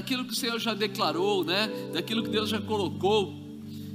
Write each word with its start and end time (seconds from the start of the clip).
Daquilo 0.00 0.24
que 0.24 0.32
o 0.32 0.36
Senhor 0.36 0.58
já 0.58 0.72
declarou, 0.72 1.44
né? 1.44 1.68
Daquilo 1.92 2.22
que 2.22 2.30
Deus 2.30 2.48
já 2.48 2.58
colocou. 2.58 3.38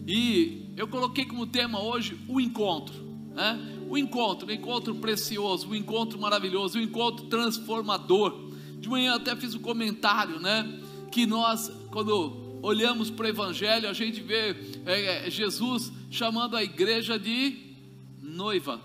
E 0.08 0.72
eu 0.78 0.88
coloquei 0.88 1.26
como 1.26 1.48
tema 1.48 1.82
hoje 1.82 2.16
o 2.28 2.40
encontro, 2.40 2.94
né? 3.34 3.60
O 3.90 3.98
encontro, 3.98 4.48
o 4.48 4.52
encontro 4.52 4.94
precioso, 4.96 5.68
o 5.68 5.76
encontro 5.76 6.20
maravilhoso, 6.20 6.78
o 6.78 6.82
encontro 6.82 7.26
transformador. 7.26 8.52
De 8.80 8.88
manhã 8.88 9.16
até 9.16 9.36
fiz 9.36 9.56
um 9.56 9.60
comentário, 9.60 10.40
né? 10.40 10.80
Que 11.12 11.26
nós, 11.26 11.72
quando 11.90 12.60
olhamos 12.62 13.10
para 13.10 13.26
o 13.26 13.30
Evangelho, 13.30 13.90
a 13.90 13.94
gente 13.94 14.22
vê 14.22 14.56
é, 14.86 15.28
Jesus 15.30 15.92
chamando 16.12 16.56
a 16.56 16.64
igreja 16.64 17.18
de 17.18 17.58
noiva 18.22 18.80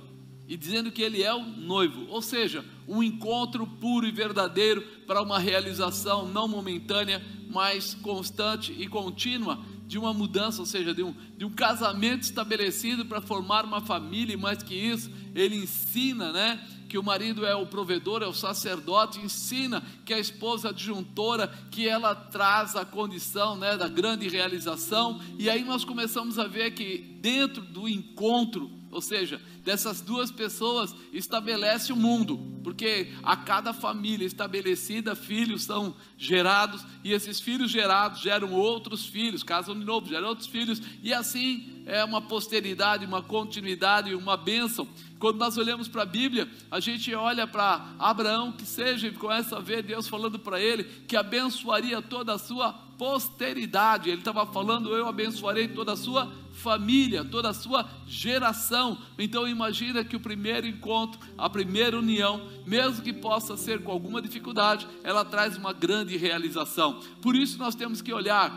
e 0.50 0.56
dizendo 0.56 0.90
que 0.90 1.00
ele 1.00 1.22
é 1.22 1.32
o 1.32 1.45
noivo, 1.45 2.09
ou 2.09 2.20
seja, 2.20 2.64
um 2.88 3.00
encontro 3.00 3.64
puro 3.64 4.04
e 4.04 4.10
verdadeiro 4.10 4.82
para 5.06 5.23
uma 5.23 5.38
realização 5.38 6.26
não 6.26 6.48
momentânea, 6.48 7.24
mas 7.48 7.95
constante 7.95 8.74
e 8.76 8.88
contínua 8.88 9.60
de 9.86 9.96
uma 9.96 10.12
mudança, 10.12 10.60
ou 10.60 10.66
seja, 10.66 10.92
de 10.92 11.04
um, 11.04 11.14
de 11.38 11.45
um 11.45 11.50
casamento 11.50 12.24
estabelecido 12.24 13.06
para 13.06 13.21
formar 13.21 13.65
uma 13.65 13.80
família, 13.80 14.34
e 14.34 14.37
mais 14.37 14.60
que 14.60 14.74
isso, 14.74 15.09
ele 15.37 15.54
ensina, 15.54 16.32
né? 16.32 16.60
Que 16.88 16.98
o 16.98 17.02
marido 17.02 17.46
é 17.46 17.54
o 17.54 17.66
provedor, 17.66 18.21
é 18.21 18.26
o 18.26 18.32
sacerdote, 18.32 19.21
ensina 19.21 19.80
que 20.04 20.12
a 20.12 20.18
esposa 20.18 20.71
adjuntora, 20.71 21.46
que 21.71 21.87
ela 21.87 22.12
traz 22.12 22.74
a 22.74 22.84
condição 22.84 23.56
né, 23.56 23.76
da 23.76 23.87
grande 23.87 24.28
realização, 24.28 25.21
e 25.38 25.48
aí 25.48 25.62
nós 25.62 25.84
começamos 25.84 26.40
a 26.40 26.48
ver 26.48 26.73
que 26.73 26.98
dentro 27.21 27.62
do 27.62 27.88
encontro, 27.88 28.79
ou 28.91 29.01
seja, 29.01 29.41
dessas 29.65 30.01
duas 30.01 30.30
pessoas 30.30 30.95
estabelece 31.13 31.93
o 31.93 31.96
mundo, 31.96 32.38
porque 32.65 33.13
a 33.23 33.37
cada 33.37 33.73
família 33.73 34.27
estabelecida, 34.27 35.15
filhos 35.15 35.63
são 35.63 35.95
gerados, 36.19 36.85
e 37.05 37.13
esses 37.13 37.41
filhos 37.41 37.71
gerados 37.71 38.21
geram 38.21 38.52
outros 38.52 39.07
filhos, 39.07 39.43
casam 39.43 39.79
de 39.79 39.85
novo, 39.85 40.09
geram 40.09 40.29
outros 40.29 40.49
filhos, 40.49 40.83
e 41.02 41.15
assim 41.15 41.83
é 41.87 42.05
uma 42.05 42.21
posteridade, 42.21 43.07
uma 43.07 43.23
continuidade, 43.23 44.15
uma 44.15 44.37
bênção. 44.37 44.88
Quando 45.18 45.38
nós 45.38 45.57
olhamos 45.57 45.87
para 45.87 46.02
a 46.02 46.07
Bíblia, 46.07 46.49
a 46.71 46.80
gente 46.80 47.15
olha 47.15 47.46
para 47.46 47.95
Abraão, 47.99 48.52
que 48.52 48.65
seja, 48.65 49.09
e 49.09 49.13
começa 49.13 49.57
a 49.57 49.61
ver 49.61 49.83
Deus 49.83 50.09
falando 50.09 50.38
para 50.38 50.61
ele 50.61 50.85
que 51.07 51.16
abençoaria 51.16 52.01
toda 52.01 52.35
a 52.35 52.38
sua 52.38 52.73
posteridade. 52.73 54.11
Ele 54.11 54.21
estava 54.21 54.46
falando: 54.46 54.95
Eu 54.95 55.07
abençoarei 55.07 55.68
toda 55.68 55.93
a 55.93 55.96
sua 55.96 56.33
família, 56.60 57.24
toda 57.24 57.50
a 57.50 57.54
sua 57.54 57.88
geração. 58.06 58.98
Então 59.18 59.48
imagina 59.48 60.04
que 60.04 60.14
o 60.14 60.20
primeiro 60.20 60.66
encontro, 60.66 61.20
a 61.36 61.48
primeira 61.48 61.98
união, 61.98 62.48
mesmo 62.66 63.02
que 63.02 63.12
possa 63.12 63.56
ser 63.56 63.82
com 63.82 63.90
alguma 63.90 64.22
dificuldade, 64.22 64.86
ela 65.03 65.25
traz 65.25 65.56
uma 65.56 65.72
grande 65.72 66.16
realização. 66.16 67.00
Por 67.20 67.34
isso 67.34 67.58
nós 67.58 67.75
temos 67.75 68.00
que 68.00 68.12
olhar 68.12 68.53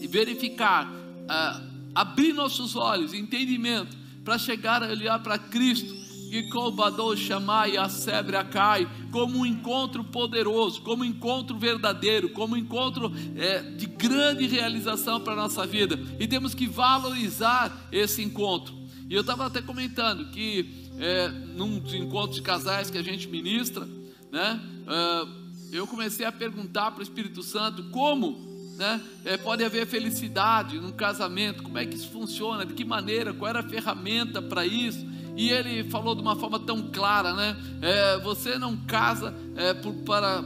e 0.00 0.06
verificar, 0.06 0.90
ah, 1.28 1.60
abrir 1.94 2.32
nossos 2.32 2.76
olhos, 2.76 3.12
entendimento, 3.12 3.96
para 4.24 4.38
chegar 4.38 4.82
a 4.82 4.88
olhar 4.88 5.18
para 5.22 5.38
Cristo 5.38 6.07
Colbadou 6.50 7.16
chamai 7.16 7.76
a 7.76 7.88
sebre 7.88 8.36
a 8.36 8.44
cai, 8.44 8.88
como 9.10 9.38
um 9.38 9.46
encontro 9.46 10.04
poderoso, 10.04 10.82
como 10.82 11.02
um 11.02 11.06
encontro 11.06 11.58
verdadeiro, 11.58 12.30
como 12.30 12.54
um 12.54 12.58
encontro 12.58 13.12
é, 13.36 13.62
de 13.62 13.86
grande 13.86 14.46
realização 14.46 15.20
para 15.20 15.32
a 15.34 15.36
nossa 15.36 15.66
vida, 15.66 15.98
e 16.18 16.26
temos 16.26 16.54
que 16.54 16.66
valorizar 16.66 17.88
esse 17.92 18.22
encontro. 18.22 18.74
E 19.08 19.14
eu 19.14 19.22
estava 19.22 19.46
até 19.46 19.62
comentando 19.62 20.30
que 20.30 20.88
é, 20.98 21.28
num 21.28 21.76
encontros 21.94 22.36
de 22.36 22.42
casais 22.42 22.90
que 22.90 22.98
a 22.98 23.02
gente 23.02 23.28
ministra, 23.28 23.88
né, 24.30 24.60
uh, 24.86 25.48
eu 25.72 25.86
comecei 25.86 26.26
a 26.26 26.32
perguntar 26.32 26.90
para 26.90 27.00
o 27.00 27.02
Espírito 27.02 27.42
Santo 27.42 27.84
como 27.90 28.48
né? 28.78 29.02
É, 29.24 29.36
pode 29.36 29.64
haver 29.64 29.86
felicidade 29.86 30.78
num 30.78 30.92
casamento, 30.92 31.64
como 31.64 31.76
é 31.76 31.84
que 31.84 31.96
isso 31.96 32.08
funciona, 32.10 32.64
de 32.64 32.74
que 32.74 32.84
maneira, 32.84 33.34
qual 33.34 33.48
era 33.50 33.58
a 33.58 33.68
ferramenta 33.68 34.40
para 34.40 34.64
isso. 34.64 35.04
E 35.38 35.50
ele 35.50 35.84
falou 35.84 36.16
de 36.16 36.20
uma 36.20 36.34
forma 36.34 36.58
tão 36.58 36.90
clara, 36.90 37.32
né? 37.32 37.56
É, 37.80 38.18
você 38.18 38.58
não 38.58 38.76
casa 38.76 39.32
é, 39.54 39.72
por, 39.72 39.94
para 39.94 40.42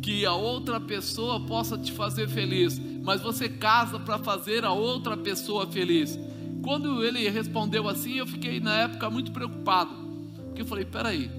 que 0.00 0.24
a 0.24 0.32
outra 0.32 0.80
pessoa 0.80 1.38
possa 1.38 1.76
te 1.76 1.92
fazer 1.92 2.26
feliz, 2.30 2.80
mas 3.02 3.20
você 3.20 3.46
casa 3.46 4.00
para 4.00 4.18
fazer 4.18 4.64
a 4.64 4.72
outra 4.72 5.18
pessoa 5.18 5.66
feliz. 5.66 6.18
Quando 6.62 7.04
ele 7.04 7.28
respondeu 7.28 7.86
assim, 7.86 8.14
eu 8.14 8.26
fiquei 8.26 8.58
na 8.58 8.74
época 8.78 9.10
muito 9.10 9.32
preocupado, 9.32 9.94
porque 10.46 10.62
eu 10.62 10.66
falei: 10.66 10.86
peraí, 10.86 11.30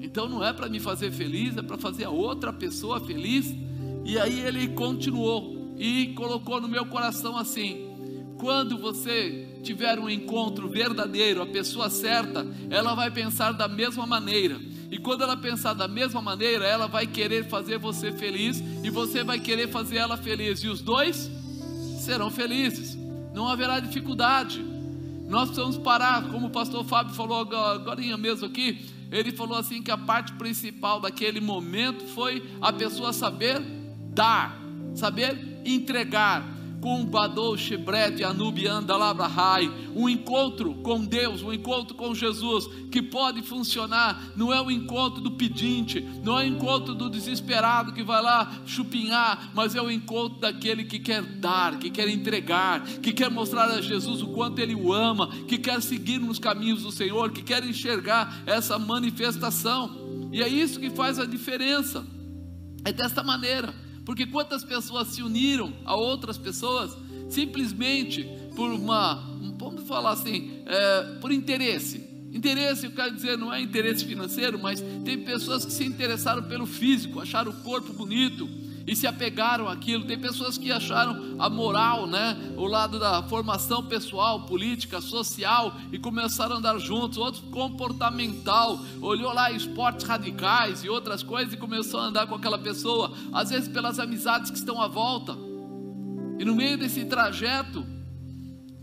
então 0.00 0.26
não 0.26 0.42
é 0.42 0.50
para 0.50 0.66
me 0.66 0.80
fazer 0.80 1.12
feliz, 1.12 1.58
é 1.58 1.62
para 1.62 1.76
fazer 1.76 2.04
a 2.04 2.10
outra 2.10 2.50
pessoa 2.54 3.00
feliz? 3.00 3.54
E 4.02 4.18
aí 4.18 4.40
ele 4.40 4.66
continuou 4.68 5.74
e 5.76 6.14
colocou 6.14 6.58
no 6.58 6.68
meu 6.68 6.86
coração 6.86 7.36
assim: 7.36 7.89
quando 8.40 8.78
você 8.78 9.46
tiver 9.62 9.98
um 9.98 10.08
encontro 10.08 10.66
verdadeiro, 10.66 11.42
a 11.42 11.46
pessoa 11.46 11.90
certa, 11.90 12.46
ela 12.70 12.94
vai 12.94 13.10
pensar 13.10 13.52
da 13.52 13.68
mesma 13.68 14.06
maneira. 14.06 14.58
E 14.90 14.96
quando 14.96 15.22
ela 15.22 15.36
pensar 15.36 15.74
da 15.74 15.86
mesma 15.86 16.22
maneira, 16.22 16.64
ela 16.64 16.88
vai 16.88 17.06
querer 17.06 17.46
fazer 17.48 17.78
você 17.78 18.10
feliz 18.10 18.58
e 18.82 18.88
você 18.88 19.22
vai 19.22 19.38
querer 19.38 19.68
fazer 19.68 19.98
ela 19.98 20.16
feliz. 20.16 20.64
E 20.64 20.68
os 20.68 20.80
dois 20.80 21.30
serão 22.00 22.30
felizes. 22.30 22.96
Não 23.34 23.46
haverá 23.46 23.78
dificuldade. 23.78 24.64
Nós 25.28 25.50
precisamos 25.50 25.76
parar, 25.76 26.28
como 26.30 26.46
o 26.46 26.50
pastor 26.50 26.84
Fábio 26.84 27.14
falou 27.14 27.40
agora 27.40 28.16
mesmo 28.16 28.46
aqui. 28.46 28.88
Ele 29.12 29.32
falou 29.32 29.58
assim 29.58 29.82
que 29.82 29.90
a 29.90 29.98
parte 29.98 30.32
principal 30.32 30.98
daquele 30.98 31.40
momento 31.40 32.04
foi 32.06 32.42
a 32.60 32.72
pessoa 32.72 33.12
saber 33.12 33.60
dar, 34.14 34.58
saber 34.94 35.60
entregar 35.64 36.59
com 36.80 37.04
Badou 37.04 37.56
Shebred 37.56 38.24
Anubianda 38.24 38.96
Labrahai, 38.96 39.70
um 39.94 40.08
encontro 40.08 40.74
com 40.76 41.04
Deus, 41.04 41.42
um 41.42 41.52
encontro 41.52 41.94
com 41.94 42.14
Jesus, 42.14 42.66
que 42.90 43.02
pode 43.02 43.42
funcionar, 43.42 44.32
não 44.34 44.52
é 44.52 44.60
o 44.60 44.70
encontro 44.70 45.20
do 45.20 45.32
pedinte, 45.32 46.00
não 46.24 46.38
é 46.38 46.44
o 46.44 46.48
encontro 46.48 46.94
do 46.94 47.10
desesperado 47.10 47.92
que 47.92 48.02
vai 48.02 48.22
lá 48.22 48.60
chupinhar, 48.64 49.50
mas 49.54 49.74
é 49.74 49.82
o 49.82 49.90
encontro 49.90 50.40
daquele 50.40 50.84
que 50.84 50.98
quer 50.98 51.22
dar, 51.22 51.78
que 51.78 51.90
quer 51.90 52.08
entregar, 52.08 52.82
que 52.82 53.12
quer 53.12 53.30
mostrar 53.30 53.66
a 53.66 53.80
Jesus 53.80 54.22
o 54.22 54.28
quanto 54.28 54.58
ele 54.58 54.74
o 54.74 54.92
ama, 54.92 55.28
que 55.46 55.58
quer 55.58 55.82
seguir 55.82 56.18
nos 56.18 56.38
caminhos 56.38 56.82
do 56.82 56.90
Senhor, 56.90 57.30
que 57.30 57.42
quer 57.42 57.64
enxergar 57.64 58.42
essa 58.46 58.78
manifestação, 58.78 60.28
e 60.32 60.42
é 60.42 60.48
isso 60.48 60.80
que 60.80 60.90
faz 60.90 61.18
a 61.18 61.26
diferença, 61.26 62.06
é 62.84 62.92
desta 62.92 63.22
maneira. 63.22 63.89
Porque 64.10 64.26
quantas 64.26 64.64
pessoas 64.64 65.06
se 65.06 65.22
uniram 65.22 65.72
a 65.84 65.94
outras 65.94 66.36
pessoas 66.36 66.98
simplesmente 67.28 68.28
por 68.56 68.72
uma, 68.72 69.24
vamos 69.56 69.86
falar 69.86 70.10
assim, 70.10 70.64
é, 70.66 71.02
por 71.20 71.30
interesse. 71.30 72.10
Interesse, 72.32 72.86
eu 72.86 72.90
quero 72.90 73.14
dizer, 73.14 73.38
não 73.38 73.54
é 73.54 73.62
interesse 73.62 74.04
financeiro, 74.04 74.58
mas 74.58 74.82
tem 75.04 75.22
pessoas 75.22 75.64
que 75.64 75.70
se 75.70 75.84
interessaram 75.84 76.42
pelo 76.42 76.66
físico, 76.66 77.20
acharam 77.20 77.52
o 77.52 77.62
corpo 77.62 77.92
bonito, 77.92 78.48
e 78.86 78.96
se 78.96 79.06
apegaram 79.06 79.68
àquilo. 79.68 80.04
Tem 80.04 80.18
pessoas 80.18 80.58
que 80.58 80.70
acharam 80.72 81.36
a 81.38 81.48
moral, 81.48 82.06
né, 82.06 82.36
o 82.56 82.66
lado 82.66 82.98
da 82.98 83.22
formação 83.24 83.82
pessoal, 83.82 84.46
política, 84.46 85.00
social 85.00 85.74
e 85.92 85.98
começaram 85.98 86.56
a 86.56 86.58
andar 86.58 86.78
juntos. 86.78 87.18
Outros 87.18 87.42
comportamental, 87.50 88.78
olhou 89.00 89.32
lá 89.32 89.50
esportes 89.50 90.06
radicais 90.06 90.84
e 90.84 90.88
outras 90.88 91.22
coisas 91.22 91.54
e 91.54 91.56
começou 91.56 92.00
a 92.00 92.04
andar 92.04 92.26
com 92.26 92.34
aquela 92.34 92.58
pessoa, 92.58 93.12
às 93.32 93.50
vezes 93.50 93.68
pelas 93.68 93.98
amizades 93.98 94.50
que 94.50 94.58
estão 94.58 94.80
à 94.80 94.88
volta. 94.88 95.36
E 96.38 96.44
no 96.44 96.54
meio 96.54 96.78
desse 96.78 97.04
trajeto, 97.04 97.84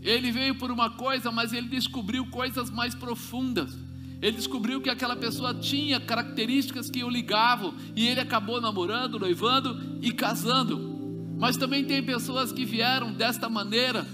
ele 0.00 0.30
veio 0.30 0.54
por 0.54 0.70
uma 0.70 0.90
coisa, 0.90 1.30
mas 1.32 1.52
ele 1.52 1.68
descobriu 1.68 2.24
coisas 2.26 2.70
mais 2.70 2.94
profundas. 2.94 3.87
Ele 4.20 4.36
descobriu 4.36 4.80
que 4.80 4.90
aquela 4.90 5.14
pessoa 5.14 5.54
tinha 5.54 6.00
características 6.00 6.90
que 6.90 7.04
o 7.04 7.08
ligavam 7.08 7.74
e 7.94 8.06
ele 8.06 8.20
acabou 8.20 8.60
namorando, 8.60 9.18
noivando 9.18 9.98
e 10.02 10.12
casando. 10.12 10.96
Mas 11.38 11.56
também 11.56 11.84
tem 11.84 12.02
pessoas 12.02 12.50
que 12.50 12.64
vieram 12.64 13.12
desta 13.12 13.48
maneira 13.48 14.04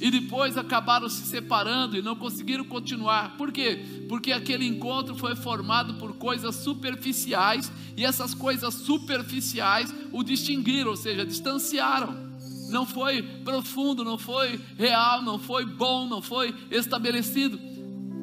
e 0.00 0.10
depois 0.10 0.56
acabaram 0.56 1.08
se 1.08 1.26
separando 1.26 1.96
e 1.96 2.02
não 2.02 2.16
conseguiram 2.16 2.64
continuar. 2.64 3.36
Por 3.36 3.52
quê? 3.52 4.04
Porque 4.08 4.32
aquele 4.32 4.66
encontro 4.66 5.14
foi 5.14 5.36
formado 5.36 5.94
por 5.94 6.14
coisas 6.14 6.56
superficiais 6.56 7.70
e 7.96 8.04
essas 8.04 8.34
coisas 8.34 8.74
superficiais 8.74 9.94
o 10.10 10.24
distinguiram, 10.24 10.90
ou 10.90 10.96
seja, 10.96 11.24
distanciaram. 11.24 12.32
não 12.70 12.86
foi 12.86 13.22
profundo, 13.44 14.02
não 14.02 14.16
foi 14.16 14.58
real, 14.78 15.22
não 15.22 15.38
foi 15.38 15.66
bom, 15.66 16.08
não 16.08 16.22
foi 16.22 16.54
estabelecido. 16.70 17.71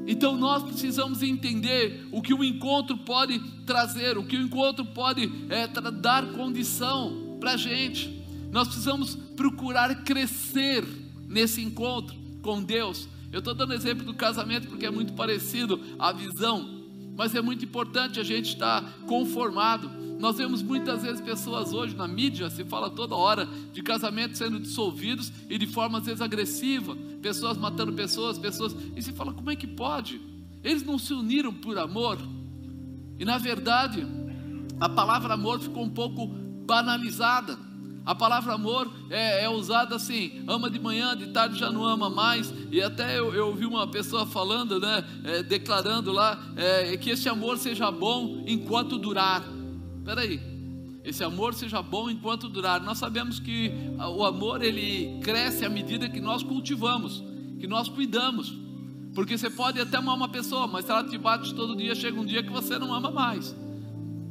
Então 0.07 0.35
nós 0.35 0.63
precisamos 0.63 1.21
entender 1.21 2.07
o 2.11 2.21
que 2.21 2.33
o 2.33 2.43
encontro 2.43 2.97
pode 2.97 3.39
trazer, 3.65 4.17
o 4.17 4.23
que 4.23 4.37
o 4.37 4.41
encontro 4.41 4.85
pode 4.85 5.31
é, 5.49 5.67
dar 5.91 6.31
condição 6.31 7.37
para 7.39 7.51
a 7.51 7.57
gente. 7.57 8.23
Nós 8.51 8.67
precisamos 8.67 9.15
procurar 9.35 10.03
crescer 10.03 10.83
nesse 11.27 11.61
encontro 11.61 12.15
com 12.41 12.63
Deus. 12.63 13.07
Eu 13.31 13.39
estou 13.39 13.53
dando 13.53 13.73
exemplo 13.73 14.03
do 14.03 14.13
casamento 14.13 14.67
porque 14.67 14.85
é 14.85 14.91
muito 14.91 15.13
parecido 15.13 15.79
a 15.99 16.11
visão, 16.11 16.83
mas 17.15 17.35
é 17.35 17.41
muito 17.41 17.63
importante 17.63 18.19
a 18.19 18.23
gente 18.23 18.49
estar 18.49 18.83
conformado. 19.05 19.89
Nós 20.19 20.35
vemos 20.35 20.61
muitas 20.61 21.01
vezes 21.01 21.21
pessoas 21.21 21.71
hoje 21.71 21.95
na 21.95 22.05
mídia, 22.05 22.49
se 22.49 22.65
fala 22.65 22.89
toda 22.89 23.15
hora 23.15 23.47
de 23.71 23.81
casamentos 23.81 24.37
sendo 24.37 24.59
dissolvidos 24.59 25.31
e 25.49 25.57
de 25.57 25.65
forma 25.65 25.99
às 25.99 26.05
vezes 26.05 26.19
agressiva, 26.19 26.93
pessoas 27.21 27.57
matando 27.57 27.93
pessoas, 27.93 28.37
pessoas, 28.37 28.75
e 28.97 29.01
se 29.01 29.13
fala 29.13 29.31
como 29.31 29.49
é 29.49 29.55
que 29.55 29.65
pode? 29.65 30.19
Eles 30.61 30.83
não 30.83 30.99
se 30.99 31.13
uniram 31.13 31.53
por 31.53 31.77
amor. 31.77 32.17
E 33.17 33.23
na 33.23 33.37
verdade, 33.37 34.05
a 34.77 34.89
palavra 34.89 35.35
amor 35.35 35.61
ficou 35.61 35.83
um 35.83 35.89
pouco 35.89 36.27
banalizada. 36.27 37.57
A 38.05 38.13
palavra 38.13 38.53
amor 38.53 38.91
é, 39.09 39.45
é, 39.45 39.49
usada 39.49 39.95
assim, 39.95 40.43
ama 40.47 40.69
de 40.69 40.79
manhã, 40.79 41.15
de 41.15 41.27
tarde 41.27 41.57
já 41.57 41.71
não 41.71 41.85
ama 41.85 42.09
mais. 42.09 42.53
E 42.69 42.81
até 42.81 43.17
eu, 43.17 43.33
eu 43.33 43.47
ouvi 43.47 43.65
uma 43.65 43.87
pessoa 43.87 44.25
falando, 44.25 44.81
né, 44.81 45.01
é, 45.23 45.43
declarando 45.43 46.11
lá, 46.11 46.37
é, 46.57 46.97
que 46.97 47.11
esse 47.11 47.29
amor 47.29 47.57
seja 47.57 47.89
bom 47.89 48.43
enquanto 48.45 48.97
durar. 48.97 49.58
Espera 50.09 50.21
aí, 50.21 50.39
esse 51.03 51.23
amor 51.23 51.53
seja 51.53 51.83
bom 51.83 52.09
enquanto 52.09 52.49
durar. 52.49 52.81
Nós 52.81 52.97
sabemos 52.97 53.39
que 53.39 53.71
o 54.17 54.25
amor 54.25 54.63
ele 54.63 55.19
cresce 55.21 55.63
à 55.63 55.69
medida 55.69 56.09
que 56.09 56.19
nós 56.19 56.41
cultivamos, 56.41 57.23
que 57.59 57.67
nós 57.67 57.87
cuidamos. 57.87 58.57
Porque 59.13 59.37
você 59.37 59.51
pode 59.51 59.79
até 59.79 59.97
amar 59.97 60.15
uma 60.15 60.27
pessoa, 60.27 60.65
mas 60.65 60.85
se 60.85 60.89
ela 60.89 61.03
te 61.03 61.15
bate 61.15 61.53
todo 61.53 61.75
dia, 61.75 61.93
chega 61.93 62.19
um 62.19 62.25
dia 62.25 62.41
que 62.41 62.51
você 62.51 62.79
não 62.79 62.91
ama 62.91 63.11
mais. 63.11 63.55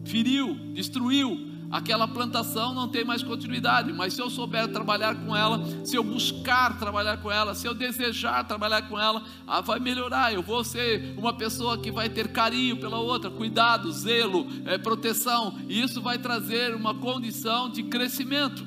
Feriu, 0.04 0.52
destruiu, 0.74 1.47
aquela 1.70 2.08
plantação 2.08 2.74
não 2.74 2.88
tem 2.88 3.04
mais 3.04 3.22
continuidade, 3.22 3.92
mas 3.92 4.14
se 4.14 4.22
eu 4.22 4.30
souber 4.30 4.68
trabalhar 4.68 5.14
com 5.14 5.36
ela, 5.36 5.62
se 5.84 5.96
eu 5.96 6.02
buscar 6.02 6.78
trabalhar 6.78 7.18
com 7.18 7.30
ela, 7.30 7.54
se 7.54 7.66
eu 7.66 7.74
desejar 7.74 8.44
trabalhar 8.44 8.88
com 8.88 8.98
ela, 8.98 9.22
ah, 9.46 9.60
vai 9.60 9.78
melhorar. 9.78 10.32
Eu 10.32 10.42
vou 10.42 10.64
ser 10.64 11.14
uma 11.16 11.32
pessoa 11.32 11.78
que 11.78 11.90
vai 11.90 12.08
ter 12.08 12.28
carinho 12.28 12.78
pela 12.78 12.98
outra, 12.98 13.30
cuidado, 13.30 13.92
zelo, 13.92 14.46
é, 14.64 14.78
proteção, 14.78 15.58
e 15.68 15.80
isso 15.80 16.00
vai 16.00 16.18
trazer 16.18 16.74
uma 16.74 16.94
condição 16.94 17.70
de 17.70 17.82
crescimento, 17.82 18.64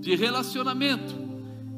de 0.00 0.14
relacionamento. 0.14 1.14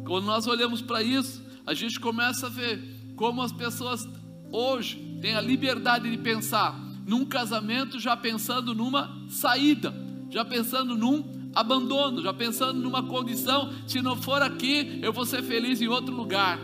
Quando 0.04 0.26
nós 0.26 0.46
olhamos 0.46 0.82
para 0.82 1.02
isso, 1.02 1.42
a 1.66 1.72
gente 1.72 1.98
começa 1.98 2.46
a 2.46 2.50
ver 2.50 3.12
como 3.16 3.42
as 3.42 3.52
pessoas 3.52 4.08
hoje 4.50 5.18
têm 5.20 5.34
a 5.34 5.40
liberdade 5.40 6.10
de 6.10 6.18
pensar 6.18 6.78
num 7.06 7.24
casamento 7.24 7.98
já 7.98 8.16
pensando 8.16 8.74
numa 8.74 9.26
saída 9.28 10.07
já 10.30 10.44
pensando 10.44 10.96
num 10.96 11.50
abandono, 11.54 12.22
já 12.22 12.32
pensando 12.32 12.80
numa 12.80 13.02
condição: 13.02 13.72
se 13.86 14.00
não 14.00 14.16
for 14.16 14.42
aqui, 14.42 14.98
eu 15.02 15.12
vou 15.12 15.24
ser 15.24 15.42
feliz 15.42 15.80
em 15.80 15.88
outro 15.88 16.14
lugar. 16.14 16.58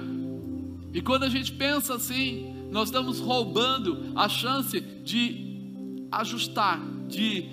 E 0.92 1.00
quando 1.00 1.24
a 1.24 1.28
gente 1.28 1.52
pensa 1.52 1.94
assim, 1.94 2.54
nós 2.70 2.88
estamos 2.88 3.18
roubando 3.18 4.12
a 4.14 4.28
chance 4.28 4.80
de 4.80 6.06
ajustar, 6.10 6.80
de, 7.08 7.44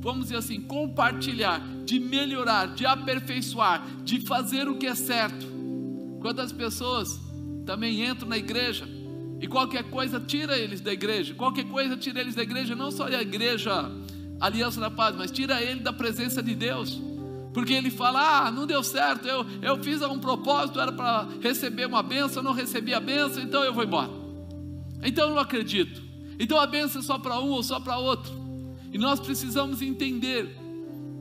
vamos 0.00 0.24
dizer 0.24 0.36
assim, 0.36 0.60
compartilhar, 0.60 1.60
de 1.84 1.98
melhorar, 1.98 2.74
de 2.74 2.84
aperfeiçoar, 2.84 3.86
de 4.04 4.20
fazer 4.20 4.68
o 4.68 4.76
que 4.76 4.86
é 4.86 4.94
certo. 4.94 5.46
Quantas 6.20 6.52
pessoas 6.52 7.18
também 7.64 8.04
entram 8.04 8.28
na 8.28 8.36
igreja 8.36 8.86
e 9.40 9.46
qualquer 9.46 9.84
coisa 9.84 10.20
tira 10.20 10.56
eles 10.58 10.80
da 10.80 10.92
igreja, 10.92 11.34
qualquer 11.34 11.64
coisa 11.64 11.96
tira 11.96 12.20
eles 12.20 12.34
da 12.34 12.42
igreja, 12.42 12.74
não 12.74 12.90
só 12.90 13.08
da 13.08 13.20
igreja 13.20 13.90
aliança 14.42 14.80
da 14.80 14.90
paz, 14.90 15.14
mas 15.16 15.30
tira 15.30 15.62
ele 15.62 15.80
da 15.80 15.92
presença 15.92 16.42
de 16.42 16.54
Deus. 16.54 17.00
Porque 17.54 17.72
ele 17.72 17.90
fala: 17.90 18.46
Ah, 18.46 18.50
não 18.50 18.66
deu 18.66 18.82
certo, 18.82 19.26
eu, 19.28 19.46
eu 19.62 19.82
fiz 19.82 20.02
um 20.02 20.18
propósito, 20.18 20.80
era 20.80 20.92
para 20.92 21.28
receber 21.40 21.86
uma 21.86 22.02
benção, 22.02 22.42
não 22.42 22.52
recebi 22.52 22.92
a 22.92 23.00
benção, 23.00 23.42
então 23.42 23.62
eu 23.62 23.72
vou 23.72 23.84
embora. 23.84 24.10
Então 25.02 25.28
eu 25.28 25.34
não 25.34 25.40
acredito. 25.40 26.02
Então 26.38 26.58
a 26.58 26.66
benção 26.66 27.00
é 27.00 27.04
só 27.04 27.18
para 27.18 27.38
um 27.38 27.50
ou 27.50 27.62
só 27.62 27.78
para 27.78 27.98
outro. 27.98 28.32
E 28.92 28.98
nós 28.98 29.20
precisamos 29.20 29.80
entender 29.80 30.58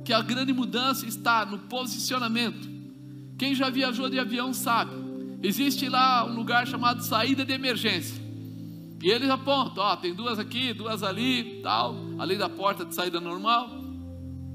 que 0.04 0.12
a 0.12 0.22
grande 0.22 0.52
mudança 0.52 1.06
está 1.06 1.46
no 1.46 1.60
posicionamento. 1.60 2.70
Quem 3.38 3.54
já 3.54 3.70
viajou 3.70 4.10
de 4.10 4.20
avião 4.20 4.54
sabe. 4.54 4.92
Existe 5.44 5.90
lá 5.90 6.26
um 6.26 6.36
lugar 6.36 6.68
chamado 6.68 7.04
saída 7.04 7.44
de 7.44 7.54
emergência. 7.54 8.21
E 9.02 9.10
eles 9.10 9.30
apontam, 9.30 9.84
ó, 9.84 9.96
tem 9.96 10.14
duas 10.14 10.38
aqui, 10.38 10.74
duas 10.74 11.02
ali, 11.02 11.60
tal, 11.64 11.96
além 12.20 12.38
da 12.38 12.48
porta 12.48 12.86
de 12.86 12.94
saída 12.94 13.20
normal. 13.20 13.70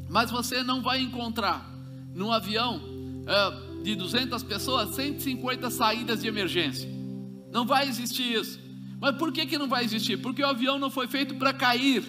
Mas 0.08 0.31
você 0.31 0.62
não 0.62 0.82
vai 0.82 1.00
encontrar 1.00 1.69
num 2.14 2.31
avião 2.31 2.81
é, 3.26 3.82
de 3.82 3.96
200 3.96 4.43
pessoas 4.44 4.94
150 4.94 5.69
saídas 5.70 6.22
de 6.22 6.28
emergência. 6.28 6.88
Não 7.52 7.66
vai 7.66 7.88
existir 7.88 8.34
isso. 8.34 8.60
Mas 9.00 9.16
por 9.16 9.32
que, 9.32 9.46
que 9.46 9.58
não 9.58 9.69
vai 9.69 9.84
existir? 9.84 10.16
Porque 10.16 10.43
o 10.43 10.46
avião 10.46 10.78
não 10.78 10.90
foi 10.90 11.08
feito 11.08 11.34
para 11.34 11.52
cair. 11.52 12.04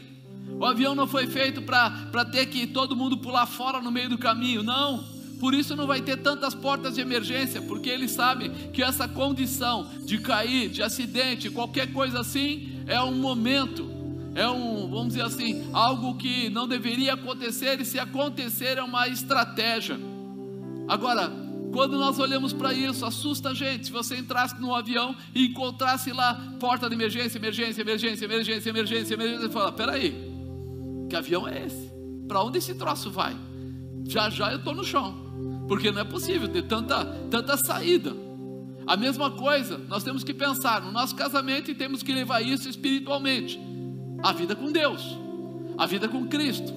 O 0.60 0.66
avião 0.66 0.96
não 0.96 1.08
foi 1.08 1.28
feito 1.28 1.62
para 1.62 2.26
ter 2.26 2.46
que 2.46 2.68
todo 2.68 2.96
mundo 2.96 3.18
pular 3.18 3.46
fora 3.46 3.82
no 3.82 3.92
meio 3.92 4.10
do 4.10 4.18
caminho. 4.18 4.64
Não. 4.64 5.17
Por 5.40 5.54
isso 5.54 5.76
não 5.76 5.86
vai 5.86 6.02
ter 6.02 6.18
tantas 6.18 6.56
portas 6.56 6.96
de 6.96 7.02
emergência, 7.02 7.62
porque 7.62 7.90
ele 7.90 8.08
sabe 8.08 8.50
que 8.74 8.82
essa 8.82 9.08
condição 9.08 9.88
de 10.04 10.18
cair, 10.18 10.70
de 10.70 10.82
acidente, 10.82 11.50
qualquer 11.50 11.94
coisa 11.94 12.22
assim, 12.22 12.84
é 12.88 13.00
um 13.02 13.14
momento, 13.14 13.88
é 14.34 14.50
um, 14.50 14.90
vamos 14.90 15.10
dizer 15.10 15.22
assim, 15.22 15.70
algo 15.74 16.16
que 16.16 16.50
não 16.50 16.68
deveria 16.68 17.14
acontecer 17.14 17.80
e 17.80 17.86
se 17.86 18.00
acontecer 18.00 18.80
é 18.80 18.84
uma 18.84 19.08
estratégia. 19.08 20.00
Agora, 20.88 21.32
quando 21.72 22.00
nós 22.00 22.18
olhamos 22.18 22.54
para 22.54 22.74
isso, 22.74 23.06
assusta 23.06 23.50
a 23.50 23.54
gente. 23.54 23.88
Se 23.88 23.92
você 23.92 24.18
entrasse 24.18 24.60
num 24.60 24.74
avião 24.74 25.16
e 25.36 25.48
encontrasse 25.48 26.12
lá 26.12 26.56
porta 26.60 26.90
de 26.90 26.96
emergência, 26.96 27.38
emergência, 27.38 27.82
emergência, 27.82 28.26
emergência, 28.26 28.70
emergência, 28.70 29.14
emergência, 29.14 29.48
você 29.48 29.54
fala: 29.54 29.72
peraí, 29.72 30.16
que 31.10 31.16
avião 31.16 31.48
é 31.48 31.66
esse? 31.66 31.92
Para 32.28 32.42
onde 32.42 32.58
esse 32.58 32.74
troço 32.74 33.12
vai? 33.12 33.36
Já 34.06 34.30
já 34.30 34.52
eu 34.52 34.58
estou 34.58 34.74
no 34.74 34.84
chão 34.84 35.27
porque 35.68 35.92
não 35.92 36.02
é 36.02 36.04
possível 36.04 36.48
ter 36.48 36.64
tanta, 36.64 37.06
tanta 37.30 37.58
saída. 37.58 38.16
A 38.86 38.96
mesma 38.96 39.30
coisa, 39.32 39.78
nós 39.78 40.04
temos 40.04 40.24
que 40.24 40.34
pensar 40.34 40.82
no 40.82 40.92
nosso 40.92 41.14
casamento 41.16 41.70
e 41.70 41.76
temos 41.76 42.02
que 42.02 42.14
levar 42.14 42.42
isso 42.42 42.70
espiritualmente. 42.70 43.60
A 44.24 44.32
vida 44.32 44.56
com 44.56 44.72
Deus, 44.72 45.04
a 45.78 45.86
vida 45.86 46.08
com 46.08 46.26
Cristo. 46.28 46.74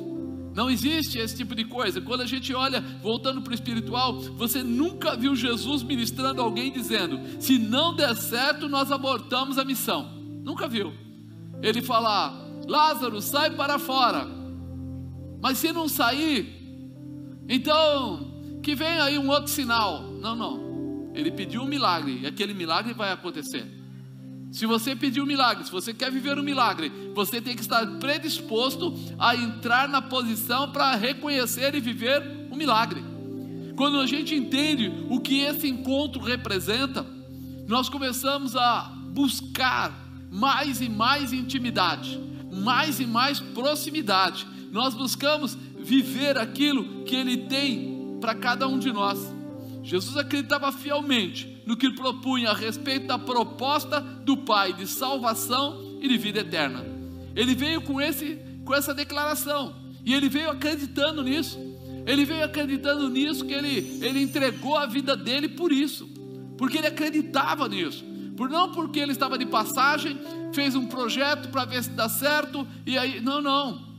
Não 0.52 0.68
existe 0.68 1.18
esse 1.18 1.36
tipo 1.36 1.54
de 1.54 1.64
coisa. 1.64 2.00
Quando 2.00 2.22
a 2.22 2.26
gente 2.26 2.52
olha, 2.52 2.80
voltando 3.00 3.40
para 3.40 3.52
o 3.52 3.54
espiritual, 3.54 4.18
você 4.20 4.62
nunca 4.62 5.16
viu 5.16 5.36
Jesus 5.36 5.84
ministrando 5.84 6.42
alguém 6.42 6.72
dizendo: 6.72 7.20
se 7.38 7.56
não 7.58 7.94
der 7.94 8.16
certo, 8.16 8.68
nós 8.68 8.90
abortamos 8.90 9.58
a 9.58 9.64
missão. 9.64 10.10
Nunca 10.42 10.66
viu. 10.66 10.92
Ele 11.62 11.80
fala: 11.80 12.34
Lázaro, 12.66 13.20
sai 13.20 13.50
para 13.50 13.78
fora. 13.78 14.26
Mas 15.40 15.58
se 15.58 15.72
não 15.72 15.88
sair, 15.88 16.46
então 17.48 18.29
que 18.62 18.74
vem 18.74 19.00
aí 19.00 19.18
um 19.18 19.28
outro 19.28 19.50
sinal. 19.50 20.02
Não, 20.02 20.36
não. 20.36 21.10
Ele 21.14 21.30
pediu 21.30 21.62
um 21.62 21.66
milagre 21.66 22.20
e 22.22 22.26
aquele 22.26 22.54
milagre 22.54 22.92
vai 22.94 23.12
acontecer. 23.12 23.66
Se 24.52 24.66
você 24.66 24.96
pedir 24.96 25.20
um 25.20 25.26
milagre, 25.26 25.64
se 25.64 25.70
você 25.70 25.94
quer 25.94 26.10
viver 26.10 26.36
um 26.38 26.42
milagre, 26.42 26.90
você 27.14 27.40
tem 27.40 27.54
que 27.54 27.60
estar 27.60 27.86
predisposto 27.98 28.94
a 29.18 29.36
entrar 29.36 29.88
na 29.88 30.02
posição 30.02 30.72
para 30.72 30.96
reconhecer 30.96 31.74
e 31.74 31.80
viver 31.80 32.48
o 32.50 32.54
um 32.54 32.56
milagre. 32.56 33.02
Quando 33.76 34.00
a 34.00 34.06
gente 34.06 34.34
entende 34.34 34.92
o 35.08 35.20
que 35.20 35.40
esse 35.40 35.68
encontro 35.68 36.20
representa, 36.20 37.06
nós 37.68 37.88
começamos 37.88 38.56
a 38.56 38.92
buscar 39.12 39.94
mais 40.30 40.80
e 40.80 40.88
mais 40.88 41.32
intimidade, 41.32 42.20
mais 42.52 42.98
e 42.98 43.06
mais 43.06 43.38
proximidade. 43.38 44.46
Nós 44.72 44.94
buscamos 44.94 45.56
viver 45.78 46.36
aquilo 46.36 47.04
que 47.04 47.14
Ele 47.14 47.36
tem 47.46 47.99
para 48.20 48.34
cada 48.34 48.68
um 48.68 48.78
de 48.78 48.92
nós. 48.92 49.18
Jesus 49.82 50.16
acreditava 50.16 50.70
fielmente 50.72 51.62
no 51.66 51.76
que 51.76 51.90
propunha 51.90 52.50
a 52.50 52.54
respeito 52.54 53.06
da 53.06 53.18
proposta 53.18 54.00
do 54.00 54.36
Pai 54.36 54.72
de 54.72 54.86
salvação 54.86 55.98
e 56.00 56.08
de 56.08 56.18
vida 56.18 56.40
eterna. 56.40 56.84
Ele 57.34 57.54
veio 57.54 57.80
com, 57.80 58.00
esse, 58.00 58.38
com 58.64 58.74
essa 58.74 58.92
declaração 58.92 59.74
e 60.04 60.14
ele 60.14 60.28
veio 60.28 60.50
acreditando 60.50 61.22
nisso. 61.22 61.58
Ele 62.06 62.24
veio 62.24 62.44
acreditando 62.44 63.08
nisso 63.08 63.44
que 63.44 63.52
ele, 63.52 63.98
ele 64.02 64.22
entregou 64.22 64.76
a 64.76 64.86
vida 64.86 65.16
dele 65.16 65.48
por 65.48 65.70
isso, 65.70 66.08
porque 66.56 66.78
ele 66.78 66.86
acreditava 66.86 67.68
nisso. 67.68 68.04
Por 68.36 68.48
não 68.48 68.72
porque 68.72 68.98
ele 68.98 69.12
estava 69.12 69.36
de 69.36 69.44
passagem, 69.44 70.18
fez 70.52 70.74
um 70.74 70.86
projeto 70.86 71.50
para 71.50 71.64
ver 71.64 71.84
se 71.84 71.90
dá 71.90 72.08
certo 72.08 72.66
e 72.86 72.96
aí 72.96 73.20
não, 73.20 73.42
não. 73.42 73.89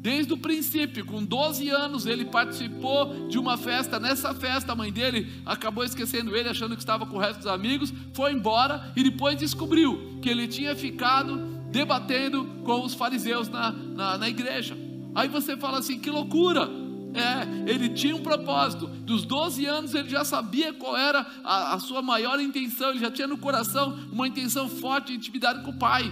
Desde 0.00 0.32
o 0.32 0.38
princípio, 0.38 1.04
com 1.04 1.22
12 1.22 1.68
anos, 1.68 2.06
ele 2.06 2.24
participou 2.24 3.28
de 3.28 3.38
uma 3.38 3.58
festa. 3.58 4.00
Nessa 4.00 4.32
festa, 4.32 4.72
a 4.72 4.74
mãe 4.74 4.90
dele 4.90 5.30
acabou 5.44 5.84
esquecendo 5.84 6.34
ele, 6.34 6.48
achando 6.48 6.74
que 6.74 6.80
estava 6.80 7.04
com 7.04 7.16
o 7.16 7.20
resto 7.20 7.40
dos 7.40 7.46
amigos, 7.46 7.92
foi 8.14 8.32
embora 8.32 8.90
e 8.96 9.02
depois 9.02 9.36
descobriu 9.36 10.18
que 10.22 10.30
ele 10.30 10.48
tinha 10.48 10.74
ficado 10.74 11.36
debatendo 11.70 12.46
com 12.64 12.82
os 12.82 12.94
fariseus 12.94 13.50
na, 13.50 13.72
na, 13.72 14.16
na 14.16 14.28
igreja. 14.28 14.74
Aí 15.14 15.28
você 15.28 15.54
fala 15.54 15.80
assim: 15.80 15.98
que 15.98 16.08
loucura! 16.08 16.66
É, 17.12 17.70
ele 17.70 17.90
tinha 17.90 18.16
um 18.16 18.22
propósito. 18.22 18.86
Dos 18.86 19.26
12 19.26 19.66
anos 19.66 19.94
ele 19.94 20.08
já 20.08 20.24
sabia 20.24 20.72
qual 20.72 20.96
era 20.96 21.26
a, 21.44 21.74
a 21.74 21.78
sua 21.78 22.00
maior 22.00 22.40
intenção, 22.40 22.88
ele 22.88 23.00
já 23.00 23.10
tinha 23.10 23.26
no 23.26 23.36
coração 23.36 23.98
uma 24.10 24.26
intenção 24.26 24.66
forte 24.66 25.08
de 25.08 25.18
intimidade 25.18 25.62
com 25.62 25.72
o 25.72 25.78
pai. 25.78 26.10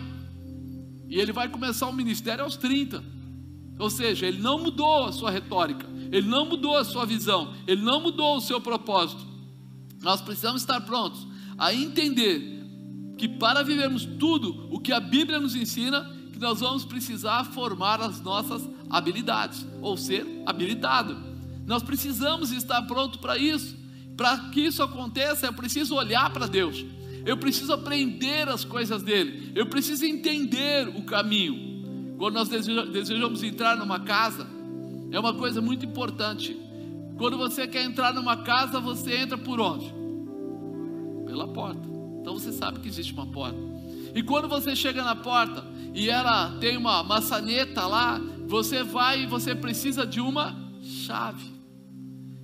E 1.09 1.19
ele 1.19 1.33
vai 1.33 1.49
começar 1.49 1.87
o 1.89 1.93
ministério 1.93 2.45
aos 2.45 2.55
30. 2.57 3.17
Ou 3.79 3.89
seja, 3.91 4.27
ele 4.27 4.41
não 4.41 4.59
mudou 4.59 5.05
a 5.05 5.13
sua 5.13 5.31
retórica, 5.31 5.87
ele 6.11 6.27
não 6.27 6.47
mudou 6.47 6.77
a 6.77 6.85
sua 6.85 7.07
visão, 7.07 7.55
ele 7.67 7.83
não 7.83 8.01
mudou 8.01 8.37
o 8.37 8.41
seu 8.41 8.61
propósito. 8.61 9.25
Nós 10.03 10.21
precisamos 10.21 10.63
estar 10.63 10.81
prontos 10.81 11.27
a 11.57 11.73
entender 11.73 12.65
que 13.17 13.29
para 13.29 13.63
vivermos 13.63 14.05
tudo 14.05 14.69
o 14.71 14.81
que 14.81 14.93
a 14.93 15.01
Bíblia 15.01 15.41
nos 15.41 15.55
ensina, 15.57 16.09
que 16.33 16.39
nós 16.39 16.61
vamos 16.61 16.85
precisar 16.85 17.45
formar 17.45 18.01
as 18.01 18.21
nossas 18.21 18.69
habilidades, 18.89 19.67
ou 19.83 19.97
ser 19.97 20.25
habilitado. 20.47 21.17
Nós 21.67 21.83
precisamos 21.83 22.53
estar 22.53 22.83
pronto 22.83 23.19
para 23.19 23.37
isso. 23.37 23.77
Para 24.17 24.51
que 24.51 24.61
isso 24.61 24.83
aconteça, 24.83 25.47
eu 25.47 25.53
preciso 25.53 25.95
olhar 25.95 26.33
para 26.33 26.47
Deus. 26.47 26.85
Eu 27.27 27.37
preciso 27.37 27.73
aprender 27.73 28.49
as 28.49 28.65
coisas 28.65 29.03
dele. 29.03 29.53
Eu 29.55 29.67
preciso 29.67 30.05
entender 30.07 30.89
o 30.89 31.03
caminho. 31.03 31.68
Quando 32.19 32.35
nós 32.35 32.49
desejamos 32.49 33.45
entrar 33.45 33.77
numa 33.77 34.01
casa, 34.01 34.45
é 35.13 35.19
uma 35.21 35.33
coisa 35.33 35.61
muito 35.61 35.87
importante. 35.87 36.59
Quando 37.17 37.39
você 37.39 37.67
quer 37.69 37.85
entrar 37.85 38.13
numa 38.13 38.39
casa, 38.39 38.81
você 38.81 39.19
entra 39.19 39.39
por 39.39 39.61
onde? 39.61 39.95
Pela 41.25 41.47
porta. 41.47 41.89
Então 42.21 42.37
você 42.37 42.51
sabe 42.51 42.81
que 42.81 42.89
existe 42.89 43.13
uma 43.13 43.27
porta. 43.27 43.57
E 44.15 44.23
quando 44.23 44.49
você 44.49 44.75
chega 44.75 45.05
na 45.05 45.15
porta 45.15 45.65
e 45.95 46.11
ela 46.11 46.59
tem 46.59 46.77
uma 46.77 47.05
maçaneta 47.05 47.87
lá, 47.87 48.21
você 48.49 48.83
vai 48.83 49.23
e 49.23 49.27
você 49.27 49.55
precisa 49.55 50.05
de 50.05 50.21
uma 50.21 50.57
chave. 50.83 51.55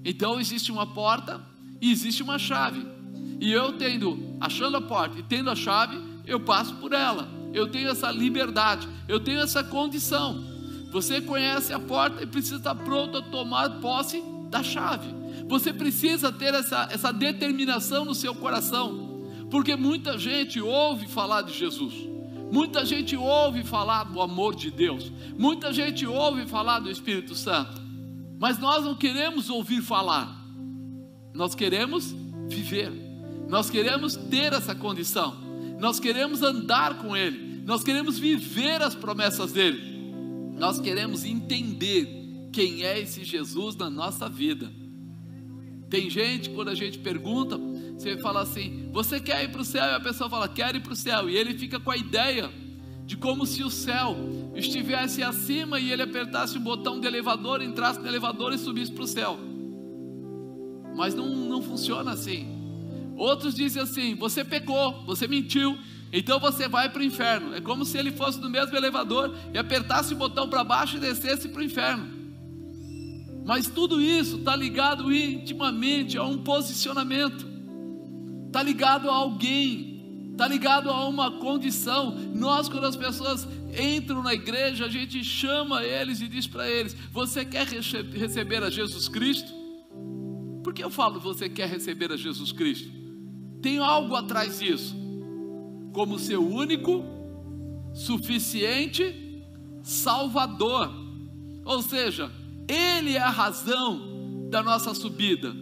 Então 0.05 0.39
existe 0.39 0.71
uma 0.71 0.87
porta 0.87 1.45
e 1.81 1.91
existe 1.91 2.23
uma 2.23 2.39
chave. 2.39 2.87
E 3.41 3.51
eu 3.51 3.73
tendo, 3.73 4.37
achando 4.41 4.77
a 4.77 4.81
porta 4.81 5.19
e 5.19 5.23
tendo 5.25 5.51
a 5.51 5.57
chave, 5.57 6.01
eu 6.25 6.39
passo 6.39 6.77
por 6.77 6.93
ela 6.93 7.44
eu 7.55 7.69
tenho 7.69 7.89
essa 7.89 8.11
liberdade, 8.11 8.89
eu 9.07 9.21
tenho 9.21 9.41
essa 9.41 9.63
condição. 9.63 10.45
Você 10.91 11.21
conhece 11.21 11.73
a 11.73 11.79
porta 11.79 12.23
e 12.23 12.27
precisa 12.27 12.57
estar 12.57 12.75
pronto 12.75 13.17
a 13.17 13.23
tomar 13.23 13.81
posse 13.81 14.23
da 14.51 14.63
chave. 14.63 15.07
Você 15.49 15.73
precisa 15.73 16.33
ter 16.33 16.53
essa, 16.53 16.89
essa 16.91 17.13
determinação 17.13 18.05
no 18.05 18.15
seu 18.15 18.35
coração, 18.35 19.29
porque 19.51 19.77
muita 19.77 20.19
gente 20.19 20.61
ouve 20.61 21.07
falar 21.07 21.43
de 21.43 21.57
Jesus, 21.57 21.95
muita 22.51 22.85
gente 22.85 23.17
ouve 23.17 23.63
falar 23.63 24.05
do 24.05 24.21
amor 24.21 24.55
de 24.55 24.71
Deus, 24.71 25.13
muita 25.39 25.73
gente 25.73 26.07
ouve 26.07 26.47
falar 26.47 26.81
do 26.81 26.91
Espírito 26.91 27.35
Santo, 27.35 27.81
mas 28.39 28.59
nós 28.59 28.85
não 28.85 28.97
queremos 28.97 29.49
ouvir 29.49 29.81
falar, 29.81 30.45
nós 31.33 31.55
queremos 31.55 32.15
viver, 32.49 32.93
nós 33.49 33.71
queremos 33.71 34.17
ter 34.17 34.53
essa 34.53 34.75
condição. 34.75 35.45
Nós 35.79 35.99
queremos 35.99 36.43
andar 36.43 36.99
com 36.99 37.17
Ele, 37.17 37.44
nós 37.65 37.83
queremos 37.83 38.19
viver 38.19 38.83
as 38.83 38.95
promessas 38.95 39.53
dEle, 39.53 39.81
nós 40.59 40.79
queremos 40.79 41.25
entender 41.25 42.49
quem 42.53 42.85
é 42.85 43.01
esse 43.01 43.25
Jesus 43.25 43.75
na 43.75 43.91
nossa 43.91 44.29
vida. 44.29 44.71
Tem 45.89 46.09
gente, 46.09 46.51
quando 46.51 46.69
a 46.69 46.75
gente 46.75 46.99
pergunta, 46.99 47.59
você 47.97 48.17
fala 48.19 48.43
assim: 48.43 48.89
Você 48.93 49.19
quer 49.21 49.45
ir 49.45 49.51
para 49.51 49.61
o 49.61 49.65
céu? 49.65 49.85
E 49.85 49.95
a 49.95 50.01
pessoa 50.01 50.29
fala: 50.29 50.49
Quero 50.49 50.77
ir 50.77 50.81
para 50.81 50.93
o 50.93 50.97
céu. 50.97 51.29
E 51.29 51.37
ele 51.37 51.55
fica 51.55 51.81
com 51.81 51.91
a 51.91 51.97
ideia 51.97 52.51
de 53.07 53.17
como 53.17 53.47
se 53.47 53.63
o 53.63 53.71
céu 53.71 54.17
estivesse 54.55 55.23
acima 55.23 55.79
e 55.79 55.93
ele 55.93 56.03
apertasse 56.03 56.57
o 56.57 56.61
botão 56.61 57.01
do 57.01 57.07
elevador, 57.07 57.63
entrasse 57.63 58.01
no 58.01 58.07
elevador 58.07 58.53
e 58.53 58.59
subisse 58.59 58.93
para 58.93 59.05
o 59.05 59.07
céu. 59.07 59.39
Mas 60.97 61.15
não, 61.15 61.29
não 61.35 61.63
funciona 61.63 62.13
assim. 62.13 62.47
Outros 63.17 63.55
dizem 63.55 63.83
assim: 63.83 64.15
você 64.15 64.45
pecou, 64.45 65.05
você 65.05 65.29
mentiu, 65.29 65.79
então 66.17 66.39
você 66.39 66.69
vai 66.69 66.89
para 66.89 67.01
o 67.01 67.05
inferno. 67.05 67.55
É 67.55 67.61
como 67.61 67.85
se 67.85 67.99
ele 67.99 68.13
fosse 68.13 68.41
no 68.41 68.49
mesmo 68.49 68.77
elevador 68.77 69.35
e 69.53 69.59
apertasse 69.59 70.15
o 70.15 70.17
botão 70.17 70.49
para 70.49 70.63
baixo 70.63 70.97
e 70.97 71.01
descesse 71.01 71.49
para 71.49 71.61
o 71.61 71.65
inferno. 71.65 72.09
Mas 73.45 73.69
tudo 73.69 74.01
isso 74.01 74.37
está 74.37 74.57
ligado 74.57 75.13
intimamente 75.13 76.17
a 76.17 76.23
um 76.23 76.39
posicionamento, 76.39 77.47
está 78.47 78.63
ligado 78.63 79.11
a 79.11 79.15
alguém, 79.15 80.31
está 80.33 80.49
ligado 80.49 80.89
a 80.89 81.07
uma 81.07 81.33
condição. 81.33 82.13
Nós, 82.35 82.69
quando 82.69 82.87
as 82.87 82.97
pessoas 82.97 83.47
entram 83.79 84.23
na 84.23 84.33
igreja, 84.33 84.87
a 84.87 84.89
gente 84.89 85.23
chama 85.23 85.85
eles 85.85 86.21
e 86.21 86.29
diz 86.29 86.47
para 86.47 86.71
eles: 86.71 86.97
Você 87.13 87.45
quer 87.45 87.67
receber 87.67 88.63
a 88.63 88.71
Jesus 88.71 89.09
Cristo? 89.09 89.53
Por 90.63 90.73
que 90.73 90.83
eu 90.83 90.91
falo 90.91 91.21
você 91.21 91.49
quer 91.49 91.69
receber 91.69 92.11
a 92.11 92.17
Jesus 92.17 92.51
Cristo? 92.51 93.05
tem 93.65 93.79
algo 93.79 94.15
atrás 94.15 94.59
disso, 94.59 94.95
como 95.95 96.19
seu 96.19 96.47
único, 96.47 97.03
suficiente 97.95 99.43
Salvador. 99.83 100.93
Ou 101.65 101.81
seja, 101.81 102.31
Ele 102.69 103.17
é 103.17 103.23
a 103.23 103.31
razão 103.31 104.49
da 104.51 104.63
nossa 104.63 104.93
subida, 104.93 105.55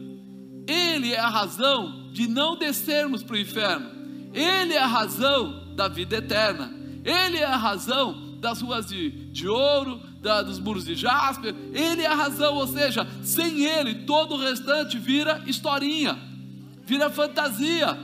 Ele 0.67 1.13
é 1.13 1.21
a 1.21 1.29
razão 1.29 2.11
de 2.13 2.27
não 2.27 2.57
descermos 2.57 3.23
para 3.23 3.37
o 3.37 3.39
inferno, 3.39 3.89
Ele 4.33 4.75
é 4.75 4.83
a 4.83 4.87
razão 4.87 5.75
da 5.77 5.87
vida 5.87 6.17
eterna, 6.17 6.73
Ele 7.05 7.37
é 7.37 7.45
a 7.45 7.57
razão 7.57 8.39
das 8.41 8.61
ruas 8.61 8.87
de, 8.87 9.11
de 9.31 9.47
ouro, 9.47 10.01
da, 10.21 10.43
dos 10.43 10.59
muros 10.59 10.85
de 10.85 10.97
jaspe, 10.97 11.55
Ele 11.73 12.03
é 12.03 12.07
a 12.07 12.15
razão, 12.15 12.57
ou 12.57 12.67
seja, 12.67 13.07
sem 13.23 13.65
Ele 13.65 14.07
todo 14.07 14.35
o 14.35 14.39
restante 14.39 14.99
vira 14.99 15.43
historinha 15.47 16.33
vira 16.85 17.09
fantasia. 17.09 17.97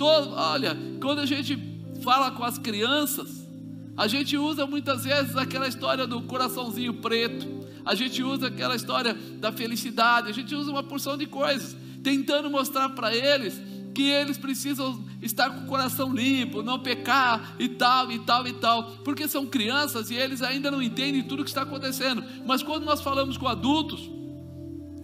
Todo, 0.00 0.32
olha, 0.32 0.74
quando 0.98 1.18
a 1.18 1.26
gente 1.26 1.58
fala 2.02 2.30
com 2.30 2.42
as 2.42 2.56
crianças, 2.56 3.46
a 3.94 4.08
gente 4.08 4.34
usa 4.34 4.66
muitas 4.66 5.04
vezes 5.04 5.36
aquela 5.36 5.68
história 5.68 6.06
do 6.06 6.22
coraçãozinho 6.22 6.94
preto, 7.02 7.46
a 7.84 7.94
gente 7.94 8.22
usa 8.22 8.46
aquela 8.46 8.74
história 8.74 9.12
da 9.12 9.52
felicidade, 9.52 10.30
a 10.30 10.32
gente 10.32 10.54
usa 10.54 10.70
uma 10.70 10.82
porção 10.82 11.18
de 11.18 11.26
coisas, 11.26 11.76
tentando 12.02 12.48
mostrar 12.48 12.88
para 12.88 13.14
eles 13.14 13.60
que 13.94 14.04
eles 14.04 14.38
precisam 14.38 15.04
estar 15.20 15.50
com 15.50 15.64
o 15.64 15.66
coração 15.66 16.14
limpo, 16.14 16.62
não 16.62 16.78
pecar 16.78 17.56
e 17.58 17.68
tal, 17.68 18.10
e 18.10 18.20
tal, 18.20 18.48
e 18.48 18.54
tal, 18.54 18.84
porque 19.04 19.28
são 19.28 19.44
crianças 19.44 20.10
e 20.10 20.14
eles 20.14 20.40
ainda 20.40 20.70
não 20.70 20.80
entendem 20.80 21.22
tudo 21.22 21.40
o 21.40 21.44
que 21.44 21.50
está 21.50 21.60
acontecendo. 21.60 22.24
Mas 22.46 22.62
quando 22.62 22.86
nós 22.86 23.02
falamos 23.02 23.36
com 23.36 23.46
adultos, 23.46 24.08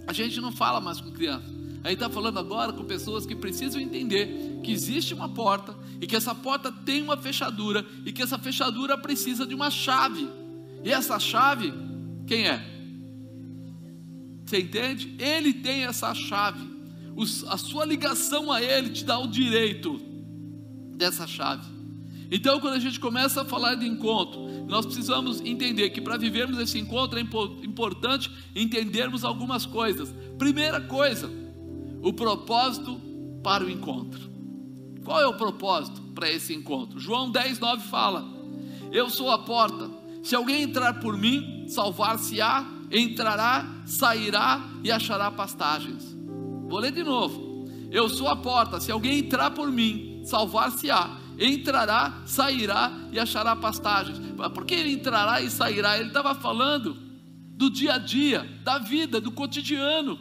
a 0.07 0.15
gente 0.15 0.41
não 0.41 0.53
fala 0.53 0.81
mais 0.81 1.03
com 1.03 1.11
crianças. 1.11 1.56
Aí 1.87 1.95
está 1.95 2.11
falando 2.11 2.40
agora 2.40 2.73
com 2.73 2.83
pessoas 2.83 3.25
que 3.25 3.37
precisam 3.37 3.81
entender 3.81 4.59
que 4.61 4.73
existe 4.73 5.14
uma 5.14 5.28
porta 5.28 5.73
e 6.00 6.07
que 6.09 6.16
essa 6.16 6.35
porta 6.35 6.73
tem 6.73 7.00
uma 7.00 7.16
fechadura 7.16 7.87
e 8.05 8.11
que 8.11 8.21
essa 8.21 8.37
fechadura 8.37 8.99
precisa 8.99 9.47
de 9.47 9.55
uma 9.55 9.71
chave. 9.71 10.28
E 10.83 10.90
essa 10.90 11.16
chave, 11.21 11.73
quem 12.26 12.49
é? 12.49 12.61
Você 14.45 14.59
entende? 14.59 15.14
Ele 15.16 15.52
tem 15.52 15.85
essa 15.85 16.12
chave. 16.12 16.69
a 17.47 17.57
sua 17.57 17.85
ligação 17.85 18.50
a 18.50 18.61
Ele 18.61 18.90
te 18.90 19.05
dá 19.05 19.21
o 19.21 19.28
direito 19.28 20.00
dessa 20.97 21.25
chave. 21.25 21.69
Então, 22.33 22.59
quando 22.59 22.75
a 22.75 22.81
gente 22.81 22.99
começa 22.99 23.43
a 23.43 23.45
falar 23.45 23.76
de 23.76 23.87
encontro, 23.87 24.40
nós 24.66 24.85
precisamos 24.85 25.40
entender 25.40 25.90
que 25.90 26.00
para 26.00 26.16
vivermos 26.16 26.59
esse 26.59 26.81
encontro 26.81 27.16
é 27.16 27.23
importante 27.23 28.28
entendermos 28.57 29.23
algumas 29.23 29.64
coisas. 29.64 30.12
Primeira 30.37 30.81
coisa, 30.81 31.46
o 32.03 32.12
propósito 32.12 33.00
para 33.43 33.65
o 33.65 33.71
encontro. 33.71 34.31
Qual 35.05 35.21
é 35.21 35.26
o 35.26 35.37
propósito 35.37 36.00
para 36.15 36.31
esse 36.31 36.53
encontro? 36.53 36.99
João 36.99 37.31
10, 37.31 37.59
9 37.61 37.88
fala: 37.88 38.25
Eu 38.91 39.09
sou 39.09 39.31
a 39.31 39.38
porta. 39.38 39.88
Se 40.23 40.35
alguém 40.35 40.62
entrar 40.62 40.95
por 40.95 41.17
mim, 41.17 41.67
salvar-se-á, 41.69 42.67
entrará, 42.91 43.83
sairá 43.87 44.61
e 44.83 44.91
achará 44.91 45.31
pastagens. 45.31 46.17
Vou 46.69 46.81
ler 46.81 46.91
de 46.91 47.05
novo. 47.05 47.67
Eu 47.91 48.09
sou 48.09 48.26
a 48.26 48.35
porta. 48.35 48.81
Se 48.81 48.91
alguém 48.91 49.21
entrar 49.21 49.53
por 49.53 49.71
mim, 49.71 50.23
salvar-se-á, 50.25 51.17
entrará, 51.38 52.23
sairá 52.26 52.93
e 53.12 53.21
achará 53.21 53.55
pastagens. 53.55 54.19
Por 54.53 54.65
que 54.65 54.75
ele 54.75 54.93
entrará 54.93 55.41
e 55.41 55.49
sairá? 55.49 55.97
Ele 55.97 56.09
estava 56.09 56.35
falando 56.35 56.97
do 57.57 57.71
dia 57.71 57.95
a 57.95 57.99
dia, 57.99 58.45
da 58.65 58.79
vida, 58.79 59.21
do 59.21 59.31
cotidiano 59.31 60.19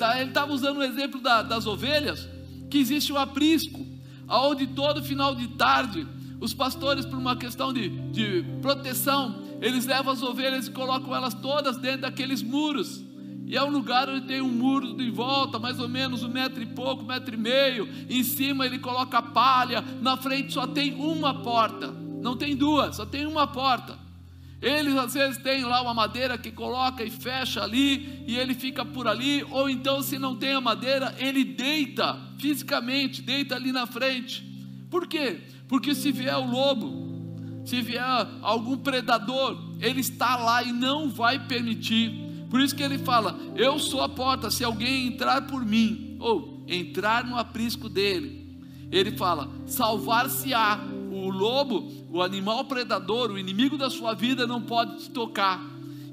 Tá, 0.00 0.18
ele 0.18 0.30
estava 0.30 0.50
usando 0.50 0.78
o 0.78 0.82
exemplo 0.82 1.20
da, 1.20 1.42
das 1.42 1.66
ovelhas, 1.66 2.26
que 2.70 2.78
existe 2.78 3.12
um 3.12 3.18
aprisco, 3.18 3.86
aonde 4.26 4.66
todo 4.68 5.04
final 5.04 5.34
de 5.34 5.46
tarde 5.48 6.08
os 6.40 6.54
pastores, 6.54 7.04
por 7.04 7.18
uma 7.18 7.36
questão 7.36 7.70
de, 7.70 7.90
de 8.10 8.42
proteção, 8.62 9.42
eles 9.60 9.84
levam 9.84 10.10
as 10.10 10.22
ovelhas 10.22 10.68
e 10.68 10.70
colocam 10.70 11.14
elas 11.14 11.34
todas 11.34 11.76
dentro 11.76 12.00
daqueles 12.00 12.42
muros. 12.42 13.04
E 13.44 13.54
é 13.54 13.62
um 13.62 13.68
lugar 13.68 14.08
onde 14.08 14.26
tem 14.26 14.40
um 14.40 14.48
muro 14.48 14.94
de 14.94 15.10
volta, 15.10 15.58
mais 15.58 15.78
ou 15.78 15.86
menos 15.86 16.22
um 16.22 16.30
metro 16.30 16.62
e 16.62 16.66
pouco, 16.66 17.02
um 17.02 17.06
metro 17.06 17.34
e 17.34 17.38
meio. 17.38 17.86
Em 18.08 18.22
cima 18.22 18.64
ele 18.64 18.78
coloca 18.78 19.20
palha, 19.20 19.84
na 20.00 20.16
frente 20.16 20.54
só 20.54 20.66
tem 20.66 20.94
uma 20.94 21.42
porta, 21.42 21.88
não 22.22 22.34
tem 22.38 22.56
duas, 22.56 22.96
só 22.96 23.04
tem 23.04 23.26
uma 23.26 23.46
porta. 23.46 23.98
Eles 24.60 24.94
às 24.96 25.14
vezes 25.14 25.38
têm 25.38 25.64
lá 25.64 25.80
uma 25.80 25.94
madeira 25.94 26.36
que 26.36 26.50
coloca 26.50 27.02
e 27.02 27.10
fecha 27.10 27.62
ali, 27.62 28.22
e 28.26 28.36
ele 28.36 28.54
fica 28.54 28.84
por 28.84 29.08
ali, 29.08 29.42
ou 29.50 29.70
então, 29.70 30.02
se 30.02 30.18
não 30.18 30.36
tem 30.36 30.52
a 30.52 30.60
madeira, 30.60 31.14
ele 31.18 31.44
deita 31.44 32.18
fisicamente, 32.38 33.22
deita 33.22 33.54
ali 33.54 33.72
na 33.72 33.86
frente. 33.86 34.44
Por 34.90 35.06
quê? 35.06 35.40
Porque 35.66 35.94
se 35.94 36.12
vier 36.12 36.36
o 36.36 36.50
lobo, 36.50 37.62
se 37.64 37.80
vier 37.80 38.02
algum 38.42 38.76
predador, 38.76 39.56
ele 39.80 40.00
está 40.00 40.36
lá 40.36 40.62
e 40.62 40.72
não 40.72 41.08
vai 41.08 41.46
permitir. 41.46 42.12
Por 42.50 42.60
isso 42.60 42.74
que 42.74 42.82
ele 42.82 42.98
fala: 42.98 43.38
Eu 43.54 43.78
sou 43.78 44.02
a 44.02 44.08
porta, 44.08 44.50
se 44.50 44.64
alguém 44.64 45.06
entrar 45.06 45.46
por 45.46 45.64
mim, 45.64 46.16
ou 46.18 46.64
entrar 46.66 47.24
no 47.24 47.38
aprisco 47.38 47.88
dele, 47.88 48.46
ele 48.90 49.16
fala: 49.16 49.48
Salvar-se-á. 49.66 50.80
O 51.12 51.28
lobo, 51.28 51.99
o 52.12 52.22
animal 52.22 52.64
predador, 52.64 53.30
o 53.30 53.38
inimigo 53.38 53.78
da 53.78 53.88
sua 53.88 54.14
vida 54.14 54.46
não 54.46 54.60
pode 54.60 55.04
te 55.04 55.10
tocar. 55.10 55.60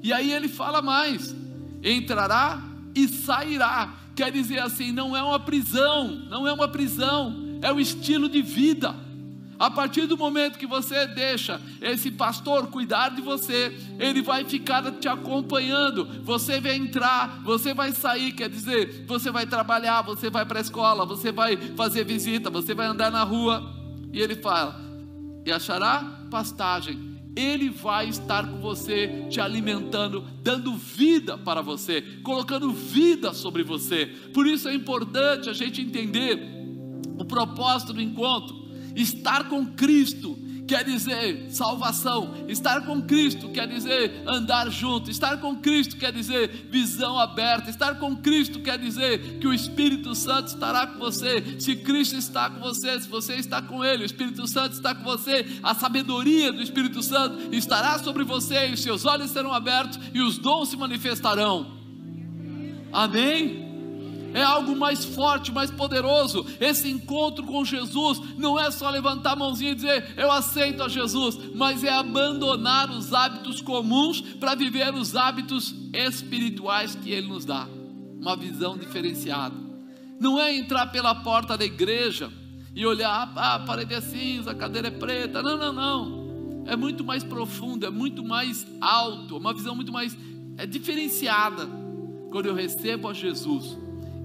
E 0.02 0.12
aí 0.12 0.32
ele 0.32 0.48
fala 0.48 0.80
mais: 0.80 1.34
entrará 1.82 2.62
e 2.94 3.08
sairá. 3.08 3.94
Quer 4.14 4.32
dizer 4.32 4.58
assim, 4.58 4.90
não 4.90 5.16
é 5.16 5.22
uma 5.22 5.38
prisão, 5.38 6.08
não 6.28 6.46
é 6.46 6.52
uma 6.52 6.66
prisão, 6.66 7.58
é 7.62 7.72
um 7.72 7.78
estilo 7.78 8.28
de 8.28 8.42
vida. 8.42 8.94
A 9.58 9.68
partir 9.68 10.06
do 10.06 10.16
momento 10.16 10.56
que 10.56 10.68
você 10.68 11.04
deixa 11.06 11.60
esse 11.80 12.12
pastor 12.12 12.68
cuidar 12.68 13.08
de 13.08 13.20
você, 13.20 13.76
ele 13.98 14.22
vai 14.22 14.44
ficar 14.44 14.88
te 14.92 15.08
acompanhando. 15.08 16.22
Você 16.22 16.60
vai 16.60 16.76
entrar, 16.76 17.42
você 17.42 17.74
vai 17.74 17.90
sair, 17.90 18.32
quer 18.32 18.48
dizer, 18.48 19.04
você 19.06 19.32
vai 19.32 19.46
trabalhar, 19.46 20.02
você 20.02 20.30
vai 20.30 20.46
para 20.46 20.58
a 20.58 20.62
escola, 20.62 21.04
você 21.04 21.32
vai 21.32 21.56
fazer 21.76 22.04
visita, 22.04 22.50
você 22.50 22.72
vai 22.72 22.86
andar 22.86 23.10
na 23.10 23.24
rua. 23.24 23.68
E 24.12 24.20
ele 24.20 24.36
fala: 24.36 24.87
e 25.48 25.52
achará 25.52 26.26
pastagem. 26.30 27.18
Ele 27.36 27.70
vai 27.70 28.08
estar 28.08 28.48
com 28.48 28.58
você, 28.60 29.26
te 29.30 29.40
alimentando, 29.40 30.24
dando 30.42 30.74
vida 30.74 31.38
para 31.38 31.62
você, 31.62 32.02
colocando 32.22 32.72
vida 32.72 33.32
sobre 33.32 33.62
você. 33.62 34.06
Por 34.34 34.46
isso 34.46 34.68
é 34.68 34.74
importante 34.74 35.48
a 35.48 35.52
gente 35.52 35.80
entender 35.80 36.40
o 37.18 37.24
propósito 37.24 37.92
do 37.92 38.02
encontro 38.02 38.68
Estar 38.98 39.48
com 39.48 39.64
Cristo 39.64 40.36
quer 40.68 40.84
dizer 40.84 41.46
salvação. 41.50 42.34
Estar 42.46 42.82
com 42.82 43.02
Cristo 43.02 43.48
quer 43.48 43.66
dizer 43.66 44.22
andar 44.26 44.70
junto. 44.70 45.10
Estar 45.10 45.38
com 45.38 45.56
Cristo 45.56 45.96
quer 45.96 46.12
dizer 46.12 46.68
visão 46.70 47.18
aberta. 47.18 47.70
Estar 47.70 47.98
com 47.98 48.14
Cristo 48.14 48.60
quer 48.60 48.78
dizer 48.78 49.38
que 49.40 49.46
o 49.46 49.54
Espírito 49.54 50.14
Santo 50.14 50.48
estará 50.48 50.86
com 50.86 50.98
você. 50.98 51.58
Se 51.58 51.74
Cristo 51.74 52.16
está 52.16 52.50
com 52.50 52.60
você, 52.60 53.00
se 53.00 53.08
você 53.08 53.36
está 53.36 53.62
com 53.62 53.84
Ele, 53.84 54.02
o 54.02 54.06
Espírito 54.06 54.46
Santo 54.46 54.74
está 54.74 54.94
com 54.94 55.02
você. 55.02 55.44
A 55.62 55.74
sabedoria 55.74 56.52
do 56.52 56.62
Espírito 56.62 57.02
Santo 57.02 57.54
estará 57.54 57.98
sobre 57.98 58.22
você 58.22 58.68
e 58.68 58.74
os 58.74 58.82
seus 58.82 59.06
olhos 59.06 59.30
serão 59.30 59.52
abertos 59.52 59.98
e 60.12 60.20
os 60.20 60.38
dons 60.38 60.68
se 60.68 60.76
manifestarão. 60.76 61.78
Amém? 62.92 63.67
É 64.34 64.42
algo 64.42 64.76
mais 64.76 65.04
forte, 65.04 65.52
mais 65.52 65.70
poderoso. 65.70 66.44
Esse 66.60 66.90
encontro 66.90 67.44
com 67.44 67.64
Jesus 67.64 68.20
não 68.36 68.58
é 68.58 68.70
só 68.70 68.90
levantar 68.90 69.32
a 69.32 69.36
mãozinha 69.36 69.72
e 69.72 69.74
dizer 69.74 70.14
eu 70.16 70.30
aceito 70.30 70.82
a 70.82 70.88
Jesus, 70.88 71.38
mas 71.54 71.82
é 71.84 71.90
abandonar 71.90 72.90
os 72.90 73.12
hábitos 73.12 73.60
comuns 73.60 74.20
para 74.20 74.54
viver 74.54 74.94
os 74.94 75.16
hábitos 75.16 75.74
espirituais 75.92 76.94
que 76.94 77.10
Ele 77.10 77.28
nos 77.28 77.44
dá. 77.44 77.66
Uma 78.20 78.36
visão 78.36 78.76
diferenciada. 78.76 79.54
Não 80.20 80.38
é 80.38 80.54
entrar 80.54 80.88
pela 80.88 81.14
porta 81.14 81.56
da 81.56 81.64
igreja 81.64 82.30
e 82.74 82.84
olhar, 82.84 83.32
ah, 83.36 83.54
a 83.54 83.58
parede 83.60 83.94
é 83.94 84.00
cinza, 84.00 84.50
a 84.50 84.54
cadeira 84.54 84.88
é 84.88 84.90
preta. 84.90 85.42
Não, 85.42 85.56
não, 85.56 85.72
não. 85.72 86.64
É 86.66 86.76
muito 86.76 87.02
mais 87.02 87.24
profundo, 87.24 87.86
é 87.86 87.90
muito 87.90 88.22
mais 88.22 88.66
alto, 88.80 89.36
uma 89.36 89.54
visão 89.54 89.74
muito 89.74 89.92
mais 89.92 90.16
é 90.58 90.66
diferenciada. 90.66 91.66
Quando 92.30 92.46
eu 92.46 92.54
recebo 92.54 93.08
a 93.08 93.14
Jesus, 93.14 93.78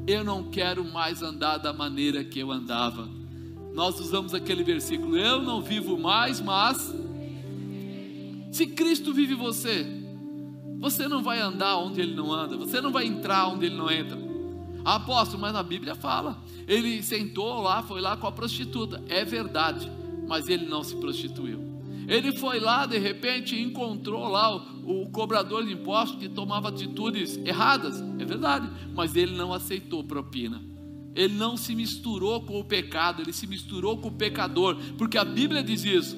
eu 0.06 0.24
não 0.24 0.44
quero 0.44 0.84
mais 0.84 1.22
andar 1.22 1.58
da 1.58 1.72
maneira 1.72 2.24
que 2.24 2.40
eu 2.40 2.52
andava. 2.52 3.08
Nós 3.74 4.00
usamos 4.00 4.34
aquele 4.34 4.64
versículo: 4.64 5.18
Eu 5.18 5.42
não 5.42 5.62
vivo 5.62 5.98
mais, 5.98 6.40
mas 6.42 6.94
se 8.52 8.68
Cristo 8.68 9.14
vive 9.14 9.34
você, 9.34 9.86
você 10.80 11.08
não 11.08 11.24
vai 11.24 11.40
andar 11.40 11.78
onde 11.78 12.02
Ele 12.02 12.14
não 12.14 12.32
anda, 12.32 12.58
você 12.58 12.82
não 12.82 12.92
vai 12.92 13.06
entrar 13.06 13.48
onde 13.48 13.66
Ele 13.66 13.76
não 13.76 13.90
entra. 13.90 14.18
Apóstolo, 14.86 15.42
mas 15.42 15.54
na 15.54 15.64
Bíblia 15.64 15.96
fala: 15.96 16.38
Ele 16.68 17.02
sentou 17.02 17.62
lá, 17.62 17.82
foi 17.82 18.02
lá 18.02 18.18
com 18.18 18.28
a 18.28 18.32
prostituta. 18.32 19.02
É 19.08 19.24
verdade, 19.24 19.90
mas 20.28 20.50
ele 20.50 20.66
não 20.66 20.84
se 20.84 20.96
prostituiu. 20.98 21.73
Ele 22.08 22.34
foi 22.34 22.60
lá, 22.60 22.86
de 22.86 22.98
repente, 22.98 23.56
e 23.56 23.62
encontrou 23.62 24.28
lá 24.28 24.56
o, 24.56 25.04
o, 25.04 25.10
cobrador 25.10 25.66
de 25.66 25.74
impostos 25.74 26.20
que 26.20 26.30
tomava 26.30 26.70
atitudes 26.70 27.38
erradas, 27.38 28.02
é 28.20 28.26
verdade, 28.26 28.70
mas 28.94 29.16
ele 29.16 29.36
não 29.36 29.54
aceitou 29.54 30.04
propina. 30.04 30.62
Ele 31.16 31.36
não 31.36 31.56
se 31.56 31.76
misturou 31.76 32.42
com 32.42 32.60
o 32.60 32.64
pecado, 32.64 33.22
ele 33.22 33.34
se 33.34 33.46
misturou 33.46 33.98
com 33.98 34.08
o 34.08 34.14
pecador, 34.14 34.78
porque 34.98 35.18
a 35.18 35.24
Bíblia 35.24 35.64
diz 35.64 35.84
isso: 35.86 36.18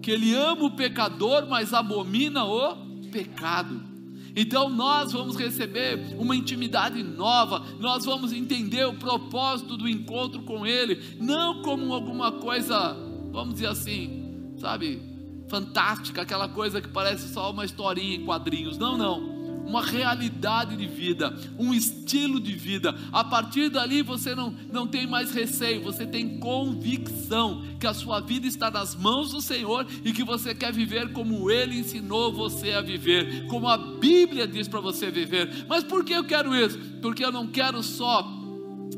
que 0.00 0.10
ele 0.10 0.34
ama 0.34 0.64
o 0.64 0.76
pecador, 0.76 1.46
mas 1.48 1.74
abomina 1.74 2.44
o 2.44 2.76
pecado. 3.10 3.88
Então 4.36 4.68
nós 4.68 5.10
vamos 5.12 5.36
receber 5.36 6.14
uma 6.16 6.36
intimidade 6.36 7.02
nova, 7.02 7.64
nós 7.80 8.04
vamos 8.04 8.32
entender 8.32 8.86
o 8.86 8.94
propósito 8.94 9.76
do 9.76 9.88
encontro 9.88 10.42
com 10.42 10.64
Ele, 10.64 11.16
não 11.18 11.60
como 11.62 11.92
alguma 11.92 12.30
coisa, 12.30 12.96
vamos 13.32 13.54
dizer 13.54 13.66
assim, 13.66 14.54
sabe, 14.58 15.02
fantástica, 15.48 16.22
aquela 16.22 16.48
coisa 16.48 16.80
que 16.80 16.88
parece 16.88 17.32
só 17.32 17.50
uma 17.50 17.64
historinha 17.64 18.16
em 18.16 18.24
quadrinhos. 18.24 18.78
Não, 18.78 18.96
não. 18.96 19.38
Uma 19.66 19.82
realidade 19.82 20.76
de 20.76 20.86
vida, 20.86 21.36
um 21.58 21.74
estilo 21.74 22.40
de 22.40 22.54
vida. 22.54 22.94
A 23.12 23.22
partir 23.22 23.68
dali 23.68 24.00
você 24.00 24.34
não, 24.34 24.50
não 24.72 24.86
tem 24.86 25.06
mais 25.06 25.30
receio, 25.30 25.82
você 25.82 26.06
tem 26.06 26.38
convicção 26.38 27.62
que 27.78 27.86
a 27.86 27.92
sua 27.92 28.18
vida 28.18 28.46
está 28.46 28.70
nas 28.70 28.94
mãos 28.94 29.32
do 29.32 29.42
Senhor 29.42 29.86
e 30.02 30.10
que 30.10 30.24
você 30.24 30.54
quer 30.54 30.72
viver 30.72 31.12
como 31.12 31.50
Ele 31.50 31.80
ensinou 31.80 32.32
você 32.32 32.72
a 32.72 32.80
viver, 32.80 33.46
como 33.48 33.68
a 33.68 33.76
Bíblia 33.76 34.48
diz 34.48 34.66
para 34.66 34.80
você 34.80 35.10
viver. 35.10 35.66
Mas 35.68 35.84
por 35.84 36.02
que 36.02 36.14
eu 36.14 36.24
quero 36.24 36.56
isso? 36.56 36.78
Porque 37.02 37.22
eu 37.22 37.30
não 37.30 37.46
quero 37.46 37.82
só 37.82 38.26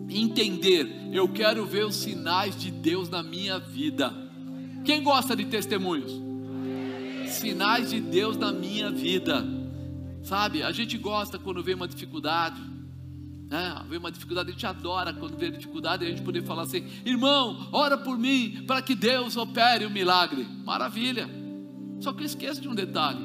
entender, 0.09 0.89
eu 1.13 1.29
quero 1.29 1.67
ver 1.67 1.85
os 1.85 1.97
sinais 1.97 2.57
de 2.57 2.71
Deus 2.71 3.09
na 3.09 3.25
minha 3.25 3.59
vida. 3.59 4.15
Quem 4.85 5.03
gosta 5.03 5.35
de 5.35 5.47
testemunhos? 5.47 6.30
Sinais 7.31 7.91
de 7.91 8.01
Deus 8.01 8.37
na 8.37 8.53
minha 8.53 8.91
vida. 8.91 9.45
Sabe, 10.23 10.63
a 10.63 10.71
gente 10.73 10.99
gosta 10.99 11.39
quando 11.39 11.63
vê 11.63 11.75
uma 11.75 11.89
dificuldade, 11.89 12.61
né? 13.49 13.85
Vê 13.89 13.97
uma 13.97 14.13
dificuldade, 14.13 14.51
a 14.51 14.53
gente 14.53 14.67
adora 14.67 15.13
quando 15.13 15.37
vê 15.37 15.51
dificuldade, 15.51 16.05
a 16.05 16.09
gente 16.09 16.23
poder 16.23 16.43
falar 16.45 16.63
assim: 16.63 16.87
irmão, 17.05 17.69
ora 17.73 17.97
por 17.99 18.19
mim, 18.19 18.65
para 18.67 18.81
que 18.83 18.95
Deus 18.95 19.37
opere 19.37 19.85
o 19.87 19.91
milagre. 19.91 20.47
Maravilha. 20.65 21.29
Só 22.01 22.13
que 22.13 22.23
eu 22.23 22.27
esqueço 22.27 22.61
de 22.61 22.69
um 22.69 22.75
detalhe: 22.75 23.25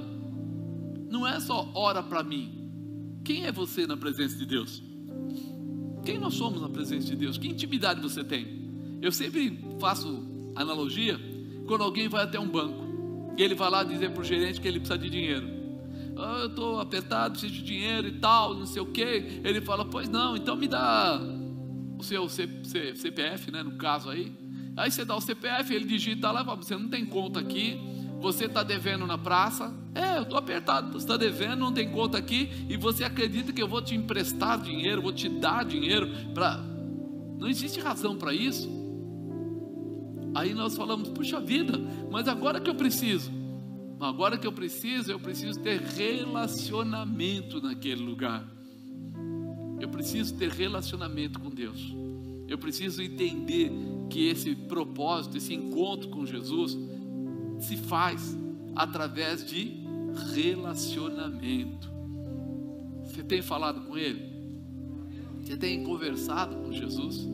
não 1.10 1.28
é 1.28 1.40
só 1.40 1.70
ora 1.74 2.02
para 2.02 2.24
mim. 2.24 3.20
Quem 3.24 3.46
é 3.46 3.52
você 3.52 3.86
na 3.86 3.98
presença 3.98 4.38
de 4.38 4.46
Deus? 4.46 4.84
Quem 6.04 6.20
nós 6.20 6.36
somos 6.36 6.62
na 6.62 6.70
presença 6.70 7.08
de 7.08 7.16
Deus? 7.16 7.38
Que 7.38 7.48
intimidade 7.48 8.00
você 8.00 8.24
tem? 8.24 8.98
Eu 9.02 9.12
sempre 9.12 9.60
faço 9.80 10.24
analogia 10.56 11.20
quando 11.68 11.84
alguém 11.84 12.08
vai 12.08 12.24
até 12.24 12.40
um 12.40 12.48
banco. 12.48 12.85
E 13.38 13.44
ele 13.44 13.56
vai 13.56 13.70
lá 13.70 13.84
dizer 13.84 14.12
para 14.12 14.22
o 14.22 14.24
gerente 14.24 14.62
que 14.62 14.68
ele 14.68 14.80
precisa 14.80 14.98
de 14.98 15.10
dinheiro. 15.10 15.48
Ah, 16.18 16.40
eu 16.42 16.48
estou 16.48 16.80
apertado, 16.80 17.32
preciso 17.32 17.54
de 17.54 17.64
dinheiro 17.64 18.08
e 18.08 18.14
tal, 18.14 18.54
não 18.54 18.66
sei 18.66 18.82
o 18.82 18.86
que. 18.86 19.42
Ele 19.44 19.60
fala, 19.62 19.84
pois 19.84 20.08
não, 20.08 20.38
então 20.38 20.56
me 20.56 20.68
dá 20.68 21.20
o 21.98 22.04
seu 22.04 22.28
CPF, 22.30 23.52
né, 23.52 23.64
no 23.64 23.74
caso 23.78 24.10
aí. 24.10 24.32
Aí 24.78 24.92
você 24.92 25.04
dá 25.04 25.16
o 25.16 25.22
CPF, 25.22 25.74
ele 25.74 25.86
digita 25.86 26.32
lá, 26.32 26.44
você 26.44 26.76
não 26.76 26.90
tem 26.90 27.06
conta 27.06 27.40
aqui, 27.40 27.80
você 28.22 28.46
está 28.46 28.64
devendo 28.64 29.06
na 29.06 29.18
praça. 29.18 29.74
É, 29.94 30.18
eu 30.18 30.24
estou 30.24 30.38
apertado, 30.38 30.92
você 30.92 31.06
está 31.06 31.18
devendo, 31.18 31.60
não 31.60 31.72
tem 31.72 31.90
conta 31.90 32.18
aqui, 32.18 32.50
e 32.70 32.76
você 32.76 33.04
acredita 33.04 33.54
que 33.54 33.62
eu 33.62 33.68
vou 33.68 33.82
te 33.82 33.96
emprestar 33.96 34.60
dinheiro, 34.62 35.02
vou 35.02 35.14
te 35.14 35.28
dar 35.28 35.64
dinheiro 35.64 36.10
para. 36.34 36.58
Não 37.38 37.48
existe 37.48 37.80
razão 37.80 38.16
para 38.18 38.34
isso. 38.34 38.85
Aí 40.36 40.54
nós 40.54 40.76
falamos, 40.76 41.08
puxa 41.08 41.40
vida, 41.40 41.80
mas 42.12 42.28
agora 42.28 42.60
que 42.60 42.70
eu 42.70 42.76
preciso, 42.76 43.32
agora 43.98 44.38
que 44.38 44.46
eu 44.46 44.52
preciso, 44.52 45.10
eu 45.10 45.20
preciso 45.20 45.62
ter 45.62 45.80
relacionamento 45.80 47.62
naquele 47.62 48.04
lugar. 48.04 48.46
Eu 49.80 49.88
preciso 49.88 50.36
ter 50.36 50.50
relacionamento 50.50 51.40
com 51.40 51.50
Deus. 51.50 51.96
Eu 52.50 52.58
preciso 52.58 53.02
entender 53.02 53.72
que 54.10 54.28
esse 54.28 54.54
propósito, 54.54 55.38
esse 55.38 55.54
encontro 55.54 56.10
com 56.10 56.26
Jesus, 56.26 56.78
se 57.60 57.78
faz 57.78 58.38
através 58.76 59.46
de 59.46 59.86
relacionamento. 60.34 61.90
Você 63.06 63.24
tem 63.24 63.42
falado 63.42 63.88
com 63.88 63.98
Ele? 63.98 64.36
Você 65.42 65.56
tem 65.56 65.82
conversado 65.84 66.58
com 66.58 66.74
Jesus? 66.74 67.26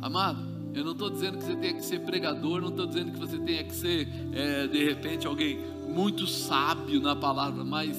Amado, 0.00 0.47
eu 0.78 0.84
não 0.84 0.92
estou 0.92 1.10
dizendo 1.10 1.38
que 1.38 1.44
você 1.44 1.56
tenha 1.56 1.74
que 1.74 1.84
ser 1.84 2.00
pregador, 2.00 2.60
não 2.60 2.68
estou 2.68 2.86
dizendo 2.86 3.10
que 3.12 3.18
você 3.18 3.36
tenha 3.38 3.64
que 3.64 3.74
ser, 3.74 4.08
é, 4.32 4.66
de 4.68 4.84
repente, 4.84 5.26
alguém 5.26 5.58
muito 5.88 6.26
sábio 6.26 7.00
na 7.00 7.16
palavra, 7.16 7.64
mas 7.64 7.98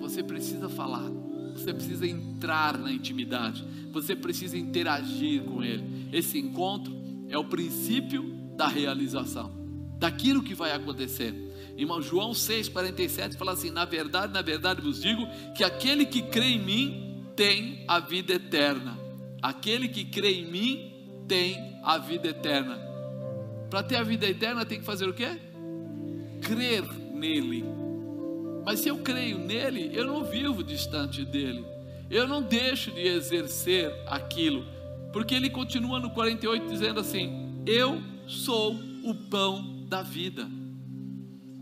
você 0.00 0.22
precisa 0.22 0.68
falar, 0.68 1.10
você 1.54 1.74
precisa 1.74 2.06
entrar 2.06 2.78
na 2.78 2.92
intimidade, 2.92 3.64
você 3.90 4.14
precisa 4.14 4.56
interagir 4.56 5.42
com 5.42 5.62
Ele. 5.62 6.08
Esse 6.12 6.38
encontro 6.38 6.96
é 7.28 7.36
o 7.36 7.44
princípio 7.44 8.22
da 8.56 8.68
realização, 8.68 9.52
daquilo 9.98 10.42
que 10.42 10.54
vai 10.54 10.72
acontecer. 10.72 11.34
Irmão 11.76 12.00
João 12.00 12.30
6,47 12.30 13.36
fala 13.36 13.52
assim: 13.52 13.70
Na 13.70 13.84
verdade, 13.84 14.32
na 14.32 14.42
verdade 14.42 14.80
vos 14.80 15.00
digo 15.00 15.26
que 15.56 15.64
aquele 15.64 16.04
que 16.04 16.22
crê 16.22 16.50
em 16.50 16.58
mim 16.58 17.24
tem 17.34 17.84
a 17.88 17.98
vida 17.98 18.34
eterna. 18.34 18.98
Aquele 19.40 19.88
que 19.88 20.04
crê 20.04 20.34
em 20.34 20.50
mim 20.50 20.91
tem 21.26 21.78
a 21.82 21.98
vida 21.98 22.28
eterna. 22.28 22.78
Para 23.70 23.82
ter 23.82 23.96
a 23.96 24.02
vida 24.02 24.26
eterna 24.26 24.64
tem 24.64 24.78
que 24.78 24.84
fazer 24.84 25.08
o 25.08 25.14
quê? 25.14 25.38
Crer 26.42 26.84
nele. 27.14 27.64
Mas 28.64 28.80
se 28.80 28.88
eu 28.88 28.98
creio 28.98 29.38
nele, 29.38 29.90
eu 29.92 30.06
não 30.06 30.24
vivo 30.24 30.62
distante 30.62 31.24
dele. 31.24 31.64
Eu 32.10 32.28
não 32.28 32.42
deixo 32.42 32.90
de 32.90 33.00
exercer 33.00 33.92
aquilo. 34.06 34.64
Porque 35.12 35.34
ele 35.34 35.50
continua 35.50 35.98
no 35.98 36.10
48 36.10 36.68
dizendo 36.68 37.00
assim: 37.00 37.62
Eu 37.66 38.02
sou 38.26 38.74
o 39.04 39.14
pão 39.14 39.84
da 39.88 40.02
vida. 40.02 40.48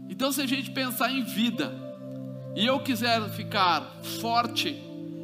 Então, 0.09 0.33
se 0.33 0.43
a 0.43 0.47
gente 0.47 0.71
pensar 0.71 1.13
em 1.13 1.23
vida, 1.23 1.73
e 2.55 2.67
eu 2.67 2.81
quiser 2.81 3.29
ficar 3.31 4.01
forte, 4.21 4.77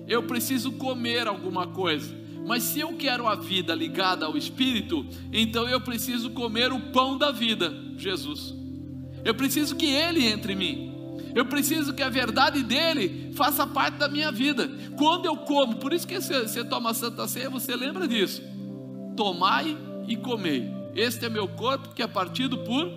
eu 0.07 0.22
preciso 0.22 0.72
comer 0.72 1.27
alguma 1.27 1.66
coisa. 1.66 2.14
Mas 2.46 2.62
se 2.62 2.78
eu 2.78 2.92
quero 2.96 3.26
a 3.26 3.35
vida 3.35 3.74
ligada 3.74 4.24
ao 4.24 4.37
Espírito, 4.37 5.04
então 5.32 5.68
eu 5.68 5.80
preciso 5.80 6.30
comer 6.30 6.72
o 6.72 6.80
pão 6.92 7.18
da 7.18 7.32
vida, 7.32 7.74
Jesus. 7.96 8.54
Eu 9.24 9.35
preciso 9.35 9.74
que 9.74 9.87
Ele 9.87 10.24
entre 10.24 10.52
em 10.52 10.56
mim. 10.56 10.96
Eu 11.35 11.44
preciso 11.44 11.92
que 11.92 12.02
a 12.02 12.09
verdade 12.09 12.62
dele 12.62 13.32
faça 13.35 13.66
parte 13.66 13.98
da 13.98 14.09
minha 14.09 14.30
vida. 14.30 14.70
Quando 14.96 15.26
eu 15.26 15.37
como, 15.38 15.76
por 15.76 15.92
isso 15.92 16.06
que 16.06 16.20
você, 16.20 16.42
você 16.42 16.64
toma 16.64 16.90
a 16.90 16.94
Santa 16.94 17.26
Ceia, 17.26 17.50
você 17.50 17.74
lembra 17.74 18.06
disso. 18.06 18.40
Tomai 19.16 19.76
e 20.06 20.16
comei. 20.16 20.70
Este 20.94 21.26
é 21.26 21.28
meu 21.28 21.48
corpo 21.48 21.94
que 21.94 22.02
é 22.02 22.06
partido 22.06 22.59
por 22.59 22.90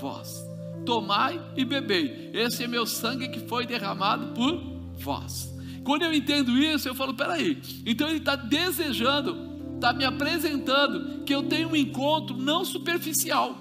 vós. 0.00 0.44
Tomai 0.84 1.40
e 1.56 1.64
bebei. 1.64 2.30
Esse 2.34 2.64
é 2.64 2.66
meu 2.66 2.84
sangue 2.84 3.28
que 3.28 3.40
foi 3.40 3.64
derramado 3.64 4.34
por 4.34 4.60
vós. 4.98 5.49
Quando 5.84 6.02
eu 6.02 6.12
entendo 6.12 6.56
isso, 6.58 6.88
eu 6.88 6.94
falo: 6.94 7.14
peraí, 7.14 7.60
então 7.86 8.08
ele 8.08 8.18
está 8.18 8.36
desejando, 8.36 9.74
está 9.74 9.92
me 9.92 10.04
apresentando 10.04 11.24
que 11.24 11.34
eu 11.34 11.42
tenho 11.42 11.70
um 11.70 11.76
encontro 11.76 12.36
não 12.36 12.64
superficial, 12.64 13.58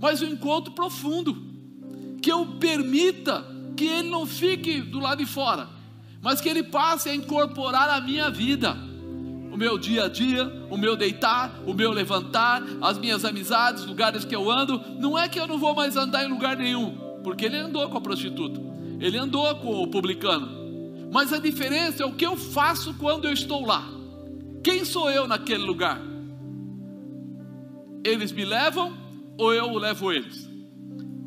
mas 0.00 0.22
um 0.22 0.26
encontro 0.26 0.72
profundo, 0.72 1.36
que 2.22 2.30
eu 2.30 2.46
permita 2.58 3.44
que 3.76 3.84
ele 3.84 4.08
não 4.08 4.26
fique 4.26 4.80
do 4.80 4.98
lado 4.98 5.18
de 5.18 5.26
fora, 5.26 5.68
mas 6.20 6.40
que 6.40 6.48
ele 6.48 6.62
passe 6.62 7.08
a 7.08 7.14
incorporar 7.14 7.88
a 7.90 8.00
minha 8.00 8.30
vida, 8.30 8.76
o 9.52 9.56
meu 9.56 9.78
dia 9.78 10.04
a 10.04 10.08
dia, 10.08 10.50
o 10.70 10.76
meu 10.76 10.96
deitar, 10.96 11.60
o 11.66 11.72
meu 11.72 11.92
levantar, 11.92 12.62
as 12.80 12.98
minhas 12.98 13.24
amizades, 13.24 13.84
lugares 13.84 14.24
que 14.24 14.34
eu 14.34 14.50
ando. 14.50 14.80
Não 14.98 15.18
é 15.18 15.28
que 15.28 15.38
eu 15.38 15.46
não 15.46 15.58
vou 15.58 15.74
mais 15.74 15.96
andar 15.96 16.24
em 16.24 16.28
lugar 16.28 16.56
nenhum, 16.56 16.96
porque 17.22 17.46
ele 17.46 17.56
andou 17.56 17.88
com 17.88 17.98
a 17.98 18.00
prostituta, 18.00 18.60
ele 19.00 19.16
andou 19.16 19.54
com 19.56 19.82
o 19.82 19.88
publicano, 19.88 20.67
mas 21.10 21.32
a 21.32 21.38
diferença 21.38 22.02
é 22.02 22.06
o 22.06 22.12
que 22.12 22.26
eu 22.26 22.36
faço 22.36 22.94
quando 22.94 23.26
eu 23.26 23.32
estou 23.32 23.64
lá. 23.64 23.88
Quem 24.62 24.84
sou 24.84 25.10
eu 25.10 25.26
naquele 25.26 25.64
lugar? 25.64 26.00
Eles 28.04 28.30
me 28.30 28.44
levam 28.44 28.96
ou 29.38 29.54
eu 29.54 29.72
levo 29.76 30.12
eles? 30.12 30.48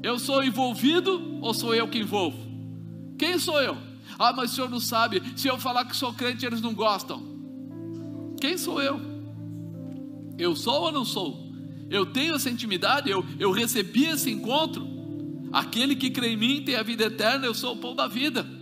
Eu 0.04 0.20
sou 0.20 0.44
envolvido 0.44 1.40
ou 1.42 1.54
sou 1.54 1.74
eu 1.74 1.88
que 1.88 2.00
envolvo? 2.00 2.38
Quem 3.18 3.40
sou 3.40 3.62
eu? 3.62 3.78
Ah, 4.20 4.34
mas 4.34 4.52
o 4.52 4.56
senhor 4.56 4.70
não 4.70 4.80
sabe. 4.80 5.22
Se 5.36 5.48
eu 5.48 5.58
falar 5.58 5.86
que 5.86 5.96
sou 5.96 6.14
crente, 6.14 6.46
eles 6.46 6.62
não 6.62 6.74
gostam. 6.74 7.22
Quem 8.40 8.58
sou 8.58 8.82
eu? 8.82 9.00
Eu 10.38 10.56
sou 10.56 10.84
ou 10.84 10.92
não 10.92 11.06
sou? 11.06 11.52
Eu 11.90 12.06
tenho 12.06 12.36
essa 12.36 12.50
intimidade, 12.50 13.10
eu, 13.10 13.26
eu 13.40 13.52
recebi 13.52 14.06
esse 14.06 14.30
encontro. 14.30 14.88
Aquele 15.52 15.96
que 15.96 16.10
crê 16.10 16.34
em 16.34 16.38
mim 16.38 16.64
tem 16.64 16.76
a 16.76 16.84
vida 16.84 17.06
eterna, 17.06 17.46
eu 17.46 17.54
sou 17.54 17.74
o 17.74 17.78
pão 17.78 17.96
da 17.96 18.08
vida 18.08 18.61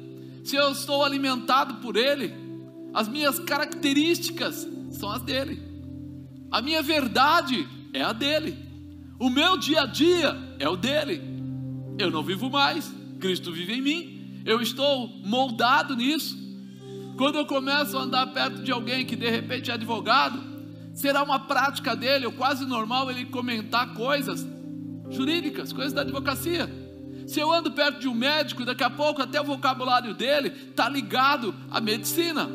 se 0.50 0.56
eu 0.56 0.72
estou 0.72 1.04
alimentado 1.04 1.76
por 1.76 1.96
Ele, 1.96 2.34
as 2.92 3.08
minhas 3.08 3.38
características 3.38 4.68
são 4.90 5.12
as 5.12 5.22
dele, 5.22 5.62
a 6.50 6.60
minha 6.60 6.82
verdade 6.82 7.68
é 7.94 8.02
a 8.02 8.12
dele, 8.12 8.58
o 9.20 9.30
meu 9.30 9.58
dia 9.58 9.82
a 9.82 9.86
dia 9.86 10.36
é 10.58 10.68
o 10.68 10.76
dele. 10.76 11.22
Eu 12.00 12.10
não 12.10 12.24
vivo 12.24 12.50
mais, 12.50 12.92
Cristo 13.20 13.52
vive 13.52 13.74
em 13.74 13.82
mim, 13.82 14.42
eu 14.44 14.60
estou 14.60 15.08
moldado 15.24 15.96
nisso. 15.96 16.36
Quando 17.16 17.38
eu 17.38 17.46
começo 17.46 17.96
a 17.96 18.02
andar 18.02 18.26
perto 18.28 18.64
de 18.64 18.72
alguém 18.72 19.06
que 19.06 19.16
de 19.16 19.30
repente 19.30 19.70
é 19.70 19.76
advogado, 19.76 20.42
será 20.96 21.22
uma 21.22 21.42
prática 21.42 21.96
dele, 21.96 22.26
ou 22.26 22.32
quase 22.32 22.66
normal, 22.66 23.12
ele 23.12 23.26
comentar 23.26 23.94
coisas 23.94 24.48
jurídicas, 25.12 25.72
coisas 25.72 25.94
da 25.94 26.02
advocacia. 26.02 26.88
Se 27.30 27.39
eu 27.39 27.54
ando 27.54 27.72
perto 27.72 28.00
de 28.00 28.08
um 28.08 28.13
médico, 28.15 28.65
daqui 28.65 28.84
a 28.84 28.89
pouco 28.89 29.22
até 29.22 29.39
o 29.39 29.44
vocabulário 29.44 30.15
dele 30.15 30.48
está 30.48 30.89
ligado 30.89 31.54
à 31.70 31.80
medicina. 31.80 32.50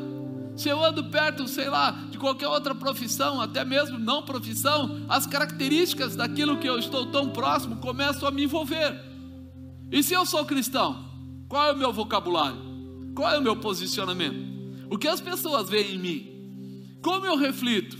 Se 0.53 0.67
eu 0.67 0.83
ando 0.83 1.05
perto, 1.05 1.47
sei 1.47 1.69
lá, 1.69 1.91
de 2.11 2.17
qualquer 2.17 2.49
outra 2.49 2.75
profissão, 2.75 3.39
até 3.39 3.63
mesmo 3.63 3.97
não 3.97 4.23
profissão, 4.23 5.05
as 5.07 5.25
características 5.25 6.17
daquilo 6.17 6.57
que 6.57 6.67
eu 6.67 6.77
estou 6.77 7.05
tão 7.05 7.29
próximo 7.29 7.77
começam 7.77 8.27
a 8.27 8.31
me 8.31 8.43
envolver. 8.43 9.01
E 9.89 10.03
se 10.03 10.13
eu 10.13 10.25
sou 10.25 10.43
cristão, 10.43 11.05
qual 11.47 11.69
é 11.69 11.71
o 11.71 11.77
meu 11.77 11.93
vocabulário? 11.93 12.59
Qual 13.15 13.31
é 13.31 13.37
o 13.37 13.41
meu 13.41 13.55
posicionamento? 13.55 14.89
O 14.89 14.97
que 14.97 15.07
as 15.07 15.21
pessoas 15.21 15.69
veem 15.69 15.95
em 15.95 15.99
mim? 15.99 16.99
Como 17.01 17.25
eu 17.25 17.37
reflito? 17.37 17.97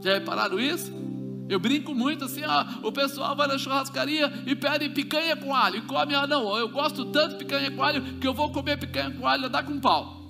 Já 0.00 0.14
repararam 0.14 0.60
isso? 0.60 1.09
Eu 1.50 1.58
brinco 1.58 1.92
muito 1.92 2.26
assim, 2.26 2.44
ah, 2.44 2.78
o 2.80 2.92
pessoal 2.92 3.34
vai 3.34 3.48
na 3.48 3.58
churrascaria 3.58 4.44
e 4.46 4.54
pede 4.54 4.88
picanha 4.88 5.36
com 5.36 5.52
alho 5.52 5.78
e 5.78 5.82
come, 5.82 6.14
ah 6.14 6.24
não, 6.24 6.56
eu 6.56 6.68
gosto 6.68 7.06
tanto 7.06 7.32
de 7.32 7.44
picanha 7.44 7.72
com 7.72 7.82
alho 7.82 8.00
que 8.20 8.26
eu 8.28 8.32
vou 8.32 8.52
comer 8.52 8.78
picanha 8.78 9.10
com 9.10 9.26
alho 9.26 9.50
dar 9.50 9.64
com 9.64 9.80
pau. 9.80 10.20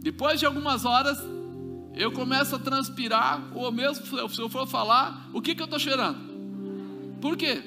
Depois 0.00 0.38
de 0.38 0.46
algumas 0.46 0.84
horas, 0.84 1.18
eu 1.92 2.12
começo 2.12 2.54
a 2.54 2.58
transpirar, 2.60 3.50
ou 3.52 3.72
mesmo 3.72 4.06
se 4.28 4.40
eu 4.40 4.48
for 4.48 4.68
falar, 4.68 5.28
o 5.32 5.42
que, 5.42 5.56
que 5.56 5.62
eu 5.62 5.64
estou 5.64 5.80
cheirando? 5.80 6.20
Por 7.20 7.36
quê? 7.36 7.60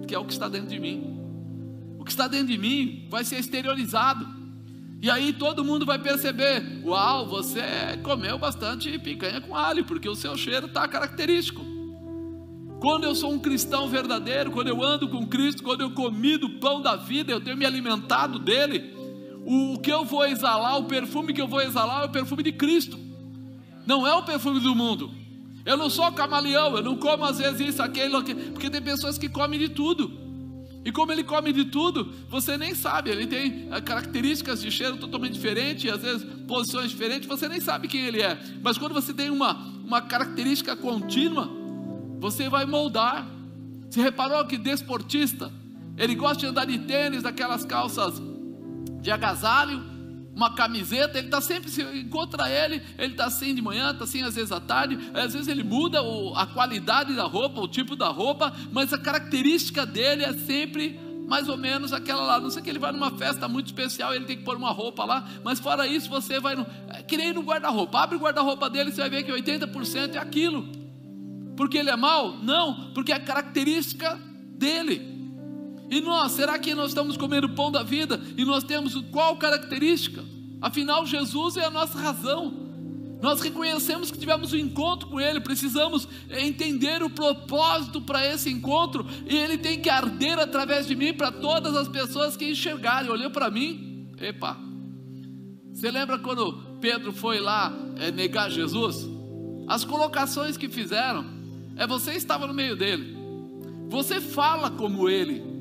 Porque 0.00 0.16
é 0.16 0.18
o 0.18 0.24
que 0.24 0.32
está 0.32 0.48
dentro 0.48 0.68
de 0.68 0.80
mim. 0.80 1.14
O 1.96 2.04
que 2.04 2.10
está 2.10 2.26
dentro 2.26 2.48
de 2.48 2.58
mim 2.58 3.06
vai 3.08 3.24
ser 3.24 3.38
exteriorizado. 3.38 4.26
E 5.04 5.10
aí 5.10 5.34
todo 5.34 5.62
mundo 5.62 5.84
vai 5.84 5.98
perceber: 5.98 6.80
uau, 6.82 7.28
você 7.28 7.60
comeu 8.02 8.38
bastante 8.38 8.98
picanha 8.98 9.38
com 9.38 9.54
alho, 9.54 9.84
porque 9.84 10.08
o 10.08 10.14
seu 10.14 10.34
cheiro 10.34 10.64
está 10.64 10.88
característico. 10.88 11.62
Quando 12.80 13.04
eu 13.04 13.14
sou 13.14 13.30
um 13.30 13.38
cristão 13.38 13.86
verdadeiro, 13.86 14.50
quando 14.50 14.68
eu 14.68 14.82
ando 14.82 15.06
com 15.06 15.26
Cristo, 15.26 15.62
quando 15.62 15.82
eu 15.82 15.90
comi 15.90 16.38
do 16.38 16.58
pão 16.58 16.80
da 16.80 16.96
vida, 16.96 17.30
eu 17.30 17.38
tenho 17.38 17.54
me 17.54 17.66
alimentado 17.66 18.38
dele, 18.38 18.94
o 19.44 19.78
que 19.78 19.92
eu 19.92 20.06
vou 20.06 20.24
exalar, 20.24 20.78
o 20.78 20.84
perfume 20.84 21.34
que 21.34 21.40
eu 21.42 21.48
vou 21.48 21.60
exalar 21.60 22.04
é 22.04 22.06
o 22.06 22.10
perfume 22.10 22.42
de 22.42 22.52
Cristo, 22.52 22.98
não 23.86 24.06
é 24.06 24.14
o 24.14 24.22
perfume 24.22 24.58
do 24.58 24.74
mundo. 24.74 25.10
Eu 25.66 25.76
não 25.76 25.90
sou 25.90 26.10
camaleão, 26.12 26.78
eu 26.78 26.82
não 26.82 26.96
como 26.96 27.26
às 27.26 27.36
vezes 27.36 27.60
isso, 27.60 27.82
aquilo, 27.82 28.24
porque 28.24 28.70
tem 28.70 28.80
pessoas 28.80 29.18
que 29.18 29.28
comem 29.28 29.60
de 29.60 29.68
tudo. 29.68 30.23
E 30.84 30.92
como 30.92 31.10
ele 31.10 31.24
come 31.24 31.52
de 31.52 31.64
tudo, 31.64 32.12
você 32.28 32.58
nem 32.58 32.74
sabe, 32.74 33.10
ele 33.10 33.26
tem 33.26 33.68
eh, 33.72 33.80
características 33.80 34.60
de 34.60 34.70
cheiro 34.70 34.98
totalmente 34.98 35.32
diferentes, 35.32 35.90
às 35.90 36.02
vezes 36.02 36.26
posições 36.46 36.90
diferentes, 36.90 37.26
você 37.26 37.48
nem 37.48 37.58
sabe 37.58 37.88
quem 37.88 38.02
ele 38.02 38.20
é. 38.20 38.38
Mas 38.62 38.76
quando 38.76 38.92
você 38.92 39.14
tem 39.14 39.30
uma, 39.30 39.54
uma 39.82 40.02
característica 40.02 40.76
contínua, 40.76 41.48
você 42.20 42.50
vai 42.50 42.66
moldar. 42.66 43.26
Você 43.88 44.02
reparou 44.02 44.44
que 44.44 44.58
desportista, 44.58 45.50
ele 45.96 46.14
gosta 46.14 46.38
de 46.38 46.46
andar 46.46 46.66
de 46.66 46.78
tênis, 46.80 47.24
aquelas 47.24 47.64
calças 47.64 48.20
de 49.00 49.10
agasalho, 49.10 49.93
uma 50.34 50.54
camiseta, 50.54 51.18
ele 51.18 51.28
está 51.28 51.40
sempre, 51.40 51.70
se 51.70 51.82
encontra 51.82 52.50
ele, 52.50 52.82
ele 52.98 53.12
está 53.12 53.26
assim 53.26 53.54
de 53.54 53.62
manhã, 53.62 53.92
está 53.92 54.04
assim 54.04 54.22
às 54.22 54.34
vezes 54.34 54.50
à 54.50 54.60
tarde, 54.60 54.98
às 55.14 55.32
vezes 55.32 55.48
ele 55.48 55.62
muda 55.62 56.02
o, 56.02 56.34
a 56.34 56.46
qualidade 56.46 57.14
da 57.14 57.24
roupa, 57.24 57.60
o 57.60 57.68
tipo 57.68 57.94
da 57.94 58.08
roupa, 58.08 58.52
mas 58.72 58.92
a 58.92 58.98
característica 58.98 59.86
dele 59.86 60.24
é 60.24 60.32
sempre 60.32 60.98
mais 61.26 61.48
ou 61.48 61.56
menos 61.56 61.92
aquela 61.92 62.22
lá. 62.22 62.40
Não 62.40 62.50
sei 62.50 62.62
que 62.62 62.70
ele 62.70 62.78
vai 62.78 62.92
numa 62.92 63.10
festa 63.12 63.48
muito 63.48 63.66
especial, 63.66 64.14
ele 64.14 64.24
tem 64.24 64.36
que 64.36 64.42
pôr 64.42 64.56
uma 64.56 64.70
roupa 64.70 65.04
lá, 65.04 65.26
mas 65.42 65.60
fora 65.60 65.86
isso, 65.86 66.08
você 66.08 66.40
vai 66.40 66.54
no. 66.54 66.66
É, 66.88 67.02
que 67.02 67.16
nem 67.16 67.32
no 67.32 67.42
guarda-roupa. 67.42 68.00
Abre 68.00 68.16
o 68.16 68.20
guarda-roupa 68.20 68.68
dele, 68.68 68.92
você 68.92 69.00
vai 69.02 69.10
ver 69.10 69.22
que 69.22 69.32
80% 69.32 70.14
é 70.14 70.18
aquilo. 70.18 70.68
Porque 71.56 71.78
ele 71.78 71.90
é 71.90 71.96
mau? 71.96 72.36
Não, 72.38 72.90
porque 72.92 73.12
a 73.12 73.20
característica 73.20 74.18
dele. 74.56 75.13
E 75.90 76.00
nós, 76.00 76.32
será 76.32 76.58
que 76.58 76.74
nós 76.74 76.88
estamos 76.88 77.16
comendo 77.16 77.46
o 77.46 77.54
pão 77.54 77.70
da 77.70 77.82
vida 77.82 78.20
e 78.36 78.44
nós 78.44 78.64
temos 78.64 78.94
qual 79.10 79.36
característica? 79.36 80.24
Afinal, 80.60 81.04
Jesus 81.04 81.56
é 81.56 81.64
a 81.64 81.70
nossa 81.70 81.98
razão. 81.98 82.64
Nós 83.20 83.40
reconhecemos 83.40 84.10
que 84.10 84.18
tivemos 84.18 84.52
um 84.52 84.56
encontro 84.56 85.08
com 85.08 85.20
Ele, 85.20 85.40
precisamos 85.40 86.06
entender 86.28 87.02
o 87.02 87.08
propósito 87.08 88.00
para 88.00 88.26
esse 88.26 88.50
encontro, 88.50 89.06
e 89.26 89.34
Ele 89.34 89.56
tem 89.56 89.80
que 89.80 89.88
arder 89.88 90.38
através 90.38 90.86
de 90.86 90.94
mim 90.94 91.14
para 91.14 91.32
todas 91.32 91.74
as 91.74 91.88
pessoas 91.88 92.36
que 92.36 92.50
enxergarem. 92.50 93.10
Olhou 93.10 93.30
para 93.30 93.50
mim, 93.50 94.10
epa. 94.18 94.58
Você 95.72 95.90
lembra 95.90 96.18
quando 96.18 96.78
Pedro 96.80 97.12
foi 97.12 97.40
lá 97.40 97.72
é, 97.98 98.10
negar 98.10 98.50
Jesus? 98.50 99.08
As 99.66 99.84
colocações 99.84 100.56
que 100.56 100.68
fizeram 100.68 101.24
é 101.76 101.86
você 101.86 102.12
estava 102.12 102.46
no 102.46 102.54
meio 102.54 102.76
dele, 102.76 103.16
você 103.88 104.20
fala 104.20 104.70
como 104.70 105.08
ele. 105.08 105.53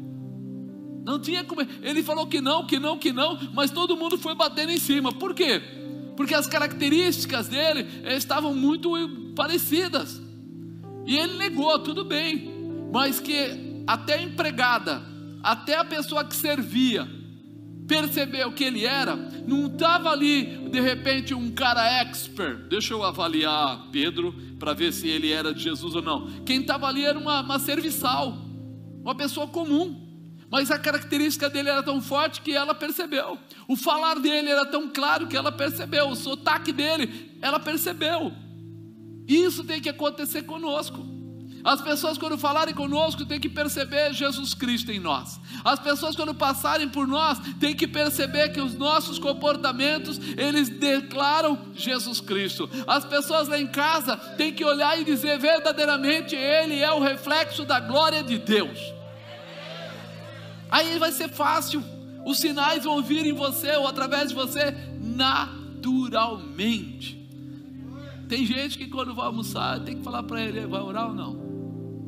Não 1.04 1.20
tinha 1.20 1.44
como. 1.44 1.62
Ele 1.82 2.02
falou 2.02 2.26
que 2.28 2.40
não, 2.40 2.66
que 2.66 2.80
não, 2.80 2.98
que 2.98 3.12
não, 3.12 3.38
mas 3.54 3.72
todo 3.72 3.98
mundo 3.98 4.18
foi 4.18 4.34
batendo 4.36 4.72
em 4.72 4.80
cima. 4.80 5.12
Por 5.12 5.34
quê? 5.34 5.62
Porque 6.16 6.34
as 6.34 6.48
características 6.48 7.48
dele 7.48 7.86
estavam 8.16 8.56
muito 8.56 8.90
parecidas. 9.36 10.22
E 11.06 11.18
ele 11.18 11.38
negou, 11.38 11.78
tudo 11.80 12.06
bem. 12.06 12.52
Mas 12.92 13.20
que 13.20 13.84
até 13.86 14.16
a 14.16 14.22
empregada, 14.22 15.04
até 15.42 15.78
a 15.78 15.84
pessoa 15.84 16.24
que 16.24 16.36
servia, 16.36 17.08
percebeu 17.88 18.52
que 18.52 18.64
ele 18.64 18.86
era, 18.86 19.16
não 19.46 19.68
estava 19.68 20.10
ali 20.10 20.70
de 20.70 20.80
repente 20.80 21.34
um 21.34 21.52
cara 21.52 21.86
expert. 22.02 22.70
Deixa 22.70 22.94
eu 22.94 23.04
avaliar 23.04 23.88
Pedro 23.92 24.34
para 24.58 24.74
ver 24.74 24.94
se 24.94 25.08
ele 25.10 25.32
era 25.32 25.54
de 25.54 25.62
Jesus 25.62 25.96
ou 25.96 26.02
não. 26.02 26.28
Quem 26.46 26.62
estava 26.62 26.88
ali 26.88 27.04
era 27.04 27.20
uma, 27.20 27.42
uma 27.42 27.60
serviçal, 27.60 28.38
uma 29.02 29.16
pessoa 29.16 29.48
comum. 29.48 30.03
Mas 30.54 30.70
a 30.70 30.78
característica 30.78 31.50
dele 31.50 31.68
era 31.68 31.82
tão 31.82 32.00
forte 32.00 32.40
que 32.40 32.52
ela 32.52 32.76
percebeu. 32.76 33.40
O 33.68 33.76
falar 33.76 34.20
dele 34.20 34.52
era 34.52 34.64
tão 34.68 34.88
claro 34.88 35.26
que 35.26 35.36
ela 35.36 35.52
percebeu. 35.52 36.10
O 36.10 36.16
sotaque 36.16 36.72
dele, 36.72 37.36
ela 37.42 37.60
percebeu. 37.60 38.32
Isso 39.28 39.64
tem 39.64 39.82
que 39.82 39.90
acontecer 39.90 40.44
conosco. 40.44 41.04
As 41.64 41.82
pessoas, 41.82 42.20
quando 42.20 42.38
falarem 42.38 42.76
conosco, 42.76 43.26
têm 43.26 43.40
que 43.40 43.50
perceber 43.50 44.14
Jesus 44.14 44.54
Cristo 44.54 44.92
em 44.92 45.00
nós. 45.00 45.40
As 45.66 45.80
pessoas, 45.80 46.16
quando 46.16 46.36
passarem 46.36 46.88
por 46.88 47.08
nós, 47.08 47.40
têm 47.60 47.76
que 47.76 47.88
perceber 47.88 48.50
que 48.50 48.62
os 48.62 48.76
nossos 48.76 49.18
comportamentos, 49.18 50.20
eles 50.38 50.70
declaram 50.70 51.58
Jesus 51.74 52.22
Cristo. 52.22 52.70
As 52.86 53.04
pessoas 53.04 53.48
lá 53.48 53.58
em 53.58 53.66
casa 53.66 54.16
têm 54.38 54.54
que 54.54 54.64
olhar 54.64 55.02
e 55.02 55.04
dizer 55.04 55.40
verdadeiramente: 55.40 56.36
Ele 56.36 56.80
é 56.80 56.92
o 56.92 57.00
reflexo 57.00 57.66
da 57.66 57.80
glória 57.80 58.22
de 58.22 58.38
Deus. 58.38 59.02
Aí 60.74 60.98
vai 60.98 61.12
ser 61.12 61.30
fácil. 61.30 61.84
Os 62.26 62.40
sinais 62.40 62.84
vão 62.84 63.00
vir 63.04 63.28
em 63.28 63.34
você 63.34 63.76
ou 63.76 63.86
através 63.86 64.30
de 64.30 64.36
você 64.36 64.72
naturalmente. 65.00 67.24
Tem 68.28 68.44
gente 68.44 68.80
que 68.80 68.88
quando 68.88 69.14
vai 69.14 69.28
almoçar 69.28 69.80
tem 69.82 69.98
que 69.98 70.04
falar 70.04 70.24
para 70.24 70.42
ele, 70.42 70.66
vai 70.66 70.82
orar 70.82 71.10
ou 71.10 71.14
não? 71.14 71.38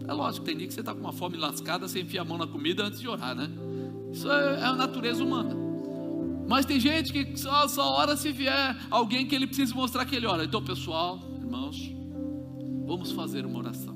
É 0.08 0.14
lógico, 0.14 0.44
tem 0.44 0.58
dia 0.58 0.66
que 0.66 0.74
você 0.74 0.80
está 0.80 0.96
com 0.96 1.00
uma 1.00 1.14
fome 1.14 1.38
lascada, 1.38 1.88
você 1.88 2.02
enfia 2.02 2.22
a 2.22 2.26
mão 2.26 2.40
na 2.40 2.48
comida 2.48 2.86
antes 2.86 3.00
de 3.00 3.08
orar, 3.08 3.36
né? 3.36 3.52
Isso 4.12 4.32
é, 4.32 4.62
é 4.62 4.64
a 4.64 4.74
natureza 4.74 5.24
humana. 5.24 5.56
Mas 6.48 6.66
tem 6.66 6.80
gente 6.80 7.14
que 7.14 7.38
só, 7.38 7.68
só 7.68 7.92
ora 7.92 8.18
se 8.18 8.32
vier 8.32 8.76
alguém 8.90 9.28
que 9.28 9.36
ele 9.36 9.46
precisa 9.46 9.76
mostrar 9.76 10.06
que 10.06 10.16
ele 10.16 10.26
ora. 10.26 10.44
Então, 10.44 10.64
pessoal, 10.64 11.20
irmãos, 11.40 11.94
vamos 12.88 13.12
fazer 13.12 13.46
uma 13.46 13.60
oração. 13.60 13.95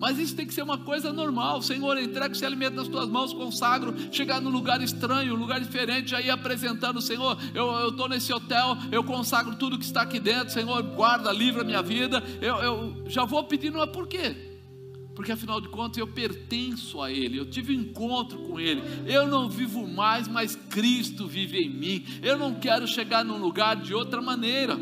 Mas 0.00 0.18
isso 0.18 0.34
tem 0.34 0.46
que 0.46 0.54
ser 0.54 0.62
uma 0.62 0.78
coisa 0.78 1.12
normal. 1.12 1.60
Senhor, 1.60 1.98
entrega 1.98 2.34
esse 2.34 2.44
alimento 2.44 2.74
nas 2.74 2.88
tuas 2.88 3.06
mãos, 3.06 3.34
consagro. 3.34 3.94
Chegar 4.10 4.40
num 4.40 4.48
lugar 4.48 4.80
estranho, 4.80 5.34
lugar 5.34 5.60
diferente, 5.60 6.14
ir 6.14 6.30
apresentando, 6.30 7.02
Senhor, 7.02 7.36
eu 7.54 7.90
estou 7.90 8.08
nesse 8.08 8.32
hotel, 8.32 8.78
eu 8.90 9.04
consagro 9.04 9.56
tudo 9.56 9.78
que 9.78 9.84
está 9.84 10.00
aqui 10.00 10.18
dentro, 10.18 10.54
Senhor, 10.54 10.82
guarda, 10.82 11.30
livra 11.30 11.60
a 11.60 11.64
minha 11.64 11.82
vida. 11.82 12.24
Eu, 12.40 12.56
eu 12.56 13.02
já 13.06 13.26
vou 13.26 13.44
pedindo, 13.44 13.76
mas 13.76 13.90
por 13.90 14.08
quê? 14.08 14.34
Porque 15.14 15.32
afinal 15.32 15.60
de 15.60 15.68
contas 15.68 15.98
eu 15.98 16.06
pertenço 16.06 17.02
a 17.02 17.12
Ele, 17.12 17.38
eu 17.38 17.44
tive 17.44 17.76
um 17.76 17.80
encontro 17.80 18.38
com 18.38 18.58
Ele. 18.58 18.82
Eu 19.04 19.26
não 19.28 19.50
vivo 19.50 19.86
mais, 19.86 20.26
mas 20.26 20.56
Cristo 20.56 21.26
vive 21.26 21.58
em 21.58 21.68
mim. 21.68 22.06
Eu 22.22 22.38
não 22.38 22.54
quero 22.54 22.88
chegar 22.88 23.22
num 23.22 23.36
lugar 23.36 23.76
de 23.76 23.92
outra 23.92 24.22
maneira. 24.22 24.78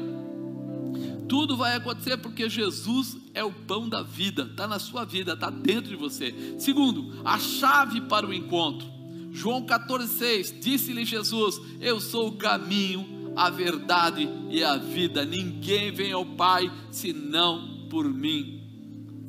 Tudo 1.29 1.57
vai 1.57 1.77
acontecer 1.77 2.17
porque 2.17 2.49
Jesus 2.49 3.17
é 3.35 3.45
o 3.45 3.53
pão 3.53 3.89
da 3.89 4.03
vida, 4.03 4.43
está 4.43 4.67
na 4.67 4.79
sua 4.79 5.05
vida, 5.05 5.35
está 5.35 5.51
dentro 5.51 5.91
de 5.91 5.97
você. 5.97 6.35
Segundo, 6.59 7.21
a 7.25 7.39
chave 7.39 8.01
para 8.03 8.27
o 8.27 8.33
encontro. 8.33 8.89
João 9.31 9.65
14,6 9.65 10.59
disse-lhe 10.59 11.05
Jesus: 11.05 11.61
Eu 11.81 12.01
sou 12.01 12.29
o 12.29 12.37
caminho, 12.37 13.33
a 13.37 13.51
verdade 13.51 14.29
e 14.51 14.65
a 14.65 14.77
vida. 14.77 15.25
Ninguém 15.25 15.93
vem 15.93 16.13
ao 16.13 16.25
Pai 16.25 16.73
senão 16.91 17.87
por 17.91 18.09
mim. 18.13 18.59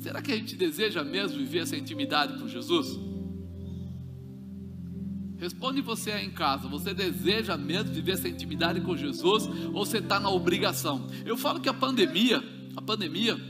Será 0.00 0.22
que 0.22 0.32
a 0.32 0.36
gente 0.36 0.56
deseja 0.56 1.04
mesmo 1.04 1.38
viver 1.38 1.58
essa 1.58 1.76
intimidade 1.76 2.38
com 2.40 2.48
Jesus? 2.48 3.09
Responde 5.40 5.80
você 5.80 6.12
aí 6.12 6.26
em 6.26 6.30
casa: 6.30 6.68
você 6.68 6.92
deseja 6.92 7.56
mesmo 7.56 7.94
viver 7.94 8.12
essa 8.12 8.28
intimidade 8.28 8.80
com 8.82 8.94
Jesus 8.94 9.46
ou 9.72 9.86
você 9.86 9.98
está 9.98 10.20
na 10.20 10.28
obrigação? 10.28 11.06
Eu 11.24 11.36
falo 11.36 11.58
que 11.58 11.68
a 11.68 11.74
pandemia, 11.74 12.44
a 12.76 12.82
pandemia, 12.82 13.40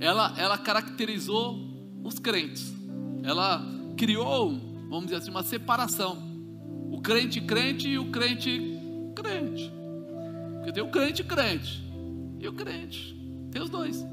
ela, 0.00 0.34
ela 0.36 0.58
caracterizou 0.58 1.56
os 2.02 2.18
crentes. 2.18 2.74
Ela 3.22 3.64
criou, 3.96 4.58
vamos 4.90 5.04
dizer 5.04 5.16
assim, 5.16 5.30
uma 5.30 5.44
separação. 5.44 6.20
O 6.90 7.00
crente 7.00 7.40
crente 7.40 7.88
e 7.88 7.98
o 7.98 8.10
crente 8.10 8.60
crente. 9.14 9.72
Porque 10.56 10.72
tem 10.72 10.82
o 10.82 10.90
crente 10.90 11.22
crente 11.22 11.84
e 12.40 12.48
o 12.48 12.52
crente. 12.52 13.16
Tem 13.52 13.62
os 13.62 13.70
dois. 13.70 14.04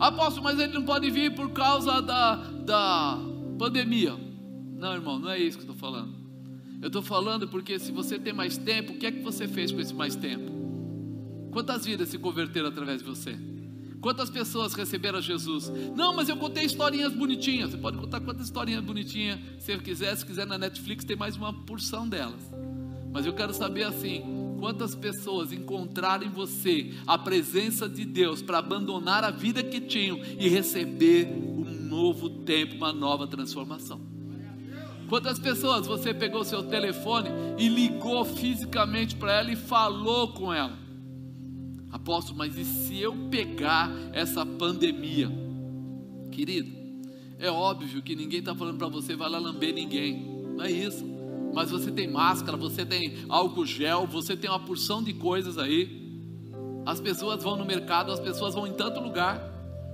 Apóstolo, 0.00 0.44
mas 0.44 0.58
ele 0.58 0.72
não 0.72 0.84
pode 0.84 1.10
vir 1.10 1.34
por 1.34 1.50
causa 1.50 2.00
da, 2.00 2.34
da 2.34 3.18
pandemia. 3.58 4.16
Não, 4.76 4.94
irmão, 4.94 5.18
não 5.18 5.30
é 5.30 5.38
isso 5.38 5.58
que 5.58 5.64
eu 5.64 5.72
estou 5.72 5.76
falando. 5.76 6.17
Eu 6.80 6.86
estou 6.86 7.02
falando 7.02 7.48
porque 7.48 7.78
se 7.78 7.90
você 7.90 8.18
tem 8.18 8.32
mais 8.32 8.56
tempo, 8.56 8.92
o 8.92 8.96
que 8.96 9.06
é 9.06 9.12
que 9.12 9.22
você 9.22 9.48
fez 9.48 9.72
com 9.72 9.80
esse 9.80 9.94
mais 9.94 10.14
tempo? 10.14 10.50
Quantas 11.50 11.84
vidas 11.84 12.08
se 12.08 12.18
converteram 12.18 12.68
através 12.68 13.02
de 13.02 13.04
você? 13.04 13.36
Quantas 14.00 14.30
pessoas 14.30 14.74
receberam 14.74 15.20
Jesus? 15.20 15.72
Não, 15.96 16.14
mas 16.14 16.28
eu 16.28 16.36
contei 16.36 16.64
historinhas 16.64 17.12
bonitinhas. 17.12 17.72
Você 17.72 17.78
pode 17.78 17.98
contar 17.98 18.20
quantas 18.20 18.46
historinhas 18.46 18.84
bonitinhas 18.84 19.40
você 19.58 19.76
quiser. 19.78 20.16
Se 20.16 20.24
quiser 20.24 20.46
na 20.46 20.56
Netflix, 20.56 21.04
tem 21.04 21.16
mais 21.16 21.36
uma 21.36 21.52
porção 21.52 22.08
delas. 22.08 22.48
Mas 23.12 23.26
eu 23.26 23.32
quero 23.32 23.52
saber 23.52 23.82
assim: 23.82 24.22
quantas 24.60 24.94
pessoas 24.94 25.52
encontraram 25.52 26.24
em 26.24 26.30
você 26.30 26.94
a 27.08 27.18
presença 27.18 27.88
de 27.88 28.04
Deus 28.04 28.40
para 28.40 28.58
abandonar 28.58 29.24
a 29.24 29.32
vida 29.32 29.64
que 29.64 29.80
tinham 29.80 30.20
e 30.38 30.48
receber 30.48 31.26
um 31.26 31.64
novo 31.64 32.30
tempo, 32.30 32.76
uma 32.76 32.92
nova 32.92 33.26
transformação? 33.26 34.17
Quantas 35.08 35.38
pessoas 35.38 35.86
você 35.86 36.12
pegou 36.12 36.44
seu 36.44 36.62
telefone 36.62 37.30
e 37.56 37.66
ligou 37.66 38.24
fisicamente 38.26 39.16
para 39.16 39.38
ela 39.38 39.50
e 39.50 39.56
falou 39.56 40.28
com 40.28 40.52
ela? 40.52 40.76
Apóstolo, 41.90 42.36
mas 42.36 42.58
e 42.58 42.64
se 42.64 43.00
eu 43.00 43.16
pegar 43.30 43.90
essa 44.12 44.44
pandemia? 44.44 45.30
Querido, 46.30 46.70
é 47.38 47.50
óbvio 47.50 48.02
que 48.02 48.14
ninguém 48.14 48.40
está 48.40 48.54
falando 48.54 48.76
para 48.76 48.88
você 48.88 49.16
vai 49.16 49.30
lá 49.30 49.38
lamber 49.38 49.72
ninguém, 49.72 50.44
não 50.54 50.64
é 50.64 50.70
isso. 50.70 51.04
Mas 51.54 51.70
você 51.70 51.90
tem 51.90 52.06
máscara, 52.06 52.58
você 52.58 52.84
tem 52.84 53.24
álcool 53.30 53.64
gel, 53.64 54.06
você 54.06 54.36
tem 54.36 54.50
uma 54.50 54.60
porção 54.60 55.02
de 55.02 55.14
coisas 55.14 55.56
aí. 55.56 56.06
As 56.84 57.00
pessoas 57.00 57.42
vão 57.42 57.56
no 57.56 57.64
mercado, 57.64 58.12
as 58.12 58.20
pessoas 58.20 58.54
vão 58.54 58.66
em 58.66 58.74
tanto 58.74 59.00
lugar 59.00 59.42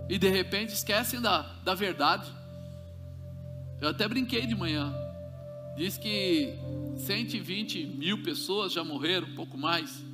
e 0.08 0.18
de 0.18 0.28
repente 0.28 0.74
esquecem 0.74 1.20
da, 1.20 1.42
da 1.64 1.74
verdade. 1.74 2.28
Eu 3.80 3.90
até 3.90 4.08
brinquei 4.08 4.46
de 4.46 4.56
manhã. 4.56 5.03
Diz 5.76 5.98
que 5.98 6.54
120 6.96 7.86
mil 7.86 8.22
pessoas 8.22 8.72
já 8.72 8.84
morreram, 8.84 9.28
um 9.28 9.34
pouco 9.34 9.58
mais. 9.58 10.04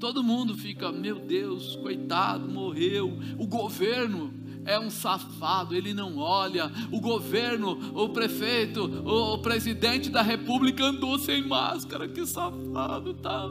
Todo 0.00 0.22
mundo 0.22 0.56
fica, 0.56 0.92
meu 0.92 1.18
Deus, 1.18 1.76
coitado, 1.76 2.48
morreu. 2.48 3.18
O 3.38 3.46
governo 3.46 4.32
é 4.64 4.78
um 4.78 4.90
safado, 4.90 5.74
ele 5.74 5.94
não 5.94 6.18
olha. 6.18 6.70
O 6.92 7.00
governo, 7.00 7.78
o 7.94 8.08
prefeito, 8.10 8.84
o 8.84 9.38
presidente 9.38 10.10
da 10.10 10.22
república 10.22 10.84
andou 10.84 11.18
sem 11.18 11.46
máscara, 11.46 12.08
que 12.08 12.24
safado 12.26 13.14
tá. 13.14 13.48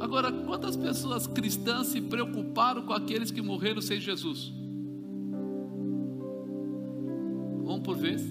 Agora, 0.00 0.30
quantas 0.30 0.76
pessoas 0.76 1.26
cristãs 1.26 1.88
se 1.88 2.00
preocuparam 2.00 2.82
com 2.82 2.92
aqueles 2.92 3.30
que 3.30 3.42
morreram 3.42 3.80
sem 3.82 4.00
Jesus? 4.00 4.52
Vamos 7.64 7.82
por 7.82 7.96
vez? 7.96 8.22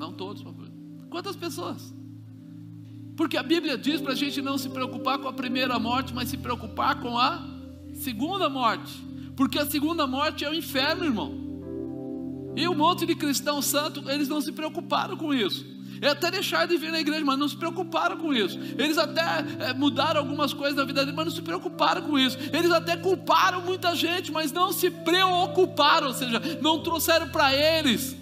Não 0.00 0.12
todos, 0.14 0.42
Quantas 1.10 1.36
pessoas? 1.36 1.94
Porque 3.14 3.36
a 3.36 3.42
Bíblia 3.42 3.76
diz 3.76 4.00
para 4.00 4.12
a 4.12 4.16
gente 4.16 4.40
não 4.40 4.56
se 4.56 4.70
preocupar 4.70 5.18
com 5.18 5.28
a 5.28 5.32
primeira 5.32 5.78
morte, 5.78 6.14
mas 6.14 6.30
se 6.30 6.38
preocupar 6.38 7.02
com 7.02 7.18
a 7.18 7.46
segunda 7.92 8.48
morte. 8.48 8.98
Porque 9.36 9.58
a 9.58 9.66
segunda 9.66 10.06
morte 10.06 10.42
é 10.42 10.48
o 10.48 10.54
inferno, 10.54 11.04
irmão. 11.04 11.34
E 12.56 12.66
um 12.66 12.74
monte 12.74 13.04
de 13.04 13.14
cristão 13.14 13.60
santo, 13.60 14.10
eles 14.10 14.26
não 14.26 14.40
se 14.40 14.52
preocuparam 14.52 15.18
com 15.18 15.34
isso. 15.34 15.66
E 16.00 16.06
até 16.06 16.30
deixaram 16.30 16.66
de 16.66 16.78
vir 16.78 16.90
na 16.90 17.00
igreja, 17.00 17.22
mas 17.22 17.38
não 17.38 17.48
se 17.48 17.56
preocuparam 17.56 18.16
com 18.16 18.32
isso. 18.32 18.58
Eles 18.78 18.96
até 18.96 19.44
é, 19.58 19.74
mudaram 19.74 20.20
algumas 20.20 20.54
coisas 20.54 20.76
na 20.76 20.84
vida 20.84 21.00
deles, 21.00 21.14
mas 21.14 21.26
não 21.26 21.34
se 21.34 21.42
preocuparam 21.42 22.00
com 22.00 22.18
isso. 22.18 22.38
Eles 22.54 22.70
até 22.70 22.96
culparam 22.96 23.60
muita 23.60 23.94
gente, 23.94 24.32
mas 24.32 24.50
não 24.50 24.72
se 24.72 24.90
preocuparam, 24.90 26.06
ou 26.06 26.14
seja, 26.14 26.40
não 26.62 26.82
trouxeram 26.82 27.28
para 27.28 27.54
eles 27.54 28.18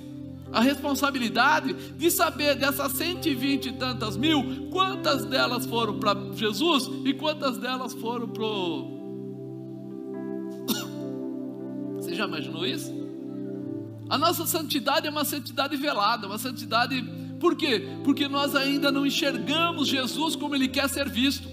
a 0.52 0.60
responsabilidade 0.60 1.74
de 1.96 2.10
saber 2.10 2.54
dessas 2.56 2.92
120 2.92 3.66
e 3.66 3.72
tantas 3.72 4.16
mil, 4.16 4.68
quantas 4.70 5.24
delas 5.24 5.66
foram 5.66 5.98
para 5.98 6.14
Jesus 6.32 6.88
e 7.04 7.12
quantas 7.12 7.58
delas 7.58 7.92
foram 7.94 8.28
para 8.28 8.44
Você 11.96 12.14
já 12.14 12.26
imaginou 12.26 12.66
isso? 12.66 12.96
A 14.08 14.16
nossa 14.16 14.46
santidade 14.46 15.06
é 15.06 15.10
uma 15.10 15.24
santidade 15.24 15.76
velada, 15.76 16.26
uma 16.26 16.38
santidade. 16.38 17.04
Por 17.38 17.54
quê? 17.54 17.86
Porque 18.04 18.26
nós 18.26 18.56
ainda 18.56 18.90
não 18.90 19.06
enxergamos 19.06 19.86
Jesus 19.86 20.34
como 20.34 20.54
Ele 20.54 20.66
quer 20.66 20.88
ser 20.88 21.10
visto. 21.10 21.46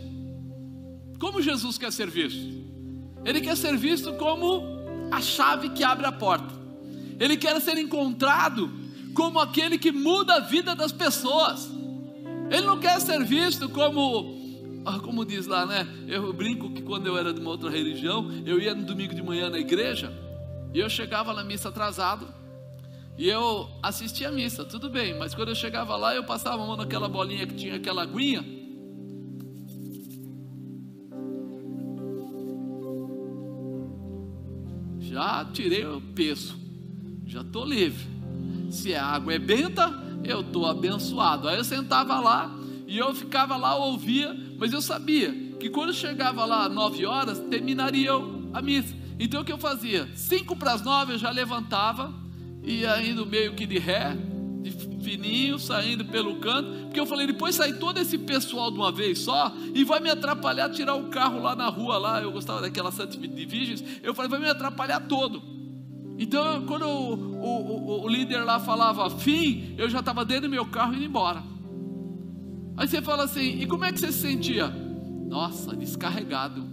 Como 1.20 1.42
Jesus 1.42 1.78
quer 1.78 1.92
ser 1.92 2.10
visto? 2.10 2.64
Ele 3.26 3.42
quer 3.42 3.58
ser 3.58 3.76
visto 3.76 4.14
como 4.14 4.64
a 5.12 5.20
chave 5.20 5.70
que 5.70 5.84
abre 5.84 6.06
a 6.06 6.12
porta. 6.12 6.54
Ele 7.20 7.36
quer 7.36 7.60
ser 7.60 7.78
encontrado 7.78 8.85
como 9.16 9.40
aquele 9.40 9.80
que 9.80 9.92
muda 9.92 10.36
a 10.36 10.40
vida 10.42 10.76
das 10.76 10.92
pessoas. 10.92 11.72
Ele 12.52 12.68
não 12.68 12.80
quer 12.80 13.00
ser 13.00 13.24
visto 13.24 13.70
como, 13.70 14.84
ah, 14.86 15.00
como 15.00 15.26
diz 15.26 15.48
lá, 15.48 15.66
né? 15.66 15.88
Eu 16.06 16.32
brinco 16.34 16.70
que 16.72 16.82
quando 16.82 17.08
eu 17.08 17.18
era 17.18 17.34
de 17.34 17.40
uma 17.40 17.50
outra 17.50 17.70
religião, 17.70 18.30
eu 18.46 18.60
ia 18.60 18.76
no 18.76 18.84
domingo 18.84 19.16
de 19.16 19.24
manhã 19.24 19.50
na 19.50 19.58
igreja 19.58 20.14
e 20.74 20.80
eu 20.80 20.90
chegava 20.90 21.34
na 21.34 21.44
missa 21.44 21.70
atrasado 21.70 22.28
e 23.18 23.30
eu 23.30 23.70
assistia 23.82 24.28
a 24.28 24.32
missa, 24.32 24.66
tudo 24.66 24.90
bem, 24.90 25.18
mas 25.18 25.34
quando 25.34 25.50
eu 25.50 25.56
chegava 25.56 25.96
lá, 25.96 26.14
eu 26.14 26.26
passava 26.26 26.62
a 26.62 26.68
mão 26.68 26.76
naquela 26.76 27.08
bolinha 27.08 27.48
que 27.48 27.56
tinha 27.56 27.76
aquela 27.78 28.04
aguinha. 28.04 28.44
Já 35.00 35.46
tirei 35.46 35.86
o 35.86 36.02
peso, 36.02 36.60
já 37.26 37.40
estou 37.40 37.66
livre. 37.66 38.15
Se 38.70 38.94
a 38.96 39.06
água 39.06 39.34
é 39.34 39.40
benta, 39.40 39.92
eu 40.24 40.42
estou 40.42 40.66
abençoado. 40.66 41.48
Aí 41.48 41.58
eu 41.58 41.64
sentava 41.64 42.20
lá 42.20 42.54
e 42.88 42.98
eu 42.98 43.14
ficava 43.14 43.56
lá, 43.56 43.76
ouvia, 43.76 44.36
mas 44.58 44.74
eu 44.74 44.82
sabia 44.82 45.34
que 45.60 45.70
quando 45.70 45.94
chegava 45.94 46.46
lá 46.46 46.70
nove 46.70 47.06
horas, 47.06 47.40
terminaria 47.40 48.12
a 48.54 48.62
missa. 48.62 48.94
Então 49.20 49.42
o 49.42 49.46
que 49.46 49.52
eu 49.52 49.58
fazia? 49.58 50.10
Cinco 50.16 50.56
para 50.56 50.74
as 50.74 50.82
nove 50.82 51.14
eu 51.14 51.18
já 51.18 51.32
levantava, 51.32 52.14
ia 52.64 53.02
indo 53.02 53.26
meio 53.26 53.54
que 53.54 53.66
de 53.66 53.80
ré, 53.80 54.16
de 54.62 54.72
fininho, 55.02 55.58
saindo 55.60 56.04
pelo 56.06 56.36
canto, 56.38 56.86
porque 56.86 57.00
eu 57.00 57.06
falei, 57.06 57.28
depois 57.28 57.56
sai 57.56 57.74
todo 57.74 58.00
esse 58.00 58.18
pessoal 58.18 58.72
de 58.72 58.78
uma 58.78 58.92
vez 58.92 59.20
só, 59.20 59.54
e 59.74 59.84
vai 59.84 60.00
me 60.00 60.10
atrapalhar 60.10 60.70
tirar 60.70 60.96
o 60.96 61.10
carro 61.10 61.42
lá 61.42 61.56
na 61.56 61.68
rua, 61.68 61.98
lá, 61.98 62.22
eu 62.22 62.32
gostava 62.32 62.62
daquela 62.62 62.92
Santa 62.92 63.18
Divisions, 63.18 63.84
eu 64.02 64.14
falei, 64.14 64.30
vai 64.30 64.40
me 64.40 64.50
atrapalhar 64.50 65.02
todo. 65.02 65.55
Então, 66.18 66.66
quando 66.66 66.88
o, 66.88 67.14
o, 67.14 68.04
o, 68.04 68.08
líder 68.08 68.44
lá 68.44 68.60
falava 68.60 69.10
fim, 69.10 69.76
eu 69.78 69.90
já 69.90 70.00
estava 70.00 70.24
dentro 70.24 70.44
do 70.44 70.50
meu 70.50 70.66
carro 70.66 70.94
indo 70.94 71.04
embora. 71.04 71.44
Aí 72.78 72.88
você 72.88 73.02
fala 73.02 73.24
assim, 73.24 73.60
e 73.60 73.66
como 73.66 73.84
é 73.84 73.92
que 73.92 74.00
você 74.00 74.12
se 74.12 74.20
sentia? 74.20 74.68
Nossa, 74.68 75.76
descarregado. 75.76 76.64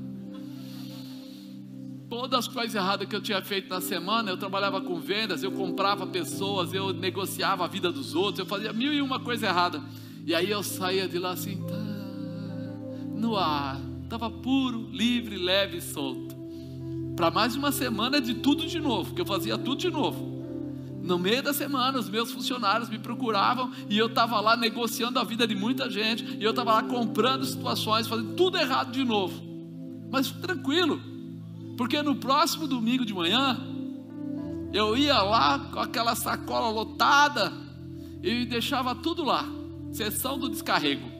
Todas 2.09 2.41
as 2.41 2.49
coisas 2.49 2.75
erradas 2.75 3.09
que 3.09 3.17
eu 3.17 3.23
tinha 3.23 3.43
feito 3.43 3.69
na 3.69 3.81
semana, 3.81 4.31
eu 4.31 4.37
trabalhava 4.37 4.81
com 4.81 5.01
vendas, 5.01 5.43
eu 5.43 5.51
comprava 5.51 6.07
pessoas, 6.07 6.73
eu 6.73 6.93
negociava 6.93 7.65
a 7.65 7.69
vida 7.69 7.91
dos 7.91 8.15
outros, 8.15 8.41
eu 8.41 8.47
fazia 8.47 8.73
mil 8.73 8.93
e 8.93 9.03
uma 9.03 9.19
coisa 9.19 9.47
errada. 9.47 9.83
E 10.25 10.35
aí 10.35 10.51
eu 10.51 10.63
saía 10.63 11.09
de 11.09 11.19
lá 11.19 11.33
assim, 11.33 11.57
tá, 11.67 11.75
no 13.19 13.37
ar, 13.37 13.81
estava 14.05 14.31
puro, 14.31 14.89
livre, 14.93 15.37
leve 15.37 15.79
e 15.79 15.81
solto 15.81 16.32
para 17.17 17.31
mais 17.31 17.55
uma 17.55 17.71
semana 17.71 18.21
de 18.21 18.35
tudo 18.35 18.67
de 18.67 18.81
novo, 18.81 19.15
que 19.15 19.21
eu 19.21 19.27
fazia 19.27 19.59
tudo 19.59 19.77
de 19.77 19.91
novo. 19.91 20.33
No 21.03 21.19
meio 21.19 21.43
da 21.43 21.53
semana, 21.53 21.99
os 21.99 22.09
meus 22.09 22.31
funcionários 22.31 22.89
me 22.89 22.99
procuravam 22.99 23.73
e 23.91 23.99
eu 23.99 24.07
estava 24.07 24.41
lá 24.41 24.57
negociando 24.57 25.19
a 25.19 25.25
vida 25.25 25.47
de 25.47 25.55
muita 25.55 25.91
gente, 25.91 26.25
e 26.39 26.43
eu 26.43 26.51
estava 26.51 26.75
lá 26.75 26.83
comprando 26.85 27.45
situações, 27.45 28.07
fazendo 28.07 28.35
tudo 28.35 28.57
errado 28.57 28.93
de 28.93 29.05
novo. 29.05 29.43
Mas 30.11 30.31
tranquilo, 30.31 31.01
porque 31.77 32.01
no 32.03 32.17
próximo 32.17 32.69
domingo 32.69 33.05
de 33.05 33.13
manhã, 33.13 33.59
eu 34.73 34.97
ia 34.97 35.21
lá 35.21 35.59
com 35.59 35.81
aquela 35.81 36.15
sacola 36.15 36.71
lotada 36.71 37.53
e 38.23 38.47
deixava 38.47 38.95
tudo 38.95 39.25
lá, 39.25 39.45
sessão 39.93 40.39
do 40.39 40.49
descarrego. 40.49 41.11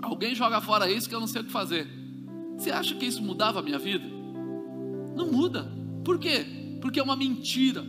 Alguém 0.00 0.34
joga 0.34 0.60
fora 0.60 0.90
isso 0.90 1.08
que 1.08 1.14
eu 1.14 1.20
não 1.20 1.26
sei 1.26 1.42
o 1.42 1.44
que 1.44 1.50
fazer. 1.50 1.97
Você 2.58 2.72
acha 2.72 2.94
que 2.96 3.06
isso 3.06 3.22
mudava 3.22 3.60
a 3.60 3.62
minha 3.62 3.78
vida? 3.78 4.04
Não 5.14 5.30
muda. 5.30 5.70
Por 6.04 6.18
quê? 6.18 6.44
Porque 6.80 6.98
é 6.98 7.02
uma 7.02 7.14
mentira. 7.14 7.84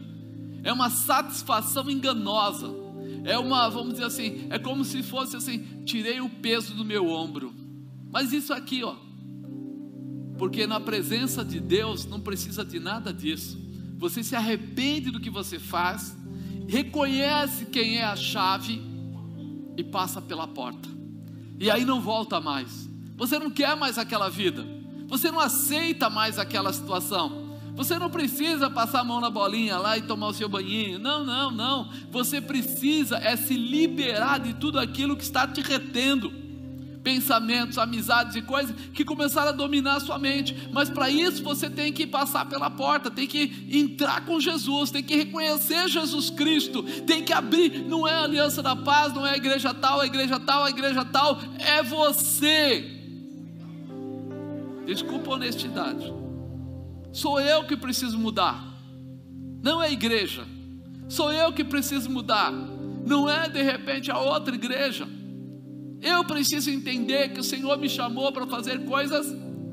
É 0.64 0.72
uma 0.72 0.92
satisfação 0.92 1.90
enganosa. 1.90 2.70
É 3.24 3.38
uma, 3.38 3.68
vamos 3.70 3.94
dizer 3.94 4.06
assim, 4.06 4.48
é 4.50 4.60
como 4.60 4.86
se 4.86 5.02
fosse 5.02 5.36
assim, 5.36 5.84
tirei 5.84 6.22
o 6.22 6.30
peso 6.30 6.74
do 6.74 6.86
meu 6.86 7.08
ombro. 7.10 7.54
Mas 8.12 8.32
isso 8.32 8.54
aqui, 8.54 8.84
ó. 8.84 8.96
Porque 10.38 10.66
na 10.66 10.80
presença 10.80 11.44
de 11.44 11.60
Deus 11.60 12.06
não 12.06 12.20
precisa 12.20 12.64
de 12.64 12.80
nada 12.80 13.12
disso. 13.12 13.60
Você 13.98 14.24
se 14.24 14.36
arrepende 14.36 15.12
do 15.12 15.20
que 15.20 15.30
você 15.30 15.60
faz, 15.60 16.16
reconhece 16.68 17.66
quem 17.66 17.98
é 17.98 18.06
a 18.06 18.16
chave 18.16 18.82
e 19.76 19.84
passa 19.84 20.22
pela 20.22 20.48
porta. 20.48 20.88
E 21.60 21.70
aí 21.70 21.84
não 21.84 22.00
volta 22.00 22.40
mais. 22.40 22.89
Você 23.20 23.38
não 23.38 23.52
quer 23.52 23.76
mais 23.76 23.98
aquela 23.98 24.30
vida. 24.30 24.66
Você 25.10 25.30
não 25.30 25.42
aceita 25.42 26.10
mais 26.10 26.40
aquela 26.40 26.72
situação. 26.72 27.50
Você 27.76 28.00
não 28.00 28.10
precisa 28.10 28.70
passar 28.70 29.02
a 29.02 29.04
mão 29.04 29.20
na 29.20 29.30
bolinha 29.30 29.78
lá 29.78 29.98
e 29.98 30.02
tomar 30.02 30.28
o 30.28 30.34
seu 30.34 30.48
banhinho. 30.48 30.98
Não, 30.98 31.26
não, 31.26 31.52
não. 31.52 31.90
Você 32.12 32.40
precisa 32.40 33.18
é 33.18 33.36
se 33.36 33.56
liberar 33.56 34.40
de 34.40 34.54
tudo 34.54 34.80
aquilo 34.80 35.18
que 35.18 35.24
está 35.24 35.46
te 35.46 35.60
retendo. 35.60 36.32
Pensamentos, 37.04 37.78
amizades 37.78 38.36
e 38.36 38.42
coisas 38.42 38.76
que 38.94 39.04
começaram 39.04 39.50
a 39.50 39.54
dominar 39.54 39.96
a 39.96 40.00
sua 40.00 40.18
mente. 40.18 40.70
Mas 40.72 40.90
para 40.90 41.10
isso 41.10 41.44
você 41.44 41.70
tem 41.70 41.92
que 41.92 42.08
passar 42.08 42.46
pela 42.46 42.70
porta, 42.70 43.12
tem 43.12 43.28
que 43.28 43.68
entrar 43.70 44.26
com 44.26 44.40
Jesus, 44.40 44.92
tem 44.92 45.04
que 45.04 45.16
reconhecer 45.16 45.90
Jesus 45.90 46.30
Cristo, 46.30 46.84
tem 47.06 47.24
que 47.24 47.34
abrir. 47.34 47.84
Não 47.86 48.08
é 48.08 48.14
a 48.14 48.24
aliança 48.24 48.62
da 48.62 48.76
paz, 48.76 49.14
não 49.14 49.26
é 49.26 49.32
a 49.32 49.38
igreja 49.38 49.74
tal, 49.74 50.00
a 50.00 50.06
igreja 50.06 50.40
tal, 50.40 50.64
a 50.64 50.70
igreja 50.70 51.04
tal. 51.04 51.40
É 51.58 51.82
você 51.82 52.99
Desculpa 54.90 55.30
a 55.30 55.34
honestidade. 55.36 56.12
Sou 57.14 57.40
eu 57.40 57.64
que 57.64 57.78
preciso 57.78 58.18
mudar. 58.18 58.66
Não 59.62 59.80
é 59.80 59.86
a 59.86 59.92
igreja. 59.92 60.44
Sou 61.08 61.32
eu 61.32 61.54
que 61.54 61.64
preciso 61.64 62.10
mudar. 62.10 62.52
Não 62.52 63.30
é 63.30 63.48
de 63.48 63.62
repente 63.62 64.10
a 64.10 64.18
outra 64.18 64.56
igreja. 64.56 65.08
Eu 66.02 66.26
preciso 66.26 66.72
entender 66.72 67.30
que 67.30 67.40
o 67.40 67.44
Senhor 67.44 67.78
me 67.78 67.88
chamou 67.88 68.32
para 68.32 68.48
fazer 68.48 68.84
coisas 68.86 69.28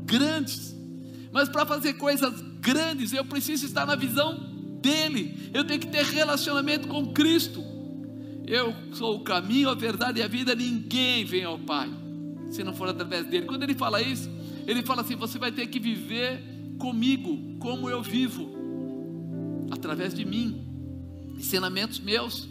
grandes. 0.04 0.76
Mas 1.32 1.48
para 1.48 1.64
fazer 1.64 1.94
coisas 1.94 2.38
grandes, 2.60 3.14
eu 3.14 3.24
preciso 3.24 3.64
estar 3.64 3.86
na 3.86 3.96
visão 3.96 4.38
dele. 4.82 5.50
Eu 5.54 5.64
tenho 5.64 5.80
que 5.80 5.86
ter 5.86 6.04
relacionamento 6.04 6.88
com 6.88 7.06
Cristo. 7.14 7.64
Eu 8.46 8.74
sou 8.92 9.16
o 9.16 9.24
caminho, 9.24 9.70
a 9.70 9.74
verdade 9.74 10.20
e 10.20 10.22
a 10.22 10.28
vida. 10.28 10.54
Ninguém 10.54 11.24
vem 11.24 11.44
ao 11.44 11.58
Pai 11.58 11.90
se 12.50 12.62
não 12.62 12.74
for 12.74 12.88
através 12.88 13.26
dele. 13.26 13.46
Quando 13.46 13.62
ele 13.62 13.74
fala 13.74 14.00
isso, 14.02 14.30
ele 14.66 14.82
fala 14.82 15.02
assim: 15.02 15.16
você 15.16 15.38
vai 15.38 15.52
ter 15.52 15.66
que 15.66 15.78
viver 15.78 16.42
comigo 16.78 17.58
como 17.58 17.88
eu 17.88 18.02
vivo, 18.02 18.50
através 19.70 20.12
de 20.12 20.24
mim, 20.24 21.34
ensinamentos 21.38 22.00
meus. 22.00 22.48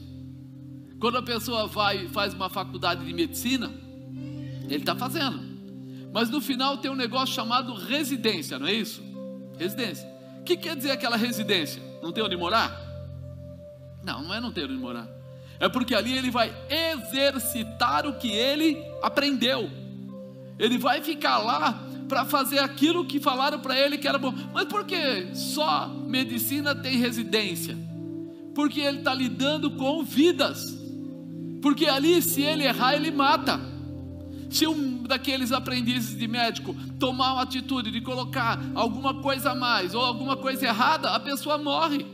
Quando 1.00 1.18
a 1.18 1.22
pessoa 1.22 1.68
vai 1.68 2.06
e 2.06 2.10
faz 2.10 2.34
uma 2.34 2.50
faculdade 2.50 3.06
de 3.06 3.14
medicina, 3.14 3.72
ele 4.64 4.78
está 4.78 4.96
fazendo, 4.96 5.40
mas 6.14 6.30
no 6.30 6.40
final 6.40 6.78
tem 6.78 6.90
um 6.90 6.96
negócio 6.96 7.36
chamado 7.36 7.74
residência, 7.74 8.58
não 8.58 8.68
é 8.68 8.74
isso? 8.74 9.04
Residência. 9.60 10.08
O 10.40 10.44
que 10.44 10.56
quer 10.56 10.76
dizer 10.76 10.92
aquela 10.92 11.18
residência? 11.18 11.82
Não 12.02 12.12
tem 12.12 12.24
onde 12.24 12.38
morar? 12.38 12.82
Não, 14.04 14.24
não 14.24 14.34
é 14.34 14.40
não 14.40 14.52
ter 14.52 14.66
onde 14.66 14.78
morar. 14.78 15.08
É 15.60 15.68
porque 15.68 15.96
ali 15.96 16.18
ele 16.18 16.30
vai 16.30 16.54
exercitar 16.70 18.06
o 18.06 18.18
que 18.18 18.30
ele 18.30 18.78
aprendeu. 19.02 19.70
Ele 20.58 20.78
vai 20.78 21.02
ficar 21.02 21.40
lá 21.40 21.86
para 22.08 22.26
fazer 22.26 22.60
aquilo 22.60 23.06
que 23.06 23.20
falaram 23.20 23.60
para 23.60 23.80
ele 23.80 23.98
que 23.98 24.08
era 24.08 24.18
bom. 24.18 24.34
Mas 24.54 24.66
por 24.66 24.86
que 24.86 25.36
só 25.36 25.88
medicina 25.88 26.76
tem 26.76 26.98
residência? 26.98 27.78
Porque 28.54 28.80
ele 28.80 29.00
está 29.00 29.14
lidando 29.14 29.72
com 29.72 30.04
vidas. 30.04 30.78
Porque 31.62 31.88
ali, 31.88 32.22
se 32.22 32.42
ele 32.42 32.64
errar, 32.64 32.96
ele 32.96 33.12
mata. 33.12 33.60
Se 34.50 34.68
um 34.68 35.04
daqueles 35.04 35.52
aprendizes 35.52 36.18
de 36.18 36.28
médico 36.28 36.76
tomar 37.00 37.34
uma 37.34 37.42
atitude 37.42 37.92
de 37.92 38.02
colocar 38.02 38.60
alguma 38.74 39.16
coisa 39.22 39.52
a 39.52 39.56
mais 39.56 39.94
ou 39.94 40.02
alguma 40.02 40.38
coisa 40.38 40.66
errada, 40.66 41.10
a 41.10 41.20
pessoa 41.20 41.58
morre. 41.58 42.06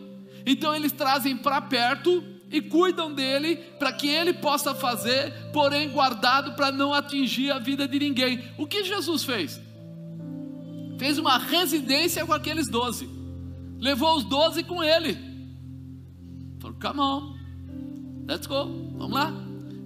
Então 0.45 0.73
eles 0.73 0.91
trazem 0.91 1.37
para 1.37 1.61
perto 1.61 2.23
e 2.49 2.61
cuidam 2.61 3.13
dele 3.13 3.57
para 3.77 3.93
que 3.93 4.07
ele 4.07 4.33
possa 4.33 4.73
fazer, 4.75 5.31
porém 5.53 5.89
guardado 5.89 6.53
para 6.53 6.71
não 6.71 6.93
atingir 6.93 7.51
a 7.51 7.59
vida 7.59 7.87
de 7.87 7.99
ninguém. 7.99 8.43
O 8.57 8.67
que 8.67 8.83
Jesus 8.83 9.23
fez? 9.23 9.61
Fez 11.01 11.17
uma 11.17 11.39
residência 11.39 12.23
com 12.27 12.31
aqueles 12.31 12.67
doze, 12.67 13.09
levou 13.79 14.17
os 14.17 14.23
doze 14.23 14.63
com 14.63 14.83
ele. 14.83 15.17
Falou: 16.59 16.77
come 16.79 16.99
on, 16.99 17.35
let's 18.27 18.45
go, 18.45 18.65
vamos 18.99 19.11
lá, 19.11 19.33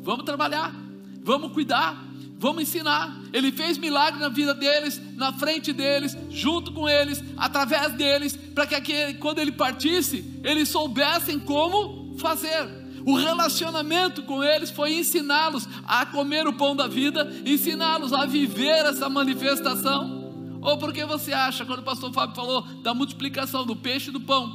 vamos 0.04 0.26
trabalhar, 0.26 0.76
vamos 1.24 1.54
cuidar, 1.54 2.06
vamos 2.38 2.64
ensinar. 2.64 3.18
Ele 3.32 3.50
fez 3.54 3.78
milagre 3.78 4.20
na 4.20 4.28
vida 4.28 4.54
deles, 4.54 5.02
na 5.16 5.32
frente 5.32 5.72
deles, 5.72 6.18
junto 6.30 6.74
com 6.74 6.90
eles, 6.90 7.24
através 7.38 7.94
deles, 7.94 8.36
para 8.54 8.68
que 8.68 8.76
aquele, 8.76 9.14
quando 9.14 9.40
ele 9.40 9.54
partisse, 9.54 10.42
eles 10.44 10.68
soubessem 10.68 11.40
como 11.40 12.18
fazer. 12.18 12.68
O 13.06 13.16
relacionamento 13.16 14.22
com 14.24 14.44
eles 14.44 14.70
foi 14.70 14.96
ensiná-los 14.96 15.66
a 15.88 16.06
comer 16.08 16.46
o 16.46 16.52
pão 16.52 16.76
da 16.76 16.90
vida, 16.90 17.26
ensiná-los 17.46 18.12
a 18.12 18.26
viver 18.26 18.86
essa 18.86 19.08
manifestação. 19.08 20.25
Ou 20.66 20.80
porque 20.80 21.06
você 21.06 21.32
acha, 21.32 21.64
quando 21.64 21.80
o 21.80 21.84
pastor 21.84 22.12
Fábio 22.12 22.36
falou 22.36 22.64
da 22.82 22.92
multiplicação 22.92 23.64
do 23.68 23.76
peixe 23.76 24.10
e 24.10 24.12
do 24.12 24.20
pão, 24.20 24.52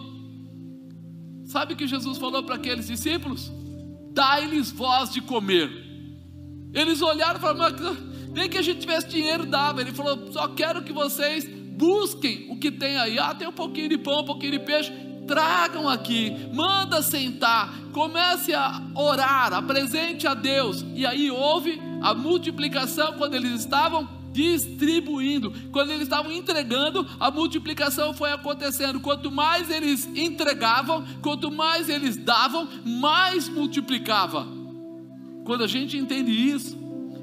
sabe 1.45 1.75
o 1.75 1.77
que 1.77 1.87
Jesus 1.87 2.19
falou 2.19 2.43
para 2.43 2.57
aqueles 2.57 2.89
discípulos? 2.89 3.49
Dai-lhes 4.13 4.73
voz 4.73 5.13
de 5.13 5.21
comer. 5.21 5.71
Eles 6.75 7.01
olharam 7.01 7.39
e 7.39 7.41
falaram, 7.41 7.97
nem 8.33 8.49
que 8.49 8.59
a 8.59 8.63
gente 8.63 8.81
tivesse 8.81 9.09
dinheiro, 9.09 9.47
dava. 9.47 9.81
Ele 9.81 9.93
falou, 9.93 10.33
só 10.33 10.49
quero 10.49 10.83
que 10.83 10.93
vocês 10.93 11.49
busquem 11.49 12.49
o 12.51 12.59
que 12.59 12.73
tem 12.73 12.97
aí. 12.97 13.17
Ah, 13.17 13.33
tem 13.33 13.47
um 13.47 13.53
pouquinho 13.53 13.91
de 13.91 13.99
pão, 13.99 14.23
um 14.23 14.25
pouquinho 14.25 14.53
de 14.53 14.59
peixe 14.59 14.93
tragam 15.29 15.89
aqui, 15.89 16.37
manda 16.53 17.01
sentar, 17.03 17.73
comece 17.93 18.53
a 18.53 18.83
orar, 18.97 19.55
apresente 19.55 20.27
a 20.27 20.35
Deus. 20.35 20.85
E 20.93 21.07
aí 21.07 21.31
houve 21.31 21.81
a 22.03 22.13
multiplicação 22.13 23.13
quando 23.13 23.35
eles 23.35 23.61
estavam 23.61 24.20
distribuindo, 24.33 25.53
quando 25.73 25.91
eles 25.91 26.05
estavam 26.05 26.31
entregando, 26.31 27.07
a 27.19 27.31
multiplicação 27.31 28.15
foi 28.15 28.33
acontecendo. 28.33 29.01
Quanto 29.01 29.31
mais 29.31 29.71
eles 29.71 30.07
entregavam, 30.15 31.05
quanto 31.23 31.51
mais 31.51 31.89
eles 31.89 32.17
davam, 32.17 32.69
mais 32.85 33.49
multiplicava. 33.49 34.47
Quando 35.45 35.65
a 35.65 35.67
gente 35.67 35.97
entende 35.97 36.31
isso, 36.31 36.79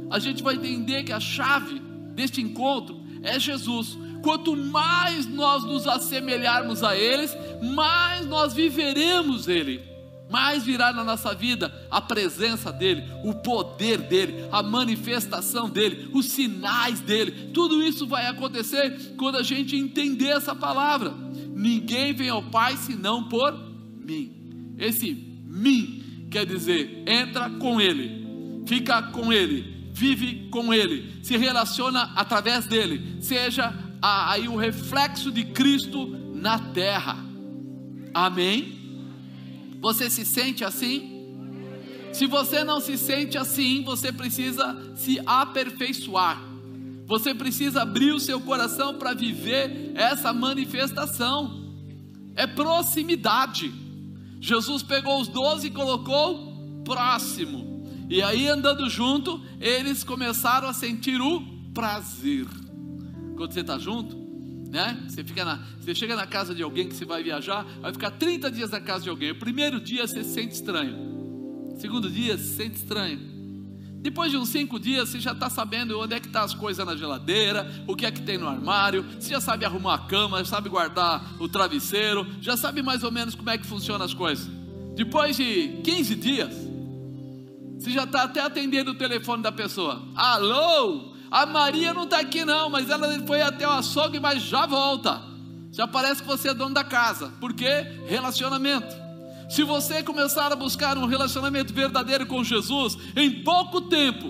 a 0.09 0.19
gente 0.19 0.43
vai 0.43 0.55
entender 0.55 1.03
que 1.03 1.13
a 1.13 1.19
chave 1.19 1.79
deste 2.13 2.41
encontro 2.41 3.01
é 3.21 3.39
Jesus. 3.39 3.97
Quanto 4.21 4.55
mais 4.55 5.25
nós 5.27 5.63
nos 5.63 5.87
assemelharmos 5.87 6.83
a 6.83 6.95
eles, 6.95 7.35
mais 7.61 8.25
nós 8.25 8.53
viveremos 8.53 9.47
Ele, 9.47 9.81
mais 10.29 10.63
virá 10.63 10.91
na 10.91 11.03
nossa 11.03 11.33
vida 11.33 11.73
a 11.89 12.01
presença 12.01 12.71
dEle, 12.71 13.03
o 13.23 13.33
poder 13.33 13.97
dEle, 13.99 14.45
a 14.51 14.61
manifestação 14.61 15.69
dEle, 15.69 16.09
os 16.13 16.25
sinais 16.27 16.99
dEle. 16.99 17.51
Tudo 17.53 17.81
isso 17.81 18.05
vai 18.05 18.27
acontecer 18.27 19.15
quando 19.17 19.37
a 19.37 19.43
gente 19.43 19.75
entender 19.75 20.27
essa 20.27 20.53
palavra. 20.53 21.13
Ninguém 21.55 22.13
vem 22.13 22.29
ao 22.29 22.43
Pai 22.43 22.75
senão 22.77 23.23
por 23.29 23.53
mim. 24.05 24.75
Esse 24.77 25.13
mim 25.45 26.27
quer 26.29 26.45
dizer 26.45 27.03
entra 27.07 27.49
com 27.49 27.79
Ele, 27.79 28.63
fica 28.67 29.01
com 29.01 29.31
Ele, 29.31 29.89
vive 29.93 30.49
com 30.51 30.73
Ele, 30.73 31.19
se 31.23 31.37
relaciona 31.37 32.11
através 32.15 32.65
dele, 32.65 33.17
seja 33.21 33.73
aí 34.01 34.47
o 34.47 34.55
reflexo 34.55 35.31
de 35.31 35.45
Cristo 35.45 36.07
na 36.35 36.59
terra. 36.59 37.17
Amém? 38.13 38.76
Você 39.79 40.09
se 40.09 40.25
sente 40.25 40.63
assim? 40.63 41.17
Se 42.11 42.25
você 42.25 42.63
não 42.63 42.79
se 42.79 42.97
sente 42.97 43.37
assim, 43.37 43.83
você 43.83 44.11
precisa 44.11 44.75
se 44.95 45.21
aperfeiçoar. 45.25 46.41
Você 47.05 47.33
precisa 47.33 47.83
abrir 47.83 48.11
o 48.11 48.19
seu 48.19 48.41
coração 48.41 48.95
para 48.95 49.13
viver 49.13 49.91
essa 49.95 50.33
manifestação. 50.33 51.63
É 52.35 52.45
proximidade. 52.45 53.71
Jesus 54.41 54.83
pegou 54.83 55.21
os 55.21 55.27
doze 55.27 55.67
e 55.67 55.71
colocou 55.71 56.81
próximo. 56.83 57.85
E 58.09 58.21
aí, 58.21 58.47
andando 58.47 58.89
junto, 58.89 59.41
eles 59.59 60.03
começaram 60.03 60.67
a 60.67 60.73
sentir 60.73 61.21
o 61.21 61.41
prazer. 61.73 62.47
Quando 63.35 63.53
você 63.53 63.59
está 63.59 63.77
junto, 63.77 64.16
né? 64.69 65.05
Você, 65.07 65.23
fica 65.23 65.45
na, 65.45 65.59
você 65.79 65.95
chega 65.95 66.15
na 66.15 66.27
casa 66.27 66.53
de 66.53 66.61
alguém 66.61 66.87
que 66.87 66.95
você 66.95 67.05
vai 67.05 67.23
viajar, 67.23 67.65
vai 67.81 67.91
ficar 67.91 68.11
30 68.11 68.51
dias 68.51 68.71
na 68.71 68.79
casa 68.79 69.03
de 69.03 69.09
alguém. 69.09 69.31
O 69.31 69.39
primeiro 69.39 69.79
dia 69.79 70.05
você 70.07 70.23
se 70.23 70.33
sente 70.33 70.53
estranho. 70.53 71.75
segundo 71.79 72.09
dia 72.09 72.37
se 72.37 72.55
sente 72.55 72.75
estranho. 72.75 73.37
Depois 73.99 74.31
de 74.31 74.37
uns 74.37 74.49
cinco 74.49 74.79
dias, 74.79 75.09
você 75.09 75.19
já 75.19 75.31
está 75.31 75.49
sabendo 75.49 75.99
onde 75.99 76.13
é 76.13 76.19
que 76.19 76.27
estão 76.27 76.41
tá 76.41 76.45
as 76.45 76.53
coisas 76.53 76.85
na 76.85 76.95
geladeira, 76.95 77.83
o 77.87 77.95
que 77.95 78.05
é 78.05 78.11
que 78.11 78.21
tem 78.21 78.37
no 78.37 78.47
armário, 78.47 79.03
você 79.19 79.31
já 79.31 79.41
sabe 79.41 79.65
arrumar 79.65 79.95
a 79.95 79.97
cama, 79.99 80.37
já 80.39 80.45
sabe 80.45 80.69
guardar 80.69 81.35
o 81.39 81.49
travesseiro, 81.49 82.25
já 82.39 82.55
sabe 82.55 82.81
mais 82.81 83.03
ou 83.03 83.11
menos 83.11 83.35
como 83.35 83.49
é 83.49 83.57
que 83.57 83.65
funcionam 83.65 84.05
as 84.05 84.13
coisas. 84.13 84.47
Depois 84.95 85.35
de 85.35 85.81
15 85.83 86.15
dias, 86.15 86.53
você 87.77 87.91
já 87.91 88.03
está 88.03 88.23
até 88.23 88.41
atendendo 88.41 88.91
o 88.91 88.95
telefone 88.95 89.43
da 89.43 89.51
pessoa. 89.51 90.01
Alô? 90.15 91.16
A 91.29 91.45
Maria 91.45 91.93
não 91.93 92.03
está 92.03 92.19
aqui 92.19 92.45
não, 92.45 92.69
mas 92.69 92.89
ela 92.89 93.19
foi 93.25 93.41
até 93.41 93.67
o 93.67 93.71
açougue, 93.71 94.19
mas 94.19 94.41
já 94.43 94.65
volta. 94.65 95.21
Já 95.71 95.87
parece 95.87 96.21
que 96.21 96.27
você 96.27 96.49
é 96.49 96.53
dono 96.53 96.73
da 96.73 96.83
casa. 96.83 97.31
Por 97.39 97.53
quê? 97.53 97.85
Relacionamento. 98.07 98.95
Se 99.49 99.63
você 99.63 100.03
começar 100.03 100.51
a 100.51 100.55
buscar 100.55 100.97
um 100.97 101.05
relacionamento 101.05 101.73
verdadeiro 101.73 102.25
com 102.25 102.43
Jesus, 102.43 102.97
em 103.15 103.43
pouco 103.43 103.81
tempo, 103.81 104.27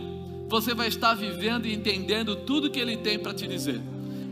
você 0.48 0.74
vai 0.74 0.88
estar 0.88 1.14
vivendo 1.16 1.66
e 1.66 1.74
entendendo 1.74 2.36
tudo 2.36 2.70
que 2.70 2.80
Ele 2.80 2.98
tem 2.98 3.18
para 3.18 3.34
te 3.34 3.48
dizer. 3.48 3.82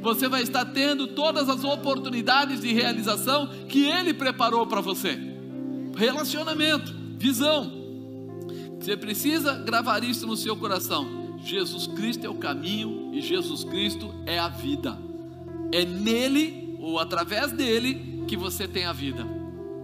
Você 0.01 0.27
vai 0.27 0.43
estar 0.43 0.65
tendo 0.65 1.07
todas 1.07 1.49
as 1.49 1.63
oportunidades 1.63 2.61
de 2.61 2.71
realização 2.71 3.47
que 3.67 3.85
Ele 3.85 4.13
preparou 4.13 4.67
para 4.67 4.81
você. 4.81 5.17
Relacionamento, 5.95 6.93
visão. 7.17 7.71
Você 8.79 8.95
precisa 8.95 9.53
gravar 9.53 10.03
isso 10.03 10.27
no 10.27 10.37
seu 10.37 10.55
coração. 10.55 11.24
Jesus 11.45 11.85
Cristo 11.85 12.25
é 12.25 12.29
o 12.29 12.33
caminho 12.33 13.11
e 13.13 13.21
Jesus 13.21 13.63
Cristo 13.63 14.11
é 14.25 14.39
a 14.39 14.49
vida. 14.49 14.97
É 15.71 15.85
nele 15.85 16.75
ou 16.79 16.97
através 16.97 17.51
dele 17.51 18.23
que 18.27 18.35
você 18.35 18.67
tem 18.67 18.85
a 18.85 18.91
vida. 18.91 19.23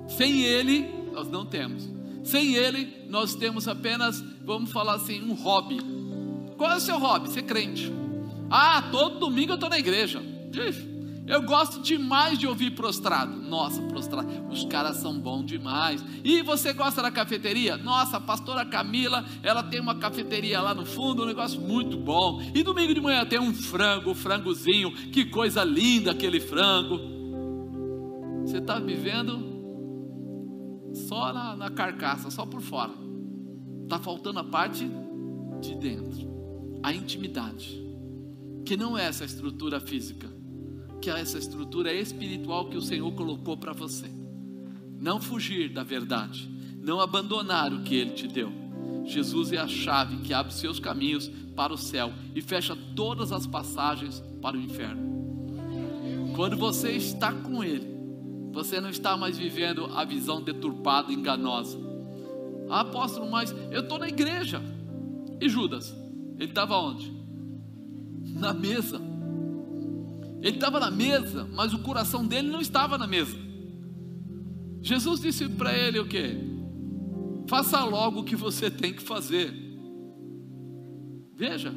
Sem 0.07 0.41
ele, 0.41 0.89
nós 1.13 1.27
não 1.29 1.45
temos. 1.45 1.87
Sem 2.23 2.55
ele, 2.55 3.05
nós 3.07 3.35
temos 3.35 3.67
apenas, 3.67 4.23
vamos 4.43 4.71
falar 4.71 4.95
assim, 4.95 5.21
um 5.21 5.33
hobby. 5.33 5.79
Qual 6.57 6.71
é 6.71 6.77
o 6.77 6.81
seu 6.81 6.97
hobby? 6.97 7.29
Ser 7.29 7.43
crente. 7.43 7.91
Ah, 8.49 8.89
todo 8.91 9.19
domingo 9.19 9.51
eu 9.51 9.55
estou 9.55 9.69
na 9.69 9.77
igreja. 9.77 10.19
Eu 11.27 11.43
gosto 11.43 11.81
demais 11.81 12.39
de 12.39 12.47
ouvir 12.47 12.71
prostrado. 12.71 13.35
Nossa, 13.35 13.81
prostrado, 13.83 14.27
os 14.49 14.65
caras 14.65 14.97
são 14.97 15.19
bons 15.19 15.45
demais. 15.45 16.03
E 16.23 16.41
você 16.41 16.73
gosta 16.73 17.01
da 17.01 17.11
cafeteria? 17.11 17.77
Nossa, 17.77 18.17
a 18.17 18.19
pastora 18.19 18.65
Camila, 18.65 19.25
ela 19.43 19.63
tem 19.63 19.79
uma 19.79 19.95
cafeteria 19.95 20.59
lá 20.59 20.73
no 20.73 20.85
fundo, 20.85 21.23
um 21.23 21.27
negócio 21.27 21.61
muito 21.61 21.97
bom. 21.97 22.41
E 22.55 22.63
domingo 22.63 22.93
de 22.93 23.01
manhã 23.01 23.25
tem 23.25 23.39
um 23.39 23.53
frango, 23.53 24.11
um 24.11 24.15
frangozinho. 24.15 24.91
Que 25.11 25.25
coisa 25.25 25.63
linda 25.63 26.11
aquele 26.11 26.39
frango. 26.39 26.99
Você 28.45 28.57
está 28.57 28.79
vivendo 28.79 29.51
só 31.07 31.31
na, 31.31 31.55
na 31.55 31.69
carcaça, 31.69 32.31
só 32.31 32.45
por 32.45 32.61
fora. 32.61 32.93
Está 33.83 33.99
faltando 33.99 34.39
a 34.39 34.43
parte 34.43 34.89
de 35.61 35.75
dentro, 35.75 36.79
a 36.81 36.93
intimidade, 36.93 37.79
que 38.65 38.75
não 38.75 38.97
é 38.97 39.05
essa 39.05 39.23
estrutura 39.23 39.79
física 39.79 40.40
que 41.01 41.09
essa 41.09 41.39
estrutura 41.39 41.91
espiritual 41.91 42.69
que 42.69 42.77
o 42.77 42.81
Senhor 42.81 43.11
colocou 43.13 43.57
para 43.57 43.73
você. 43.73 44.05
Não 44.99 45.19
fugir 45.19 45.73
da 45.73 45.83
verdade, 45.83 46.47
não 46.79 47.01
abandonar 47.01 47.73
o 47.73 47.81
que 47.81 47.95
Ele 47.95 48.11
te 48.11 48.27
deu. 48.27 48.51
Jesus 49.03 49.51
é 49.51 49.57
a 49.57 49.67
chave 49.67 50.17
que 50.17 50.31
abre 50.31 50.53
seus 50.53 50.79
caminhos 50.79 51.27
para 51.55 51.73
o 51.73 51.77
céu 51.77 52.13
e 52.35 52.41
fecha 52.41 52.77
todas 52.95 53.31
as 53.31 53.47
passagens 53.47 54.23
para 54.41 54.55
o 54.55 54.61
inferno. 54.61 55.09
Quando 56.35 56.55
você 56.55 56.91
está 56.91 57.33
com 57.33 57.63
Ele, 57.63 57.89
você 58.51 58.79
não 58.79 58.89
está 58.89 59.17
mais 59.17 59.37
vivendo 59.37 59.85
a 59.95 60.05
visão 60.05 60.41
deturpada, 60.41 61.11
enganosa. 61.11 61.79
Ah, 62.69 62.81
apóstolo, 62.81 63.29
mas 63.29 63.51
eu 63.71 63.81
estou 63.81 63.97
na 63.97 64.07
igreja. 64.07 64.61
E 65.41 65.49
Judas? 65.49 65.93
Ele 66.37 66.49
estava 66.49 66.77
onde? 66.77 67.11
Na 68.35 68.53
mesa. 68.53 69.10
Ele 70.41 70.57
estava 70.57 70.79
na 70.79 70.89
mesa, 70.89 71.47
mas 71.53 71.73
o 71.73 71.79
coração 71.79 72.25
dele 72.25 72.49
não 72.49 72.59
estava 72.59 72.97
na 72.97 73.05
mesa. 73.05 73.37
Jesus 74.81 75.19
disse 75.19 75.47
para 75.47 75.77
ele 75.77 75.99
o 75.99 76.07
que? 76.07 76.35
Faça 77.47 77.83
logo 77.83 78.21
o 78.21 78.23
que 78.23 78.35
você 78.35 78.69
tem 78.69 78.91
que 78.93 79.03
fazer. 79.03 79.53
Veja, 81.35 81.73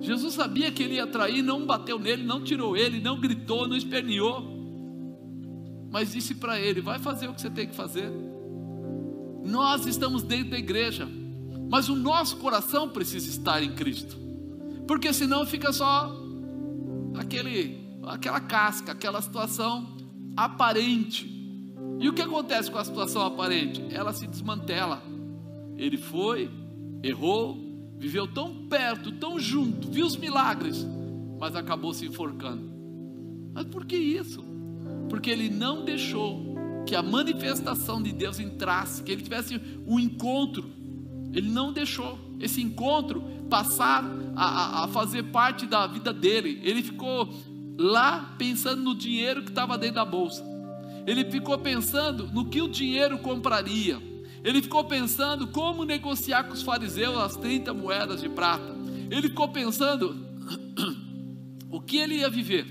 Jesus 0.00 0.34
sabia 0.34 0.70
que 0.70 0.82
ele 0.82 0.94
ia 0.94 1.06
trair, 1.06 1.42
não 1.42 1.66
bateu 1.66 1.98
nele, 1.98 2.22
não 2.22 2.42
tirou 2.42 2.76
ele, 2.76 3.00
não 3.00 3.20
gritou, 3.20 3.66
não 3.66 3.76
esperneou. 3.76 4.58
mas 5.90 6.12
disse 6.12 6.34
para 6.36 6.60
ele: 6.60 6.80
vai 6.80 6.98
fazer 6.98 7.28
o 7.28 7.34
que 7.34 7.40
você 7.40 7.50
tem 7.50 7.66
que 7.66 7.74
fazer. 7.74 8.10
Nós 9.44 9.86
estamos 9.86 10.22
dentro 10.22 10.50
da 10.50 10.58
igreja, 10.58 11.08
mas 11.68 11.88
o 11.88 11.96
nosso 11.96 12.36
coração 12.36 12.88
precisa 12.88 13.28
estar 13.28 13.62
em 13.62 13.72
Cristo, 13.72 14.16
porque 14.86 15.12
senão 15.12 15.44
fica 15.44 15.72
só 15.72 16.19
aquele, 17.20 17.78
aquela 18.04 18.40
casca, 18.40 18.92
aquela 18.92 19.20
situação 19.20 19.86
aparente. 20.36 21.28
E 21.98 22.08
o 22.08 22.14
que 22.14 22.22
acontece 22.22 22.70
com 22.70 22.78
a 22.78 22.84
situação 22.84 23.22
aparente? 23.22 23.84
Ela 23.90 24.12
se 24.12 24.26
desmantela. 24.26 25.02
Ele 25.76 25.98
foi, 25.98 26.50
errou, 27.02 27.58
viveu 27.98 28.26
tão 28.26 28.66
perto, 28.68 29.12
tão 29.12 29.38
junto, 29.38 29.90
viu 29.90 30.06
os 30.06 30.16
milagres, 30.16 30.86
mas 31.38 31.54
acabou 31.54 31.92
se 31.92 32.06
enforcando. 32.06 32.70
Mas 33.52 33.66
por 33.66 33.84
que 33.84 33.96
isso? 33.96 34.42
Porque 35.08 35.30
ele 35.30 35.50
não 35.50 35.84
deixou 35.84 36.54
que 36.86 36.94
a 36.94 37.02
manifestação 37.02 38.02
de 38.02 38.12
Deus 38.12 38.40
entrasse, 38.40 39.02
que 39.02 39.12
ele 39.12 39.22
tivesse 39.22 39.60
um 39.86 40.00
encontro. 40.00 40.70
Ele 41.32 41.50
não 41.50 41.72
deixou 41.72 42.18
esse 42.40 42.62
encontro 42.62 43.22
passar 43.48 44.04
a, 44.34 44.44
a, 44.44 44.84
a 44.84 44.88
fazer 44.88 45.24
parte 45.24 45.66
da 45.66 45.86
vida 45.86 46.12
dele. 46.12 46.60
Ele 46.62 46.82
ficou 46.82 47.28
lá 47.78 48.34
pensando 48.38 48.82
no 48.82 48.94
dinheiro 48.94 49.42
que 49.42 49.50
estava 49.50 49.76
dentro 49.76 49.96
da 49.96 50.04
bolsa. 50.04 50.44
Ele 51.06 51.24
ficou 51.24 51.58
pensando 51.58 52.26
no 52.28 52.46
que 52.46 52.62
o 52.62 52.68
dinheiro 52.68 53.18
compraria. 53.18 54.00
Ele 54.42 54.62
ficou 54.62 54.84
pensando 54.84 55.48
como 55.48 55.84
negociar 55.84 56.44
com 56.44 56.54
os 56.54 56.62
fariseus 56.62 57.16
as 57.18 57.36
30 57.36 57.74
moedas 57.74 58.20
de 58.20 58.28
prata. 58.28 58.74
Ele 59.10 59.22
ficou 59.28 59.48
pensando 59.48 60.16
o 61.70 61.80
que 61.80 61.98
ele 61.98 62.16
ia 62.16 62.30
viver. 62.30 62.66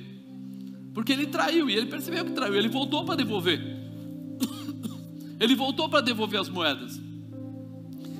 Porque 0.93 1.11
ele 1.11 1.27
traiu 1.27 1.69
e 1.69 1.75
ele 1.75 1.85
percebeu 1.85 2.25
que 2.25 2.31
traiu. 2.31 2.55
Ele 2.55 2.69
voltou 2.69 3.05
para 3.05 3.15
devolver. 3.15 3.61
ele 5.39 5.55
voltou 5.55 5.87
para 5.89 6.01
devolver 6.01 6.39
as 6.39 6.49
moedas. 6.49 6.99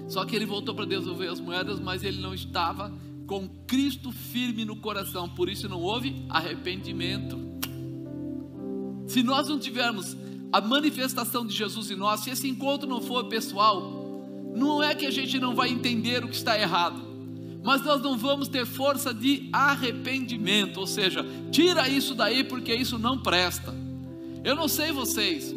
Só 0.10 0.26
que 0.26 0.36
ele 0.36 0.45
voltou 0.45 0.74
para 0.74 0.86
devolver 0.86 1.30
as 1.30 1.39
moedas, 1.39 1.80
mas 1.80 2.03
ele 2.03 2.20
não 2.20 2.34
estava 2.34 2.91
com 3.28 3.47
Cristo 3.68 4.12
firme 4.12 4.66
no 4.66 4.76
coração. 4.76 5.30
Por 5.30 5.47
isso 5.47 5.70
não 5.70 5.80
houve 5.80 6.26
arrependimento. 6.28 7.38
Se 9.07 9.22
nós 9.22 9.47
não 9.47 9.60
tivermos 9.60 10.18
a 10.51 10.60
manifestação 10.60 11.45
de 11.45 11.55
Jesus 11.55 11.91
em 11.91 11.95
nós, 11.95 12.22
se 12.22 12.32
esse 12.32 12.49
encontro 12.49 12.89
não 12.89 13.01
for 13.01 13.26
pessoal, 13.26 14.10
não 14.55 14.82
é 14.82 14.95
que 14.95 15.05
a 15.05 15.12
gente 15.12 15.39
não 15.39 15.53
vai 15.53 15.70
entender 15.70 16.24
o 16.24 16.28
que 16.28 16.36
está 16.36 16.60
errado, 16.60 16.99
mas 17.64 17.84
nós 17.84 18.01
não 18.01 18.18
vamos 18.18 18.47
ter 18.47 18.66
força 18.66 19.14
de 19.14 19.47
arrependimento, 19.53 20.80
ou 20.80 20.88
seja, 20.88 21.24
tira 21.51 21.88
isso 21.88 22.16
daí 22.16 22.43
porque 22.43 22.74
isso 22.74 22.97
não 22.97 23.20
presta. 23.20 23.76
Eu 24.43 24.55
não 24.55 24.68
sei 24.68 24.91
vocês, 24.91 25.53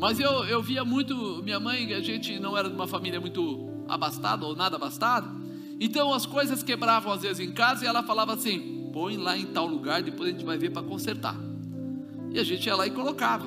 mas 0.00 0.18
eu, 0.18 0.44
eu 0.44 0.62
via 0.62 0.82
muito, 0.82 1.42
minha 1.44 1.60
mãe, 1.60 1.92
a 1.92 2.00
gente 2.00 2.40
não 2.40 2.56
era 2.56 2.70
de 2.70 2.74
uma 2.74 2.86
família 2.88 3.20
muito 3.20 3.68
abastada 3.86 4.46
ou 4.46 4.56
nada 4.56 4.76
abastada, 4.76 5.28
então 5.78 6.14
as 6.14 6.24
coisas 6.24 6.62
quebravam 6.62 7.12
às 7.12 7.20
vezes 7.20 7.46
em 7.46 7.52
casa 7.52 7.84
e 7.84 7.86
ela 7.86 8.02
falava 8.02 8.32
assim: 8.32 8.88
põe 8.94 9.18
lá 9.18 9.36
em 9.36 9.44
tal 9.44 9.66
lugar, 9.66 10.02
depois 10.02 10.30
a 10.30 10.32
gente 10.32 10.44
vai 10.44 10.56
ver 10.56 10.70
para 10.70 10.82
consertar. 10.82 11.36
E 12.32 12.38
a 12.38 12.42
gente 12.42 12.64
ia 12.64 12.74
lá 12.74 12.86
e 12.86 12.90
colocava. 12.90 13.46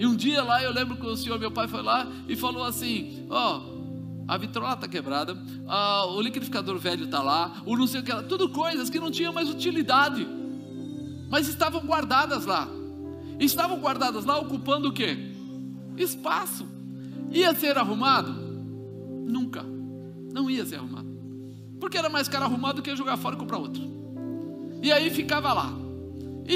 E 0.00 0.04
um 0.04 0.16
dia 0.16 0.42
lá 0.42 0.60
eu 0.60 0.72
lembro 0.72 0.96
que 0.96 1.06
o 1.06 1.16
senhor, 1.16 1.38
meu 1.38 1.52
pai, 1.52 1.68
foi 1.68 1.80
lá 1.80 2.10
e 2.28 2.34
falou 2.34 2.64
assim: 2.64 3.24
Ó, 3.30 3.58
oh, 3.58 4.24
a 4.26 4.36
vitrola 4.36 4.74
está 4.74 4.88
quebrada, 4.88 5.40
ah, 5.68 6.06
o 6.06 6.20
liquidificador 6.20 6.76
velho 6.76 7.04
está 7.04 7.22
lá, 7.22 7.62
o 7.64 7.76
não 7.76 7.86
sei 7.86 8.00
o 8.00 8.04
que, 8.04 8.22
tudo 8.24 8.48
coisas 8.48 8.90
que 8.90 8.98
não 8.98 9.12
tinham 9.12 9.32
mais 9.32 9.48
utilidade, 9.48 10.26
mas 11.30 11.46
estavam 11.46 11.82
guardadas 11.82 12.46
lá. 12.46 12.68
Estavam 13.38 13.78
guardadas 13.78 14.24
lá 14.24 14.38
ocupando 14.38 14.88
o 14.88 14.92
que? 14.92 15.31
Espaço. 15.96 16.66
Ia 17.30 17.54
ser 17.54 17.78
arrumado? 17.78 18.32
Nunca. 18.32 19.62
Não 20.32 20.50
ia 20.50 20.64
ser 20.64 20.76
arrumado. 20.76 21.08
Porque 21.80 21.98
era 21.98 22.08
mais 22.08 22.28
caro 22.28 22.44
arrumado 22.44 22.76
do 22.76 22.82
que 22.82 22.94
jogar 22.94 23.16
fora 23.16 23.34
e 23.34 23.38
comprar 23.38 23.58
outro. 23.58 23.82
E 24.82 24.92
aí 24.92 25.10
ficava 25.10 25.52
lá. 25.52 25.72
E, 26.46 26.54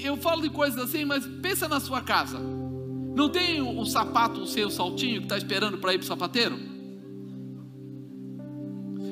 e 0.00 0.04
eu 0.04 0.16
falo 0.16 0.42
de 0.42 0.50
coisas 0.50 0.82
assim, 0.82 1.04
mas 1.04 1.26
pensa 1.42 1.68
na 1.68 1.80
sua 1.80 2.00
casa. 2.00 2.38
Não 2.38 3.28
tem 3.28 3.62
o, 3.62 3.84
sapato, 3.84 4.40
o 4.40 4.46
seu 4.46 4.70
saltinho 4.70 5.20
que 5.20 5.26
está 5.26 5.36
esperando 5.36 5.78
para 5.78 5.94
ir 5.94 5.98
para 5.98 6.04
o 6.04 6.08
sapateiro? 6.08 6.58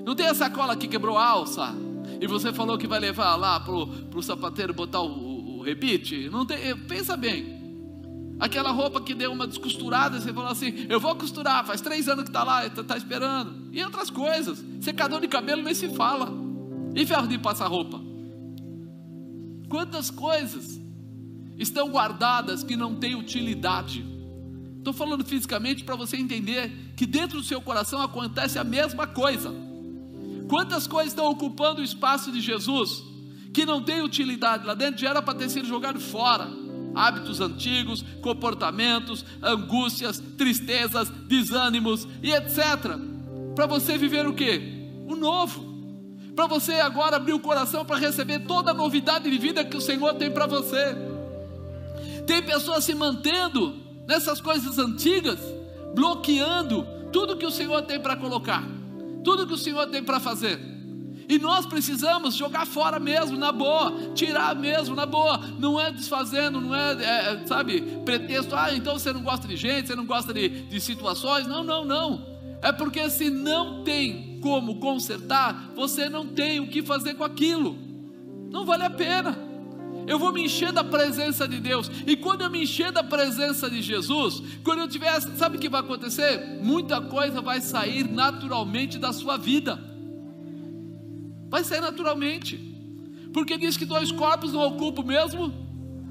Não 0.04 0.14
tem 0.16 0.26
a 0.26 0.34
sacola 0.34 0.76
que 0.76 0.88
quebrou 0.88 1.16
a 1.16 1.24
alça? 1.24 1.74
E 2.20 2.26
você 2.26 2.52
falou 2.52 2.76
que 2.76 2.86
vai 2.86 2.98
levar 2.98 3.36
lá 3.36 3.60
para 3.60 3.72
o 3.72 4.22
sapateiro 4.22 4.74
botar 4.74 5.00
o, 5.00 5.06
o, 5.06 5.58
o 5.58 5.62
rebite? 5.62 6.28
Não 6.30 6.44
tem, 6.44 6.76
pensa 6.88 7.16
bem. 7.16 7.61
Aquela 8.42 8.72
roupa 8.72 9.00
que 9.00 9.14
deu 9.14 9.30
uma 9.30 9.46
descosturada, 9.46 10.20
você 10.20 10.32
falou 10.34 10.50
assim: 10.50 10.84
Eu 10.88 10.98
vou 10.98 11.14
costurar, 11.14 11.64
faz 11.64 11.80
três 11.80 12.08
anos 12.08 12.24
que 12.24 12.30
está 12.30 12.42
lá, 12.42 12.66
está 12.66 12.82
tá 12.82 12.96
esperando. 12.96 13.68
E 13.70 13.80
outras 13.84 14.10
coisas. 14.10 14.60
Secador 14.80 15.20
de 15.20 15.28
cabelo 15.28 15.62
nem 15.62 15.72
se 15.72 15.88
fala. 15.90 16.28
E 16.92 17.06
ferro 17.06 17.28
de 17.28 17.38
passar 17.38 17.68
roupa. 17.68 18.00
Quantas 19.68 20.10
coisas 20.10 20.80
estão 21.56 21.88
guardadas 21.88 22.64
que 22.64 22.74
não 22.74 22.96
têm 22.96 23.14
utilidade. 23.14 24.04
Estou 24.76 24.92
falando 24.92 25.24
fisicamente 25.24 25.84
para 25.84 25.94
você 25.94 26.16
entender 26.16 26.92
que 26.96 27.06
dentro 27.06 27.38
do 27.38 27.44
seu 27.44 27.60
coração 27.60 28.02
acontece 28.02 28.58
a 28.58 28.64
mesma 28.64 29.06
coisa. 29.06 29.54
Quantas 30.48 30.88
coisas 30.88 31.12
estão 31.12 31.26
ocupando 31.30 31.80
o 31.80 31.84
espaço 31.84 32.32
de 32.32 32.40
Jesus 32.40 33.04
que 33.52 33.64
não 33.64 33.80
tem 33.80 34.02
utilidade 34.02 34.66
lá 34.66 34.74
dentro, 34.74 35.00
já 35.00 35.10
era 35.10 35.22
para 35.22 35.38
ter 35.38 35.48
sido 35.48 35.68
jogado 35.68 36.00
fora. 36.00 36.61
Hábitos 36.94 37.40
antigos, 37.40 38.04
comportamentos, 38.20 39.24
angústias, 39.42 40.22
tristezas, 40.36 41.08
desânimos 41.08 42.06
e 42.22 42.32
etc. 42.32 42.98
Para 43.54 43.66
você 43.66 43.96
viver 43.96 44.26
o 44.26 44.34
que? 44.34 44.88
O 45.06 45.16
novo. 45.16 45.72
Para 46.34 46.46
você 46.46 46.74
agora 46.74 47.16
abrir 47.16 47.34
o 47.34 47.40
coração 47.40 47.84
para 47.84 47.98
receber 47.98 48.40
toda 48.40 48.70
a 48.70 48.74
novidade 48.74 49.30
de 49.30 49.38
vida 49.38 49.64
que 49.64 49.76
o 49.76 49.80
Senhor 49.80 50.14
tem 50.14 50.30
para 50.30 50.46
você. 50.46 50.96
Tem 52.26 52.42
pessoas 52.42 52.84
se 52.84 52.94
mantendo 52.94 53.76
nessas 54.06 54.40
coisas 54.40 54.78
antigas, 54.78 55.38
bloqueando 55.94 56.86
tudo 57.12 57.36
que 57.36 57.46
o 57.46 57.50
Senhor 57.50 57.82
tem 57.82 58.00
para 58.00 58.16
colocar, 58.16 58.64
tudo 59.22 59.46
que 59.46 59.52
o 59.52 59.58
Senhor 59.58 59.86
tem 59.88 60.02
para 60.02 60.18
fazer. 60.18 60.71
E 61.32 61.38
nós 61.38 61.64
precisamos 61.64 62.34
jogar 62.34 62.66
fora 62.66 63.00
mesmo, 63.00 63.38
na 63.38 63.50
boa, 63.50 64.12
tirar 64.14 64.54
mesmo, 64.54 64.94
na 64.94 65.06
boa. 65.06 65.38
Não 65.58 65.80
é 65.80 65.90
desfazendo, 65.90 66.60
não 66.60 66.74
é, 66.74 66.92
é, 66.92 67.46
sabe, 67.46 67.80
pretexto. 68.04 68.54
Ah, 68.54 68.74
então 68.74 68.98
você 68.98 69.14
não 69.14 69.22
gosta 69.22 69.48
de 69.48 69.56
gente, 69.56 69.86
você 69.86 69.96
não 69.96 70.04
gosta 70.04 70.34
de, 70.34 70.48
de 70.48 70.78
situações. 70.78 71.46
Não, 71.46 71.64
não, 71.64 71.86
não. 71.86 72.26
É 72.60 72.70
porque 72.70 73.08
se 73.08 73.30
não 73.30 73.82
tem 73.82 74.40
como 74.42 74.78
consertar, 74.78 75.70
você 75.74 76.06
não 76.06 76.26
tem 76.26 76.60
o 76.60 76.68
que 76.68 76.82
fazer 76.82 77.14
com 77.14 77.24
aquilo. 77.24 77.78
Não 78.50 78.66
vale 78.66 78.84
a 78.84 78.90
pena 78.90 79.50
eu 80.04 80.18
vou 80.18 80.32
me 80.32 80.44
encher 80.44 80.72
da 80.72 80.82
presença 80.82 81.46
de 81.46 81.60
Deus. 81.60 81.88
E 82.06 82.16
quando 82.16 82.42
eu 82.42 82.50
me 82.50 82.64
encher 82.64 82.90
da 82.90 83.04
presença 83.04 83.70
de 83.70 83.80
Jesus, 83.80 84.42
quando 84.64 84.80
eu 84.80 84.88
tiver, 84.88 85.20
sabe 85.20 85.56
o 85.56 85.60
que 85.60 85.68
vai 85.68 85.80
acontecer? 85.80 86.58
Muita 86.60 87.00
coisa 87.00 87.40
vai 87.40 87.60
sair 87.60 88.10
naturalmente 88.10 88.98
da 88.98 89.12
sua 89.12 89.36
vida. 89.36 89.91
Vai 91.52 91.62
sair 91.62 91.80
naturalmente. 91.80 92.56
Porque 93.32 93.56
diz 93.56 93.76
que 93.76 93.84
dois 93.84 94.10
corpos 94.10 94.52
não 94.52 94.62
ocupam 94.62 95.02
o 95.02 95.06
mesmo 95.06 95.54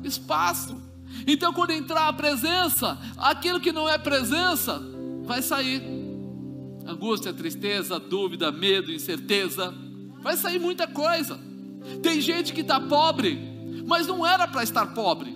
espaço. 0.04 0.82
Então, 1.28 1.52
quando 1.52 1.72
entrar 1.72 2.08
a 2.08 2.14
presença, 2.14 2.98
aquilo 3.18 3.60
que 3.60 3.74
não 3.74 3.90
é 3.90 3.98
presença 3.98 4.82
vai 5.26 5.42
sair. 5.42 5.84
Angústia, 6.88 7.34
tristeza, 7.34 8.00
dúvida, 8.00 8.54
medo, 8.54 8.94
incerteza. 8.94 9.74
Vai 10.22 10.38
sair 10.38 10.60
muita 10.60 10.88
coisa. 10.88 11.38
Tem 12.02 12.22
gente 12.22 12.54
que 12.54 12.62
está 12.62 12.80
pobre 12.80 13.52
mas 13.92 14.08
não 14.08 14.26
era 14.26 14.48
para 14.48 14.64
estar 14.64 14.86
pobre. 14.88 15.36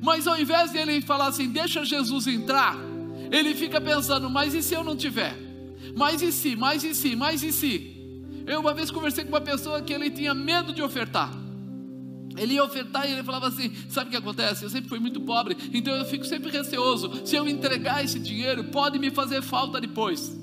Mas 0.00 0.26
ao 0.28 0.38
invés 0.38 0.70
de 0.70 0.78
ele 0.78 1.00
falar 1.00 1.26
assim, 1.26 1.48
deixa 1.48 1.84
Jesus 1.84 2.28
entrar, 2.28 2.76
ele 3.30 3.54
fica 3.54 3.80
pensando, 3.80 4.30
mas 4.30 4.54
e 4.54 4.62
se 4.62 4.74
eu 4.74 4.84
não 4.84 4.96
tiver? 4.96 5.36
Mas 5.96 6.22
e 6.22 6.30
se, 6.30 6.54
mas 6.54 6.84
e 6.84 6.94
se, 6.94 7.16
mas 7.16 7.42
e 7.42 7.52
se? 7.52 7.97
Eu 8.48 8.60
uma 8.60 8.74
vez 8.74 8.90
conversei 8.90 9.24
com 9.24 9.30
uma 9.30 9.40
pessoa 9.40 9.82
que 9.82 9.92
ele 9.92 10.10
tinha 10.10 10.34
medo 10.34 10.72
de 10.72 10.82
ofertar. 10.82 11.32
Ele 12.36 12.54
ia 12.54 12.64
ofertar 12.64 13.08
e 13.08 13.12
ele 13.12 13.22
falava 13.22 13.48
assim: 13.48 13.72
Sabe 13.88 14.08
o 14.08 14.10
que 14.10 14.16
acontece? 14.16 14.64
Eu 14.64 14.70
sempre 14.70 14.88
fui 14.88 14.98
muito 14.98 15.20
pobre, 15.20 15.56
então 15.72 15.94
eu 15.94 16.04
fico 16.04 16.24
sempre 16.24 16.50
receoso. 16.50 17.26
Se 17.26 17.36
eu 17.36 17.48
entregar 17.48 18.04
esse 18.04 18.18
dinheiro, 18.18 18.64
pode 18.64 18.98
me 18.98 19.10
fazer 19.10 19.42
falta 19.42 19.80
depois. 19.80 20.36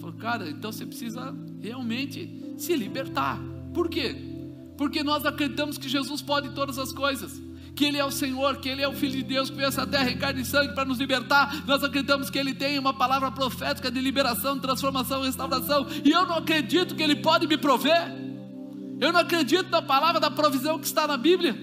Falei, 0.00 0.16
cara, 0.16 0.50
então 0.50 0.70
você 0.70 0.84
precisa 0.84 1.34
realmente 1.60 2.54
se 2.58 2.76
libertar. 2.76 3.40
Por 3.72 3.88
quê? 3.88 4.34
porque 4.76 5.02
nós 5.02 5.24
acreditamos 5.24 5.78
que 5.78 5.88
Jesus 5.88 6.20
pode 6.20 6.50
todas 6.50 6.78
as 6.78 6.92
coisas, 6.92 7.40
que 7.76 7.84
Ele 7.84 7.98
é 7.98 8.04
o 8.04 8.10
Senhor, 8.10 8.56
que 8.56 8.70
Ele 8.70 8.80
é 8.80 8.88
o 8.88 8.94
Filho 8.94 9.12
de 9.12 9.22
Deus, 9.22 9.50
que 9.50 9.56
veio 9.56 9.68
essa 9.68 9.86
terra 9.86 10.10
em 10.10 10.16
carne 10.16 10.40
e 10.40 10.44
sangue 10.46 10.74
para 10.74 10.86
nos 10.86 10.98
libertar. 10.98 11.62
Nós 11.66 11.84
acreditamos 11.84 12.30
que 12.30 12.38
Ele 12.38 12.54
tem 12.54 12.78
uma 12.78 12.94
palavra 12.94 13.30
profética 13.30 13.90
de 13.90 14.00
liberação, 14.00 14.58
transformação, 14.58 15.22
restauração, 15.22 15.86
e 16.02 16.10
eu 16.10 16.24
não 16.26 16.36
acredito 16.36 16.94
que 16.94 17.02
Ele 17.02 17.16
pode 17.16 17.46
me 17.46 17.58
prover. 17.58 18.10
Eu 18.98 19.12
não 19.12 19.20
acredito 19.20 19.68
na 19.68 19.82
palavra 19.82 20.18
da 20.18 20.30
provisão 20.30 20.78
que 20.78 20.86
está 20.86 21.06
na 21.06 21.18
Bíblia. 21.18 21.54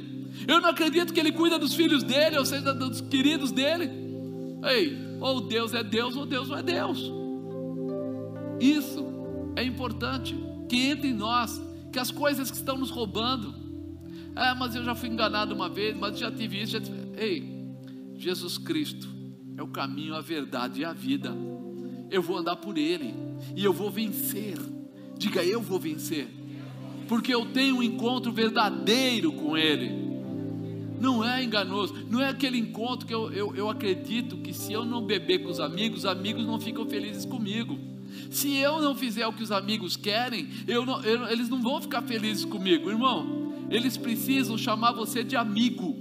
Eu 0.48 0.62
não 0.62 0.70
acredito 0.70 1.12
que 1.12 1.20
Ele 1.20 1.32
cuida 1.32 1.58
dos 1.58 1.74
filhos 1.74 2.04
dele, 2.04 2.38
ou 2.38 2.46
seja, 2.46 2.74
dos 2.74 3.02
queridos 3.02 3.52
dele. 3.52 3.90
Ei, 4.64 4.96
ou 5.20 5.42
Deus 5.42 5.74
é 5.74 5.84
Deus, 5.84 6.16
ou 6.16 6.28
Deus 6.28 6.48
não 6.48 6.58
é 6.60 6.62
Deus. 6.62 7.12
Isso 8.60 9.04
é 9.56 9.64
importante 9.64 10.38
que 10.70 10.86
entre 10.86 11.08
em 11.10 11.14
nós, 11.14 11.60
que 11.92 11.98
as 11.98 12.12
coisas 12.12 12.52
que 12.52 12.58
estão 12.58 12.78
nos 12.78 12.92
roubando. 12.92 13.63
Ah, 14.36 14.56
mas 14.56 14.76
eu 14.76 14.84
já 14.84 14.96
fui 14.96 15.10
enganado 15.10 15.54
uma 15.54 15.70
vez, 15.70 15.96
mas 15.96 16.18
já 16.18 16.32
tive 16.32 16.62
isso. 16.62 16.74
Já 16.74 16.82
tive... 16.82 16.98
Ei, 17.18 17.54
Jesus 18.18 18.58
Cristo 18.58 19.08
é 19.58 19.62
o 19.62 19.68
caminho, 19.68 20.16
a 20.16 20.22
verdade 20.22 20.82
e 20.82 20.86
a 20.86 20.94
vida. 20.94 21.36
Eu 22.10 22.22
vou 22.22 22.38
andar 22.38 22.56
por 22.56 22.78
Ele 22.78 23.14
e 23.56 23.64
eu 23.64 23.74
vou 23.74 23.90
vencer. 23.92 24.58
Diga, 25.18 25.44
eu 25.44 25.62
vou 25.62 25.80
vencer, 25.80 26.28
porque 27.08 27.34
eu 27.34 27.46
tenho 27.46 27.78
um 27.78 27.84
encontro 27.84 28.32
verdadeiro 28.32 29.32
com 29.32 29.56
Ele. 29.58 30.04
Não 31.00 31.24
é 31.24 31.44
enganoso, 31.44 31.94
não 32.10 32.22
é 32.22 32.30
aquele 32.30 32.58
encontro 32.58 33.06
que 33.06 33.14
eu, 33.14 33.32
eu, 33.32 33.56
eu 33.56 33.70
acredito 33.70 34.38
que 34.38 34.54
se 34.54 34.72
eu 34.72 34.86
não 34.86 35.06
beber 35.06 35.40
com 35.40 35.50
os 35.50 35.60
amigos, 35.60 36.00
os 36.00 36.06
amigos 36.06 36.46
não 36.46 36.60
ficam 36.60 36.86
felizes 36.86 37.26
comigo. 37.26 37.78
Se 38.30 38.56
eu 38.56 38.82
não 38.82 38.96
fizer 38.96 39.28
o 39.28 39.34
que 39.34 39.44
os 39.44 39.52
amigos 39.52 39.96
querem, 39.96 40.48
eu 40.68 40.86
não, 40.86 41.02
eu, 41.04 41.28
eles 41.28 41.50
não 41.50 41.62
vão 41.62 41.82
ficar 41.82 42.02
felizes 42.04 42.46
comigo, 42.46 42.90
irmão. 42.90 43.43
Eles 43.70 43.98
precisam 43.98 44.58
chamar 44.58 44.92
você 44.92 45.24
de 45.24 45.36
amigo. 45.36 45.96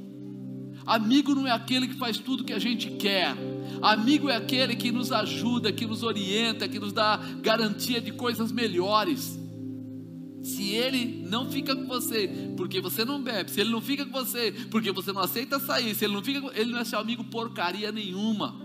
Amigo 0.85 1.35
não 1.35 1.47
é 1.47 1.53
aquele 1.53 1.87
que 1.87 1.95
faz 1.95 2.19
tudo 2.19 2.45
que 2.45 2.53
a 2.53 2.59
gente 2.59 2.91
quer. 2.93 3.37
Amigo 3.81 4.29
é 4.29 4.37
aquele 4.37 4.77
que 4.77 4.91
nos 4.93 5.13
ajuda, 5.13 5.73
que 5.73 5.87
nos 5.87 6.03
orienta, 6.03 6.69
que 6.69 6.79
nos 6.79 6.93
dá 6.93 7.17
garantia 7.41 8.01
de 8.01 8.13
coisas 8.13 8.51
melhores. 8.53 9.39
Se 10.43 10.71
ele 10.71 11.25
não 11.29 11.51
fica 11.51 11.75
com 11.75 11.87
você 11.87 12.29
porque 12.57 12.81
você 12.81 13.05
não 13.05 13.23
bebe, 13.23 13.51
se 13.51 13.61
ele 13.61 13.71
não 13.71 13.81
fica 13.81 14.05
com 14.05 14.13
você 14.13 14.53
porque 14.71 14.91
você 14.91 15.13
não 15.13 15.21
aceita 15.21 15.61
sair, 15.61 15.95
se 15.95 16.05
ele 16.05 16.15
não 16.15 16.23
fica, 16.23 16.51
ele 16.55 16.73
não 16.73 16.81
é 16.81 16.85
seu 16.85 16.99
amigo 16.99 17.23
porcaria 17.25 17.93
nenhuma. 17.93 18.61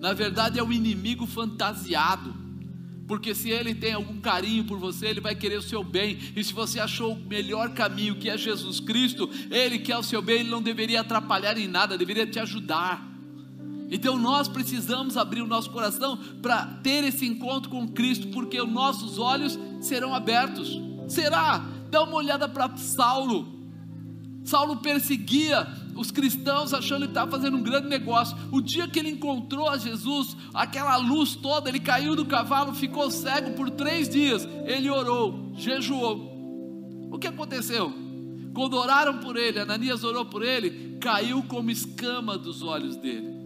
Na 0.00 0.14
verdade 0.14 0.58
é 0.58 0.62
o 0.62 0.72
inimigo 0.72 1.26
fantasiado. 1.26 2.34
Porque 3.08 3.34
se 3.34 3.48
ele 3.48 3.74
tem 3.74 3.94
algum 3.94 4.20
carinho 4.20 4.64
por 4.64 4.78
você, 4.78 5.06
ele 5.06 5.20
vai 5.20 5.34
querer 5.34 5.56
o 5.56 5.62
seu 5.62 5.82
bem. 5.82 6.18
E 6.36 6.44
se 6.44 6.52
você 6.52 6.78
achou 6.78 7.14
o 7.14 7.26
melhor 7.26 7.70
caminho, 7.70 8.16
que 8.16 8.28
é 8.28 8.36
Jesus 8.36 8.78
Cristo, 8.78 9.28
ele 9.50 9.78
quer 9.78 9.96
o 9.96 10.02
seu 10.02 10.20
bem, 10.20 10.40
ele 10.40 10.50
não 10.50 10.60
deveria 10.60 11.00
atrapalhar 11.00 11.56
em 11.56 11.66
nada, 11.66 11.96
deveria 11.96 12.26
te 12.26 12.38
ajudar. 12.38 13.08
Então 13.90 14.18
nós 14.18 14.46
precisamos 14.46 15.16
abrir 15.16 15.40
o 15.40 15.46
nosso 15.46 15.70
coração 15.70 16.18
para 16.42 16.66
ter 16.82 17.02
esse 17.02 17.26
encontro 17.26 17.70
com 17.70 17.88
Cristo, 17.88 18.28
porque 18.28 18.60
os 18.60 18.70
nossos 18.70 19.18
olhos 19.18 19.58
serão 19.80 20.14
abertos. 20.14 20.78
Será? 21.08 21.64
Dá 21.90 22.04
uma 22.04 22.16
olhada 22.16 22.46
para 22.46 22.76
Saulo. 22.76 23.56
Saulo 24.44 24.76
perseguia 24.76 25.66
os 25.98 26.12
cristãos 26.12 26.72
achando 26.72 27.02
que 27.02 27.10
estava 27.10 27.28
fazendo 27.28 27.56
um 27.56 27.62
grande 27.62 27.88
negócio. 27.88 28.36
O 28.52 28.60
dia 28.60 28.86
que 28.86 29.00
ele 29.00 29.10
encontrou 29.10 29.68
a 29.68 29.76
Jesus, 29.76 30.36
aquela 30.54 30.96
luz 30.96 31.34
toda, 31.34 31.68
ele 31.68 31.80
caiu 31.80 32.14
do 32.14 32.24
cavalo, 32.24 32.72
ficou 32.72 33.10
cego 33.10 33.50
por 33.56 33.68
três 33.68 34.08
dias. 34.08 34.46
Ele 34.64 34.88
orou, 34.88 35.50
jejuou. 35.56 37.10
O 37.10 37.18
que 37.18 37.26
aconteceu? 37.26 37.92
Quando 38.54 38.76
oraram 38.76 39.18
por 39.18 39.36
ele, 39.36 39.58
Ananias 39.58 40.04
orou 40.04 40.24
por 40.24 40.44
ele, 40.44 40.98
caiu 41.00 41.42
como 41.42 41.68
escama 41.68 42.38
dos 42.38 42.62
olhos 42.62 42.94
dele. 42.94 43.36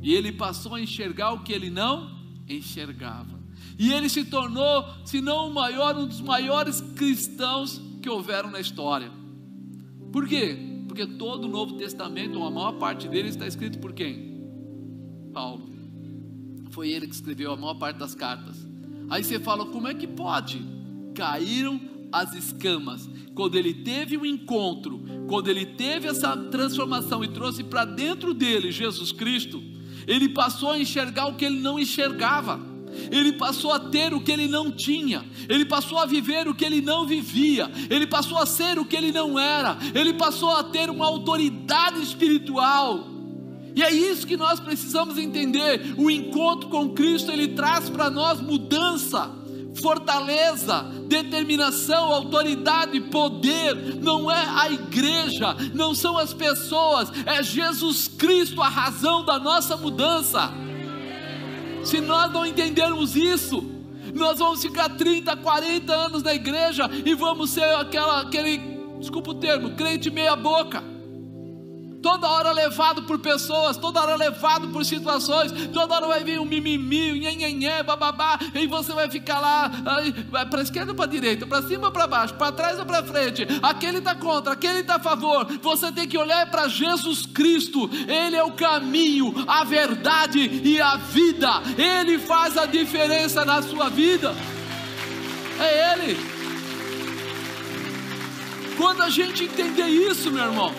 E 0.00 0.14
ele 0.14 0.30
passou 0.30 0.76
a 0.76 0.80
enxergar 0.80 1.32
o 1.32 1.42
que 1.42 1.52
ele 1.52 1.68
não 1.68 2.16
enxergava. 2.48 3.42
E 3.76 3.92
ele 3.92 4.08
se 4.08 4.24
tornou, 4.24 4.84
se 5.04 5.20
não 5.20 5.48
o 5.48 5.54
maior, 5.54 5.96
um 5.96 6.06
dos 6.06 6.20
maiores 6.20 6.80
cristãos 6.94 7.80
que 8.00 8.08
houveram 8.08 8.52
na 8.52 8.60
história. 8.60 9.10
Por 10.12 10.28
quê? 10.28 10.71
Porque 10.92 11.06
todo 11.06 11.46
o 11.46 11.48
Novo 11.48 11.72
Testamento, 11.78 12.42
a 12.42 12.50
maior 12.50 12.72
parte 12.72 13.08
dele, 13.08 13.30
está 13.30 13.46
escrito 13.46 13.78
por 13.78 13.94
quem? 13.94 14.42
Paulo. 15.32 15.70
Foi 16.68 16.90
ele 16.90 17.06
que 17.06 17.14
escreveu 17.14 17.50
a 17.50 17.56
maior 17.56 17.76
parte 17.76 17.96
das 17.96 18.14
cartas. 18.14 18.68
Aí 19.08 19.24
você 19.24 19.40
fala, 19.40 19.64
como 19.64 19.88
é 19.88 19.94
que 19.94 20.06
pode? 20.06 20.62
Caíram 21.14 21.80
as 22.12 22.34
escamas. 22.34 23.08
Quando 23.34 23.56
ele 23.56 23.72
teve 23.72 24.18
um 24.18 24.26
encontro, 24.26 25.00
quando 25.28 25.48
ele 25.48 25.64
teve 25.64 26.08
essa 26.08 26.36
transformação 26.36 27.24
e 27.24 27.28
trouxe 27.28 27.64
para 27.64 27.86
dentro 27.86 28.34
dele 28.34 28.70
Jesus 28.70 29.12
Cristo, 29.12 29.62
ele 30.06 30.28
passou 30.28 30.72
a 30.72 30.78
enxergar 30.78 31.24
o 31.24 31.36
que 31.36 31.46
ele 31.46 31.60
não 31.60 31.78
enxergava 31.78 32.60
ele 33.10 33.32
passou 33.32 33.72
a 33.72 33.78
ter 33.78 34.12
o 34.14 34.20
que 34.20 34.30
ele 34.30 34.46
não 34.46 34.70
tinha, 34.70 35.24
ele 35.48 35.64
passou 35.64 35.98
a 35.98 36.06
viver 36.06 36.48
o 36.48 36.54
que 36.54 36.64
ele 36.64 36.80
não 36.80 37.06
vivia, 37.06 37.70
ele 37.90 38.06
passou 38.06 38.38
a 38.38 38.46
ser 38.46 38.78
o 38.78 38.84
que 38.84 38.96
ele 38.96 39.12
não 39.12 39.38
era, 39.38 39.78
ele 39.94 40.14
passou 40.14 40.50
a 40.50 40.64
ter 40.64 40.90
uma 40.90 41.06
autoridade 41.06 42.00
espiritual. 42.02 43.12
E 43.74 43.82
é 43.82 43.90
isso 43.90 44.26
que 44.26 44.36
nós 44.36 44.60
precisamos 44.60 45.16
entender. 45.16 45.94
O 45.96 46.10
encontro 46.10 46.68
com 46.68 46.90
Cristo 46.90 47.30
ele 47.30 47.48
traz 47.48 47.88
para 47.88 48.10
nós 48.10 48.40
mudança, 48.40 49.30
fortaleza, 49.80 50.82
determinação, 51.06 52.12
autoridade, 52.12 53.00
poder. 53.00 54.00
Não 54.00 54.30
é 54.30 54.44
a 54.46 54.70
igreja, 54.70 55.56
não 55.74 55.94
são 55.94 56.18
as 56.18 56.34
pessoas, 56.34 57.10
é 57.24 57.42
Jesus 57.42 58.08
Cristo 58.08 58.60
a 58.60 58.68
razão 58.68 59.24
da 59.24 59.38
nossa 59.38 59.76
mudança. 59.76 60.52
Se 61.84 62.00
nós 62.00 62.32
não 62.32 62.46
entendermos 62.46 63.16
isso, 63.16 63.64
nós 64.14 64.38
vamos 64.38 64.62
ficar 64.62 64.90
30, 64.90 65.36
40 65.36 65.92
anos 65.92 66.22
na 66.22 66.34
igreja 66.34 66.88
e 67.04 67.14
vamos 67.14 67.50
ser 67.50 67.64
aquela, 67.76 68.22
aquele, 68.22 68.60
desculpa 68.98 69.30
o 69.30 69.34
termo, 69.34 69.70
crente 69.70 70.10
meia 70.10 70.36
boca 70.36 70.91
toda 72.02 72.28
hora 72.28 72.52
levado 72.52 73.04
por 73.04 73.18
pessoas, 73.18 73.76
toda 73.76 74.00
hora 74.00 74.16
levado 74.16 74.68
por 74.68 74.84
situações, 74.84 75.52
toda 75.72 75.94
hora 75.94 76.08
vai 76.08 76.24
vir 76.24 76.40
um 76.40 76.44
mimimi, 76.44 77.12
nhenhenhé, 77.12 77.82
bababá, 77.82 78.38
e 78.54 78.66
você 78.66 78.92
vai 78.92 79.08
ficar 79.08 79.38
lá, 79.38 79.70
para 80.50 80.62
esquerda 80.62 80.92
ou 80.92 80.96
para 80.96 81.06
direita, 81.06 81.46
para 81.46 81.62
cima 81.62 81.86
ou 81.86 81.92
para 81.92 82.06
baixo, 82.06 82.34
para 82.34 82.52
trás 82.52 82.78
ou 82.78 82.84
para 82.84 83.02
frente, 83.04 83.46
aquele 83.62 83.98
está 83.98 84.14
contra, 84.14 84.52
aquele 84.52 84.80
está 84.80 84.96
a 84.96 85.00
favor, 85.00 85.46
você 85.62 85.92
tem 85.92 86.08
que 86.08 86.18
olhar 86.18 86.50
para 86.50 86.68
Jesus 86.68 87.24
Cristo, 87.24 87.88
Ele 88.08 88.36
é 88.36 88.42
o 88.42 88.52
caminho, 88.52 89.32
a 89.46 89.64
verdade 89.64 90.40
e 90.40 90.80
a 90.80 90.96
vida, 90.96 91.48
Ele 91.78 92.18
faz 92.18 92.58
a 92.58 92.66
diferença 92.66 93.44
na 93.44 93.62
sua 93.62 93.88
vida, 93.88 94.34
é 95.60 95.92
Ele. 95.92 96.32
Quando 98.76 99.02
a 99.02 99.10
gente 99.10 99.44
entender 99.44 99.86
isso, 99.86 100.32
meu 100.32 100.44
irmão, 100.44 100.74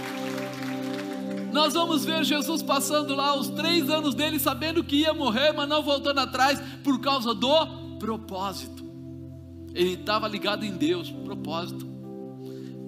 nós 1.53 1.75
vamos 1.75 2.03
ver 2.03 2.23
Jesus 2.23 2.63
passando 2.63 3.15
lá 3.15 3.37
os 3.37 3.47
três 3.49 3.87
anos 3.87 4.15
dele, 4.15 4.39
sabendo 4.39 4.83
que 4.83 4.97
ia 4.97 5.13
morrer, 5.13 5.53
mas 5.53 5.69
não 5.69 5.83
voltando 5.83 6.17
atrás 6.19 6.59
por 6.83 6.99
causa 6.99 7.31
do 7.31 7.97
propósito. 7.99 8.83
Ele 9.71 9.93
estava 9.93 10.27
ligado 10.27 10.65
em 10.65 10.71
Deus, 10.71 11.11
propósito. 11.11 11.87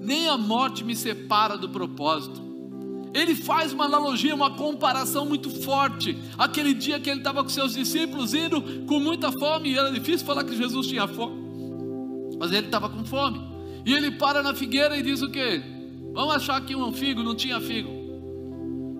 Nem 0.01 0.27
a 0.27 0.35
morte 0.35 0.83
me 0.83 0.95
separa 0.95 1.57
do 1.57 1.69
propósito. 1.69 2.43
Ele 3.13 3.35
faz 3.35 3.71
uma 3.71 3.85
analogia, 3.85 4.33
uma 4.33 4.55
comparação 4.55 5.27
muito 5.27 5.49
forte. 5.61 6.17
Aquele 6.35 6.73
dia 6.73 6.99
que 6.99 7.09
ele 7.09 7.19
estava 7.19 7.43
com 7.43 7.49
seus 7.49 7.75
discípulos 7.75 8.33
indo 8.33 8.61
com 8.87 8.99
muita 8.99 9.31
fome, 9.31 9.69
e 9.69 9.77
era 9.77 9.91
difícil 9.91 10.25
falar 10.25 10.43
que 10.43 10.57
Jesus 10.57 10.87
tinha 10.87 11.07
fome, 11.07 11.35
mas 12.39 12.51
ele 12.51 12.65
estava 12.65 12.89
com 12.89 13.05
fome. 13.05 13.39
E 13.85 13.93
ele 13.93 14.11
para 14.11 14.41
na 14.41 14.55
figueira 14.55 14.97
e 14.97 15.03
diz 15.03 15.21
o 15.21 15.29
quê? 15.29 15.61
Vamos 16.13 16.35
achar 16.35 16.59
que 16.65 16.75
um 16.75 16.91
figo, 16.91 17.21
não 17.21 17.35
tinha 17.35 17.61
figo 17.61 17.94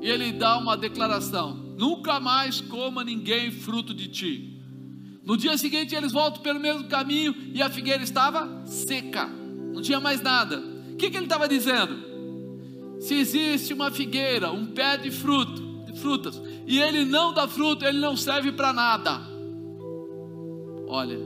e 0.06 0.10
ele 0.12 0.32
dá 0.32 0.60
uma 0.60 0.78
declaração: 0.78 1.56
nunca 1.76 2.20
mais 2.20 2.62
coma 2.62 3.03
ninguém 3.03 3.49
fruto 3.49 3.91
de 3.91 4.08
ti. 4.08 4.62
No 5.24 5.36
dia 5.36 5.58
seguinte 5.58 5.95
eles 5.95 6.12
voltam 6.12 6.43
pelo 6.43 6.60
mesmo 6.60 6.84
caminho 6.84 7.34
e 7.51 7.60
a 7.60 7.72
figueira 7.72 8.03
estava 8.03 8.68
seca, 8.68 9.26
não 9.26 9.82
tinha 9.82 9.99
mais 9.99 10.22
nada. 10.22 10.60
O 10.91 10.95
que, 10.95 11.10
que 11.10 11.18
ele 11.18 11.26
estava 11.26 11.47
dizendo? 11.47 12.06
Se 12.99 13.16
existe 13.16 13.74
uma 13.74 13.89
figueira, 13.89 14.51
um 14.51 14.68
pé 14.68 14.95
de 14.95 15.10
fruto, 15.10 15.84
de 15.91 15.99
frutas, 15.99 16.39
e 16.68 16.80
ele 16.80 17.03
não 17.03 17.34
dá 17.34 17.47
fruto, 17.47 17.84
ele 17.84 17.97
não 17.97 18.16
serve 18.16 18.51
para 18.51 18.72
nada. 18.72 19.20
Olha, 20.88 21.18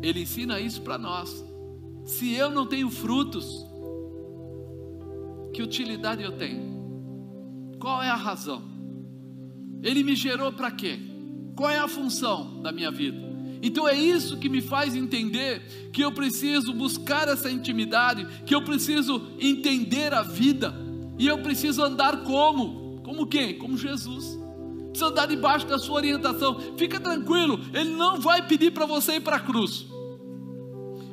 ele 0.00 0.20
ensina 0.20 0.60
isso 0.60 0.80
para 0.82 0.96
nós. 0.96 1.44
Se 2.04 2.32
eu 2.32 2.48
não 2.48 2.64
tenho 2.64 2.88
frutos, 2.90 3.66
que 5.52 5.60
utilidade 5.60 6.22
eu 6.22 6.30
tenho? 6.30 6.69
Qual 7.80 8.02
é 8.02 8.10
a 8.10 8.14
razão? 8.14 8.62
Ele 9.82 10.04
me 10.04 10.14
gerou 10.14 10.52
para 10.52 10.70
quê? 10.70 11.00
Qual 11.56 11.70
é 11.70 11.78
a 11.78 11.88
função 11.88 12.60
da 12.62 12.70
minha 12.70 12.90
vida? 12.90 13.18
Então 13.62 13.88
é 13.88 13.94
isso 13.94 14.38
que 14.38 14.48
me 14.48 14.60
faz 14.60 14.94
entender 14.94 15.90
que 15.92 16.02
eu 16.02 16.12
preciso 16.12 16.72
buscar 16.72 17.26
essa 17.28 17.50
intimidade, 17.50 18.26
que 18.44 18.54
eu 18.54 18.62
preciso 18.62 19.28
entender 19.38 20.14
a 20.14 20.22
vida, 20.22 20.74
e 21.18 21.26
eu 21.26 21.42
preciso 21.42 21.82
andar 21.82 22.22
como? 22.22 23.00
Como 23.02 23.26
quem? 23.26 23.58
Como 23.58 23.76
Jesus. 23.76 24.38
Preciso 24.88 25.10
andar 25.10 25.26
debaixo 25.26 25.66
da 25.66 25.78
sua 25.78 25.96
orientação. 25.96 26.58
Fica 26.76 27.00
tranquilo, 27.00 27.60
Ele 27.72 27.90
não 27.90 28.20
vai 28.20 28.46
pedir 28.46 28.72
para 28.72 28.86
você 28.86 29.16
ir 29.16 29.20
para 29.20 29.36
a 29.36 29.40
cruz. 29.40 29.86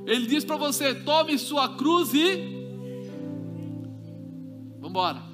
Ele 0.06 0.26
diz 0.26 0.46
para 0.46 0.56
você: 0.56 0.96
tome 0.96 1.38
sua 1.38 1.76
cruz 1.76 2.14
e 2.14 2.56
embora. 4.82 5.27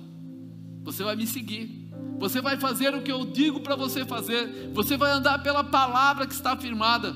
Você 0.84 1.04
vai 1.04 1.16
me 1.16 1.26
seguir. 1.26 1.90
Você 2.20 2.42
vai 2.42 2.58
fazer 2.58 2.94
o 2.94 3.02
que 3.02 3.12
eu 3.12 3.26
digo 3.26 3.60
para 3.60 3.76
você 3.76 4.06
fazer. 4.06 4.72
Você 4.74 4.96
vai 4.98 5.12
andar 5.12 5.40
pela 5.42 5.64
palavra 5.64 6.28
que 6.28 6.34
está 6.34 6.54
afirmada. 6.54 7.16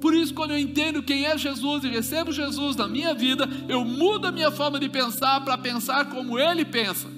Por 0.00 0.12
isso, 0.14 0.34
quando 0.34 0.50
eu 0.50 0.58
entendo 0.58 1.02
quem 1.02 1.24
é 1.24 1.38
Jesus 1.38 1.82
e 1.82 1.88
recebo 1.88 2.30
Jesus 2.30 2.76
na 2.76 2.86
minha 2.86 3.14
vida, 3.14 3.48
eu 3.68 3.84
mudo 3.84 4.26
a 4.26 4.32
minha 4.32 4.50
forma 4.50 4.78
de 4.78 4.88
pensar 4.88 5.42
para 5.42 5.56
pensar 5.56 6.10
como 6.10 6.38
Ele 6.38 6.64
pensa. 6.64 7.08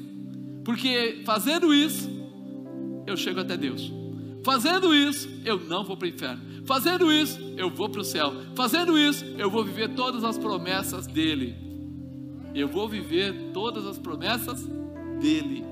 Porque 0.64 1.22
fazendo 1.26 1.74
isso, 1.74 2.08
eu 3.06 3.16
chego 3.16 3.40
até 3.40 3.56
Deus. 3.56 3.92
Fazendo 4.44 4.94
isso, 4.94 5.28
eu 5.44 5.58
não 5.58 5.82
vou 5.82 5.96
para 5.96 6.06
o 6.06 6.08
inferno. 6.08 6.40
Fazendo 6.64 7.12
isso, 7.12 7.40
eu 7.56 7.68
vou 7.68 7.88
para 7.88 8.00
o 8.00 8.04
céu. 8.04 8.32
Fazendo 8.54 8.96
isso, 8.96 9.24
eu 9.36 9.50
vou 9.50 9.64
viver 9.64 9.94
todas 9.94 10.22
as 10.22 10.38
promessas 10.38 11.08
dele. 11.08 11.56
Eu 12.54 12.68
vou 12.68 12.88
viver 12.88 13.50
todas 13.52 13.84
as 13.84 13.98
promessas 13.98 14.64
dele. 15.20 15.64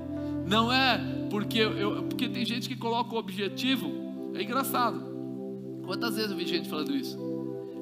Não 0.45 0.71
é 0.71 0.99
porque 1.29 1.59
eu, 1.59 2.03
porque 2.03 2.29
tem 2.29 2.45
gente 2.45 2.67
que 2.67 2.75
coloca 2.75 3.15
o 3.15 3.17
objetivo. 3.17 4.31
É 4.33 4.43
engraçado. 4.43 5.01
Quantas 5.85 6.15
vezes 6.15 6.31
eu 6.31 6.37
vi 6.37 6.45
gente 6.45 6.69
falando 6.69 6.95
isso? 6.95 7.17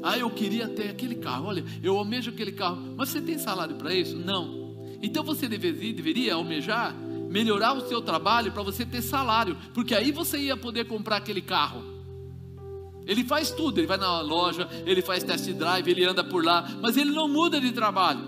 Ah, 0.01 0.17
eu 0.17 0.29
queria 0.29 0.67
ter 0.67 0.89
aquele 0.89 1.15
carro. 1.15 1.47
Olha, 1.47 1.63
eu 1.81 1.97
almejo 1.97 2.31
aquele 2.31 2.51
carro. 2.51 2.77
Mas 2.97 3.09
você 3.09 3.21
tem 3.21 3.37
salário 3.37 3.75
para 3.75 3.93
isso? 3.93 4.15
Não. 4.15 4.75
Então 5.01 5.23
você 5.23 5.47
deveria, 5.47 5.93
deveria 5.93 6.35
almejar 6.35 6.95
melhorar 7.33 7.73
o 7.73 7.87
seu 7.87 7.99
trabalho 7.99 8.51
para 8.51 8.61
você 8.61 8.85
ter 8.85 9.01
salário, 9.01 9.57
porque 9.73 9.95
aí 9.95 10.11
você 10.11 10.37
ia 10.37 10.55
poder 10.55 10.85
comprar 10.85 11.17
aquele 11.17 11.41
carro. 11.41 11.83
Ele 13.07 13.23
faz 13.23 13.49
tudo, 13.49 13.79
ele 13.79 13.87
vai 13.87 13.97
na 13.97 14.21
loja, 14.21 14.69
ele 14.85 15.01
faz 15.01 15.23
test 15.23 15.51
drive, 15.51 15.89
ele 15.89 16.05
anda 16.05 16.23
por 16.23 16.45
lá, 16.45 16.69
mas 16.79 16.95
ele 16.95 17.09
não 17.09 17.27
muda 17.27 17.59
de 17.59 17.71
trabalho. 17.71 18.21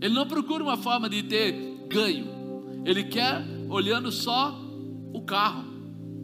Ele 0.00 0.14
não 0.14 0.26
procura 0.26 0.64
uma 0.64 0.78
forma 0.78 1.06
de 1.06 1.22
ter 1.22 1.52
ganho. 1.86 2.26
Ele 2.86 3.04
quer 3.04 3.44
olhando 3.70 4.10
só 4.10 4.60
o 5.14 5.22
carro. 5.22 5.64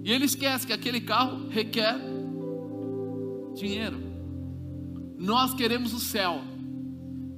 E 0.05 0.13
ele 0.13 0.25
esquece 0.25 0.67
que 0.67 0.73
aquele 0.73 1.01
carro 1.01 1.49
requer 1.49 1.97
dinheiro. 3.55 3.99
Nós 5.17 5.55
queremos 5.55 5.95
o 5.95 6.01
céu. 6.01 6.43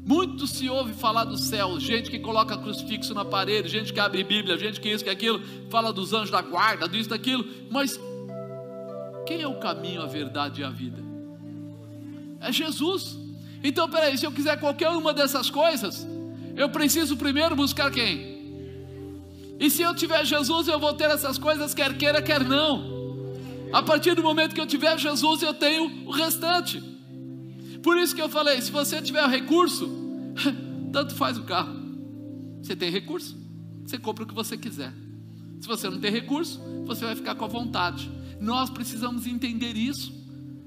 Muito 0.04 0.46
se 0.46 0.68
ouve 0.70 0.94
falar 0.94 1.24
do 1.24 1.36
céu, 1.36 1.78
gente 1.78 2.10
que 2.10 2.18
coloca 2.18 2.56
crucifixo 2.56 3.12
na 3.12 3.26
parede, 3.26 3.68
gente 3.68 3.92
que 3.92 4.00
abre 4.00 4.24
Bíblia, 4.24 4.56
gente 4.56 4.80
que 4.80 4.88
isso, 4.88 5.04
que 5.04 5.10
aquilo, 5.10 5.40
fala 5.68 5.92
dos 5.92 6.14
anjos 6.14 6.30
da 6.30 6.40
guarda, 6.40 6.88
disso, 6.88 7.10
daquilo, 7.10 7.44
mas 7.70 8.00
quem 9.26 9.42
é 9.42 9.46
o 9.46 9.60
caminho, 9.60 10.00
a 10.00 10.06
verdade 10.06 10.62
e 10.62 10.64
a 10.64 10.70
vida? 10.70 11.04
É 12.40 12.50
Jesus. 12.50 13.18
Então, 13.62 13.90
peraí, 13.90 14.16
se 14.16 14.24
eu 14.24 14.32
quiser 14.32 14.58
qualquer 14.58 14.88
uma 14.88 15.12
dessas 15.12 15.50
coisas, 15.50 16.06
eu 16.56 16.70
preciso 16.70 17.14
primeiro 17.14 17.54
buscar 17.54 17.90
quem? 17.90 18.37
E 19.58 19.68
se 19.70 19.82
eu 19.82 19.94
tiver 19.94 20.24
Jesus, 20.24 20.68
eu 20.68 20.78
vou 20.78 20.94
ter 20.94 21.10
essas 21.10 21.36
coisas, 21.36 21.74
quer 21.74 21.96
queira, 21.96 22.22
quer 22.22 22.44
não. 22.44 22.98
A 23.72 23.82
partir 23.82 24.14
do 24.14 24.22
momento 24.22 24.54
que 24.54 24.60
eu 24.60 24.66
tiver 24.66 24.96
Jesus, 24.98 25.42
eu 25.42 25.52
tenho 25.52 26.06
o 26.06 26.10
restante. 26.10 26.80
Por 27.82 27.98
isso 27.98 28.14
que 28.14 28.22
eu 28.22 28.28
falei: 28.28 28.60
se 28.60 28.70
você 28.70 29.02
tiver 29.02 29.26
recurso, 29.28 29.90
tanto 30.92 31.14
faz 31.14 31.36
o 31.36 31.42
carro. 31.42 31.76
Você 32.62 32.76
tem 32.76 32.90
recurso, 32.90 33.36
você 33.84 33.98
compra 33.98 34.24
o 34.24 34.26
que 34.26 34.34
você 34.34 34.56
quiser. 34.56 34.92
Se 35.60 35.66
você 35.66 35.88
não 35.90 35.98
tem 35.98 36.10
recurso, 36.10 36.60
você 36.84 37.04
vai 37.04 37.16
ficar 37.16 37.34
com 37.34 37.44
a 37.44 37.48
vontade. 37.48 38.10
Nós 38.40 38.70
precisamos 38.70 39.26
entender 39.26 39.76
isso. 39.76 40.17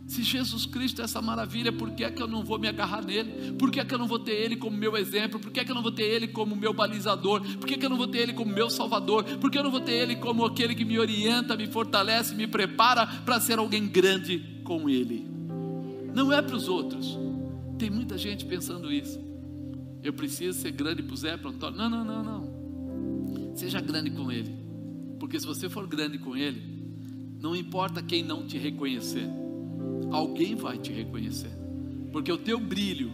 Se 0.07 0.23
Jesus 0.23 0.65
Cristo 0.65 1.01
é 1.01 1.05
essa 1.05 1.21
maravilha, 1.21 1.71
por 1.71 1.91
que 1.91 2.03
é 2.03 2.11
que 2.11 2.21
eu 2.21 2.27
não 2.27 2.43
vou 2.43 2.59
me 2.59 2.67
agarrar 2.67 3.03
nele? 3.03 3.53
Por 3.53 3.71
que 3.71 3.79
é 3.79 3.85
que 3.85 3.93
eu 3.93 3.97
não 3.97 4.07
vou 4.07 4.19
ter 4.19 4.33
ele 4.33 4.57
como 4.57 4.75
meu 4.75 4.97
exemplo? 4.97 5.39
Por 5.39 5.51
que 5.51 5.59
é 5.59 5.63
que 5.63 5.71
eu 5.71 5.75
não 5.75 5.81
vou 5.81 5.91
ter 5.91 6.03
ele 6.03 6.27
como 6.27 6.55
meu 6.55 6.73
balizador? 6.73 7.41
Por 7.57 7.65
que 7.65 7.75
é 7.75 7.77
que 7.77 7.85
eu 7.85 7.89
não 7.89 7.97
vou 7.97 8.07
ter 8.07 8.19
ele 8.19 8.33
como 8.33 8.51
meu 8.51 8.69
salvador? 8.69 9.23
Por 9.23 9.49
que 9.49 9.57
eu 9.57 9.63
não 9.63 9.71
vou 9.71 9.79
ter 9.79 9.93
ele 9.93 10.17
como 10.17 10.45
aquele 10.45 10.75
que 10.75 10.83
me 10.83 10.99
orienta, 10.99 11.55
me 11.55 11.67
fortalece, 11.67 12.35
me 12.35 12.45
prepara 12.45 13.07
para 13.07 13.39
ser 13.39 13.57
alguém 13.57 13.87
grande 13.87 14.61
com 14.63 14.89
ele? 14.89 15.29
Não 16.13 16.31
é 16.33 16.41
para 16.41 16.57
os 16.57 16.67
outros. 16.67 17.17
Tem 17.77 17.89
muita 17.89 18.17
gente 18.17 18.43
pensando 18.45 18.91
isso. 18.91 19.19
Eu 20.03 20.11
preciso 20.11 20.59
ser 20.59 20.71
grande 20.71 21.03
para 21.03 21.13
o 21.13 21.17
Zé, 21.17 21.37
para 21.37 21.49
o 21.49 21.53
Antônio. 21.53 21.77
Não, 21.77 21.89
não, 21.89 22.03
não, 22.03 22.23
não. 22.23 23.55
Seja 23.55 23.79
grande 23.79 24.09
com 24.09 24.29
ele. 24.31 24.53
Porque 25.19 25.39
se 25.39 25.45
você 25.45 25.69
for 25.69 25.87
grande 25.87 26.17
com 26.17 26.35
ele, 26.35 26.61
não 27.39 27.55
importa 27.55 28.01
quem 28.01 28.23
não 28.23 28.45
te 28.45 28.57
reconhecer 28.57 29.29
alguém 30.11 30.55
vai 30.55 30.77
te 30.77 30.91
reconhecer, 30.91 31.51
porque 32.11 32.31
o 32.31 32.37
teu 32.37 32.59
brilho 32.59 33.11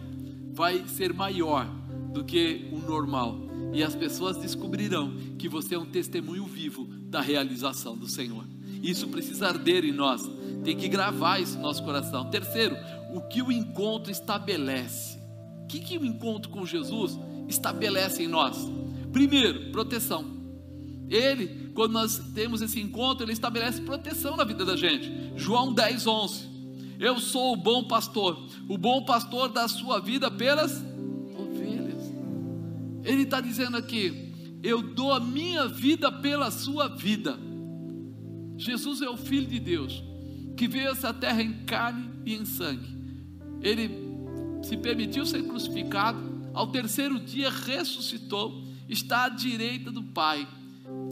vai 0.52 0.86
ser 0.88 1.12
maior 1.12 1.66
do 2.12 2.24
que 2.24 2.68
o 2.72 2.78
normal, 2.78 3.38
e 3.72 3.82
as 3.82 3.94
pessoas 3.94 4.36
descobrirão 4.38 5.14
que 5.38 5.48
você 5.48 5.74
é 5.74 5.78
um 5.78 5.86
testemunho 5.86 6.44
vivo 6.44 6.86
da 7.08 7.20
realização 7.20 7.96
do 7.96 8.08
Senhor. 8.08 8.44
Isso 8.82 9.08
precisa 9.08 9.48
arder 9.48 9.84
em 9.84 9.92
nós, 9.92 10.28
tem 10.64 10.76
que 10.76 10.88
gravar 10.88 11.38
isso 11.40 11.56
no 11.56 11.62
nosso 11.62 11.82
coração. 11.82 12.30
Terceiro, 12.30 12.76
o 13.12 13.20
que 13.20 13.42
o 13.42 13.50
encontro 13.50 14.10
estabelece. 14.10 15.18
O 15.64 15.66
que, 15.66 15.80
que 15.80 15.98
o 15.98 16.04
encontro 16.04 16.50
com 16.50 16.64
Jesus 16.64 17.18
estabelece 17.48 18.22
em 18.22 18.28
nós? 18.28 18.56
Primeiro, 19.12 19.70
proteção. 19.70 20.24
Ele, 21.08 21.70
quando 21.74 21.92
nós 21.92 22.18
temos 22.34 22.60
esse 22.60 22.80
encontro, 22.80 23.24
ele 23.24 23.32
estabelece 23.32 23.80
proteção 23.82 24.36
na 24.36 24.44
vida 24.44 24.64
da 24.64 24.76
gente. 24.76 25.10
João 25.36 25.72
10, 25.72 26.06
11. 26.06 26.48
Eu 26.98 27.20
sou 27.20 27.52
o 27.52 27.56
bom 27.56 27.84
pastor, 27.84 28.44
o 28.68 28.76
bom 28.76 29.04
pastor 29.04 29.50
da 29.50 29.68
sua 29.68 30.00
vida 30.00 30.30
pelas 30.30 30.82
ovelhas. 31.38 32.12
Ele 33.04 33.22
está 33.22 33.40
dizendo 33.40 33.76
aqui: 33.76 34.28
eu 34.62 34.82
dou 34.82 35.12
a 35.12 35.20
minha 35.20 35.68
vida 35.68 36.10
pela 36.10 36.50
sua 36.50 36.88
vida. 36.88 37.38
Jesus 38.56 39.00
é 39.00 39.08
o 39.08 39.16
Filho 39.16 39.46
de 39.46 39.60
Deus, 39.60 40.02
que 40.56 40.66
veio 40.66 40.88
a 40.88 40.92
essa 40.92 41.14
terra 41.14 41.40
em 41.40 41.64
carne 41.64 42.10
e 42.26 42.34
em 42.34 42.44
sangue. 42.44 42.96
Ele 43.62 43.88
se 44.62 44.76
permitiu 44.76 45.24
ser 45.24 45.44
crucificado, 45.44 46.50
ao 46.52 46.66
terceiro 46.66 47.20
dia 47.20 47.50
ressuscitou, 47.50 48.64
está 48.88 49.26
à 49.26 49.28
direita 49.28 49.92
do 49.92 50.02
Pai. 50.02 50.48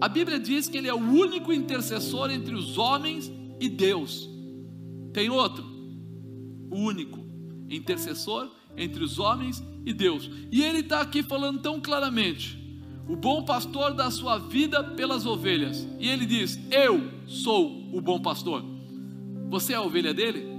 A 0.01 0.09
Bíblia 0.09 0.41
diz 0.41 0.67
que 0.67 0.77
ele 0.77 0.89
é 0.89 0.95
o 0.95 0.99
único 0.99 1.53
intercessor 1.53 2.31
entre 2.33 2.55
os 2.55 2.77
homens 2.77 3.31
e 3.61 3.69
Deus. 3.69 4.29
Tem 5.13 5.31
outro? 5.31 5.76
Único 6.71 7.25
intercessor 7.69 8.51
entre 8.77 9.03
os 9.03 9.19
homens 9.19 9.63
e 9.85 9.93
Deus. 9.93 10.31
E 10.51 10.63
ele 10.63 10.81
está 10.81 11.01
aqui 11.01 11.23
falando 11.23 11.61
tão 11.61 11.81
claramente: 11.81 12.59
o 13.09 13.15
bom 13.15 13.45
pastor 13.45 13.95
dá 13.95 14.11
sua 14.11 14.39
vida 14.39 14.83
pelas 14.83 15.27
ovelhas. 15.27 15.87
E 15.99 16.09
ele 16.09 16.27
diz: 16.27 16.59
Eu 16.71 17.11
sou 17.27 17.89
o 17.93 18.01
bom 18.01 18.21
pastor. 18.21 18.65
Você 19.49 19.73
é 19.73 19.77
a 19.77 19.83
ovelha 19.83 20.13
dele? 20.13 20.57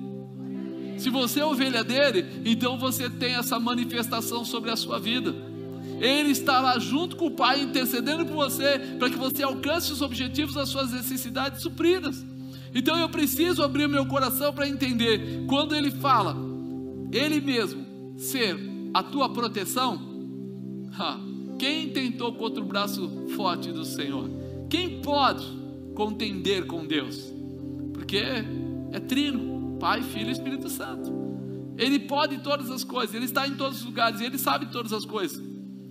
Se 0.97 1.10
você 1.10 1.41
é 1.41 1.45
ovelha 1.45 1.84
dele, 1.84 2.26
então 2.45 2.78
você 2.78 3.10
tem 3.10 3.36
essa 3.36 3.60
manifestação 3.60 4.43
sobre 4.43 4.72
a 4.72 4.76
sua 4.76 4.99
vida. 4.99 5.36
Ele 5.99 6.32
estará 6.32 6.78
junto 6.80 7.16
com 7.16 7.28
o 7.28 7.32
Pai 7.32 7.62
intercedendo 7.62 8.26
por 8.26 8.36
você 8.36 8.80
para 8.97 9.10
que 9.10 9.18
você 9.18 9.43
alcance 9.43 9.91
os 9.91 10.01
objetivos 10.01 10.55
das 10.55 10.70
suas 10.70 10.91
necessidades 10.91 11.62
supridas. 11.62 12.26
Então 12.78 12.96
eu 12.96 13.10
preciso 13.10 13.64
abrir 13.64 13.90
meu 13.90 14.06
coração 14.06 14.54
para 14.54 14.70
entender 14.70 15.46
quando 15.48 15.76
ele 15.76 15.90
fala, 15.90 16.38
ele 17.12 17.42
mesmo 17.42 18.14
ser 18.20 18.56
a 18.94 19.02
tua 19.02 19.30
proteção. 19.34 20.06
Ha, 21.00 21.20
quem 21.60 21.90
tentou 21.90 22.34
contra 22.34 22.64
o 22.64 22.66
braço 22.66 23.28
forte 23.36 23.72
do 23.72 23.86
Senhor? 23.86 24.32
Quem 24.68 25.00
pode 25.00 25.46
contender 25.94 26.66
com 26.66 26.88
Deus? 26.88 27.32
Porque 27.94 28.18
é 28.18 29.00
trino, 29.00 29.78
Pai, 29.80 30.02
Filho 30.02 30.30
e 30.30 30.32
Espírito 30.32 30.70
Santo. 30.70 31.14
Ele 31.78 32.00
pode 32.00 32.40
todas 32.40 32.72
as 32.72 32.84
coisas, 32.84 33.14
ele 33.14 33.26
está 33.26 33.48
em 33.48 33.54
todos 33.54 33.82
os 33.82 33.86
lugares, 33.86 34.22
ele 34.22 34.40
sabe 34.40 34.72
todas 34.72 34.92
as 34.92 35.06
coisas. 35.06 35.40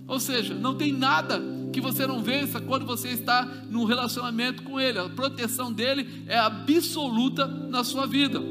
Ou 0.05 0.19
seja, 0.19 0.53
não 0.53 0.75
tem 0.75 0.91
nada 0.91 1.41
que 1.77 1.81
você 1.81 2.07
não 2.07 2.23
vença 2.23 2.59
quando 2.59 2.87
você 2.87 3.09
está 3.09 3.45
num 3.69 3.83
relacionamento 3.83 4.63
com 4.63 4.79
Ele. 4.79 4.97
A 4.97 5.07
proteção 5.07 5.71
dele 5.71 6.23
é 6.25 6.35
absoluta 6.35 7.45
na 7.45 7.83
sua 7.83 8.07
vida. 8.07 8.41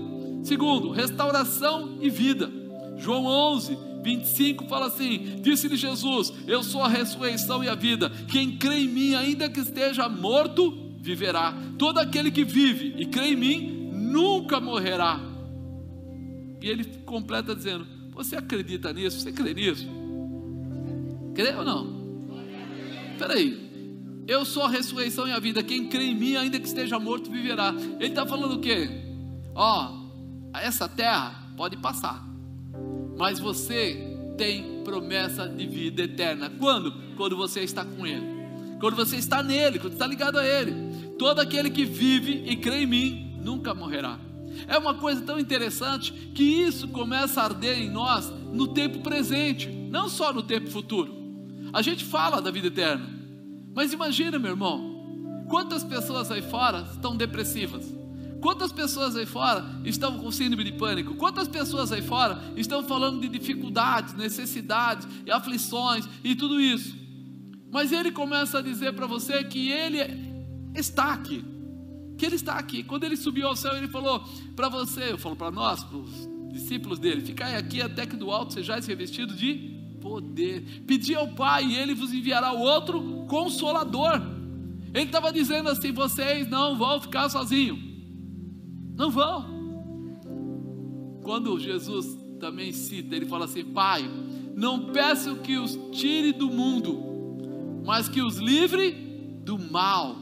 Segundo, 0.45 0.93
restauração 0.93 1.99
e 2.01 2.09
vida. 2.09 2.49
João 2.97 3.27
11, 3.27 3.77
25 4.01 4.69
fala 4.69 4.87
assim: 4.87 5.41
Disse-lhe 5.43 5.77
Jesus: 5.77 6.33
Eu 6.47 6.63
sou 6.63 6.85
a 6.85 6.89
ressurreição 6.89 7.65
e 7.65 7.69
a 7.69 7.75
vida. 7.75 8.13
Quem 8.29 8.57
crê 8.57 8.83
em 8.83 8.89
mim, 8.89 9.15
ainda 9.17 9.51
que 9.51 9.59
esteja 9.59 10.09
morto, 10.09 10.95
viverá. 11.01 11.53
Todo 11.77 11.99
aquele 11.99 12.31
que 12.31 12.45
vive 12.45 12.95
e 12.97 13.07
crê 13.07 13.33
em 13.33 13.37
mim, 13.37 13.91
nunca 13.93 14.61
morrerá. 14.61 15.21
E 16.63 16.69
ele 16.69 16.85
completa 17.05 17.57
dizendo: 17.57 17.85
Você 18.15 18.37
acredita 18.37 18.93
nisso? 18.93 19.19
Você 19.19 19.33
crê 19.33 19.53
nisso? 19.53 19.85
Crê 21.35 21.53
ou 21.57 21.65
não? 21.65 21.96
Peraí, 23.19 24.25
eu 24.27 24.45
sou 24.45 24.65
a 24.65 24.69
ressurreição 24.69 25.27
e 25.27 25.33
a 25.33 25.39
vida. 25.39 25.63
Quem 25.63 25.89
crê 25.89 26.05
em 26.05 26.15
mim, 26.15 26.37
ainda 26.37 26.59
que 26.59 26.67
esteja 26.67 26.99
morto, 26.99 27.31
viverá. 27.31 27.75
Ele 27.99 28.07
está 28.07 28.27
falando 28.27 28.57
o 28.57 28.61
quê? 28.61 28.89
Ó, 29.55 30.07
essa 30.55 30.89
terra 30.89 31.49
pode 31.57 31.77
passar, 31.77 32.27
mas 33.17 33.39
você 33.39 34.35
tem 34.37 34.83
promessa 34.85 35.49
de 35.49 35.67
vida 35.67 36.03
eterna. 36.03 36.51
Quando? 36.51 36.93
Quando 37.17 37.37
você 37.37 37.61
está 37.61 37.85
com 37.85 38.07
Ele. 38.07 38.37
Quando 38.79 38.95
você 38.97 39.17
está 39.17 39.43
nele, 39.43 39.79
quando 39.79 39.95
está 39.95 40.07
ligado 40.07 40.39
a 40.39 40.45
ele. 40.45 40.75
Todo 41.19 41.41
aquele 41.41 41.71
que 41.71 41.85
vive 41.85 42.45
e 42.47 42.57
crê 42.57 42.83
em 42.83 42.87
mim 42.87 43.39
nunca 43.43 43.75
morrerá. 43.75 44.19
É 44.69 44.77
uma 44.79 44.95
coisa 44.95 45.21
tão 45.23 45.39
interessante 45.39 46.13
que 46.13 46.43
isso 46.43 46.89
começa 46.89 47.41
a 47.41 47.45
arder 47.45 47.79
em 47.79 47.91
nós 47.91 48.31
no 48.53 48.69
tempo 48.69 49.01
presente, 49.01 49.69
não 49.69 50.09
só 50.09 50.33
no 50.33 50.43
tempo 50.43 50.71
futuro. 50.71 51.26
A 51.73 51.83
gente 51.83 52.05
fala 52.05 52.41
da 52.41 52.51
vida 52.51 52.69
eterna, 52.69 53.09
mas 53.75 53.93
imagina, 53.93 54.39
meu 54.39 54.53
irmão, 54.53 55.45
quantas 55.49 55.85
pessoas 55.85 56.31
aí 56.31 56.43
fora 56.43 56.89
estão 56.93 57.17
depressivas? 57.17 57.95
Quantas 58.41 58.71
pessoas 58.71 59.17
aí 59.17 59.27
fora 59.27 59.65
estão 59.85 60.19
com 60.19 60.31
síndrome 60.31 60.65
de 60.65 60.73
pânico? 60.73 61.15
Quantas 61.15 61.49
pessoas 61.49 61.91
aí 61.91 62.03
fora 62.03 62.41
estão 62.57 62.83
falando 62.85 63.21
de 63.21 63.29
dificuldades, 63.29 64.15
necessidades 64.15 65.07
e 65.25 65.31
aflições 65.31 66.09
e 66.23 66.35
tudo 66.35 66.61
isso? 66.61 66.95
Mas 67.73 67.93
ele 67.93 68.13
começa 68.13 68.59
a 68.59 68.63
dizer 68.63 68.93
para 68.95 69.07
você 69.07 69.43
que 69.45 69.71
ele 69.71 69.99
está 70.75 71.13
aqui. 71.13 71.45
Que 72.17 72.27
ele 72.27 72.37
está 72.37 72.55
aqui. 72.55 72.83
Quando 72.83 73.05
ele 73.05 73.17
subiu 73.17 73.49
ao 73.49 73.57
céu, 73.57 73.75
ele 73.77 73.89
falou 73.89 74.25
para 74.55 74.69
você, 74.69 75.13
eu 75.13 75.19
falo 75.19 75.37
para 75.37 75.51
nós, 75.51 75.83
para 75.85 75.99
os 75.99 76.29
discípulos 76.53 76.99
dele: 76.99 77.21
Ficai 77.21 77.57
aqui 77.57 77.83
até 77.83 78.07
que 78.07 78.17
do 78.17 78.31
alto 78.31 78.55
sejais 78.55 78.87
revestidos 78.87 79.37
de 79.37 79.76
poder. 80.07 80.83
Pedi 80.87 81.15
ao 81.15 81.29
Pai 81.29 81.65
e 81.65 81.77
ele 81.77 81.95
vos 81.95 82.13
enviará 82.13 82.53
outro 82.53 83.25
consolador. 83.29 84.23
Ele 84.95 85.05
estava 85.05 85.33
dizendo 85.33 85.69
assim: 85.69 85.93
vocês 85.93 86.49
não 86.49 86.79
vão 86.79 87.01
ficar 87.01 87.29
sozinhos. 87.29 87.79
Não 88.95 89.11
vão. 89.11 89.57
Quando 91.23 91.59
Jesus 91.59 92.17
também 92.39 92.73
cita, 92.73 93.17
ele 93.17 93.27
fala 93.27 93.47
assim: 93.47 93.65
Pai, 93.65 94.09
não 94.55 94.93
peço 94.93 95.37
que 95.37 95.59
os 95.59 95.77
tire 95.91 96.33
do 96.33 96.49
mundo, 96.49 97.83
mas 97.85 98.09
que 98.09 98.23
os 98.23 98.37
livre 98.37 98.93
do 99.45 99.59
mal. 99.59 100.17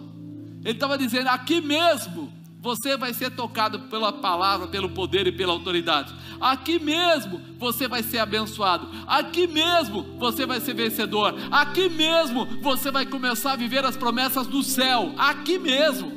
Ele 0.64 0.72
estava 0.72 0.96
dizendo: 0.96 1.28
aqui 1.28 1.60
mesmo 1.60 2.32
você 2.64 2.96
vai 2.96 3.12
ser 3.12 3.30
tocado 3.30 3.78
pela 3.78 4.10
palavra, 4.10 4.66
pelo 4.66 4.88
poder 4.88 5.26
e 5.26 5.32
pela 5.32 5.52
autoridade. 5.52 6.14
Aqui 6.40 6.78
mesmo 6.78 7.38
você 7.58 7.86
vai 7.86 8.02
ser 8.02 8.20
abençoado. 8.20 8.88
Aqui 9.06 9.46
mesmo 9.46 10.02
você 10.18 10.46
vai 10.46 10.58
ser 10.60 10.72
vencedor. 10.72 11.34
Aqui 11.50 11.90
mesmo 11.90 12.46
você 12.62 12.90
vai 12.90 13.04
começar 13.04 13.52
a 13.52 13.56
viver 13.56 13.84
as 13.84 13.98
promessas 13.98 14.46
do 14.46 14.62
céu. 14.62 15.12
Aqui 15.18 15.58
mesmo. 15.58 16.10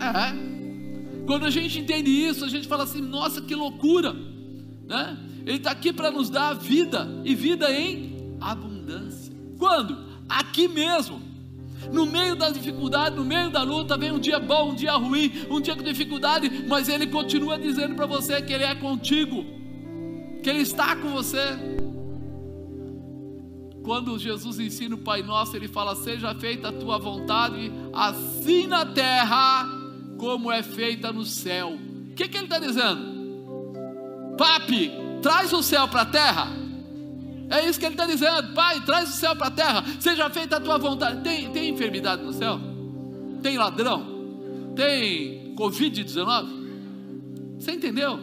É. 0.00 1.24
Quando 1.24 1.46
a 1.46 1.50
gente 1.50 1.78
entende 1.78 2.10
isso, 2.10 2.44
a 2.44 2.48
gente 2.48 2.66
fala 2.66 2.82
assim: 2.82 3.00
nossa, 3.00 3.40
que 3.40 3.54
loucura, 3.54 4.12
né? 4.84 5.16
Ele 5.46 5.58
está 5.58 5.70
aqui 5.70 5.92
para 5.92 6.10
nos 6.10 6.28
dar 6.28 6.54
vida 6.54 7.08
e 7.24 7.36
vida 7.36 7.72
em 7.72 8.36
abundância. 8.40 9.32
Quando? 9.56 9.96
Aqui 10.28 10.66
mesmo. 10.66 11.29
No 11.92 12.06
meio 12.06 12.36
da 12.36 12.50
dificuldade, 12.50 13.16
no 13.16 13.24
meio 13.24 13.50
da 13.50 13.62
luta, 13.62 13.96
vem 13.96 14.12
um 14.12 14.18
dia 14.18 14.38
bom, 14.38 14.70
um 14.70 14.74
dia 14.74 14.92
ruim, 14.92 15.32
um 15.50 15.60
dia 15.60 15.74
com 15.74 15.82
dificuldade, 15.82 16.64
mas 16.68 16.88
Ele 16.88 17.06
continua 17.06 17.58
dizendo 17.58 17.94
para 17.94 18.06
você 18.06 18.42
que 18.42 18.52
Ele 18.52 18.64
é 18.64 18.74
contigo, 18.74 19.44
que 20.42 20.50
Ele 20.50 20.60
está 20.60 20.94
com 20.96 21.10
você. 21.10 21.58
Quando 23.82 24.18
Jesus 24.18 24.60
ensina 24.60 24.94
o 24.94 24.98
Pai 24.98 25.22
Nosso, 25.22 25.56
Ele 25.56 25.68
fala: 25.68 25.96
Seja 25.96 26.34
feita 26.34 26.68
a 26.68 26.72
tua 26.72 26.98
vontade, 26.98 27.72
assim 27.92 28.66
na 28.66 28.84
terra 28.84 29.66
como 30.18 30.52
é 30.52 30.62
feita 30.62 31.10
no 31.10 31.24
céu. 31.24 31.78
O 32.10 32.14
que, 32.14 32.28
que 32.28 32.36
ele 32.36 32.44
está 32.44 32.58
dizendo? 32.58 34.36
Papi, 34.36 34.92
traz 35.22 35.50
o 35.54 35.62
céu 35.62 35.88
para 35.88 36.02
a 36.02 36.06
terra. 36.06 36.59
É 37.50 37.66
isso 37.66 37.78
que 37.78 37.84
ele 37.84 37.94
está 37.94 38.06
dizendo. 38.06 38.54
Pai, 38.54 38.80
traz 38.82 39.10
o 39.10 39.12
céu 39.12 39.34
para 39.34 39.48
a 39.48 39.50
terra. 39.50 39.84
Seja 39.98 40.30
feita 40.30 40.56
a 40.56 40.60
tua 40.60 40.78
vontade. 40.78 41.20
Tem, 41.22 41.50
tem 41.50 41.70
enfermidade 41.70 42.22
no 42.22 42.32
céu? 42.32 42.60
Tem 43.42 43.58
ladrão? 43.58 44.72
Tem 44.76 45.54
Covid-19? 45.56 46.60
Você 47.58 47.72
entendeu? 47.72 48.20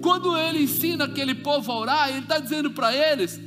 Quando 0.00 0.38
ele 0.38 0.62
ensina 0.62 1.04
aquele 1.04 1.34
povo 1.34 1.70
a 1.72 1.78
orar, 1.78 2.08
ele 2.08 2.20
está 2.20 2.38
dizendo 2.38 2.70
para 2.70 2.94
eles: 2.94 3.40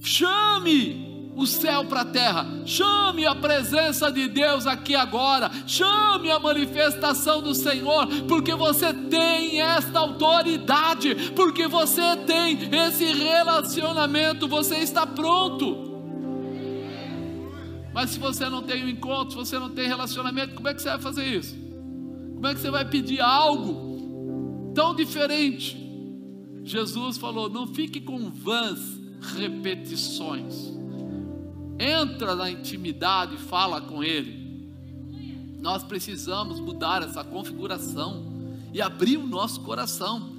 chame 0.00 1.07
o 1.38 1.46
céu 1.46 1.84
para 1.84 2.00
a 2.00 2.04
terra. 2.04 2.46
Chame 2.66 3.24
a 3.24 3.34
presença 3.34 4.10
de 4.10 4.26
Deus 4.26 4.66
aqui 4.66 4.96
agora. 4.96 5.48
Chame 5.68 6.32
a 6.32 6.40
manifestação 6.40 7.40
do 7.40 7.54
Senhor, 7.54 8.08
porque 8.26 8.56
você 8.56 8.92
tem 8.92 9.62
esta 9.62 10.00
autoridade, 10.00 11.32
porque 11.36 11.68
você 11.68 12.16
tem 12.26 12.58
esse 12.74 13.04
relacionamento, 13.04 14.48
você 14.48 14.78
está 14.78 15.06
pronto. 15.06 15.86
Mas 17.94 18.10
se 18.10 18.18
você 18.18 18.48
não 18.48 18.62
tem 18.62 18.84
um 18.84 18.88
encontro, 18.88 19.30
se 19.30 19.36
você 19.36 19.58
não 19.60 19.70
tem 19.70 19.86
relacionamento, 19.86 20.56
como 20.56 20.66
é 20.68 20.74
que 20.74 20.82
você 20.82 20.88
vai 20.88 21.00
fazer 21.00 21.24
isso? 21.24 21.56
Como 22.34 22.46
é 22.48 22.54
que 22.54 22.60
você 22.60 22.70
vai 22.70 22.84
pedir 22.84 23.20
algo 23.20 24.72
tão 24.74 24.92
diferente? 24.92 25.76
Jesus 26.64 27.16
falou: 27.16 27.48
não 27.48 27.68
fique 27.68 28.00
com 28.00 28.28
vãs 28.28 28.98
repetições 29.36 30.78
entra 31.78 32.34
na 32.34 32.50
intimidade 32.50 33.36
e 33.36 33.38
fala 33.38 33.80
com 33.80 34.02
Ele. 34.02 34.48
Nós 35.60 35.82
precisamos 35.82 36.60
mudar 36.60 37.02
essa 37.02 37.24
configuração 37.24 38.26
e 38.72 38.80
abrir 38.80 39.16
o 39.16 39.26
nosso 39.26 39.60
coração. 39.60 40.36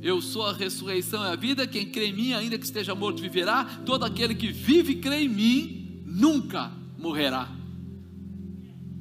Eu 0.00 0.20
sou 0.20 0.46
a 0.46 0.52
ressurreição 0.52 1.24
e 1.24 1.28
a 1.28 1.36
vida, 1.36 1.66
quem 1.66 1.86
crê 1.86 2.06
em 2.06 2.12
mim, 2.12 2.32
ainda 2.32 2.58
que 2.58 2.64
esteja 2.64 2.94
morto, 2.94 3.20
viverá. 3.20 3.64
Todo 3.84 4.04
aquele 4.04 4.34
que 4.34 4.52
vive 4.52 4.92
e 4.92 4.96
crê 4.96 5.24
em 5.24 5.28
mim, 5.28 6.02
nunca 6.06 6.70
morrerá. 6.96 7.48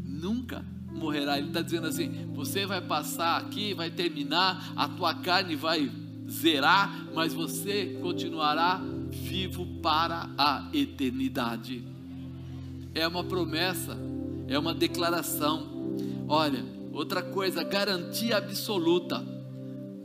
Nunca 0.04 0.66
morrerá. 0.92 1.38
Ele 1.38 1.48
está 1.48 1.62
dizendo 1.62 1.88
assim: 1.88 2.32
você 2.34 2.66
vai 2.66 2.82
passar 2.82 3.38
aqui, 3.38 3.74
vai 3.74 3.92
terminar, 3.92 4.74
a 4.76 4.88
tua 4.88 5.14
carne 5.14 5.56
vai 5.56 5.92
zerar, 6.30 7.08
mas 7.14 7.34
você 7.34 7.98
continuará 8.02 8.82
vivo 9.28 9.66
para 9.82 10.30
a 10.38 10.70
eternidade. 10.74 11.84
É 12.96 13.06
uma 13.06 13.26
promessa, 13.26 13.98
é 14.48 14.58
uma 14.58 14.74
declaração. 14.74 15.68
Olha, 16.30 16.64
outra 16.94 17.22
coisa, 17.22 17.62
garantia 17.64 18.38
absoluta, 18.38 19.20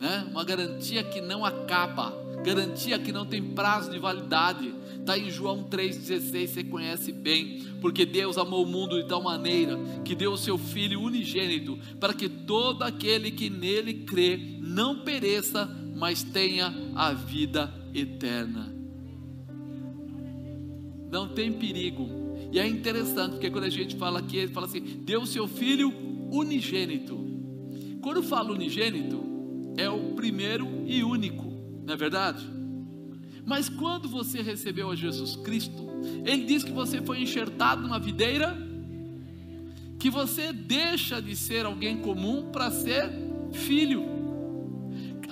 né? 0.00 0.26
Uma 0.28 0.44
garantia 0.44 1.04
que 1.04 1.20
não 1.20 1.44
acaba, 1.44 2.12
garantia 2.44 2.98
que 2.98 3.12
não 3.12 3.24
tem 3.24 3.40
prazo 3.54 3.92
de 3.92 3.98
validade. 3.98 4.74
Está 4.98 5.16
em 5.16 5.30
João 5.30 5.64
3,16, 5.64 6.48
você 6.48 6.64
conhece 6.64 7.12
bem, 7.12 7.62
porque 7.80 8.04
Deus 8.04 8.36
amou 8.36 8.64
o 8.64 8.68
mundo 8.68 9.00
de 9.00 9.08
tal 9.08 9.22
maneira 9.22 9.78
que 10.04 10.14
deu 10.14 10.32
o 10.32 10.38
seu 10.38 10.58
Filho 10.58 11.00
unigênito, 11.00 11.78
para 12.00 12.12
que 12.12 12.28
todo 12.28 12.82
aquele 12.82 13.30
que 13.30 13.48
nele 13.48 13.94
crê 14.04 14.58
não 14.60 15.00
pereça, 15.00 15.68
mas 15.94 16.22
tenha 16.22 16.74
a 16.94 17.12
vida 17.12 17.72
eterna 17.94 18.71
não 21.12 21.28
tem 21.28 21.52
perigo. 21.52 22.08
E 22.50 22.58
é 22.58 22.66
interessante, 22.66 23.32
porque 23.32 23.50
quando 23.50 23.64
a 23.64 23.70
gente 23.70 23.94
fala 23.96 24.18
aqui, 24.18 24.38
ele 24.38 24.52
fala 24.52 24.66
assim: 24.66 24.80
deu 24.80 25.26
seu 25.26 25.46
filho 25.46 25.92
unigênito. 26.30 27.20
Quando 28.00 28.22
fala 28.22 28.50
unigênito, 28.50 29.22
é 29.76 29.88
o 29.88 30.14
primeiro 30.14 30.66
e 30.86 31.04
único, 31.04 31.44
não 31.86 31.94
é 31.94 31.96
verdade? 31.96 32.44
Mas 33.44 33.68
quando 33.68 34.08
você 34.08 34.40
recebeu 34.40 34.90
a 34.90 34.96
Jesus 34.96 35.36
Cristo, 35.36 35.86
Ele 36.24 36.44
diz 36.44 36.64
que 36.64 36.72
você 36.72 37.02
foi 37.02 37.20
enxertado 37.20 37.82
numa 37.82 37.98
videira, 37.98 38.56
que 39.98 40.10
você 40.10 40.52
deixa 40.52 41.20
de 41.20 41.36
ser 41.36 41.66
alguém 41.66 41.98
comum 41.98 42.50
para 42.50 42.70
ser 42.70 43.10
filho. 43.52 44.11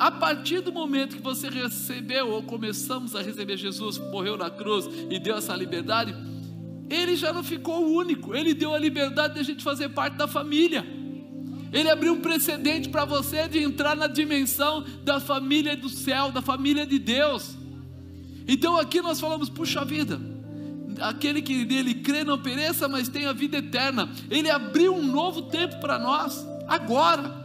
A 0.01 0.11
partir 0.11 0.62
do 0.62 0.72
momento 0.72 1.16
que 1.16 1.22
você 1.22 1.51
recebeu, 1.51 2.30
ou 2.30 2.42
começamos 2.42 3.14
a 3.14 3.20
receber 3.20 3.59
Jesus, 3.59 3.98
morreu 3.98 4.34
na 4.34 4.48
cruz 4.48 4.88
e 5.11 5.18
deu 5.18 5.36
essa 5.36 5.55
liberdade, 5.55 6.14
ele 6.88 7.14
já 7.14 7.34
não 7.34 7.44
ficou 7.44 7.86
único, 7.86 8.34
ele 8.34 8.55
deu 8.55 8.74
a 8.74 8.78
liberdade 8.78 9.34
de 9.34 9.40
a 9.40 9.42
gente 9.42 9.62
fazer 9.62 9.90
parte 9.90 10.16
da 10.16 10.26
família. 10.26 10.86
Ele 11.70 11.90
abriu 11.90 12.14
um 12.14 12.20
precedente 12.22 12.88
para 12.88 13.05
você 13.05 13.46
de 13.46 13.59
entrar 13.59 13.94
na 13.94 14.07
dimensão 14.07 14.82
da 15.05 15.20
família 15.20 15.76
do 15.76 15.90
céu, 15.90 16.32
da 16.32 16.40
família 16.40 16.86
de 16.86 16.98
Deus. 16.98 17.55
Então 18.48 18.78
aqui 18.78 19.03
nós 19.03 19.20
falamos, 19.20 19.51
puxa 19.51 19.84
vida, 19.84 20.18
aquele 20.98 21.42
que 21.42 21.62
nele 21.66 21.96
crê 21.96 22.24
não 22.24 22.38
pereça, 22.38 22.88
mas 22.88 23.07
tem 23.07 23.26
a 23.26 23.34
vida 23.34 23.59
eterna. 23.59 24.09
Ele 24.30 24.48
abriu 24.48 24.94
um 24.94 25.07
novo 25.07 25.42
tempo 25.42 25.78
para 25.78 25.98
nós, 25.98 26.42
agora. 26.66 27.38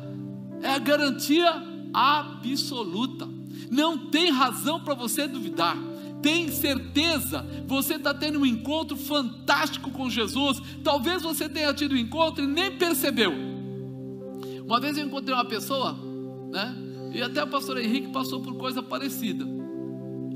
É 0.63 0.69
a 0.69 0.79
garantia 0.79 1.74
absoluta. 1.95 3.27
Não 3.71 3.97
tem 4.09 4.29
razão 4.29 4.81
para 4.81 4.93
você 4.93 5.27
duvidar. 5.27 5.77
Tem 6.21 6.51
certeza, 6.51 7.45
você 7.67 7.95
está 7.95 8.13
tendo 8.13 8.39
um 8.39 8.45
encontro 8.45 8.97
fantástico 8.97 9.91
com 9.91 10.09
Jesus. 10.09 10.61
Talvez 10.83 11.21
você 11.23 11.47
tenha 11.47 11.73
tido 11.73 11.93
um 11.93 11.97
encontro 11.97 12.43
e 12.43 12.47
nem 12.47 12.77
percebeu. 12.77 13.31
Uma 14.65 14.79
vez 14.79 14.97
eu 14.97 15.05
encontrei 15.05 15.33
uma 15.33 15.45
pessoa, 15.45 15.95
né? 16.51 16.75
E 17.13 17.21
até 17.21 17.43
o 17.43 17.47
pastor 17.47 17.77
Henrique 17.77 18.11
passou 18.11 18.41
por 18.41 18.55
coisa 18.55 18.83
parecida. 18.83 19.45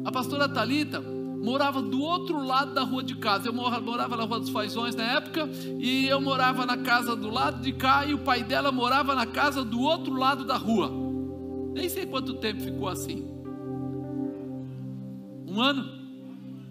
A 0.06 0.12
pastora 0.12 0.48
Talita 0.48 1.02
morava 1.02 1.82
do 1.82 2.02
outro 2.02 2.46
lado 2.46 2.74
da 2.74 2.84
rua 2.84 3.04
de 3.04 3.16
casa. 3.16 3.50
Eu 3.50 3.54
morava 3.54 4.16
na 4.16 4.24
Rua 4.24 4.40
dos 4.40 4.50
Fazões 4.50 4.96
na 4.96 5.04
época, 5.04 5.50
e 5.80 6.08
eu 6.08 6.22
morava 6.22 6.66
na 6.66 6.78
casa 6.78 7.16
do 7.16 7.30
lado 7.30 7.62
de 7.62 7.74
cá, 7.74 8.06
e 8.06 8.14
o 8.14 8.20
pai 8.20 8.44
dela 8.44 8.72
morava 8.72 9.16
na 9.16 9.26
casa 9.26 9.64
do 9.64 9.82
outro 9.82 10.14
lado 10.14 10.46
da 10.46 10.56
rua. 10.56 10.99
Nem 11.80 11.88
sei 11.88 12.06
quanto 12.06 12.34
tempo 12.34 12.62
ficou 12.62 12.90
assim. 12.90 13.26
Um 15.48 15.62
ano? 15.62 15.90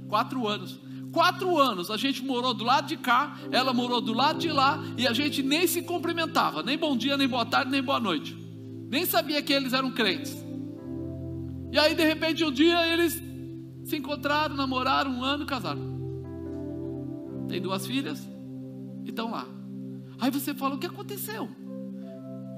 Quatro 0.06 0.46
anos. 0.46 0.78
Quatro 1.10 1.56
anos 1.56 1.90
a 1.90 1.96
gente 1.96 2.22
morou 2.22 2.52
do 2.52 2.62
lado 2.62 2.86
de 2.86 2.98
cá, 2.98 3.38
ela 3.50 3.72
morou 3.72 4.02
do 4.02 4.12
lado 4.12 4.38
de 4.38 4.52
lá, 4.52 4.78
e 4.98 5.06
a 5.06 5.14
gente 5.14 5.42
nem 5.42 5.66
se 5.66 5.80
cumprimentava, 5.80 6.62
nem 6.62 6.76
bom 6.76 6.94
dia, 6.94 7.16
nem 7.16 7.26
boa 7.26 7.46
tarde, 7.46 7.70
nem 7.70 7.82
boa 7.82 7.98
noite. 7.98 8.36
Nem 8.90 9.06
sabia 9.06 9.40
que 9.40 9.50
eles 9.50 9.72
eram 9.72 9.90
crentes. 9.90 10.36
E 11.72 11.78
aí, 11.78 11.94
de 11.94 12.04
repente, 12.04 12.44
um 12.44 12.52
dia 12.52 12.86
eles 12.92 13.18
se 13.84 13.96
encontraram, 13.96 14.54
namoraram 14.54 15.10
um 15.10 15.24
ano, 15.24 15.46
casaram. 15.46 15.80
Tem 17.48 17.62
duas 17.62 17.86
filhas 17.86 18.28
e 19.06 19.08
estão 19.08 19.30
lá. 19.30 19.46
Aí 20.20 20.30
você 20.30 20.52
fala: 20.52 20.74
o 20.74 20.78
que 20.78 20.86
aconteceu? 20.86 21.48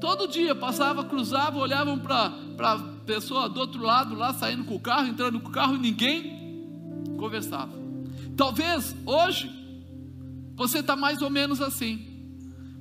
Todo 0.01 0.27
dia 0.27 0.55
passava, 0.55 1.05
cruzava, 1.05 1.59
olhavam 1.59 1.99
para 1.99 2.33
a 2.59 2.79
pessoa 3.05 3.49
do 3.49 3.61
outro 3.61 3.83
lado, 3.83 4.15
lá 4.15 4.33
saindo 4.33 4.65
com 4.65 4.75
o 4.75 4.81
carro, 4.81 5.09
entrando 5.09 5.39
com 5.41 5.49
o 5.49 5.53
carro, 5.53 5.77
e 5.77 5.79
ninguém 5.79 6.41
conversava. 7.19 7.73
Talvez 8.37 8.97
hoje 9.05 9.51
você 10.55 10.79
está 10.79 10.97
mais 10.97 11.21
ou 11.21 11.29
menos 11.29 11.61
assim. 11.61 12.07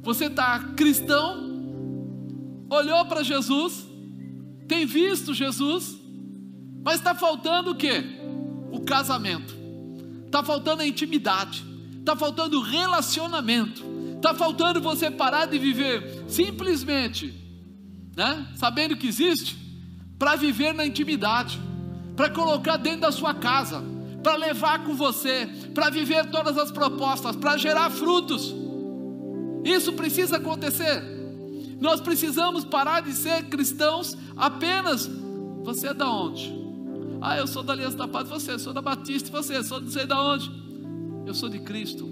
Você 0.02 0.26
está 0.26 0.60
cristão, 0.78 1.50
olhou 2.70 3.06
para 3.06 3.22
Jesus, 3.22 3.86
tem 4.68 4.86
visto 4.86 5.34
Jesus, 5.34 6.00
mas 6.84 6.96
está 6.96 7.14
faltando 7.14 7.72
o 7.72 7.76
que? 7.76 8.18
O 8.72 8.82
casamento, 8.82 9.54
está 10.26 10.42
faltando 10.42 10.84
a 10.84 10.88
intimidade, 10.88 11.66
está 12.00 12.16
faltando 12.16 12.60
o 12.60 12.62
relacionamento, 12.62 13.84
está 14.20 14.34
faltando 14.34 14.82
você 14.82 15.10
parar 15.10 15.46
de 15.46 15.58
viver 15.58 16.26
simplesmente, 16.28 17.34
né? 18.16 18.48
Sabendo 18.56 18.96
que 18.98 19.08
existe, 19.08 19.58
para 20.18 20.36
viver 20.36 20.74
na 20.74 20.86
intimidade, 20.86 21.60
para 22.16 22.30
colocar 22.30 22.78
dentro 22.78 23.02
da 23.02 23.12
sua 23.12 23.34
casa 23.34 23.84
para 24.22 24.36
levar 24.36 24.84
com 24.84 24.96
você, 24.96 25.48
para 25.74 25.90
viver 25.90 26.30
todas 26.30 26.58
as 26.58 26.72
propostas, 26.72 27.36
para 27.36 27.58
gerar 27.58 27.90
frutos. 27.90 28.54
Isso 29.64 29.94
precisa 29.94 30.38
acontecer. 30.38 31.04
Nós 31.80 32.02
precisamos 32.02 32.66
parar 32.66 33.02
de 33.02 33.14
ser 33.14 33.44
cristãos 33.46 34.18
apenas. 34.36 35.10
Você 35.64 35.88
é 35.88 35.94
da 35.94 36.10
onde? 36.10 36.54
Ah, 37.22 37.38
eu 37.38 37.48
sou 37.48 37.64
da 37.64 37.74
Aliança 37.74 37.98
da 37.98 38.08
Paz. 38.08 38.28
Você, 38.30 38.54
eu 38.54 38.60
sou 38.60 38.74
da 38.74 38.82
Batista. 38.82 39.30
Você, 39.32 39.58
eu 39.58 39.64
sou 39.64 39.80
não 39.80 39.90
sei 39.90 40.06
da 40.06 40.22
onde? 40.22 40.52
Eu 41.26 41.34
sou 41.34 41.50
de 41.50 41.60
Cristo 41.60 42.08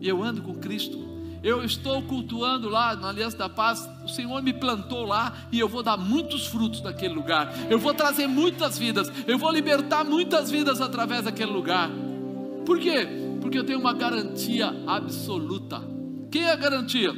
e 0.00 0.08
eu 0.08 0.22
ando 0.22 0.42
com 0.42 0.54
Cristo. 0.54 1.07
Eu 1.42 1.64
estou 1.64 2.02
cultuando 2.02 2.68
lá 2.68 2.96
na 2.96 3.08
Aliança 3.08 3.36
da 3.36 3.48
Paz. 3.48 3.88
O 4.04 4.08
Senhor 4.08 4.42
me 4.42 4.52
plantou 4.52 5.04
lá 5.04 5.32
e 5.52 5.58
eu 5.58 5.68
vou 5.68 5.82
dar 5.82 5.96
muitos 5.96 6.46
frutos 6.46 6.82
naquele 6.82 7.14
lugar. 7.14 7.52
Eu 7.70 7.78
vou 7.78 7.94
trazer 7.94 8.26
muitas 8.26 8.78
vidas. 8.78 9.10
Eu 9.26 9.38
vou 9.38 9.50
libertar 9.52 10.04
muitas 10.04 10.50
vidas 10.50 10.80
através 10.80 11.24
daquele 11.24 11.52
lugar. 11.52 11.90
Por 12.66 12.78
quê? 12.78 13.06
Porque 13.40 13.58
eu 13.58 13.64
tenho 13.64 13.78
uma 13.78 13.92
garantia 13.92 14.74
absoluta. 14.86 15.82
Quem 16.30 16.42
é 16.42 16.52
a 16.52 16.56
garantia? 16.56 17.14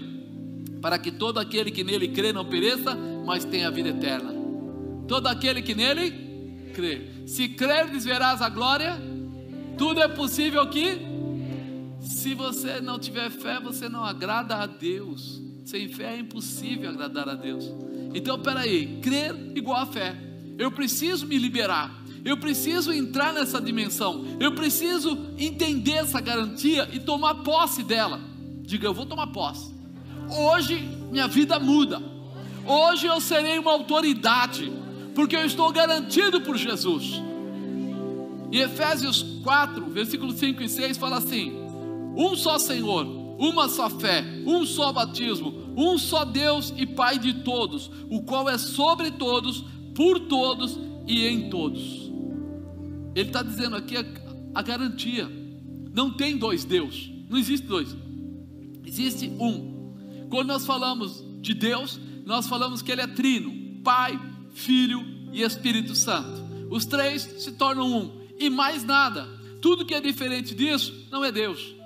Para 0.81 0.99
que 0.99 1.11
todo 1.11 1.39
aquele 1.39 1.71
que 1.71 1.83
nele 1.83 2.09
crê 2.09 2.33
não 2.33 2.45
pereça, 2.45 2.97
mas 3.25 3.45
tenha 3.45 3.69
a 3.69 3.71
vida 3.71 3.89
eterna. 3.89 4.33
Todo 5.09 5.27
aquele 5.27 5.63
que 5.63 5.75
nele 5.75 6.71
crê. 6.75 7.27
Se 7.27 7.49
crer, 7.49 7.87
verás 7.87 8.43
a 8.43 8.49
glória. 8.49 9.01
Tudo 9.77 10.01
é 10.01 10.09
possível 10.09 10.69
que 10.69 11.01
se 12.01 12.35
você 12.35 12.81
não 12.81 12.99
tiver 12.99 13.31
fé, 13.31 13.61
você 13.61 13.89
não 13.89 14.05
agrada 14.05 14.57
a 14.57 14.67
Deus. 14.67 15.41
Sem 15.65 15.89
fé 15.89 16.15
é 16.15 16.19
impossível 16.19 16.91
agradar 16.91 17.29
a 17.29 17.35
Deus. 17.35 17.71
Então, 18.15 18.39
peraí, 18.41 18.99
crer 19.03 19.35
igual 19.55 19.83
a 19.83 19.87
fé. 19.87 20.17
Eu 20.59 20.71
preciso 20.73 21.27
me 21.27 21.39
liberar. 21.39 21.95
Eu 22.25 22.37
preciso 22.37 22.93
entrar 22.93 23.33
nessa 23.33 23.61
dimensão. 23.61 24.25
Eu 24.39 24.55
preciso 24.55 25.17
entender 25.39 25.93
essa 25.93 26.21
garantia 26.21 26.89
e 26.93 26.99
tomar 26.99 27.37
posse 27.37 27.83
dela. 27.83 28.21
Diga, 28.63 28.87
eu 28.87 28.95
vou 28.95 29.07
tomar 29.07 29.29
posse. 29.29 29.73
Hoje 30.29 30.77
minha 31.11 31.29
vida 31.29 31.59
muda. 31.59 32.01
Hoje 32.67 33.07
eu 33.07 33.21
serei 33.21 33.59
uma 33.59 33.73
autoridade, 33.73 34.71
porque 35.15 35.35
eu 35.35 35.45
estou 35.45 35.73
garantido 35.73 36.41
por 36.41 36.57
Jesus. 36.57 37.21
Em 38.53 38.59
Efésios 38.59 39.23
4, 39.43 39.87
versículos 39.87 40.37
5 40.37 40.63
e 40.63 40.69
6 40.69 40.99
fala 40.99 41.19
assim: 41.19 41.60
um 42.21 42.37
só 42.37 42.59
Senhor, 42.59 43.07
uma 43.39 43.67
só 43.67 43.89
fé, 43.89 44.23
um 44.47 44.67
só 44.67 44.93
batismo, 44.93 45.73
um 45.75 45.97
só 45.97 46.23
Deus 46.27 46.71
e 46.77 46.85
Pai 46.85 47.19
de 47.19 47.33
todos, 47.43 47.91
o 48.11 48.21
qual 48.23 48.47
é 48.47 48.59
sobre 48.59 49.11
todos, 49.11 49.65
por 49.95 50.21
todos 50.21 50.79
e 51.07 51.27
em 51.27 51.49
todos. 51.49 52.11
Ele 53.15 53.29
está 53.29 53.43
dizendo 53.43 53.75
aqui 53.75 53.97
a, 53.97 54.05
a 54.55 54.61
garantia: 54.61 55.27
não 55.95 56.11
tem 56.11 56.37
dois 56.37 56.63
Deus, 56.63 57.11
não 57.31 57.39
existe 57.39 57.67
dois, 57.67 57.97
existe 58.85 59.27
um. 59.41 59.95
Quando 60.29 60.49
nós 60.49 60.67
falamos 60.67 61.25
de 61.41 61.55
Deus, 61.55 61.99
nós 62.27 62.47
falamos 62.47 62.83
que 62.83 62.93
Ele 62.93 63.01
é 63.01 63.07
trino: 63.07 63.81
Pai, 63.83 64.21
Filho 64.51 65.03
e 65.33 65.41
Espírito 65.41 65.95
Santo. 65.95 66.51
Os 66.71 66.85
três 66.85 67.23
se 67.23 67.53
tornam 67.53 67.91
um, 67.91 68.21
e 68.39 68.51
mais 68.51 68.85
nada. 68.85 69.27
Tudo 69.63 69.87
que 69.87 69.95
é 69.95 70.01
diferente 70.01 70.55
disso 70.55 71.07
não 71.11 71.25
é 71.25 71.33
Deus. 71.33 71.80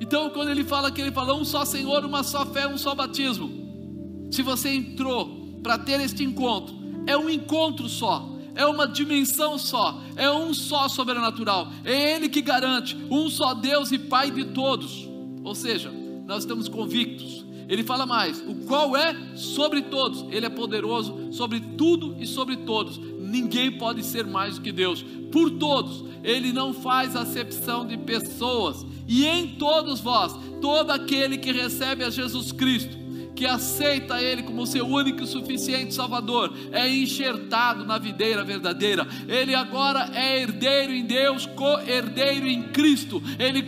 Então, 0.00 0.30
quando 0.30 0.50
ele 0.50 0.64
fala 0.64 0.90
que 0.90 1.00
ele 1.00 1.12
falou 1.12 1.40
um 1.40 1.44
só 1.44 1.64
Senhor, 1.64 2.04
uma 2.04 2.22
só 2.22 2.46
fé, 2.46 2.66
um 2.66 2.78
só 2.78 2.94
batismo. 2.94 4.28
Se 4.30 4.42
você 4.42 4.70
entrou 4.74 5.58
para 5.62 5.78
ter 5.78 6.00
este 6.00 6.22
encontro, 6.22 6.76
é 7.06 7.16
um 7.16 7.28
encontro 7.28 7.88
só, 7.88 8.28
é 8.54 8.64
uma 8.66 8.86
dimensão 8.86 9.58
só, 9.58 10.00
é 10.16 10.30
um 10.30 10.52
só 10.52 10.88
sobrenatural. 10.88 11.68
É 11.84 12.14
Ele 12.14 12.28
que 12.28 12.42
garante, 12.42 12.96
um 13.10 13.28
só 13.28 13.54
Deus 13.54 13.90
e 13.92 13.98
Pai 13.98 14.30
de 14.30 14.46
todos. 14.46 15.08
Ou 15.42 15.54
seja, 15.54 15.90
nós 16.26 16.40
estamos 16.40 16.68
convictos. 16.68 17.37
Ele 17.68 17.84
fala 17.84 18.06
mais: 18.06 18.40
o 18.40 18.54
qual 18.66 18.96
é 18.96 19.14
sobre 19.36 19.82
todos, 19.82 20.24
Ele 20.32 20.46
é 20.46 20.50
poderoso 20.50 21.32
sobre 21.32 21.60
tudo 21.60 22.16
e 22.18 22.26
sobre 22.26 22.56
todos. 22.56 22.98
Ninguém 22.98 23.76
pode 23.76 24.02
ser 24.02 24.26
mais 24.26 24.54
do 24.54 24.62
que 24.62 24.72
Deus, 24.72 25.04
por 25.30 25.50
todos. 25.50 26.04
Ele 26.24 26.52
não 26.52 26.72
faz 26.72 27.14
acepção 27.14 27.86
de 27.86 27.96
pessoas 27.96 28.84
e 29.06 29.24
em 29.26 29.54
todos 29.56 30.00
vós, 30.00 30.34
todo 30.60 30.90
aquele 30.90 31.38
que 31.38 31.50
recebe 31.50 32.04
a 32.04 32.10
Jesus 32.10 32.52
Cristo, 32.52 32.96
que 33.38 33.46
aceita 33.46 34.20
Ele 34.20 34.42
como 34.42 34.66
seu 34.66 34.84
único 34.84 35.22
e 35.22 35.26
suficiente 35.26 35.94
Salvador, 35.94 36.52
é 36.72 36.88
enxertado 36.88 37.86
na 37.86 37.96
videira 37.96 38.42
verdadeira. 38.42 39.06
Ele 39.28 39.54
agora 39.54 40.10
é 40.12 40.42
herdeiro 40.42 40.92
em 40.92 41.04
Deus, 41.04 41.46
co-herdeiro 41.46 42.48
em 42.48 42.64
Cristo. 42.64 43.22
Ele 43.38 43.62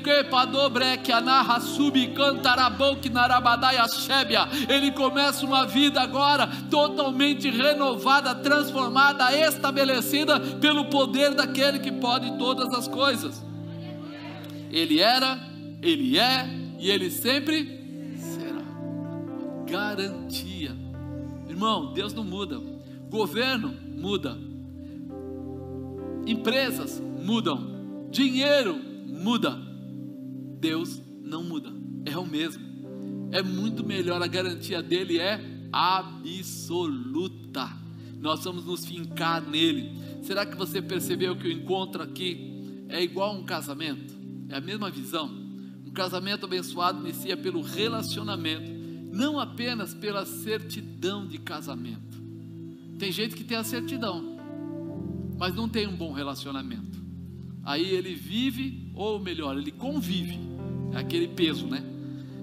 Ele 4.69 4.91
começa 4.91 5.47
uma 5.47 5.65
vida 5.69 6.01
agora 6.01 6.49
totalmente 6.69 7.49
renovada, 7.49 8.35
transformada, 8.35 9.33
estabelecida 9.33 10.41
pelo 10.61 10.87
poder 10.87 11.33
daquele 11.33 11.79
que 11.79 11.93
pode 11.93 12.37
todas 12.39 12.75
as 12.75 12.89
coisas. 12.89 13.41
Ele 14.69 14.99
era, 14.99 15.39
Ele 15.81 16.19
é 16.19 16.45
e 16.81 16.91
Ele 16.91 17.09
sempre. 17.09 17.80
Garantia. 19.71 20.77
Irmão, 21.49 21.93
Deus 21.93 22.13
não 22.13 22.25
muda. 22.25 22.61
Governo 23.09 23.75
muda. 23.97 24.37
Empresas 26.27 27.01
mudam. 27.01 28.09
Dinheiro 28.11 28.77
muda. 29.07 29.59
Deus 30.59 31.01
não 31.23 31.43
muda. 31.43 31.71
É 32.05 32.17
o 32.17 32.27
mesmo. 32.27 32.63
É 33.33 33.43
muito 33.43 33.85
melhor. 33.85 34.23
A 34.23 34.27
garantia 34.27 34.83
dele 34.83 35.19
é 35.19 35.41
absoluta. 35.73 37.69
Nós 38.19 38.45
vamos 38.45 38.65
nos 38.65 38.85
fincar 38.85 39.43
nele. 39.43 39.99
Será 40.23 40.45
que 40.45 40.57
você 40.57 40.83
percebeu 40.83 41.37
que 41.37 41.49
o 41.49 41.53
encontro 41.53 42.03
aqui 42.03 42.85
é 42.89 43.03
igual 43.03 43.35
a 43.35 43.39
um 43.39 43.45
casamento? 43.45 44.15
É 44.49 44.57
a 44.57 44.61
mesma 44.61 44.91
visão. 44.91 45.31
Um 45.87 45.93
casamento 45.93 46.45
abençoado 46.47 47.01
inicia 47.01 47.37
pelo 47.37 47.63
relacionamento, 47.63 48.71
não 49.13 49.39
apenas 49.39 49.95
pela 49.95 50.25
certidão 50.25 51.27
de 51.27 51.39
casamento. 51.39 52.21
Tem 52.99 53.11
gente 53.11 53.35
que 53.35 53.45
tem 53.45 53.57
a 53.57 53.65
certidão, 53.65 54.37
mas 55.39 55.55
não 55.55 55.69
tem 55.69 55.87
um 55.87 55.97
bom 55.97 56.13
relacionamento. 56.13 57.01
Aí 57.65 57.91
ele 57.91 58.15
vive, 58.15 58.91
ou 58.95 59.19
melhor, 59.19 59.57
ele 59.57 59.71
convive. 59.71 60.39
É 60.93 60.99
aquele 60.99 61.29
peso, 61.29 61.67
né? 61.67 61.83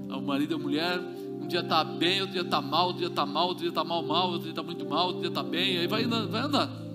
O 0.09 0.21
marido 0.21 0.53
e 0.53 0.55
a 0.55 0.57
mulher, 0.57 0.99
um 1.41 1.47
dia 1.47 1.59
está 1.59 1.83
bem, 1.83 2.21
outro 2.21 2.33
dia 2.33 2.41
está 2.41 2.61
mal, 2.61 2.87
outro 2.87 2.99
dia 2.99 3.09
está 3.09 3.25
mal, 3.25 3.47
outro 3.47 3.61
dia 3.61 3.69
está 3.69 3.83
mal, 3.83 4.03
mal, 4.03 4.27
outro 4.27 4.43
dia 4.43 4.51
está 4.51 4.63
muito 4.63 4.85
mal, 4.85 5.07
outro 5.07 5.21
dia 5.21 5.29
está 5.29 5.43
bem, 5.43 5.77
aí 5.77 5.87
vai 5.87 6.03
andando, 6.03 6.31
vai 6.31 6.41
andando. 6.41 6.87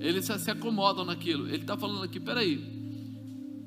Eles 0.00 0.24
se, 0.24 0.50
acomodam 0.50 1.04
naquilo. 1.04 1.46
Ele 1.46 1.56
está 1.56 1.76
falando 1.76 2.04
aqui, 2.04 2.20
peraí, 2.20 2.62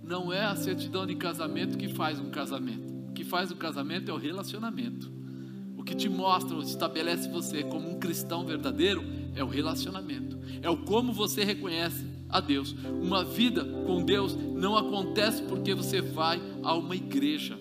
não 0.04 0.32
é 0.32 0.46
a 0.46 0.56
certidão 0.56 1.06
de 1.06 1.16
casamento 1.16 1.78
que 1.78 1.90
faz 1.90 2.20
um 2.20 2.30
casamento. 2.30 3.10
O 3.10 3.14
que 3.14 3.24
faz 3.24 3.52
o 3.52 3.56
casamento 3.56 4.10
é 4.10 4.14
o 4.14 4.18
relacionamento. 4.18 5.12
O 5.82 5.84
que 5.84 5.96
te 5.96 6.08
mostra, 6.08 6.56
estabelece 6.60 7.28
você 7.28 7.64
como 7.64 7.90
um 7.90 7.98
cristão 7.98 8.46
verdadeiro 8.46 9.04
é 9.36 9.44
o 9.44 9.48
relacionamento. 9.48 10.38
É 10.62 10.70
o 10.70 10.78
como 10.78 11.12
você 11.12 11.44
reconhece 11.44 12.06
a 12.30 12.40
Deus. 12.40 12.76
Uma 13.02 13.24
vida 13.24 13.66
com 13.88 14.04
Deus 14.04 14.36
não 14.36 14.78
acontece 14.78 15.42
porque 15.42 15.74
você 15.74 16.00
vai 16.00 16.40
a 16.62 16.76
uma 16.76 16.96
igreja. 16.96 17.58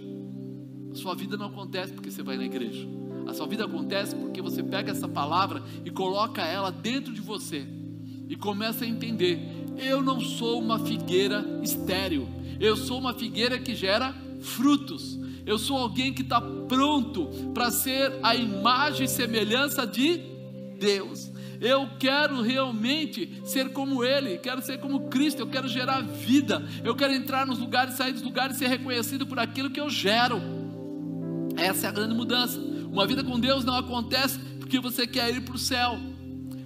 A 0.92 0.94
sua 0.96 1.14
vida 1.14 1.38
não 1.38 1.46
acontece 1.46 1.94
porque 1.94 2.10
você 2.10 2.22
vai 2.22 2.36
na 2.36 2.44
igreja. 2.44 2.86
A 3.26 3.32
sua 3.32 3.46
vida 3.46 3.64
acontece 3.64 4.14
porque 4.14 4.42
você 4.42 4.62
pega 4.62 4.92
essa 4.92 5.08
palavra 5.08 5.62
e 5.82 5.90
coloca 5.90 6.44
ela 6.44 6.70
dentro 6.70 7.14
de 7.14 7.22
você 7.22 7.66
e 8.28 8.36
começa 8.36 8.84
a 8.84 8.88
entender: 8.88 9.40
eu 9.78 10.02
não 10.02 10.20
sou 10.20 10.60
uma 10.60 10.78
figueira 10.78 11.42
estéril, 11.62 12.28
eu 12.60 12.76
sou 12.76 12.98
uma 12.98 13.14
figueira 13.14 13.58
que 13.58 13.74
gera 13.74 14.14
frutos. 14.40 15.18
Eu 15.46 15.58
sou 15.58 15.76
alguém 15.76 16.12
que 16.12 16.22
está 16.22 16.40
pronto 16.40 17.26
para 17.52 17.70
ser 17.70 18.18
a 18.22 18.34
imagem 18.34 19.04
e 19.04 19.08
semelhança 19.08 19.86
de 19.86 20.20
Deus. 20.78 21.30
Eu 21.60 21.90
quero 21.98 22.40
realmente 22.40 23.42
ser 23.44 23.70
como 23.72 24.02
Ele, 24.02 24.38
quero 24.38 24.62
ser 24.62 24.78
como 24.78 25.08
Cristo, 25.10 25.40
eu 25.40 25.46
quero 25.46 25.68
gerar 25.68 26.00
vida, 26.00 26.66
eu 26.82 26.96
quero 26.96 27.12
entrar 27.12 27.46
nos 27.46 27.58
lugares, 27.58 27.94
sair 27.94 28.12
dos 28.12 28.22
lugares 28.22 28.56
e 28.56 28.60
ser 28.60 28.68
reconhecido 28.68 29.26
por 29.26 29.38
aquilo 29.38 29.68
que 29.68 29.80
eu 29.80 29.90
gero. 29.90 30.40
Essa 31.56 31.86
é 31.86 31.88
a 31.90 31.92
grande 31.92 32.14
mudança. 32.14 32.58
Uma 32.58 33.06
vida 33.06 33.22
com 33.22 33.38
Deus 33.38 33.62
não 33.62 33.76
acontece 33.76 34.38
porque 34.58 34.80
você 34.80 35.06
quer 35.06 35.34
ir 35.34 35.42
para 35.42 35.54
o 35.54 35.58
céu. 35.58 35.98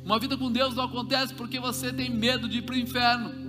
Uma 0.05 0.19
vida 0.19 0.37
com 0.37 0.53
Deus 0.53 0.75
não 0.75 0.85
acontece 0.85 1.35
porque 1.35 1.59
você 1.59 1.93
tem 1.93 2.11
medo 2.11 2.49
de 2.49 2.59
ir 2.59 2.63
para 2.63 2.75
o 2.75 2.79
inferno. 2.79 3.44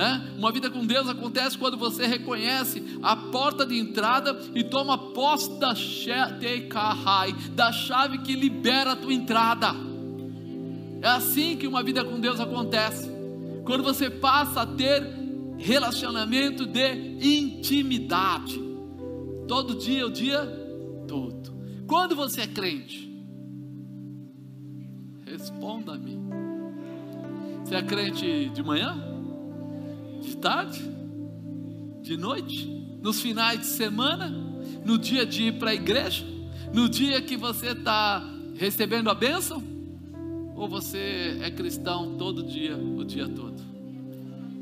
Né? 0.00 0.32
Uma 0.38 0.50
vida 0.50 0.70
com 0.70 0.86
Deus 0.86 1.10
acontece 1.10 1.58
quando 1.58 1.76
você 1.76 2.06
reconhece 2.06 2.82
a 3.02 3.14
porta 3.14 3.66
de 3.66 3.78
entrada 3.78 4.34
e 4.54 4.64
toma 4.64 4.96
posse 4.96 5.60
da, 5.60 5.74
da 7.54 7.70
chave 7.70 8.16
que 8.20 8.34
libera 8.34 8.92
a 8.92 8.96
tua 8.96 9.12
entrada. 9.12 9.74
É 11.02 11.06
assim 11.06 11.54
que 11.54 11.66
uma 11.66 11.82
vida 11.82 12.02
com 12.02 12.18
Deus 12.18 12.40
acontece. 12.40 13.10
Quando 13.66 13.84
você 13.84 14.08
passa 14.08 14.62
a 14.62 14.66
ter 14.66 15.06
relacionamento 15.58 16.64
de 16.64 16.94
intimidade. 17.20 18.58
Todo 19.46 19.74
dia, 19.74 20.06
o 20.06 20.10
dia 20.10 20.46
todo. 21.06 21.52
Quando 21.86 22.16
você 22.16 22.40
é 22.40 22.46
crente? 22.46 23.06
Responda-me. 25.26 26.18
Você 27.66 27.74
é 27.74 27.82
crente 27.82 28.48
de 28.48 28.62
manhã? 28.62 29.09
De 30.20 30.36
tarde? 30.36 30.82
De 32.02 32.16
noite? 32.16 32.66
Nos 33.02 33.20
finais 33.20 33.60
de 33.60 33.66
semana? 33.66 34.28
No 34.84 34.98
dia 34.98 35.24
de 35.24 35.44
ir 35.44 35.58
para 35.58 35.70
a 35.70 35.74
igreja? 35.74 36.24
No 36.72 36.88
dia 36.88 37.20
que 37.20 37.36
você 37.36 37.68
está 37.68 38.24
recebendo 38.54 39.10
a 39.10 39.14
bênção? 39.14 39.62
Ou 40.54 40.68
você 40.68 41.38
é 41.42 41.50
cristão 41.50 42.16
todo 42.16 42.42
dia, 42.42 42.76
o 42.76 43.04
dia 43.04 43.26
todo? 43.28 43.60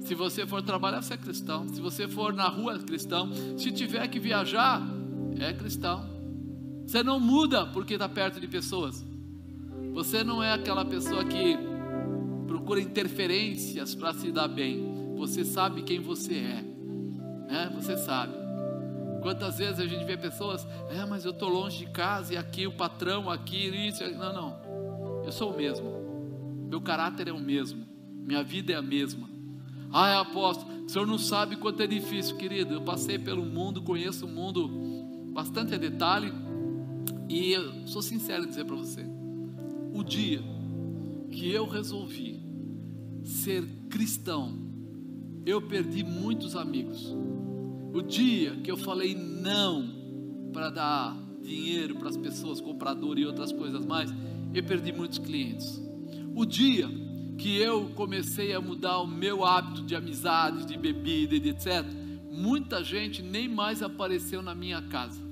Se 0.00 0.14
você 0.14 0.46
for 0.46 0.62
trabalhar, 0.62 1.02
você 1.02 1.14
é 1.14 1.16
cristão. 1.16 1.68
Se 1.68 1.80
você 1.80 2.08
for 2.08 2.32
na 2.32 2.48
rua, 2.48 2.76
é 2.76 2.78
cristão. 2.78 3.30
Se 3.58 3.70
tiver 3.70 4.06
que 4.08 4.18
viajar, 4.18 4.80
é 5.38 5.52
cristão. 5.52 6.08
Você 6.86 7.02
não 7.02 7.20
muda 7.20 7.66
porque 7.66 7.94
está 7.94 8.08
perto 8.08 8.40
de 8.40 8.48
pessoas. 8.48 9.04
Você 9.92 10.24
não 10.24 10.42
é 10.42 10.52
aquela 10.52 10.84
pessoa 10.84 11.24
que 11.24 11.58
procura 12.46 12.80
interferências 12.80 13.94
para 13.94 14.14
se 14.14 14.32
dar 14.32 14.48
bem. 14.48 14.97
Você 15.18 15.44
sabe 15.44 15.82
quem 15.82 16.00
você 16.00 16.34
é. 16.34 16.62
Né? 17.50 17.72
Você 17.74 17.96
sabe. 17.96 18.34
Quantas 19.20 19.58
vezes 19.58 19.80
a 19.80 19.86
gente 19.86 20.04
vê 20.04 20.16
pessoas, 20.16 20.66
é, 20.90 21.04
mas 21.04 21.24
eu 21.24 21.32
estou 21.32 21.48
longe 21.48 21.78
de 21.78 21.86
casa 21.90 22.34
e 22.34 22.36
aqui 22.36 22.66
o 22.66 22.72
patrão, 22.72 23.28
aqui 23.28 23.68
isso. 23.88 24.02
Não, 24.12 24.32
não. 24.32 25.22
Eu 25.24 25.32
sou 25.32 25.52
o 25.52 25.56
mesmo. 25.56 25.86
Meu 26.68 26.80
caráter 26.80 27.28
é 27.28 27.32
o 27.32 27.40
mesmo. 27.40 27.84
Minha 28.24 28.42
vida 28.42 28.72
é 28.72 28.76
a 28.76 28.82
mesma. 28.82 29.28
Ah, 29.90 30.20
apóstolo, 30.20 30.84
o 30.84 30.88
senhor 30.88 31.06
não 31.06 31.18
sabe 31.18 31.56
quanto 31.56 31.82
é 31.82 31.86
difícil, 31.86 32.36
querido. 32.36 32.74
Eu 32.74 32.82
passei 32.82 33.18
pelo 33.18 33.44
mundo, 33.44 33.82
conheço 33.82 34.26
o 34.26 34.28
mundo 34.28 34.68
bastante 35.32 35.74
a 35.74 35.78
detalhe 35.78 36.32
e 37.28 37.52
eu 37.52 37.86
sou 37.86 38.02
sincero 38.02 38.44
em 38.44 38.48
dizer 38.48 38.64
para 38.64 38.76
você: 38.76 39.04
o 39.92 40.02
dia 40.02 40.42
que 41.30 41.50
eu 41.50 41.66
resolvi 41.66 42.42
ser 43.22 43.64
cristão, 43.88 44.67
eu 45.48 45.62
perdi 45.62 46.04
muitos 46.04 46.56
amigos. 46.56 47.16
O 47.92 48.02
dia 48.02 48.56
que 48.56 48.70
eu 48.70 48.76
falei 48.76 49.14
não 49.14 49.88
para 50.52 50.70
dar 50.70 51.16
dinheiro 51.42 51.96
para 51.96 52.08
as 52.08 52.16
pessoas, 52.16 52.60
comprador 52.60 53.18
e 53.18 53.24
outras 53.24 53.52
coisas 53.52 53.84
mais, 53.84 54.12
eu 54.52 54.62
perdi 54.64 54.92
muitos 54.92 55.18
clientes. 55.18 55.82
O 56.34 56.44
dia 56.44 56.88
que 57.38 57.56
eu 57.56 57.90
comecei 57.94 58.52
a 58.52 58.60
mudar 58.60 58.98
o 59.00 59.06
meu 59.06 59.44
hábito 59.44 59.82
de 59.82 59.94
amizade, 59.94 60.66
de 60.66 60.76
bebida 60.76 61.34
e 61.34 61.48
etc., 61.48 61.84
muita 62.30 62.82
gente 62.82 63.22
nem 63.22 63.48
mais 63.48 63.82
apareceu 63.82 64.42
na 64.42 64.54
minha 64.54 64.82
casa 64.82 65.28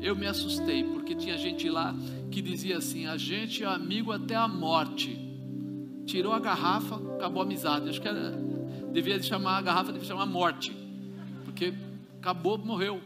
eu 0.00 0.14
me 0.14 0.26
assustei, 0.26 0.84
porque 0.84 1.14
tinha 1.14 1.36
gente 1.36 1.68
lá 1.68 1.94
que 2.30 2.42
dizia 2.42 2.78
assim: 2.78 3.06
a 3.06 3.16
gente 3.16 3.64
é 3.64 3.66
amigo 3.66 4.12
até 4.12 4.34
a 4.34 4.46
morte. 4.46 5.18
Tirou 6.04 6.32
a 6.32 6.38
garrafa, 6.38 6.96
acabou 7.14 7.42
a 7.42 7.44
amizade. 7.44 7.88
Acho 7.88 8.00
que 8.00 8.06
era, 8.06 8.32
devia 9.02 9.22
chamar 9.22 9.58
a 9.58 9.62
garrafa, 9.62 9.92
devia 9.92 10.08
chamar 10.08 10.26
morte, 10.26 10.76
porque 11.44 11.72
acabou, 12.18 12.56
morreu. 12.58 13.00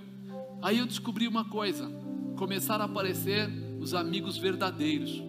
Aí 0.62 0.78
eu 0.78 0.86
descobri 0.86 1.26
uma 1.26 1.44
coisa: 1.44 1.90
começaram 2.36 2.84
a 2.84 2.86
aparecer 2.86 3.50
os 3.80 3.94
amigos 3.94 4.38
verdadeiros. 4.38 5.22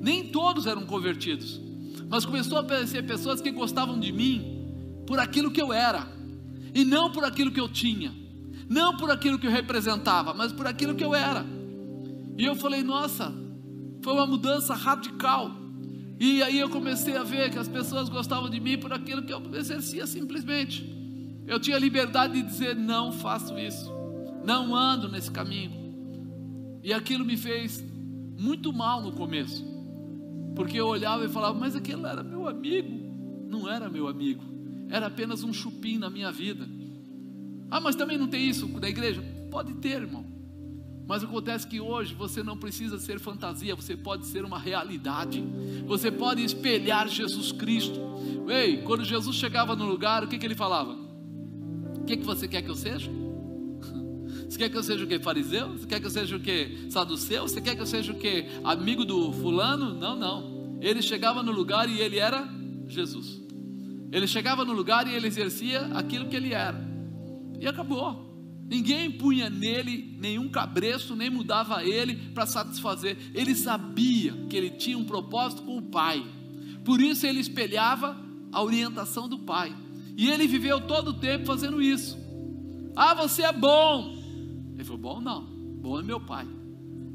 Nem 0.00 0.28
todos 0.28 0.66
eram 0.66 0.86
convertidos, 0.86 1.60
mas 2.08 2.24
começou 2.24 2.58
a 2.58 2.60
aparecer 2.60 3.04
pessoas 3.06 3.40
que 3.40 3.50
gostavam 3.50 3.98
de 3.98 4.12
mim 4.12 5.02
por 5.06 5.18
aquilo 5.18 5.50
que 5.50 5.60
eu 5.60 5.72
era 5.72 6.06
e 6.74 6.84
não 6.84 7.10
por 7.10 7.24
aquilo 7.24 7.50
que 7.50 7.60
eu 7.60 7.68
tinha 7.68 8.28
não 8.68 8.96
por 8.96 9.10
aquilo 9.10 9.38
que 9.38 9.46
eu 9.46 9.50
representava, 9.50 10.34
mas 10.34 10.52
por 10.52 10.66
aquilo 10.66 10.94
que 10.94 11.02
eu 11.02 11.14
era. 11.14 11.44
E 12.36 12.44
eu 12.44 12.54
falei, 12.54 12.82
nossa, 12.82 13.32
foi 14.02 14.12
uma 14.12 14.26
mudança 14.26 14.74
radical. 14.74 15.50
E 16.20 16.42
aí 16.42 16.58
eu 16.58 16.68
comecei 16.68 17.16
a 17.16 17.22
ver 17.22 17.50
que 17.50 17.58
as 17.58 17.68
pessoas 17.68 18.08
gostavam 18.08 18.50
de 18.50 18.58
mim 18.58 18.76
por 18.76 18.92
aquilo 18.92 19.22
que 19.22 19.32
eu 19.32 19.40
exercia 19.54 20.06
simplesmente. 20.06 20.84
Eu 21.46 21.60
tinha 21.60 21.78
liberdade 21.78 22.34
de 22.34 22.42
dizer: 22.42 22.74
não 22.74 23.12
faço 23.12 23.58
isso, 23.58 23.92
não 24.44 24.74
ando 24.74 25.08
nesse 25.08 25.30
caminho. 25.30 25.72
E 26.82 26.92
aquilo 26.92 27.24
me 27.24 27.36
fez 27.36 27.84
muito 28.36 28.72
mal 28.72 29.02
no 29.02 29.12
começo, 29.12 29.64
porque 30.54 30.78
eu 30.78 30.86
olhava 30.86 31.24
e 31.24 31.28
falava: 31.28 31.58
mas 31.58 31.76
aquele 31.76 32.04
era 32.06 32.22
meu 32.22 32.48
amigo. 32.48 33.08
Não 33.48 33.66
era 33.66 33.88
meu 33.88 34.08
amigo, 34.08 34.44
era 34.90 35.06
apenas 35.06 35.42
um 35.42 35.54
chupim 35.54 35.96
na 35.96 36.10
minha 36.10 36.30
vida. 36.30 36.68
Ah, 37.70 37.80
mas 37.80 37.96
também 37.96 38.18
não 38.18 38.28
tem 38.28 38.46
isso 38.46 38.66
da 38.78 38.88
igreja? 38.88 39.22
Pode 39.50 39.72
ter, 39.74 40.02
irmão. 40.02 40.37
Mas 41.08 41.24
acontece 41.24 41.66
que 41.66 41.80
hoje 41.80 42.14
você 42.14 42.42
não 42.42 42.54
precisa 42.54 42.98
ser 42.98 43.18
fantasia, 43.18 43.74
você 43.74 43.96
pode 43.96 44.26
ser 44.26 44.44
uma 44.44 44.58
realidade. 44.58 45.42
Você 45.86 46.10
pode 46.10 46.44
espelhar 46.44 47.08
Jesus 47.08 47.50
Cristo. 47.50 47.98
Ei, 48.46 48.82
quando 48.82 49.02
Jesus 49.06 49.34
chegava 49.34 49.74
no 49.74 49.86
lugar, 49.86 50.22
o 50.22 50.28
que, 50.28 50.36
que 50.36 50.44
ele 50.44 50.54
falava? 50.54 50.92
O 50.92 52.04
que, 52.04 52.18
que 52.18 52.24
você 52.24 52.46
quer 52.46 52.60
que 52.60 52.68
eu 52.68 52.74
seja? 52.74 53.10
Você 54.48 54.58
quer 54.58 54.70
que 54.70 54.76
eu 54.78 54.82
seja 54.82 55.04
o 55.04 55.06
que? 55.06 55.18
Fariseu? 55.18 55.72
Você 55.72 55.86
quer 55.86 56.00
que 56.00 56.06
eu 56.06 56.10
seja 56.10 56.36
o 56.36 56.40
que? 56.40 56.86
Saduceu? 56.90 57.46
Você 57.46 57.60
quer 57.60 57.74
que 57.74 57.82
eu 57.82 57.86
seja 57.86 58.12
o 58.12 58.18
que? 58.18 58.46
Amigo 58.64 59.04
do 59.04 59.30
fulano? 59.32 59.92
Não, 59.92 60.16
não. 60.16 60.78
Ele 60.80 61.02
chegava 61.02 61.42
no 61.42 61.52
lugar 61.52 61.86
e 61.88 62.00
ele 62.00 62.18
era 62.18 62.48
Jesus. 62.86 63.42
Ele 64.10 64.26
chegava 64.26 64.64
no 64.64 64.72
lugar 64.72 65.06
e 65.06 65.14
ele 65.14 65.26
exercia 65.26 65.82
aquilo 65.94 66.28
que 66.28 66.36
ele 66.36 66.54
era. 66.54 66.82
E 67.60 67.66
acabou. 67.66 68.27
Ninguém 68.68 69.10
punha 69.10 69.48
nele 69.48 70.14
nenhum 70.20 70.48
cabreço, 70.50 71.16
nem 71.16 71.30
mudava 71.30 71.82
ele 71.84 72.14
para 72.34 72.44
satisfazer. 72.44 73.16
Ele 73.34 73.54
sabia 73.54 74.32
que 74.48 74.54
ele 74.54 74.70
tinha 74.70 74.98
um 74.98 75.04
propósito 75.04 75.62
com 75.62 75.78
o 75.78 75.82
Pai. 75.82 76.22
Por 76.84 77.00
isso 77.00 77.26
ele 77.26 77.40
espelhava 77.40 78.14
a 78.52 78.62
orientação 78.62 79.26
do 79.26 79.38
Pai. 79.38 79.74
E 80.14 80.28
ele 80.28 80.46
viveu 80.46 80.82
todo 80.82 81.08
o 81.08 81.14
tempo 81.14 81.46
fazendo 81.46 81.80
isso. 81.80 82.18
Ah, 82.94 83.14
você 83.14 83.42
é 83.42 83.52
bom. 83.52 84.16
Ele 84.74 84.84
falou: 84.84 85.00
bom 85.00 85.20
não, 85.20 85.44
bom 85.44 85.98
é 85.98 86.02
meu 86.02 86.20
Pai. 86.20 86.46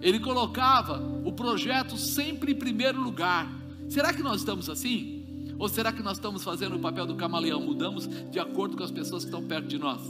Ele 0.02 0.20
colocava 0.20 1.00
o 1.24 1.32
projeto 1.32 1.98
sempre 1.98 2.54
em 2.54 2.56
primeiro 2.56 3.00
lugar. 3.00 3.48
Será 3.90 4.12
que 4.12 4.24
nós 4.24 4.40
estamos 4.40 4.70
assim? 4.72 5.54
Ou 5.60 5.70
será 5.70 5.94
que 5.94 6.02
nós 6.02 6.18
estamos 6.18 6.44
fazendo 6.44 6.78
o 6.78 6.80
papel 6.80 7.06
do 7.06 7.16
camaleão? 7.16 7.62
Mudamos 7.62 8.10
de 8.32 8.40
acordo 8.40 8.76
com 8.76 8.84
as 8.84 8.92
pessoas 8.92 9.24
que 9.24 9.30
estão 9.30 9.48
perto 9.48 9.68
de 9.68 9.78
nós? 9.78 10.02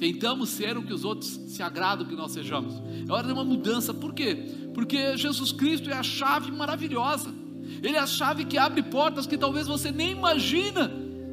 Tentamos 0.00 0.48
ser 0.48 0.78
o 0.78 0.82
que 0.82 0.94
os 0.94 1.04
outros 1.04 1.28
se 1.48 1.62
agradam 1.62 2.06
que 2.06 2.16
nós 2.16 2.32
sejamos. 2.32 2.72
É 3.06 3.12
hora 3.12 3.26
de 3.26 3.34
uma 3.34 3.44
mudança. 3.44 3.92
Por 3.92 4.14
quê? 4.14 4.34
Porque 4.72 5.14
Jesus 5.14 5.52
Cristo 5.52 5.90
é 5.90 5.92
a 5.92 6.02
chave 6.02 6.50
maravilhosa. 6.50 7.28
Ele 7.82 7.96
é 7.96 7.98
a 7.98 8.06
chave 8.06 8.46
que 8.46 8.56
abre 8.56 8.82
portas 8.82 9.26
que 9.26 9.36
talvez 9.36 9.66
você 9.66 9.92
nem 9.92 10.12
imagina 10.12 10.90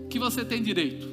que 0.10 0.20
você 0.20 0.44
tem 0.44 0.62
direito. 0.62 1.08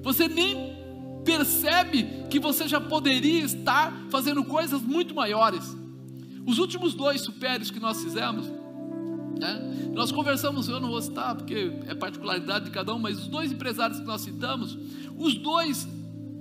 Você 0.00 0.28
nem 0.28 0.76
percebe 1.24 2.06
que 2.30 2.38
você 2.38 2.68
já 2.68 2.80
poderia 2.80 3.42
estar 3.42 4.06
fazendo 4.08 4.44
coisas 4.44 4.80
muito 4.80 5.12
maiores. 5.12 5.76
Os 6.46 6.60
últimos 6.60 6.94
dois 6.94 7.20
supérios 7.20 7.68
que 7.68 7.80
nós 7.80 8.00
fizemos, 8.00 8.46
né? 9.40 9.90
Nós 9.92 10.12
conversamos, 10.12 10.68
eu 10.68 10.78
não 10.78 10.90
vou 10.90 11.02
citar 11.02 11.34
porque 11.34 11.72
é 11.88 11.96
particularidade 11.96 12.66
de 12.66 12.70
cada 12.70 12.94
um, 12.94 12.98
mas 13.00 13.18
os 13.18 13.26
dois 13.26 13.50
empresários 13.50 13.98
que 13.98 14.06
nós 14.06 14.20
citamos, 14.20 14.78
os 15.18 15.34
dois 15.34 15.88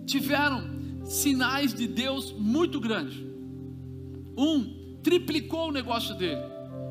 tiveram 0.05 1.03
sinais 1.05 1.73
de 1.73 1.87
Deus 1.87 2.31
muito 2.31 2.79
grandes. 2.79 3.23
Um 4.37 4.99
triplicou 5.03 5.69
o 5.69 5.71
negócio 5.71 6.15
dele, 6.15 6.41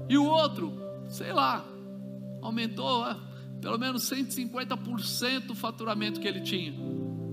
e 0.09 0.17
o 0.17 0.25
outro, 0.25 0.73
sei 1.09 1.33
lá, 1.33 1.65
aumentou 2.41 3.07
é, 3.07 3.17
pelo 3.61 3.79
menos 3.79 4.03
150% 4.05 5.51
o 5.51 5.55
faturamento 5.55 6.21
que 6.21 6.29
ele 6.29 6.41
tinha. 6.41 6.75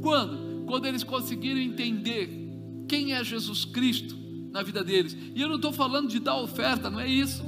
Quando? 0.01 0.65
Quando 0.65 0.85
eles 0.85 1.03
conseguiram 1.03 1.59
entender 1.59 2.29
quem 2.87 3.13
é 3.13 3.23
Jesus 3.23 3.65
Cristo 3.65 4.15
na 4.51 4.63
vida 4.63 4.83
deles. 4.83 5.15
E 5.35 5.41
eu 5.41 5.47
não 5.47 5.55
estou 5.55 5.71
falando 5.71 6.09
de 6.09 6.19
dar 6.19 6.37
oferta, 6.37 6.89
não 6.89 6.99
é 6.99 7.07
isso. 7.07 7.43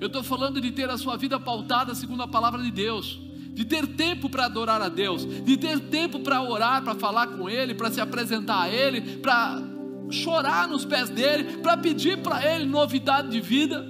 Eu 0.00 0.06
estou 0.06 0.22
falando 0.22 0.60
de 0.60 0.70
ter 0.70 0.88
a 0.88 0.96
sua 0.96 1.16
vida 1.16 1.38
pautada 1.40 1.94
segundo 1.94 2.22
a 2.22 2.28
palavra 2.28 2.62
de 2.62 2.70
Deus, 2.70 3.20
de 3.58 3.64
ter 3.64 3.88
tempo 3.88 4.30
para 4.30 4.44
adorar 4.44 4.80
a 4.80 4.88
Deus, 4.88 5.26
de 5.26 5.56
ter 5.56 5.80
tempo 5.80 6.20
para 6.20 6.40
orar, 6.40 6.80
para 6.84 6.94
falar 6.94 7.26
com 7.26 7.50
Ele, 7.50 7.74
para 7.74 7.90
se 7.90 8.00
apresentar 8.00 8.62
a 8.62 8.68
Ele, 8.68 9.00
para 9.18 9.60
chorar 10.08 10.68
nos 10.68 10.84
pés 10.84 11.10
dele, 11.10 11.58
para 11.58 11.76
pedir 11.76 12.18
para 12.18 12.40
Ele 12.46 12.66
novidade 12.66 13.30
de 13.30 13.40
vida, 13.40 13.84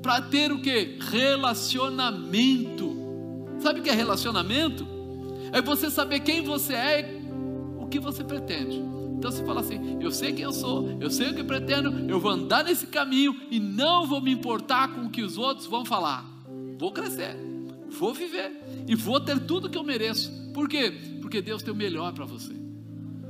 para 0.00 0.22
ter 0.22 0.52
o 0.52 0.60
que? 0.60 0.96
Relacionamento. 1.10 2.96
Sabe 3.58 3.80
o 3.80 3.82
que 3.82 3.90
é 3.90 3.94
relacionamento? 3.94 4.86
É 5.50 5.60
você 5.60 5.90
saber 5.90 6.20
quem 6.20 6.44
você 6.44 6.74
é 6.74 7.00
e 7.00 7.82
o 7.82 7.88
que 7.88 7.98
você 7.98 8.22
pretende. 8.22 8.76
Então 9.18 9.28
você 9.28 9.44
fala 9.44 9.60
assim: 9.60 9.98
eu 10.00 10.12
sei 10.12 10.32
quem 10.32 10.44
eu 10.44 10.52
sou, 10.52 10.96
eu 11.00 11.10
sei 11.10 11.30
o 11.30 11.34
que 11.34 11.40
eu 11.40 11.46
pretendo, 11.46 12.08
eu 12.08 12.20
vou 12.20 12.30
andar 12.30 12.62
nesse 12.62 12.86
caminho 12.86 13.34
e 13.50 13.58
não 13.58 14.06
vou 14.06 14.20
me 14.20 14.30
importar 14.30 14.94
com 14.94 15.06
o 15.06 15.10
que 15.10 15.22
os 15.22 15.36
outros 15.36 15.66
vão 15.66 15.84
falar. 15.84 16.24
Vou 16.78 16.92
crescer, 16.92 17.36
vou 17.98 18.14
viver 18.14 18.52
e 18.86 18.94
vou 18.94 19.18
ter 19.20 19.38
tudo 19.40 19.68
que 19.68 19.78
eu 19.78 19.84
mereço. 19.84 20.30
Por 20.52 20.68
quê? 20.68 20.92
Porque 21.20 21.40
Deus 21.40 21.62
tem 21.62 21.72
o 21.72 21.76
melhor 21.76 22.12
para 22.12 22.24
você. 22.24 22.54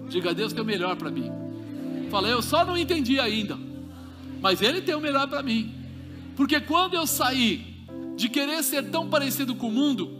Diga, 0.08 0.34
Deus 0.34 0.52
tem 0.52 0.62
o 0.62 0.66
melhor 0.66 0.96
para 0.96 1.10
mim. 1.10 1.30
Fala, 2.10 2.28
eu 2.28 2.42
só 2.42 2.64
não 2.64 2.76
entendi 2.76 3.18
ainda, 3.18 3.58
mas 4.40 4.62
Ele 4.62 4.80
tem 4.80 4.94
o 4.94 5.00
melhor 5.00 5.26
para 5.28 5.42
mim. 5.42 5.74
Porque 6.36 6.60
quando 6.60 6.94
eu 6.94 7.06
sair 7.06 7.84
de 8.16 8.28
querer 8.28 8.62
ser 8.62 8.90
tão 8.90 9.08
parecido 9.08 9.54
com 9.54 9.68
o 9.68 9.72
mundo, 9.72 10.10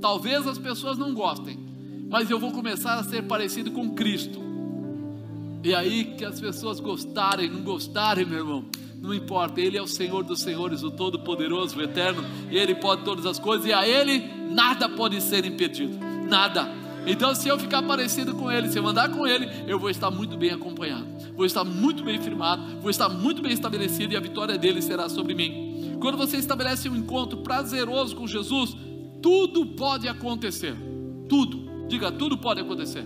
talvez 0.00 0.46
as 0.46 0.58
pessoas 0.58 0.96
não 0.96 1.12
gostem, 1.12 1.58
mas 2.08 2.30
eu 2.30 2.38
vou 2.38 2.52
começar 2.52 2.94
a 2.94 3.04
ser 3.04 3.22
parecido 3.24 3.70
com 3.70 3.94
Cristo. 3.94 4.40
E 5.62 5.74
aí 5.74 6.14
que 6.16 6.24
as 6.24 6.40
pessoas 6.40 6.80
gostarem, 6.80 7.50
não 7.50 7.62
gostarem, 7.62 8.24
meu 8.24 8.38
irmão, 8.38 8.64
não 9.00 9.14
importa, 9.14 9.60
Ele 9.60 9.76
é 9.76 9.82
o 9.82 9.86
Senhor 9.86 10.24
dos 10.24 10.40
Senhores, 10.40 10.82
o 10.82 10.90
Todo-Poderoso, 10.90 11.78
o 11.78 11.82
Eterno, 11.82 12.24
Ele 12.50 12.74
pode 12.74 13.04
todas 13.04 13.26
as 13.26 13.38
coisas, 13.38 13.66
e 13.66 13.72
a 13.72 13.86
Ele 13.86 14.22
nada 14.50 14.88
pode 14.88 15.20
ser 15.20 15.44
impedido, 15.44 15.96
nada. 16.28 16.68
Então, 17.06 17.34
se 17.34 17.48
eu 17.48 17.58
ficar 17.58 17.82
parecido 17.82 18.34
com 18.34 18.50
Ele, 18.50 18.68
se 18.68 18.78
eu 18.78 18.86
andar 18.86 19.08
com 19.08 19.26
Ele, 19.26 19.48
eu 19.66 19.78
vou 19.78 19.88
estar 19.88 20.10
muito 20.10 20.36
bem 20.36 20.50
acompanhado, 20.50 21.06
vou 21.34 21.46
estar 21.46 21.64
muito 21.64 22.02
bem 22.02 22.20
firmado, 22.20 22.80
vou 22.80 22.90
estar 22.90 23.08
muito 23.08 23.40
bem 23.40 23.52
estabelecido, 23.52 24.12
e 24.12 24.16
a 24.16 24.20
vitória 24.20 24.58
dele 24.58 24.82
será 24.82 25.08
sobre 25.08 25.34
mim. 25.34 25.96
Quando 26.00 26.18
você 26.18 26.36
estabelece 26.36 26.88
um 26.88 26.96
encontro 26.96 27.38
prazeroso 27.38 28.14
com 28.14 28.26
Jesus, 28.26 28.76
tudo 29.22 29.64
pode 29.66 30.08
acontecer, 30.08 30.74
tudo, 31.28 31.86
diga, 31.88 32.10
tudo 32.10 32.36
pode 32.36 32.60
acontecer. 32.60 33.04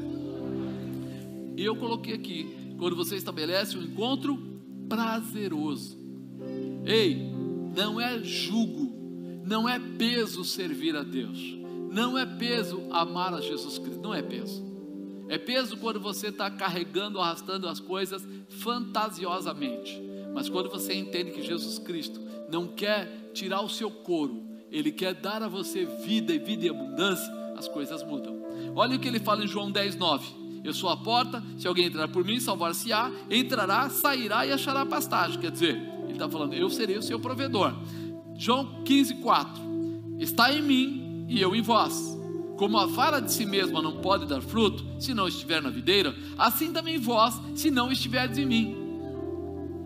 E 1.56 1.64
eu 1.64 1.76
coloquei 1.76 2.14
aqui, 2.14 2.74
quando 2.78 2.96
você 2.96 3.14
estabelece 3.14 3.76
um 3.76 3.82
encontro 3.82 4.51
prazeroso. 4.92 5.96
Ei, 6.84 7.32
não 7.74 7.98
é 7.98 8.22
jugo, 8.22 8.92
não 9.46 9.66
é 9.66 9.78
peso 9.78 10.44
servir 10.44 10.94
a 10.94 11.02
Deus, 11.02 11.38
não 11.90 12.18
é 12.18 12.26
peso 12.26 12.82
amar 12.90 13.32
a 13.32 13.40
Jesus 13.40 13.78
Cristo, 13.78 14.02
não 14.02 14.12
é 14.12 14.20
peso. 14.20 14.62
É 15.28 15.38
peso 15.38 15.78
quando 15.78 15.98
você 15.98 16.28
está 16.28 16.50
carregando, 16.50 17.18
arrastando 17.18 17.66
as 17.66 17.80
coisas 17.80 18.22
fantasiosamente. 18.48 19.98
Mas 20.34 20.50
quando 20.50 20.68
você 20.68 20.92
entende 20.92 21.30
que 21.30 21.40
Jesus 21.40 21.78
Cristo 21.78 22.20
não 22.50 22.66
quer 22.66 23.30
tirar 23.32 23.62
o 23.62 23.70
seu 23.70 23.90
couro, 23.90 24.42
Ele 24.70 24.92
quer 24.92 25.14
dar 25.14 25.42
a 25.42 25.48
você 25.48 25.86
vida 25.86 26.34
e 26.34 26.38
vida 26.38 26.66
em 26.66 26.70
abundância, 26.70 27.32
as 27.56 27.66
coisas 27.66 28.02
mudam. 28.02 28.42
Olha 28.74 28.96
o 28.96 28.98
que 28.98 29.08
ele 29.08 29.20
fala 29.20 29.44
em 29.44 29.48
João 29.48 29.70
10, 29.70 29.96
9. 29.96 30.41
Eu 30.64 30.72
sou 30.72 30.88
a 30.88 30.96
porta, 30.96 31.42
se 31.58 31.66
alguém 31.66 31.86
entrar 31.86 32.08
por 32.08 32.24
mim, 32.24 32.38
salvar-se-á, 32.38 33.10
entrará, 33.30 33.88
sairá 33.90 34.46
e 34.46 34.52
achará 34.52 34.86
pastagem. 34.86 35.40
Quer 35.40 35.50
dizer, 35.50 35.74
ele 36.04 36.12
está 36.12 36.28
falando, 36.28 36.54
eu 36.54 36.70
serei 36.70 36.96
o 36.96 37.02
seu 37.02 37.18
provedor. 37.18 37.74
João 38.36 38.82
15, 38.84 39.16
4. 39.16 39.62
Está 40.18 40.52
em 40.52 40.62
mim 40.62 41.26
e 41.28 41.40
eu 41.40 41.54
em 41.54 41.62
vós. 41.62 42.16
Como 42.56 42.78
a 42.78 42.86
vara 42.86 43.20
de 43.20 43.32
si 43.32 43.44
mesma 43.44 43.82
não 43.82 44.00
pode 44.00 44.26
dar 44.26 44.40
fruto, 44.40 44.84
se 45.00 45.12
não 45.12 45.26
estiver 45.26 45.60
na 45.60 45.70
videira, 45.70 46.14
assim 46.38 46.72
também 46.72 46.96
vós, 46.96 47.40
se 47.56 47.70
não 47.70 47.90
estiverdes 47.90 48.38
em 48.38 48.46
mim. 48.46 48.76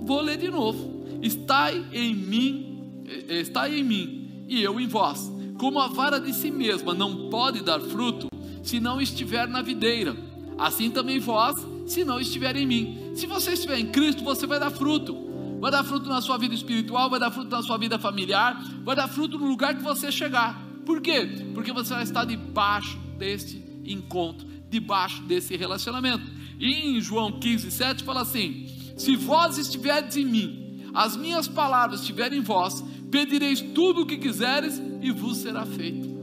Vou 0.00 0.20
ler 0.20 0.36
de 0.36 0.50
novo. 0.50 1.04
Está 1.22 1.72
em 1.72 2.14
mim, 2.14 3.02
está 3.28 3.68
em 3.68 3.82
mim 3.82 4.44
e 4.46 4.62
eu 4.62 4.78
em 4.78 4.86
vós. 4.86 5.32
Como 5.58 5.78
a 5.80 5.88
vara 5.88 6.20
de 6.20 6.34
si 6.34 6.50
mesma 6.50 6.92
não 6.92 7.30
pode 7.30 7.62
dar 7.62 7.80
fruto, 7.80 8.28
se 8.62 8.78
não 8.78 9.00
estiver 9.00 9.48
na 9.48 9.62
videira, 9.62 10.14
Assim 10.58 10.90
também 10.90 11.18
vós, 11.18 11.56
se 11.86 12.04
não 12.04 12.20
estiver 12.20 12.56
em 12.56 12.66
mim. 12.66 13.12
Se 13.14 13.26
você 13.26 13.52
estiver 13.52 13.78
em 13.78 13.86
Cristo, 13.86 14.24
você 14.24 14.46
vai 14.46 14.58
dar 14.58 14.70
fruto. 14.70 15.26
Vai 15.60 15.70
dar 15.70 15.84
fruto 15.84 16.08
na 16.08 16.20
sua 16.20 16.36
vida 16.36 16.54
espiritual, 16.54 17.08
vai 17.08 17.18
dar 17.18 17.30
fruto 17.30 17.50
na 17.50 17.62
sua 17.62 17.78
vida 17.78 17.98
familiar, 17.98 18.62
vai 18.84 18.94
dar 18.94 19.08
fruto 19.08 19.38
no 19.38 19.46
lugar 19.46 19.74
que 19.74 19.82
você 19.82 20.12
chegar. 20.12 20.62
Por 20.84 21.00
quê? 21.00 21.26
Porque 21.54 21.72
você 21.72 21.94
vai 21.94 22.02
estar 22.02 22.24
debaixo 22.24 22.98
desse 23.18 23.64
encontro, 23.84 24.46
debaixo 24.68 25.22
desse 25.22 25.56
relacionamento. 25.56 26.24
E 26.58 26.96
em 26.96 27.00
João 27.00 27.40
15, 27.40 27.70
7 27.70 28.04
fala 28.04 28.22
assim: 28.22 28.66
Se 28.96 29.16
vós 29.16 29.58
estiverdes 29.58 30.16
em 30.16 30.24
mim, 30.24 30.82
as 30.94 31.16
minhas 31.16 31.48
palavras 31.48 32.00
estiverem 32.00 32.38
em 32.38 32.42
vós, 32.42 32.84
pedireis 33.10 33.60
tudo 33.60 34.02
o 34.02 34.06
que 34.06 34.18
quiseres 34.18 34.80
e 35.00 35.10
vos 35.10 35.38
será 35.38 35.64
feito. 35.64 36.14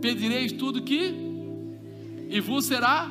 Pedireis 0.00 0.52
tudo 0.52 0.82
que 0.82 1.27
e 2.28 2.40
vos 2.40 2.66
será 2.66 3.10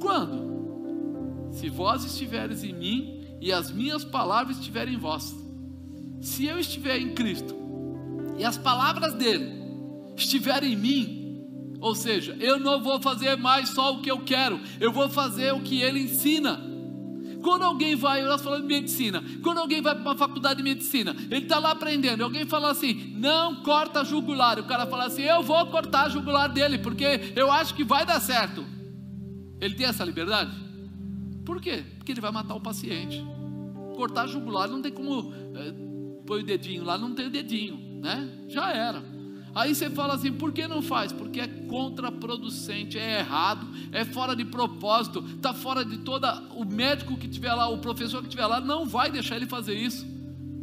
quando? 0.00 1.50
Se 1.52 1.68
vós 1.68 2.04
estiveres 2.04 2.64
em 2.64 2.72
mim 2.72 3.24
e 3.40 3.52
as 3.52 3.70
minhas 3.70 4.04
palavras 4.04 4.56
estiverem 4.56 4.94
em 4.94 4.98
vós. 4.98 5.34
Se 6.20 6.46
eu 6.46 6.58
estiver 6.58 6.98
em 6.98 7.14
Cristo 7.14 7.54
e 8.38 8.44
as 8.44 8.56
palavras 8.56 9.14
dele 9.14 9.52
estiverem 10.16 10.72
em 10.72 10.76
mim, 10.76 11.76
ou 11.80 11.94
seja, 11.94 12.36
eu 12.40 12.58
não 12.58 12.82
vou 12.82 13.00
fazer 13.00 13.36
mais 13.36 13.68
só 13.68 13.94
o 13.94 14.00
que 14.00 14.10
eu 14.10 14.20
quero, 14.20 14.58
eu 14.80 14.90
vou 14.90 15.08
fazer 15.08 15.52
o 15.52 15.60
que 15.60 15.82
ele 15.82 16.00
ensina. 16.00 16.73
Quando 17.44 17.62
alguém 17.62 17.94
vai, 17.94 18.22
nós 18.22 18.40
falando 18.40 18.62
de 18.62 18.68
medicina, 18.68 19.22
quando 19.42 19.58
alguém 19.58 19.82
vai 19.82 19.94
para 19.94 20.02
uma 20.02 20.16
faculdade 20.16 20.56
de 20.56 20.62
medicina, 20.62 21.14
ele 21.30 21.42
está 21.42 21.58
lá 21.58 21.72
aprendendo, 21.72 22.24
alguém 22.24 22.46
fala 22.46 22.70
assim, 22.70 23.14
não 23.18 23.56
corta 23.56 24.00
a 24.00 24.04
jugular, 24.04 24.58
o 24.58 24.64
cara 24.64 24.86
fala 24.86 25.04
assim, 25.04 25.24
eu 25.24 25.42
vou 25.42 25.66
cortar 25.66 26.04
a 26.04 26.08
jugular 26.08 26.48
dele, 26.48 26.78
porque 26.78 27.34
eu 27.36 27.52
acho 27.52 27.74
que 27.74 27.84
vai 27.84 28.06
dar 28.06 28.18
certo. 28.18 28.64
Ele 29.60 29.74
tem 29.74 29.84
essa 29.84 30.02
liberdade? 30.06 30.56
Por 31.44 31.60
quê? 31.60 31.84
Porque 31.98 32.12
ele 32.12 32.20
vai 32.22 32.32
matar 32.32 32.54
o 32.54 32.60
paciente. 32.62 33.22
Cortar 33.94 34.22
a 34.22 34.26
jugular 34.26 34.66
não 34.66 34.80
tem 34.80 34.90
como 34.90 35.34
é, 35.54 35.74
pôr 36.26 36.40
o 36.40 36.42
dedinho 36.42 36.82
lá, 36.82 36.96
não 36.96 37.14
tem 37.14 37.26
o 37.26 37.30
dedinho, 37.30 38.00
né? 38.00 38.46
Já 38.48 38.72
era. 38.72 39.04
Aí 39.54 39.72
você 39.72 39.88
fala 39.88 40.14
assim, 40.14 40.32
por 40.32 40.52
que 40.52 40.66
não 40.66 40.82
faz? 40.82 41.12
Porque 41.12 41.40
é 41.40 41.46
contraproducente, 41.46 42.98
é 42.98 43.20
errado, 43.20 43.66
é 43.92 44.04
fora 44.04 44.34
de 44.34 44.44
propósito, 44.44 45.24
está 45.36 45.54
fora 45.54 45.84
de 45.84 45.98
toda. 45.98 46.42
O 46.54 46.64
médico 46.64 47.16
que 47.16 47.26
estiver 47.26 47.54
lá, 47.54 47.68
o 47.68 47.78
professor 47.78 48.20
que 48.20 48.26
estiver 48.26 48.46
lá, 48.46 48.60
não 48.60 48.84
vai 48.84 49.12
deixar 49.12 49.36
ele 49.36 49.46
fazer 49.46 49.74
isso. 49.74 50.04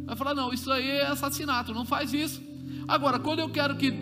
Vai 0.04 0.14
falar, 0.14 0.34
não, 0.34 0.52
isso 0.52 0.70
aí 0.70 0.86
é 0.86 1.06
assassinato, 1.06 1.72
não 1.72 1.86
faz 1.86 2.12
isso. 2.12 2.42
Agora, 2.86 3.18
quando 3.18 3.38
eu 3.38 3.48
quero 3.48 3.76
que 3.76 3.94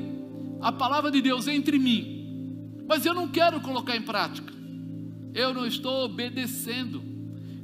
a 0.60 0.72
palavra 0.72 1.10
de 1.10 1.22
Deus 1.22 1.46
entre 1.46 1.76
em 1.76 1.80
mim, 1.80 2.84
mas 2.88 3.06
eu 3.06 3.14
não 3.14 3.28
quero 3.28 3.60
colocar 3.60 3.96
em 3.96 4.02
prática, 4.02 4.52
eu 5.32 5.54
não 5.54 5.64
estou 5.64 6.04
obedecendo, 6.04 7.00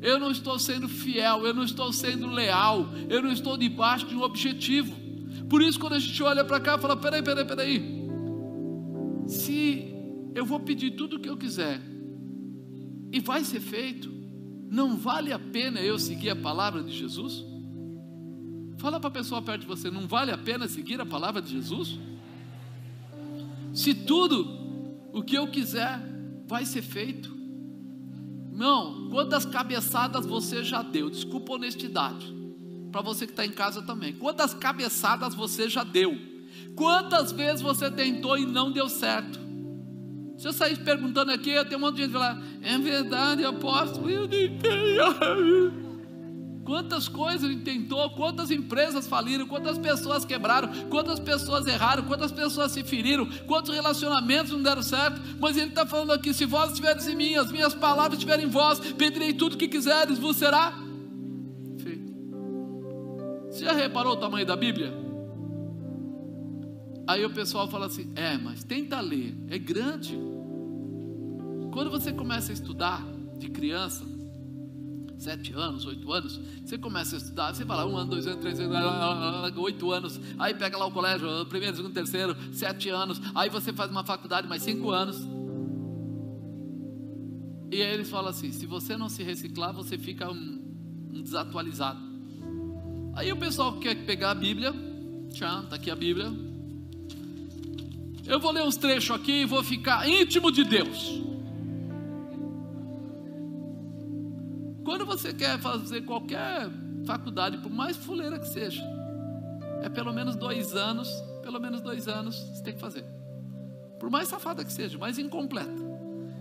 eu 0.01 0.20
não 0.20 0.31
estou 0.31 0.59
sendo 0.59 0.89
fiel, 0.89 1.44
eu 1.44 1.53
não 1.53 1.65
estou 1.65 1.93
sendo 1.93 2.28
leal, 2.28 2.86
eu 3.09 3.20
não 3.20 3.32
estou 3.32 3.57
debaixo 3.57 4.07
de 4.07 4.15
um 4.15 4.23
objetivo. 4.23 5.06
Por 5.48 5.62
isso, 5.62 5.78
quando 5.78 5.94
a 5.94 5.98
gente 5.98 6.23
olha 6.23 6.44
para 6.44 6.60
cá, 6.60 6.78
fala: 6.78 6.97
peraí, 6.97 7.23
peraí, 7.23 7.44
peraí. 7.44 8.06
Se 9.27 9.94
eu 10.35 10.44
vou 10.44 10.60
pedir 10.60 10.93
tudo 10.93 11.16
o 11.16 11.20
que 11.20 11.28
eu 11.28 11.36
quiser 11.36 11.81
e 13.12 13.20
vai 13.20 13.44
ser 13.44 13.60
feito, 13.60 14.12
não 14.70 14.97
vale 14.97 15.32
a 15.32 15.39
pena 15.39 15.81
eu 15.81 15.98
seguir 15.98 16.31
a 16.31 16.36
palavra 16.36 16.82
de 16.82 16.93
Jesus? 16.93 17.44
Fala 18.78 19.01
para 19.01 19.09
a 19.09 19.12
pessoa 19.12 19.40
perto 19.43 19.62
de 19.62 19.66
você: 19.66 19.90
não 19.90 20.06
vale 20.06 20.31
a 20.31 20.39
pena 20.39 20.68
seguir 20.68 21.01
a 21.01 21.06
palavra 21.06 21.40
de 21.40 21.51
Jesus? 21.51 21.98
Se 23.73 23.94
tudo 23.94 24.66
o 25.12 25.23
que 25.23 25.36
eu 25.36 25.48
quiser 25.48 25.98
vai 26.47 26.64
ser 26.64 26.82
feito. 26.82 27.35
Não, 28.52 29.10
quantas 29.10 29.44
cabeçadas 29.44 30.24
você 30.24 30.64
já 30.64 30.82
deu? 30.82 31.10
Desculpa 31.10 31.52
a 31.52 31.56
honestidade. 31.56 32.35
Para 32.90 33.02
você 33.02 33.26
que 33.26 33.32
está 33.32 33.44
em 33.44 33.52
casa 33.52 33.82
também. 33.82 34.12
Quantas 34.14 34.54
cabeçadas 34.54 35.34
você 35.34 35.68
já 35.68 35.84
deu? 35.84 36.16
Quantas 36.74 37.32
vezes 37.32 37.60
você 37.60 37.90
tentou 37.90 38.36
e 38.38 38.46
não 38.46 38.70
deu 38.70 38.88
certo? 38.88 39.46
Se 40.36 40.46
eu 40.46 40.52
sair 40.52 40.76
perguntando 40.78 41.32
aqui, 41.32 41.50
eu 41.50 41.64
tenho 41.64 41.78
um 41.78 41.80
monte 41.80 41.96
de 41.96 42.02
gente 42.02 42.12
falar, 42.12 42.38
é 42.62 42.78
verdade, 42.78 43.44
apóstolo, 43.44 44.10
eu 44.10 44.28
tentei. 44.28 44.98
Quantas 46.62 47.08
coisas 47.08 47.44
ele 47.44 47.60
tentou, 47.60 48.10
quantas 48.10 48.50
empresas 48.50 49.06
faliram, 49.06 49.46
quantas 49.46 49.78
pessoas 49.78 50.24
quebraram, 50.24 50.68
quantas 50.90 51.20
pessoas 51.20 51.64
erraram, 51.66 52.02
quantas 52.02 52.32
pessoas 52.32 52.72
se 52.72 52.82
feriram, 52.82 53.24
quantos 53.46 53.72
relacionamentos 53.72 54.52
não 54.52 54.62
deram 54.62 54.82
certo. 54.82 55.20
Mas 55.40 55.56
ele 55.56 55.68
está 55.68 55.86
falando 55.86 56.12
aqui: 56.12 56.34
se 56.34 56.44
vós 56.44 56.70
estiveres 56.70 57.06
em 57.06 57.14
mim, 57.14 57.34
as 57.36 57.52
minhas 57.52 57.72
palavras 57.72 58.14
estiverem 58.14 58.46
em 58.46 58.50
vós, 58.50 58.80
pedirei 58.80 59.32
tudo 59.32 59.54
o 59.54 59.56
que 59.56 59.68
quiseres, 59.68 60.18
vos 60.18 60.36
será. 60.36 60.85
Você 63.57 63.65
já 63.65 63.73
reparou 63.73 64.12
o 64.12 64.16
tamanho 64.16 64.45
da 64.45 64.55
Bíblia? 64.55 64.93
Aí 67.07 67.24
o 67.24 67.31
pessoal 67.31 67.66
fala 67.66 67.87
assim: 67.87 68.12
é, 68.15 68.37
mas 68.37 68.62
tenta 68.62 69.01
ler, 69.01 69.35
é 69.49 69.59
grande. 69.59 70.15
Quando 71.73 71.91
você 71.91 72.12
começa 72.12 72.53
a 72.53 72.55
estudar 72.55 73.03
de 73.39 73.49
criança, 73.49 74.05
sete 75.16 75.55
anos, 75.55 75.87
oito 75.87 76.12
anos, 76.12 76.39
você 76.62 76.77
começa 76.77 77.16
a 77.16 77.19
estudar, 77.19 77.55
você 77.55 77.65
fala 77.65 77.87
um 77.87 77.97
ano, 77.97 78.11
dois 78.11 78.27
anos, 78.27 78.41
três 78.41 78.61
anos, 78.61 78.77
oito 79.57 79.91
anos, 79.91 80.20
aí 80.39 80.53
pega 80.53 80.77
lá 80.77 80.85
o 80.85 80.93
colégio, 80.93 81.47
primeiro, 81.47 81.74
segundo, 81.74 81.95
terceiro, 81.95 82.37
sete 82.53 82.91
anos, 82.91 83.19
aí 83.35 83.49
você 83.49 83.73
faz 83.73 83.91
uma 83.91 84.05
faculdade 84.05 84.47
mais 84.47 84.61
cinco 84.61 84.91
anos. 84.91 85.16
E 87.73 87.83
aí 87.83 87.95
eles 87.95 88.11
falam 88.11 88.28
assim: 88.28 88.53
se 88.53 88.66
você 88.66 88.99
não 88.99 89.09
se 89.09 89.23
reciclar, 89.23 89.73
você 89.73 89.97
fica 89.97 90.31
um, 90.31 90.62
um 91.15 91.23
desatualizado. 91.23 92.06
Aí 93.16 93.32
o 93.32 93.36
pessoal 93.36 93.72
quer 93.78 93.94
pegar 94.05 94.32
a 94.32 94.34
Bíblia, 94.34 94.74
tchau, 95.32 95.62
está 95.62 95.76
aqui 95.76 95.90
a 95.90 95.97
Bíblia. 95.97 96.30
Eu 98.26 98.38
vou 98.38 98.52
ler 98.52 98.62
uns 98.62 98.76
trechos 98.76 99.16
aqui 99.16 99.40
e 99.40 99.44
vou 99.47 99.64
ficar 99.64 100.06
íntimo 100.06 100.52
de 100.52 100.62
Deus. 100.62 101.22
Quando 104.84 105.06
você 105.06 105.32
quer 105.32 105.59
fazer 105.59 106.02
qualquer 106.02 106.68
faculdade, 107.06 107.56
por 107.56 107.72
mais 107.72 107.97
fuleira 107.97 108.38
que 108.38 108.48
seja, 108.48 108.84
é 109.82 109.88
pelo 109.88 110.12
menos 110.12 110.36
dois 110.36 110.74
anos, 110.76 111.09
pelo 111.43 111.59
menos 111.59 111.80
dois 111.80 112.09
anos 112.09 112.36
você 112.36 112.62
tem 112.62 112.74
que 112.74 112.80
fazer. 112.80 113.06
Por 113.98 114.10
mais 114.10 114.28
safada 114.28 114.62
que 114.62 114.72
seja, 114.72 114.98
mais 114.98 115.18
incompleta. 115.18 115.86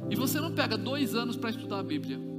E 0.09 0.15
você 0.17 0.41
não 0.41 0.51
pega 0.51 0.77
dois 0.77 1.15
anos 1.15 1.37
para 1.37 1.51
estudar 1.51 1.79
a 1.79 1.83
Bíblia. 1.83 2.34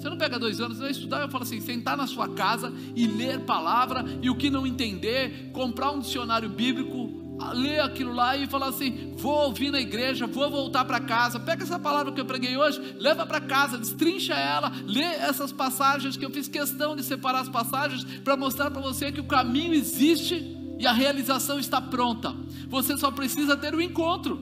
Você 0.00 0.08
não 0.08 0.16
pega 0.16 0.38
dois 0.38 0.62
anos, 0.62 0.78
vai 0.78 0.90
estudar, 0.90 1.20
eu 1.20 1.28
falo 1.28 1.44
assim, 1.44 1.60
sentar 1.60 1.94
na 1.94 2.06
sua 2.06 2.26
casa 2.26 2.72
e 2.96 3.06
ler 3.06 3.40
palavra, 3.40 4.02
e 4.22 4.30
o 4.30 4.34
que 4.34 4.48
não 4.48 4.66
entender, 4.66 5.50
comprar 5.52 5.90
um 5.90 5.98
dicionário 5.98 6.48
bíblico, 6.48 7.36
ler 7.52 7.80
aquilo 7.80 8.14
lá 8.14 8.34
e 8.34 8.46
falar 8.46 8.68
assim: 8.68 9.12
vou 9.18 9.44
ouvir 9.44 9.70
na 9.70 9.78
igreja, 9.78 10.26
vou 10.26 10.50
voltar 10.50 10.86
para 10.86 11.00
casa. 11.00 11.38
Pega 11.38 11.64
essa 11.64 11.78
palavra 11.78 12.12
que 12.12 12.20
eu 12.20 12.24
preguei 12.24 12.56
hoje, 12.56 12.80
leva 12.98 13.26
para 13.26 13.42
casa, 13.42 13.76
destrincha 13.76 14.32
ela, 14.32 14.72
lê 14.86 15.04
essas 15.04 15.52
passagens 15.52 16.16
que 16.16 16.24
eu 16.24 16.30
fiz 16.30 16.48
questão 16.48 16.96
de 16.96 17.02
separar 17.02 17.40
as 17.40 17.50
passagens 17.50 18.02
para 18.24 18.38
mostrar 18.38 18.70
para 18.70 18.80
você 18.80 19.12
que 19.12 19.20
o 19.20 19.24
caminho 19.24 19.74
existe 19.74 20.56
e 20.78 20.86
a 20.86 20.92
realização 20.94 21.58
está 21.58 21.78
pronta. 21.78 22.34
Você 22.70 22.96
só 22.96 23.10
precisa 23.10 23.54
ter 23.54 23.74
o 23.74 23.76
um 23.76 23.82
encontro, 23.82 24.40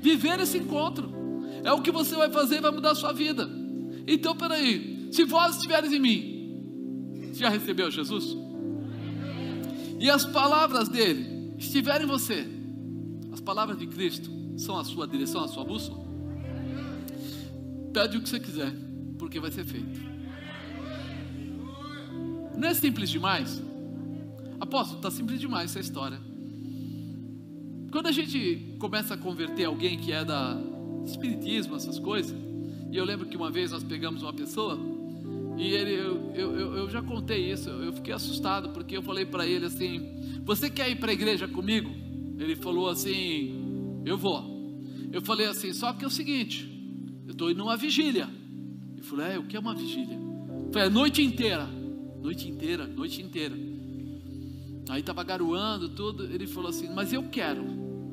viver 0.00 0.40
esse 0.40 0.56
encontro. 0.56 1.20
É 1.62 1.70
o 1.70 1.82
que 1.82 1.90
você 1.90 2.16
vai 2.16 2.30
fazer 2.30 2.56
e 2.56 2.60
vai 2.62 2.70
mudar 2.70 2.92
a 2.92 2.94
sua 2.94 3.12
vida. 3.12 3.59
Então, 4.12 4.34
peraí, 4.34 5.08
se 5.12 5.22
vós 5.24 5.54
estiveres 5.54 5.92
em 5.92 6.00
mim, 6.00 7.22
você 7.32 7.42
já 7.42 7.48
recebeu 7.48 7.88
Jesus? 7.92 8.36
E 10.00 10.10
as 10.10 10.24
palavras 10.24 10.88
dele 10.88 11.54
estiver 11.56 12.02
em 12.02 12.06
você, 12.06 12.44
as 13.32 13.40
palavras 13.40 13.78
de 13.78 13.86
Cristo 13.86 14.28
são 14.56 14.76
a 14.76 14.82
sua 14.82 15.06
direção, 15.06 15.44
a 15.44 15.46
sua 15.48 15.64
bússola? 15.64 16.04
Pede 17.92 18.16
o 18.16 18.20
que 18.20 18.28
você 18.28 18.40
quiser, 18.40 18.74
porque 19.16 19.38
vai 19.38 19.52
ser 19.52 19.64
feito. 19.64 20.00
Não 22.58 22.66
é 22.66 22.74
simples 22.74 23.10
demais? 23.10 23.62
Apóstolo, 24.58 24.98
está 24.98 25.10
simples 25.12 25.38
demais 25.38 25.70
essa 25.70 25.78
história. 25.78 26.20
Quando 27.92 28.08
a 28.08 28.12
gente 28.12 28.74
começa 28.80 29.14
a 29.14 29.16
converter 29.16 29.66
alguém 29.66 29.96
que 29.96 30.10
é 30.10 30.24
da 30.24 30.60
espiritismo, 31.06 31.76
essas 31.76 31.98
coisas, 32.00 32.49
e 32.90 32.96
eu 32.96 33.04
lembro 33.04 33.26
que 33.26 33.36
uma 33.36 33.50
vez 33.50 33.70
nós 33.70 33.84
pegamos 33.84 34.22
uma 34.22 34.32
pessoa 34.32 34.78
e 35.60 35.74
ele, 35.74 35.92
eu, 35.92 36.32
eu, 36.34 36.76
eu 36.76 36.90
já 36.90 37.02
contei 37.02 37.52
isso, 37.52 37.68
eu 37.68 37.92
fiquei 37.92 38.14
assustado 38.14 38.70
porque 38.70 38.96
eu 38.96 39.02
falei 39.02 39.26
para 39.26 39.46
ele 39.46 39.66
assim: 39.66 40.40
Você 40.42 40.70
quer 40.70 40.88
ir 40.90 40.96
para 40.96 41.10
a 41.10 41.12
igreja 41.12 41.46
comigo? 41.46 41.90
Ele 42.38 42.56
falou 42.56 42.88
assim: 42.88 44.02
Eu 44.06 44.16
vou. 44.16 44.82
Eu 45.12 45.20
falei 45.20 45.46
assim: 45.46 45.74
Só 45.74 45.92
que 45.92 46.02
é 46.02 46.06
o 46.06 46.10
seguinte, 46.10 46.66
eu 47.26 47.32
estou 47.32 47.50
indo 47.50 47.58
numa 47.58 47.76
vigília. 47.76 48.26
Ele 48.94 49.02
falou: 49.02 49.26
É, 49.26 49.38
o 49.38 49.42
que 49.42 49.54
é 49.54 49.60
uma 49.60 49.74
vigília? 49.74 50.18
Eu 50.66 50.72
falei: 50.72 50.88
é 50.88 50.90
noite 50.90 51.22
inteira, 51.22 51.66
noite 52.22 52.48
inteira, 52.48 52.86
noite 52.86 53.20
inteira. 53.20 53.54
Aí 54.88 55.00
estava 55.00 55.22
garoando 55.22 55.90
tudo. 55.90 56.24
Ele 56.24 56.46
falou 56.46 56.70
assim: 56.70 56.88
Mas 56.94 57.12
eu 57.12 57.24
quero, 57.24 57.66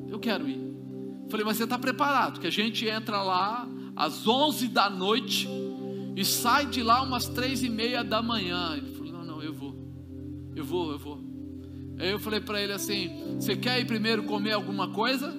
eu 0.06 0.18
quero 0.18 0.46
ir. 0.46 0.58
Eu 1.24 1.30
falei: 1.30 1.46
Mas 1.46 1.56
você 1.56 1.64
está 1.64 1.78
preparado? 1.78 2.40
Que 2.40 2.46
a 2.46 2.52
gente 2.52 2.86
entra 2.86 3.22
lá 3.22 3.66
às 3.98 4.28
11 4.28 4.68
da 4.68 4.88
noite 4.88 5.48
e 6.16 6.24
sai 6.24 6.66
de 6.66 6.84
lá 6.84 7.02
umas 7.02 7.26
três 7.26 7.64
e 7.64 7.68
meia 7.68 8.04
da 8.04 8.22
manhã. 8.22 8.76
Ele 8.76 8.92
falou: 8.94 9.12
Não, 9.12 9.24
não, 9.24 9.42
eu 9.42 9.52
vou, 9.52 9.74
eu 10.54 10.64
vou, 10.64 10.92
eu 10.92 10.98
vou. 10.98 11.20
Aí 11.98 12.10
eu 12.10 12.20
falei 12.20 12.40
para 12.40 12.62
ele 12.62 12.72
assim: 12.72 13.34
Você 13.40 13.56
quer 13.56 13.80
ir 13.80 13.86
primeiro 13.86 14.22
comer 14.22 14.52
alguma 14.52 14.88
coisa? 14.88 15.34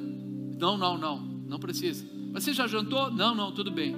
Não, 0.60 0.78
não, 0.78 0.98
não, 0.98 1.20
não 1.20 1.58
precisa. 1.58 2.06
Mas 2.34 2.44
você 2.44 2.52
já 2.52 2.68
jantou? 2.68 3.10
Não, 3.10 3.34
não, 3.34 3.54
tudo 3.54 3.72
bem. 3.72 3.96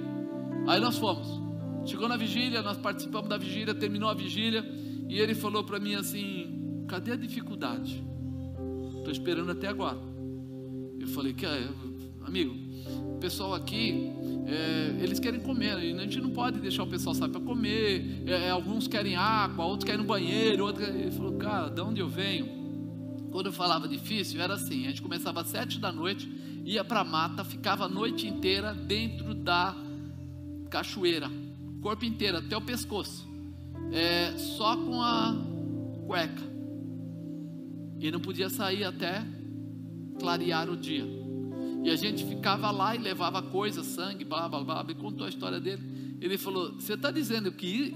Aí 0.68 0.80
nós 0.80 0.96
fomos. 0.96 1.42
Chegou 1.84 2.08
na 2.08 2.16
vigília, 2.16 2.62
nós 2.62 2.76
participamos 2.76 3.28
da 3.28 3.36
vigília, 3.36 3.74
terminou 3.74 4.08
a 4.08 4.14
vigília, 4.14 4.64
e 5.08 5.18
ele 5.18 5.34
falou 5.34 5.64
para 5.64 5.80
mim 5.80 5.96
assim: 5.96 6.84
Cadê 6.86 7.10
a 7.10 7.16
dificuldade? 7.16 8.04
Estou 8.96 9.10
esperando 9.10 9.50
até 9.50 9.66
agora. 9.66 9.98
Eu 11.00 11.08
falei: 11.08 11.34
que 11.34 11.44
Amigo, 12.24 12.61
pessoal 13.22 13.54
aqui 13.54 14.12
é, 14.48 14.96
eles 15.00 15.20
querem 15.20 15.38
comer, 15.38 15.76
a 15.76 15.80
gente 15.80 16.20
não 16.20 16.30
pode 16.30 16.58
deixar 16.58 16.82
o 16.82 16.86
pessoal 16.88 17.14
sair 17.14 17.30
para 17.30 17.40
comer. 17.40 18.24
É, 18.26 18.48
é, 18.48 18.50
alguns 18.50 18.88
querem 18.88 19.14
água, 19.14 19.64
outros 19.64 19.84
querem 19.84 20.00
no 20.00 20.06
banheiro. 20.06 20.64
Outro... 20.64 20.82
Ele 20.82 21.12
falou, 21.12 21.36
cara, 21.38 21.68
de 21.68 21.80
onde 21.80 22.00
eu 22.00 22.08
venho? 22.08 22.48
Quando 23.30 23.46
eu 23.46 23.52
falava 23.52 23.86
difícil, 23.86 24.42
era 24.42 24.54
assim: 24.54 24.86
a 24.86 24.88
gente 24.88 25.00
começava 25.00 25.40
às 25.40 25.46
sete 25.46 25.78
da 25.78 25.92
noite, 25.92 26.28
ia 26.64 26.82
para 26.82 27.00
a 27.00 27.04
mata, 27.04 27.44
ficava 27.44 27.84
a 27.84 27.88
noite 27.88 28.26
inteira 28.26 28.74
dentro 28.74 29.32
da 29.32 29.76
cachoeira, 30.68 31.30
corpo 31.80 32.04
inteiro, 32.04 32.38
até 32.38 32.56
o 32.56 32.60
pescoço, 32.60 33.28
é, 33.92 34.36
só 34.36 34.76
com 34.76 35.00
a 35.00 35.36
cueca, 36.06 36.42
e 38.00 38.10
não 38.10 38.20
podia 38.20 38.50
sair 38.50 38.82
até 38.82 39.24
clarear 40.18 40.68
o 40.68 40.76
dia. 40.76 41.21
E 41.84 41.90
a 41.90 41.96
gente 41.96 42.24
ficava 42.24 42.70
lá 42.70 42.94
e 42.94 42.98
levava 42.98 43.42
coisas, 43.42 43.84
sangue, 43.86 44.24
blá 44.24 44.48
blá 44.48 44.62
blá. 44.62 44.80
Ele 44.82 44.94
contou 44.94 45.26
a 45.26 45.28
história 45.28 45.60
dele. 45.60 45.82
Ele 46.20 46.38
falou: 46.38 46.74
Você 46.74 46.94
está 46.94 47.10
dizendo 47.10 47.50
que 47.50 47.92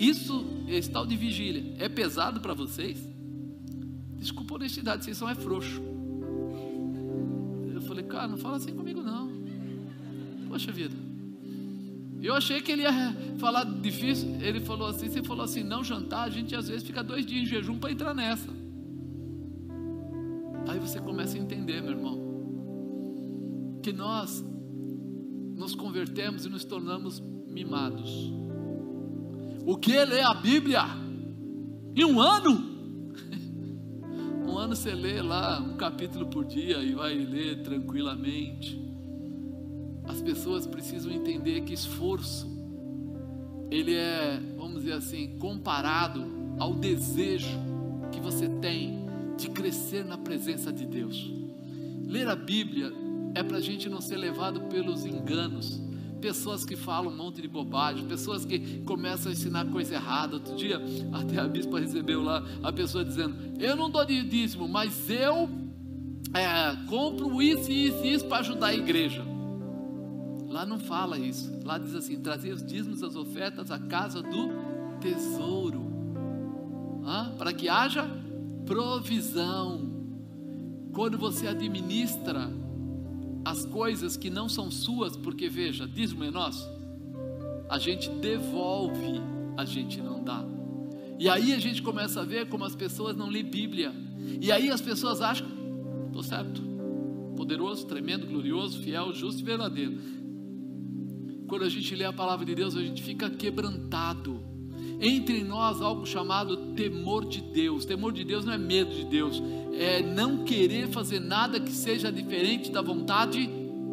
isso, 0.00 0.46
esse 0.66 0.90
tal 0.90 1.06
de 1.06 1.16
vigília, 1.16 1.74
é 1.78 1.88
pesado 1.88 2.40
para 2.40 2.54
vocês? 2.54 2.98
Desculpa 4.18 4.54
a 4.54 4.56
honestidade, 4.56 5.04
vocês 5.04 5.16
são 5.18 5.28
é 5.28 5.34
frouxo. 5.34 5.82
Eu 7.74 7.82
falei: 7.82 8.04
Cara, 8.04 8.28
não 8.28 8.38
fala 8.38 8.56
assim 8.56 8.74
comigo 8.74 9.02
não. 9.02 9.30
Poxa 10.48 10.72
vida. 10.72 10.96
Eu 12.22 12.34
achei 12.34 12.62
que 12.62 12.72
ele 12.72 12.82
ia 12.82 12.92
falar 13.38 13.64
difícil. 13.64 14.40
Ele 14.40 14.60
falou 14.60 14.88
assim: 14.88 15.10
Você 15.10 15.22
falou 15.22 15.44
assim, 15.44 15.62
não 15.62 15.84
jantar. 15.84 16.24
A 16.24 16.30
gente 16.30 16.56
às 16.56 16.68
vezes 16.68 16.86
fica 16.86 17.04
dois 17.04 17.26
dias 17.26 17.42
em 17.42 17.46
jejum 17.46 17.78
para 17.78 17.92
entrar 17.92 18.14
nessa. 18.14 18.48
Aí 20.66 20.78
você 20.80 20.98
começa 20.98 21.36
a 21.36 21.40
entender, 21.40 21.82
meu 21.82 21.92
irmão 21.92 22.25
que 23.86 23.92
nós 23.92 24.44
nos 25.54 25.72
convertemos 25.76 26.44
e 26.44 26.48
nos 26.48 26.64
tornamos 26.64 27.20
mimados. 27.20 28.32
O 29.64 29.76
que 29.76 29.92
é 29.92 30.24
a 30.24 30.34
Bíblia? 30.34 30.82
Em 31.94 32.04
um 32.04 32.20
ano? 32.20 32.74
Um 34.44 34.58
ano 34.58 34.74
você 34.74 34.94
lê 34.94 35.20
lá 35.20 35.60
um 35.60 35.76
capítulo 35.76 36.26
por 36.26 36.44
dia 36.44 36.78
e 36.78 36.94
vai 36.94 37.14
ler 37.14 37.62
tranquilamente. 37.62 38.80
As 40.04 40.20
pessoas 40.20 40.66
precisam 40.66 41.12
entender 41.12 41.60
que 41.60 41.74
esforço, 41.74 42.48
ele 43.70 43.94
é, 43.94 44.40
vamos 44.56 44.80
dizer 44.80 44.94
assim, 44.94 45.36
comparado 45.38 46.24
ao 46.58 46.74
desejo 46.74 47.58
que 48.10 48.20
você 48.20 48.48
tem 48.48 49.06
de 49.36 49.50
crescer 49.50 50.04
na 50.04 50.16
presença 50.16 50.72
de 50.72 50.86
Deus. 50.86 51.30
Ler 52.06 52.28
a 52.28 52.36
Bíblia 52.36 53.05
é 53.36 53.42
para 53.42 53.58
a 53.58 53.60
gente 53.60 53.86
não 53.86 54.00
ser 54.00 54.16
levado 54.16 54.62
pelos 54.62 55.04
enganos. 55.04 55.78
Pessoas 56.22 56.64
que 56.64 56.74
falam 56.74 57.12
um 57.12 57.16
monte 57.16 57.42
de 57.42 57.48
bobagem, 57.48 58.06
pessoas 58.06 58.46
que 58.46 58.80
começam 58.80 59.30
a 59.30 59.34
ensinar 59.34 59.66
coisa 59.66 59.94
errada. 59.94 60.36
Outro 60.36 60.56
dia, 60.56 60.80
até 61.12 61.38
a 61.38 61.46
bispa 61.46 61.78
recebeu 61.78 62.22
lá 62.22 62.42
a 62.62 62.72
pessoa 62.72 63.04
dizendo: 63.04 63.36
Eu 63.60 63.76
não 63.76 63.90
dou 63.90 64.06
de 64.06 64.24
dízimo, 64.24 64.66
mas 64.66 65.10
eu 65.10 65.50
é, 66.32 66.74
compro 66.88 67.42
isso, 67.42 67.70
isso 67.70 68.02
e 68.02 68.14
isso 68.14 68.24
para 68.24 68.38
ajudar 68.38 68.68
a 68.68 68.74
igreja. 68.74 69.22
Lá 70.48 70.64
não 70.64 70.78
fala 70.78 71.18
isso. 71.18 71.52
Lá 71.62 71.76
diz 71.76 71.94
assim: 71.94 72.18
trazer 72.18 72.52
os 72.52 72.64
dízimos, 72.64 73.02
as 73.02 73.14
ofertas 73.14 73.70
à 73.70 73.78
casa 73.78 74.22
do 74.22 74.48
tesouro, 74.98 75.82
ah, 77.04 77.34
para 77.36 77.52
que 77.52 77.68
haja 77.68 78.08
provisão. 78.64 79.94
Quando 80.94 81.18
você 81.18 81.46
administra 81.46 82.50
as 83.46 83.64
coisas 83.64 84.16
que 84.16 84.28
não 84.28 84.48
são 84.48 84.72
suas, 84.72 85.16
porque 85.16 85.48
veja, 85.48 85.86
dízimo 85.86 86.24
é 86.24 86.32
nosso, 86.32 86.68
a 87.68 87.78
gente 87.78 88.10
devolve, 88.10 89.20
a 89.56 89.64
gente 89.64 90.00
não 90.00 90.20
dá. 90.24 90.44
E 91.16 91.28
aí 91.28 91.52
a 91.52 91.58
gente 91.60 91.80
começa 91.80 92.22
a 92.22 92.24
ver 92.24 92.48
como 92.48 92.64
as 92.64 92.74
pessoas 92.74 93.16
não 93.16 93.28
lêem 93.28 93.44
Bíblia. 93.44 93.94
E 94.40 94.50
aí 94.50 94.68
as 94.68 94.80
pessoas 94.80 95.20
acham, 95.20 95.46
estou 96.06 96.24
certo, 96.24 96.60
poderoso, 97.36 97.86
tremendo, 97.86 98.26
glorioso, 98.26 98.82
fiel, 98.82 99.14
justo 99.14 99.40
e 99.42 99.44
verdadeiro. 99.44 99.96
Quando 101.46 101.62
a 101.62 101.68
gente 101.68 101.94
lê 101.94 102.04
a 102.04 102.12
palavra 102.12 102.44
de 102.44 102.52
Deus, 102.52 102.74
a 102.74 102.82
gente 102.82 103.00
fica 103.00 103.30
quebrantado. 103.30 104.42
Entre 105.00 105.44
nós 105.44 105.80
algo 105.82 106.06
chamado 106.06 106.56
temor 106.74 107.26
de 107.26 107.40
Deus. 107.40 107.84
Temor 107.84 108.12
de 108.12 108.24
Deus 108.24 108.44
não 108.44 108.52
é 108.52 108.58
medo 108.58 108.94
de 108.94 109.04
Deus, 109.04 109.42
é 109.72 110.02
não 110.02 110.44
querer 110.44 110.88
fazer 110.88 111.20
nada 111.20 111.60
que 111.60 111.70
seja 111.70 112.10
diferente 112.10 112.70
da 112.70 112.80
vontade 112.80 113.48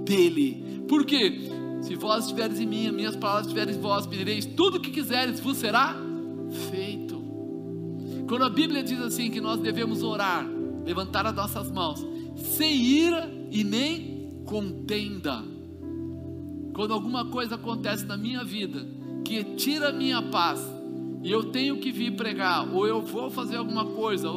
dEle. 0.05 0.83
Por 0.87 1.05
quê? 1.05 1.49
Se 1.81 1.95
vós 1.95 2.25
estiveres 2.25 2.59
em 2.59 2.65
mim, 2.65 2.89
minhas 2.91 3.15
palavras 3.15 3.47
estiverem 3.47 3.75
em 3.75 3.79
vós, 3.79 4.07
pedireis 4.07 4.45
tudo 4.45 4.77
o 4.77 4.79
que 4.79 4.91
quiseres, 4.91 5.39
vos 5.41 5.57
será 5.57 5.95
feito. 6.71 7.21
Quando 8.27 8.45
a 8.45 8.49
Bíblia 8.49 8.81
diz 8.81 8.99
assim 9.01 9.29
que 9.29 9.41
nós 9.41 9.59
devemos 9.59 10.01
orar, 10.01 10.47
levantar 10.85 11.25
as 11.25 11.35
nossas 11.35 11.69
mãos, 11.69 12.05
sem 12.37 12.81
ira 12.81 13.29
e 13.51 13.63
nem 13.63 14.43
contenda. 14.45 15.43
Quando 16.73 16.93
alguma 16.93 17.25
coisa 17.25 17.55
acontece 17.55 18.05
na 18.05 18.17
minha 18.17 18.43
vida 18.43 18.87
que 19.25 19.43
tira 19.43 19.89
a 19.89 19.93
minha 19.93 20.21
paz, 20.21 20.59
e 21.23 21.31
eu 21.31 21.45
tenho 21.45 21.77
que 21.77 21.91
vir 21.91 22.11
pregar, 22.15 22.67
ou 22.73 22.85
eu 22.85 23.01
vou 23.01 23.31
fazer 23.31 23.55
alguma 23.55 23.85
coisa, 23.85 24.27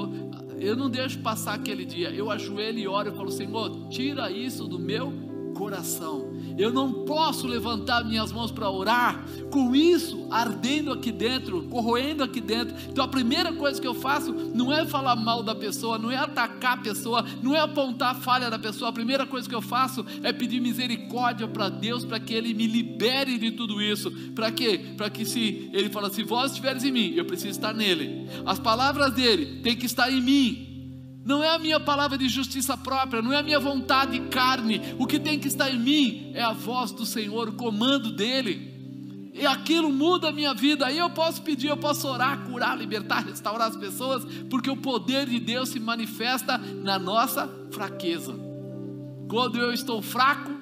eu 0.58 0.76
não 0.76 0.88
deixo 0.88 1.18
passar 1.18 1.54
aquele 1.54 1.84
dia, 1.84 2.10
eu 2.10 2.30
ajoelho 2.30 2.78
e 2.78 2.86
oro 2.86 3.10
e 3.12 3.16
falo: 3.16 3.30
Senhor, 3.30 3.88
tira 3.88 4.30
isso 4.30 4.66
do 4.66 4.78
meu 4.78 5.12
coração. 5.54 6.35
Eu 6.58 6.72
não 6.72 7.04
posso 7.04 7.46
levantar 7.46 8.04
minhas 8.04 8.32
mãos 8.32 8.50
para 8.50 8.70
orar 8.70 9.24
com 9.50 9.74
isso 9.74 10.26
ardendo 10.30 10.92
aqui 10.92 11.12
dentro, 11.12 11.62
corroendo 11.64 12.22
aqui 12.22 12.40
dentro. 12.40 12.74
Então 12.88 13.04
a 13.04 13.08
primeira 13.08 13.52
coisa 13.52 13.80
que 13.80 13.86
eu 13.86 13.94
faço 13.94 14.32
não 14.32 14.72
é 14.72 14.84
falar 14.86 15.16
mal 15.16 15.42
da 15.42 15.54
pessoa, 15.54 15.98
não 15.98 16.10
é 16.10 16.16
atacar 16.16 16.78
a 16.78 16.82
pessoa, 16.82 17.24
não 17.42 17.54
é 17.54 17.60
apontar 17.60 18.12
a 18.12 18.14
falha 18.14 18.50
da 18.50 18.58
pessoa. 18.58 18.90
A 18.90 18.92
primeira 18.92 19.26
coisa 19.26 19.48
que 19.48 19.54
eu 19.54 19.62
faço 19.62 20.04
é 20.22 20.32
pedir 20.32 20.60
misericórdia 20.60 21.46
para 21.46 21.68
Deus 21.68 22.04
para 22.04 22.18
que 22.18 22.34
Ele 22.34 22.54
me 22.54 22.66
libere 22.66 23.38
de 23.38 23.50
tudo 23.50 23.80
isso. 23.82 24.10
Para 24.34 24.50
quê? 24.50 24.94
Para 24.96 25.10
que 25.10 25.24
se 25.24 25.70
Ele 25.72 25.90
fala, 25.90 26.10
se 26.10 26.22
vós 26.22 26.52
estiveres 26.52 26.84
em 26.84 26.90
mim, 26.90 27.14
eu 27.14 27.24
preciso 27.24 27.50
estar 27.50 27.74
nele. 27.74 28.28
As 28.44 28.58
palavras 28.58 29.12
dele 29.12 29.60
têm 29.62 29.76
que 29.76 29.86
estar 29.86 30.10
em 30.10 30.22
mim 30.22 30.65
não 31.26 31.42
é 31.42 31.52
a 31.52 31.58
minha 31.58 31.80
palavra 31.80 32.16
de 32.16 32.28
justiça 32.28 32.76
própria, 32.76 33.20
não 33.20 33.32
é 33.32 33.38
a 33.38 33.42
minha 33.42 33.58
vontade 33.58 34.12
de 34.12 34.28
carne, 34.28 34.80
o 34.96 35.06
que 35.06 35.18
tem 35.18 35.40
que 35.40 35.48
estar 35.48 35.68
em 35.68 35.78
mim 35.78 36.30
é 36.32 36.40
a 36.40 36.52
voz 36.52 36.92
do 36.92 37.04
Senhor, 37.04 37.48
o 37.48 37.52
comando 37.54 38.12
dele, 38.12 39.32
e 39.34 39.44
aquilo 39.44 39.92
muda 39.92 40.28
a 40.28 40.32
minha 40.32 40.54
vida. 40.54 40.86
Aí 40.86 40.96
eu 40.96 41.10
posso 41.10 41.42
pedir, 41.42 41.66
eu 41.66 41.76
posso 41.76 42.06
orar, 42.08 42.44
curar, 42.44 42.78
libertar, 42.78 43.24
restaurar 43.26 43.68
as 43.68 43.76
pessoas, 43.76 44.24
porque 44.48 44.70
o 44.70 44.76
poder 44.76 45.26
de 45.26 45.40
Deus 45.40 45.70
se 45.70 45.80
manifesta 45.80 46.56
na 46.56 46.96
nossa 46.96 47.50
fraqueza. 47.72 48.32
Quando 49.28 49.58
eu 49.58 49.72
estou 49.72 50.00
fraco, 50.00 50.52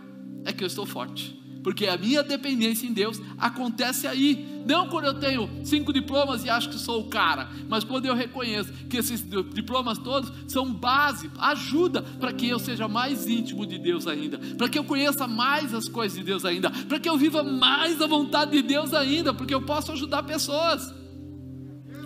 é 0.46 0.52
que 0.52 0.64
eu 0.64 0.66
estou 0.66 0.86
forte 0.86 1.43
porque 1.64 1.86
a 1.86 1.96
minha 1.96 2.22
dependência 2.22 2.86
em 2.86 2.92
Deus 2.92 3.20
acontece 3.38 4.06
aí. 4.06 4.62
Não 4.66 4.88
quando 4.88 5.06
eu 5.06 5.14
tenho 5.14 5.48
cinco 5.64 5.92
diplomas 5.92 6.44
e 6.44 6.50
acho 6.50 6.68
que 6.68 6.78
sou 6.78 7.00
o 7.00 7.08
cara, 7.08 7.48
mas 7.68 7.82
quando 7.82 8.04
eu 8.04 8.14
reconheço 8.14 8.70
que 8.88 8.98
esses 8.98 9.24
diplomas 9.52 9.98
todos 9.98 10.30
são 10.46 10.72
base, 10.72 11.30
ajuda 11.38 12.02
para 12.02 12.32
que 12.32 12.48
eu 12.48 12.58
seja 12.58 12.86
mais 12.86 13.26
íntimo 13.26 13.66
de 13.66 13.78
Deus 13.78 14.06
ainda, 14.06 14.38
para 14.38 14.68
que 14.68 14.78
eu 14.78 14.84
conheça 14.84 15.26
mais 15.26 15.74
as 15.74 15.88
coisas 15.88 16.16
de 16.16 16.22
Deus 16.22 16.44
ainda, 16.44 16.70
para 16.70 17.00
que 17.00 17.08
eu 17.08 17.16
viva 17.16 17.42
mais 17.42 18.00
a 18.00 18.06
vontade 18.06 18.50
de 18.50 18.62
Deus 18.62 18.92
ainda, 18.92 19.32
porque 19.32 19.54
eu 19.54 19.62
posso 19.62 19.90
ajudar 19.92 20.22
pessoas. 20.22 20.94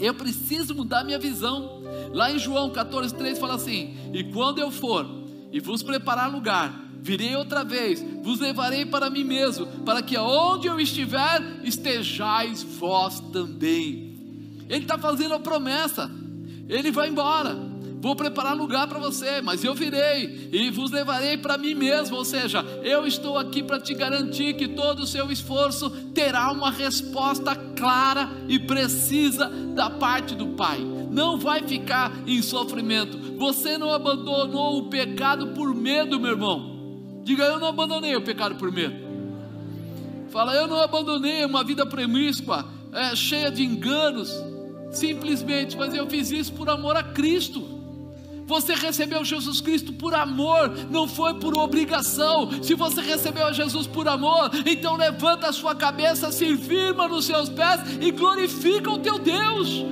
Eu 0.01 0.15
preciso 0.15 0.75
mudar 0.75 1.03
minha 1.03 1.19
visão. 1.19 1.83
Lá 2.13 2.31
em 2.31 2.39
João 2.39 2.71
14,3 2.71 3.37
fala 3.37 3.57
assim: 3.57 3.97
E 4.13 4.23
quando 4.23 4.61
eu 4.61 4.71
for 4.71 5.05
e 5.51 5.59
vos 5.59 5.83
preparar 5.83 6.31
lugar, 6.31 6.88
Virei 7.01 7.37
outra 7.37 7.65
vez, 7.65 8.05
vos 8.23 8.41
levarei 8.41 8.85
para 8.85 9.09
mim 9.09 9.25
mesmo, 9.25 9.67
para 9.85 10.03
que 10.03 10.17
aonde 10.17 10.67
eu 10.67 10.79
estiver, 10.81 11.61
estejais 11.65 12.63
vós 12.63 13.21
também. 13.33 14.17
Ele 14.69 14.83
está 14.83 14.99
fazendo 14.99 15.35
a 15.35 15.41
promessa, 15.41 16.11
ele 16.69 16.91
vai 16.91 17.09
embora, 17.09 17.57
vou 18.01 18.15
preparar 18.15 18.55
lugar 18.55 18.87
para 18.87 18.99
você, 18.99 19.41
mas 19.41 19.65
eu 19.65 19.75
virei 19.75 20.51
e 20.53 20.71
vos 20.71 20.91
levarei 20.91 21.39
para 21.39 21.57
mim 21.57 21.75
mesmo, 21.75 22.17
ou 22.17 22.25
seja, 22.25 22.63
eu 22.83 23.07
estou 23.07 23.39
aqui 23.39 23.63
para 23.63 23.81
te 23.81 23.95
garantir 23.95 24.55
que 24.55 24.69
todo 24.69 25.01
o 25.01 25.07
seu 25.07 25.33
esforço 25.33 25.91
terá 26.13 26.53
uma 26.53 26.71
resposta 26.71 27.55
clara 27.55 28.29
e 28.49 28.59
precisa 28.59 29.49
da 29.49 29.89
parte 29.89 30.35
do 30.35 30.49
Pai. 30.49 30.81
Não 31.11 31.39
vai 31.39 31.63
ficar 31.63 32.13
em 32.27 32.43
sofrimento. 32.43 33.19
Você 33.39 33.79
não 33.79 33.91
abandonou 33.91 34.79
o 34.79 34.89
pecado 34.91 35.49
por 35.49 35.75
medo, 35.75 36.21
meu 36.21 36.33
irmão. 36.33 36.78
Diga, 37.29 37.45
eu 37.45 37.61
não 37.61 37.67
abandonei 37.67 38.17
o 38.17 38.23
pecado 38.23 38.55
por 38.55 38.73
medo. 38.73 38.97
Fala, 40.31 40.55
eu 40.55 40.67
não 40.67 40.81
abandonei 40.81 41.45
uma 41.45 41.63
vida 41.63 41.85
promíscua, 41.85 42.67
é, 42.91 43.15
cheia 43.15 43.51
de 43.51 43.63
enganos, 43.63 44.33
simplesmente, 44.91 45.77
mas 45.77 45.93
eu 45.93 46.09
fiz 46.09 46.31
isso 46.31 46.55
por 46.55 46.71
amor 46.71 46.97
a 46.97 47.03
Cristo. 47.03 47.63
Você 48.47 48.75
recebeu 48.75 49.23
Jesus 49.27 49.61
Cristo 49.61 49.93
por 49.93 50.15
amor, 50.15 50.71
não 50.91 51.07
foi 51.07 51.35
por 51.35 51.55
obrigação. 51.59 52.63
Se 52.63 52.73
você 52.73 53.03
recebeu 53.03 53.53
Jesus 53.53 53.87
por 53.87 54.09
amor, 54.09 54.51
então 54.65 54.97
levanta 54.97 55.49
a 55.49 55.53
sua 55.53 55.75
cabeça, 55.75 56.33
se 56.33 56.57
firma 56.57 57.07
nos 57.07 57.27
seus 57.27 57.51
pés 57.51 57.83
e 58.01 58.11
glorifica 58.11 58.91
o 58.91 59.01
teu 59.01 59.19
Deus. 59.19 59.85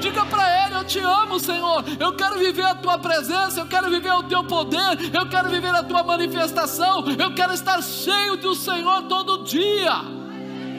Diga 0.00 0.24
para 0.26 0.66
Ele: 0.66 0.74
Eu 0.76 0.84
te 0.84 0.98
amo, 0.98 1.38
Senhor. 1.38 1.84
Eu 1.98 2.14
quero 2.14 2.38
viver 2.38 2.64
a 2.64 2.74
tua 2.74 2.98
presença, 2.98 3.60
eu 3.60 3.66
quero 3.66 3.90
viver 3.90 4.12
o 4.12 4.22
teu 4.24 4.44
poder, 4.44 5.14
eu 5.14 5.28
quero 5.28 5.48
viver 5.48 5.74
a 5.74 5.82
tua 5.82 6.02
manifestação, 6.02 7.04
eu 7.18 7.34
quero 7.34 7.52
estar 7.52 7.82
cheio 7.82 8.36
do 8.36 8.54
Senhor 8.54 9.02
todo 9.02 9.44
dia. 9.44 9.92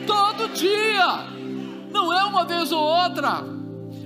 Todo 0.05 0.49
dia. 0.53 1.27
Não 1.91 2.11
é 2.11 2.23
uma 2.23 2.45
vez 2.45 2.71
ou 2.71 2.81
outra. 2.81 3.43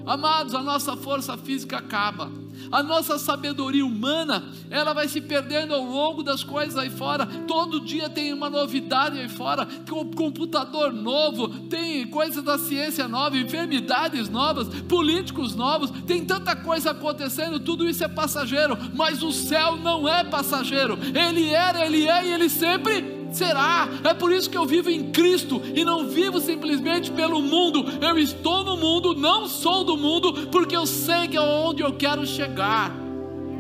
Amados, 0.06 0.54
a 0.54 0.62
nossa 0.62 0.96
força 0.96 1.38
física 1.38 1.78
acaba 1.78 2.45
a 2.72 2.84
nossa 2.84 3.18
sabedoria 3.18 3.86
humana, 3.86 4.44
ela 4.70 4.94
vai 4.94 5.08
se 5.08 5.22
perdendo 5.22 5.74
ao 5.74 5.84
longo 5.84 6.24
das 6.24 6.44
coisas 6.44 6.78
aí 6.78 6.90
fora. 6.90 7.26
Todo 7.48 7.80
dia 7.80 8.10
tem 8.10 8.34
uma 8.34 8.50
novidade 8.50 9.20
aí 9.20 9.30
fora, 9.30 9.68
computador 10.16 10.94
novo, 10.94 11.48
tem 11.68 12.08
coisas 12.08 12.44
da 12.44 12.58
ciência 12.58 13.08
nova, 13.08 13.38
enfermidades 13.38 14.30
novas, 14.30 14.68
políticos 14.84 15.56
novos, 15.56 15.90
tem 16.06 16.26
tanta 16.26 16.56
coisa 16.56 16.92
acontecendo, 16.92 17.60
tudo 17.60 17.88
isso 17.88 18.04
é 18.04 18.08
passageiro, 18.08 18.78
mas 18.94 19.24
o 19.24 19.32
céu 19.32 19.78
não 19.78 20.08
é 20.08 20.24
passageiro. 20.24 20.98
Ele 21.14 21.50
era, 21.50 21.86
ele 21.86 22.08
é 22.08 22.26
e 22.26 22.34
ele 22.34 22.50
sempre 22.50 23.15
será. 23.36 23.88
É 24.04 24.14
por 24.14 24.32
isso 24.32 24.50
que 24.50 24.58
eu 24.58 24.66
vivo 24.66 24.90
em 24.90 25.12
Cristo 25.12 25.62
e 25.76 25.84
não 25.84 26.08
vivo 26.08 26.40
simplesmente 26.40 27.12
pelo 27.12 27.42
mundo. 27.42 27.86
Eu 28.02 28.18
estou 28.18 28.64
no 28.64 28.78
mundo, 28.78 29.14
não 29.14 29.48
sou 29.48 29.84
do 29.84 29.98
mundo, 29.98 30.48
porque 30.48 30.76
eu 30.76 30.86
sei 30.86 31.28
que 31.28 31.38
é 31.38 31.42
onde 31.42 31.82
eu 31.82 31.94
quero 31.94 32.26
chegar. 32.26 32.92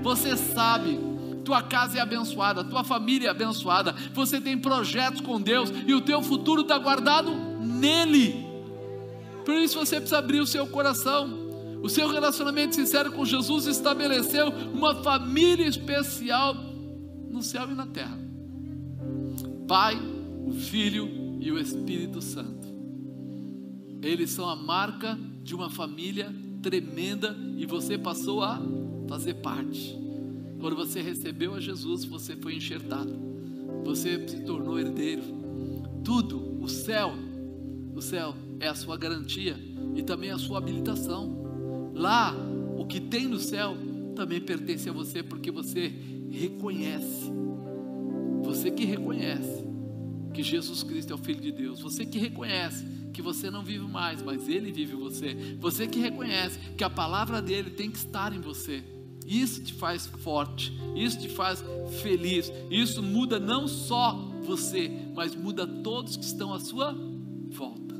Você 0.01 0.37
sabe, 0.37 0.99
tua 1.43 1.61
casa 1.61 1.97
é 1.97 2.01
abençoada, 2.01 2.63
tua 2.63 2.83
família 2.83 3.27
é 3.27 3.31
abençoada, 3.31 3.95
você 4.13 4.39
tem 4.41 4.57
projetos 4.57 5.21
com 5.21 5.41
Deus 5.41 5.71
e 5.87 5.93
o 5.93 6.01
teu 6.01 6.21
futuro 6.21 6.61
está 6.61 6.77
guardado 6.77 7.31
nele. 7.59 8.45
Por 9.45 9.55
isso 9.55 9.77
você 9.77 9.97
precisa 9.97 10.17
abrir 10.17 10.39
o 10.39 10.47
seu 10.47 10.65
coração. 10.67 11.45
O 11.83 11.89
seu 11.89 12.09
relacionamento 12.09 12.73
sincero 12.73 13.11
com 13.11 13.23
Jesus 13.23 13.67
estabeleceu 13.67 14.47
uma 14.73 15.03
família 15.03 15.67
especial 15.67 16.55
no 17.29 17.43
céu 17.43 17.69
e 17.69 17.75
na 17.75 17.85
terra. 17.85 18.24
Pai, 19.67 19.99
o 20.45 20.51
Filho 20.51 21.09
e 21.39 21.51
o 21.51 21.57
Espírito 21.57 22.21
Santo. 22.21 22.67
Eles 24.01 24.29
são 24.29 24.47
a 24.47 24.55
marca 24.55 25.17
de 25.43 25.55
uma 25.55 25.69
família 25.69 26.33
tremenda 26.61 27.35
e 27.57 27.65
você 27.65 27.97
passou 27.97 28.43
a 28.43 28.61
fazer 29.07 29.35
parte. 29.35 29.97
Quando 30.59 30.75
você 30.75 31.01
recebeu 31.01 31.55
a 31.55 31.59
Jesus, 31.59 32.05
você 32.05 32.35
foi 32.35 32.55
enxertado. 32.55 33.11
Você 33.83 34.27
se 34.27 34.41
tornou 34.41 34.79
herdeiro. 34.79 35.23
Tudo, 36.03 36.61
o 36.61 36.67
céu, 36.67 37.13
o 37.95 38.01
céu 38.01 38.35
é 38.59 38.67
a 38.67 38.75
sua 38.75 38.97
garantia 38.97 39.59
e 39.95 40.03
também 40.03 40.29
a 40.29 40.37
sua 40.37 40.59
habilitação. 40.59 41.91
Lá, 41.93 42.35
o 42.77 42.85
que 42.85 42.99
tem 42.99 43.27
no 43.27 43.39
céu 43.39 43.75
também 44.15 44.41
pertence 44.41 44.87
a 44.89 44.93
você 44.93 45.23
porque 45.23 45.49
você 45.49 45.91
reconhece. 46.29 47.31
Você 48.45 48.71
que 48.71 48.85
reconhece 48.85 49.65
que 50.33 50.43
Jesus 50.43 50.83
Cristo 50.83 51.11
é 51.11 51.15
o 51.15 51.17
Filho 51.17 51.41
de 51.41 51.51
Deus. 51.51 51.79
Você 51.81 52.05
que 52.05 52.19
reconhece 52.19 52.85
que 53.13 53.21
você 53.21 53.49
não 53.49 53.63
vive 53.63 53.87
mais, 53.87 54.21
mas 54.21 54.47
Ele 54.47 54.71
vive 54.71 54.95
você. 54.95 55.57
Você 55.59 55.87
que 55.87 55.99
reconhece 55.99 56.59
que 56.77 56.83
a 56.83 56.89
palavra 56.89 57.41
dele 57.41 57.69
tem 57.69 57.89
que 57.89 57.97
estar 57.97 58.33
em 58.33 58.41
você. 58.41 58.83
Isso 59.25 59.63
te 59.63 59.73
faz 59.73 60.05
forte, 60.05 60.71
isso 60.95 61.19
te 61.19 61.29
faz 61.29 61.63
feliz. 62.01 62.51
Isso 62.69 63.01
muda 63.01 63.39
não 63.39 63.67
só 63.67 64.11
você, 64.43 64.91
mas 65.15 65.33
muda 65.33 65.65
todos 65.65 66.15
que 66.15 66.25
estão 66.25 66.53
à 66.53 66.59
sua 66.59 66.95
volta. 67.49 67.95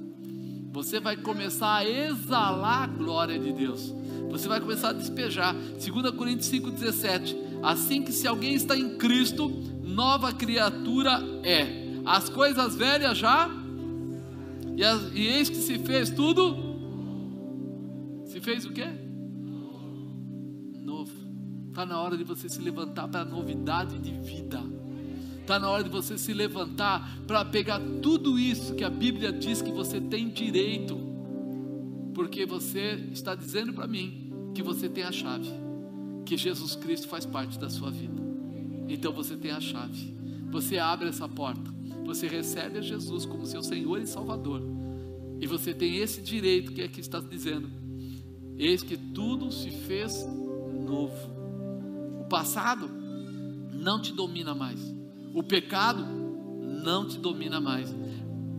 Você 0.72 1.00
vai 1.00 1.16
começar 1.16 1.78
a 1.78 1.90
exalar 1.90 2.84
a 2.84 2.88
glória 2.88 3.40
de 3.40 3.54
Deus. 3.54 3.94
Você 4.30 4.48
vai 4.48 4.60
começar 4.60 4.90
a 4.90 4.94
despejar. 4.94 5.56
2 5.56 6.12
Coríntios 6.12 6.52
5,17. 6.52 7.36
Assim 7.64 8.04
que 8.04 8.12
se 8.12 8.28
alguém 8.28 8.54
está 8.54 8.78
em 8.78 8.98
Cristo, 8.98 9.50
nova 9.96 10.34
criatura 10.34 11.24
é. 11.44 11.86
As 12.06 12.30
coisas 12.30 12.76
velhas 12.76 13.18
já 13.18 13.50
e, 14.76 14.84
as, 14.84 15.12
e 15.14 15.22
eis 15.22 15.50
que 15.50 15.56
se 15.56 15.80
fez 15.80 16.10
tudo. 16.10 16.58
Se 18.26 18.42
fez 18.42 18.66
o 18.66 18.74
quê? 18.74 18.86
Novo. 20.84 21.14
Está 21.70 21.86
na 21.86 22.00
hora 22.00 22.18
de 22.18 22.24
você 22.24 22.50
se 22.50 22.62
levantar 22.62 23.08
para 23.08 23.22
a 23.22 23.26
novidade 23.26 23.98
de 23.98 24.12
vida. 24.12 24.62
Está 25.42 25.58
na 25.60 25.70
hora 25.70 25.84
de 25.84 25.90
você 25.90 26.18
se 26.18 26.34
levantar 26.34 27.20
para 27.26 27.46
pegar 27.46 27.80
tudo 28.02 28.38
isso 28.38 28.76
que 28.76 28.84
a 28.84 28.90
Bíblia 28.90 29.32
diz 29.32 29.62
que 29.62 29.72
você 29.72 30.02
tem 30.02 30.30
direito. 30.30 30.98
Porque 32.14 32.46
você 32.46 33.08
está 33.12 33.34
dizendo 33.34 33.74
para 33.74 33.88
mim 33.88 34.52
que 34.54 34.62
você 34.62 34.90
tem 34.90 35.04
a 35.04 35.12
chave. 35.12 35.52
Que 36.26 36.36
Jesus 36.36 36.76
Cristo 36.76 37.08
faz 37.08 37.26
parte 37.26 37.58
da 37.58 37.70
sua 37.70 37.92
vida. 37.92 38.35
Então 38.88 39.12
você 39.12 39.36
tem 39.36 39.52
a 39.52 39.60
chave. 39.60 40.16
Você 40.52 40.78
abre 40.78 41.10
essa 41.10 41.28
porta 41.28 41.76
você 42.06 42.28
recebe 42.28 42.78
a 42.78 42.82
Jesus 42.82 43.26
como 43.26 43.46
seu 43.46 43.64
Senhor 43.64 44.00
e 44.00 44.06
Salvador, 44.06 44.62
e 45.42 45.48
você 45.48 45.74
tem 45.74 45.98
esse 45.98 46.22
direito 46.22 46.72
que 46.72 46.82
aqui 46.82 47.00
está 47.00 47.20
dizendo: 47.20 47.70
eis 48.58 48.84
que 48.84 48.96
tudo 48.96 49.52
se 49.52 49.72
fez 49.72 50.26
novo. 50.86 51.36
O 52.22 52.26
passado 52.26 52.90
não 53.74 54.02
te 54.02 54.14
domina 54.14 54.54
mais, 54.54 54.80
o 55.34 55.44
pecado 55.44 56.06
não 56.84 57.08
te 57.08 57.18
domina 57.18 57.60
mais, 57.60 57.94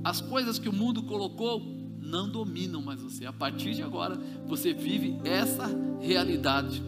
as 0.04 0.20
coisas 0.20 0.58
que 0.58 0.68
o 0.68 0.72
mundo 0.72 1.04
colocou 1.04 1.74
não 2.00 2.28
dominam 2.28 2.82
mais 2.82 3.00
você. 3.00 3.26
A 3.26 3.32
partir 3.32 3.74
de 3.74 3.82
agora, 3.82 4.16
você 4.46 4.72
vive 4.72 5.18
essa 5.24 5.66
realidade. 6.00 6.82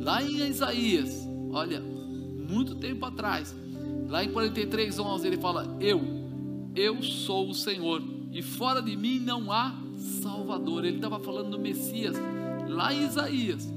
Lá 0.00 0.22
em 0.22 0.48
Isaías, 0.48 1.28
olha, 1.50 1.80
muito 2.48 2.74
tempo 2.76 3.04
atrás, 3.06 3.54
Lá 4.08 4.22
em 4.22 4.30
43, 4.30 4.98
11 4.98 5.26
ele 5.26 5.36
fala: 5.38 5.76
Eu, 5.80 6.00
eu 6.76 7.02
sou 7.02 7.50
o 7.50 7.54
Senhor, 7.54 8.02
e 8.30 8.42
fora 8.42 8.80
de 8.80 8.96
mim 8.96 9.18
não 9.18 9.50
há 9.50 9.74
Salvador. 10.22 10.84
Ele 10.84 10.96
estava 10.96 11.18
falando 11.18 11.50
do 11.50 11.58
Messias, 11.58 12.16
lá 12.68 12.94
em 12.94 13.04
Isaías. 13.04 13.68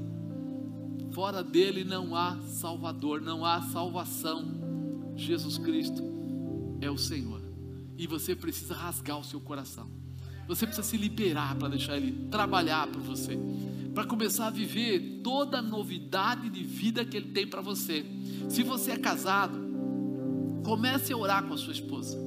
Fora 1.10 1.42
dele 1.42 1.82
não 1.82 2.14
há 2.14 2.38
Salvador, 2.42 3.20
não 3.20 3.44
há 3.44 3.62
salvação. 3.62 5.14
Jesus 5.16 5.58
Cristo 5.58 6.02
é 6.80 6.90
o 6.90 6.96
Senhor, 6.96 7.42
e 7.96 8.06
você 8.06 8.36
precisa 8.36 8.74
rasgar 8.74 9.18
o 9.18 9.24
seu 9.24 9.40
coração. 9.40 9.97
Você 10.48 10.66
precisa 10.66 10.86
se 10.86 10.96
liberar 10.96 11.54
para 11.54 11.68
deixar 11.68 11.96
Ele 11.96 12.26
trabalhar 12.30 12.88
por 12.88 13.00
você, 13.00 13.38
para 13.94 14.04
começar 14.04 14.48
a 14.48 14.50
viver 14.50 15.20
toda 15.22 15.58
a 15.58 15.62
novidade 15.62 16.50
de 16.50 16.64
vida 16.64 17.04
que 17.04 17.16
Ele 17.16 17.28
tem 17.28 17.46
para 17.46 17.60
você. 17.60 18.04
Se 18.48 18.64
você 18.64 18.92
é 18.92 18.96
casado, 18.96 19.68
Comece 20.68 21.14
a 21.14 21.16
orar 21.16 21.44
com 21.44 21.54
a 21.54 21.56
sua 21.56 21.72
esposa. 21.72 22.18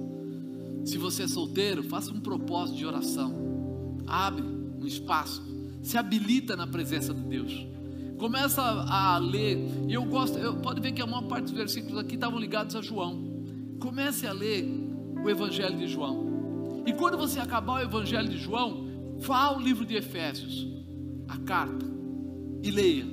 Se 0.83 0.97
você 0.97 1.23
é 1.23 1.27
solteiro, 1.27 1.83
faça 1.83 2.11
um 2.11 2.19
propósito 2.19 2.75
de 2.75 2.83
oração. 2.87 3.99
Abre 4.07 4.43
um 4.43 4.83
espaço. 4.87 5.43
Se 5.83 5.95
habilita 5.95 6.55
na 6.55 6.65
presença 6.65 7.13
de 7.13 7.21
Deus. 7.21 7.67
Começa 8.17 8.59
a, 8.63 9.19
ler. 9.19 9.59
E 9.87 9.93
eu 9.93 10.03
gosto, 10.05 10.39
eu, 10.39 10.55
pode 10.55 10.81
ver 10.81 10.91
que 10.91 11.03
a 11.03 11.05
maior 11.05 11.27
parte 11.27 11.43
dos 11.43 11.51
versículos 11.51 11.99
aqui 11.99 12.15
estavam 12.15 12.39
ligados 12.39 12.75
a 12.75 12.81
João. 12.81 13.23
Comece 13.79 14.25
a 14.25 14.33
ler 14.33 14.65
o 15.23 15.29
Evangelho 15.29 15.77
de 15.77 15.87
João. 15.87 16.30
E 16.85 16.93
quando 16.93 17.17
você 17.17 17.39
acabar 17.39 17.73
o 17.73 17.83
Evangelho 17.83 18.29
de 18.29 18.37
João, 18.37 19.15
vá 19.17 19.45
ao 19.45 19.59
livro 19.59 19.85
de 19.85 19.95
Efésios, 19.95 20.67
a 21.27 21.37
carta, 21.37 21.85
e 22.63 22.71
leia. 22.71 23.05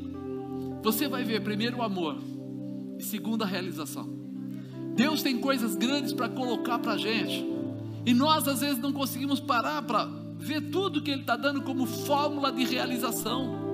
Você 0.82 1.08
vai 1.08 1.24
ver 1.24 1.42
primeiro 1.42 1.78
o 1.78 1.82
amor 1.82 2.18
e 2.98 3.02
segundo 3.02 3.42
a 3.42 3.46
realização. 3.46 4.08
Deus 4.94 5.22
tem 5.22 5.38
coisas 5.38 5.76
grandes 5.76 6.12
para 6.12 6.28
colocar 6.28 6.78
para 6.78 6.92
a 6.92 6.96
gente. 6.96 7.46
E 8.04 8.14
nós 8.14 8.48
às 8.48 8.60
vezes 8.60 8.78
não 8.78 8.92
conseguimos 8.92 9.38
parar 9.38 9.82
para 9.82 10.08
ver 10.38 10.70
tudo 10.70 11.02
que 11.02 11.10
Ele 11.10 11.20
está 11.20 11.36
dando 11.36 11.62
como 11.62 11.86
fórmula 11.86 12.50
de 12.50 12.64
realização. 12.64 13.68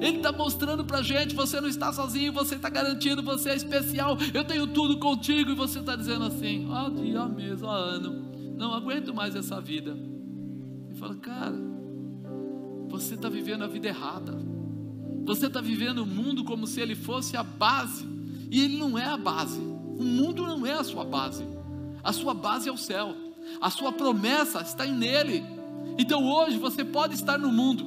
Ele 0.00 0.16
está 0.16 0.32
mostrando 0.32 0.84
para 0.84 0.98
a 0.98 1.02
gente: 1.02 1.34
você 1.34 1.60
não 1.60 1.68
está 1.68 1.92
sozinho, 1.92 2.32
você 2.32 2.56
está 2.56 2.68
garantido, 2.68 3.22
você 3.22 3.50
é 3.50 3.54
especial, 3.54 4.18
eu 4.34 4.44
tenho 4.44 4.66
tudo 4.66 4.98
contigo, 4.98 5.52
e 5.52 5.54
você 5.54 5.78
está 5.78 5.94
dizendo 5.94 6.24
assim: 6.24 6.66
ó 6.68 6.86
oh, 6.86 6.90
dia, 6.90 7.24
mês, 7.26 7.62
ó 7.62 7.70
ano, 7.70 8.25
não 8.56 8.72
aguento 8.72 9.14
mais 9.14 9.36
essa 9.36 9.60
vida. 9.60 9.96
E 10.90 10.94
fala, 10.94 11.14
cara, 11.16 11.56
você 12.88 13.14
está 13.14 13.28
vivendo 13.28 13.62
a 13.62 13.66
vida 13.66 13.88
errada, 13.88 14.32
você 15.24 15.46
está 15.46 15.60
vivendo 15.60 15.98
o 15.98 16.06
mundo 16.06 16.44
como 16.44 16.66
se 16.66 16.80
ele 16.80 16.94
fosse 16.94 17.36
a 17.36 17.42
base, 17.42 18.06
e 18.50 18.62
ele 18.62 18.78
não 18.78 18.98
é 18.98 19.04
a 19.04 19.16
base. 19.16 19.60
O 19.60 20.02
mundo 20.02 20.42
não 20.42 20.66
é 20.66 20.72
a 20.72 20.84
sua 20.84 21.04
base. 21.04 21.44
A 22.02 22.12
sua 22.12 22.32
base 22.32 22.68
é 22.68 22.72
o 22.72 22.76
céu. 22.76 23.14
A 23.60 23.70
sua 23.70 23.92
promessa 23.92 24.60
está 24.60 24.84
nele. 24.86 25.42
Então 25.98 26.24
hoje 26.24 26.58
você 26.58 26.84
pode 26.84 27.14
estar 27.14 27.38
no 27.38 27.50
mundo, 27.50 27.84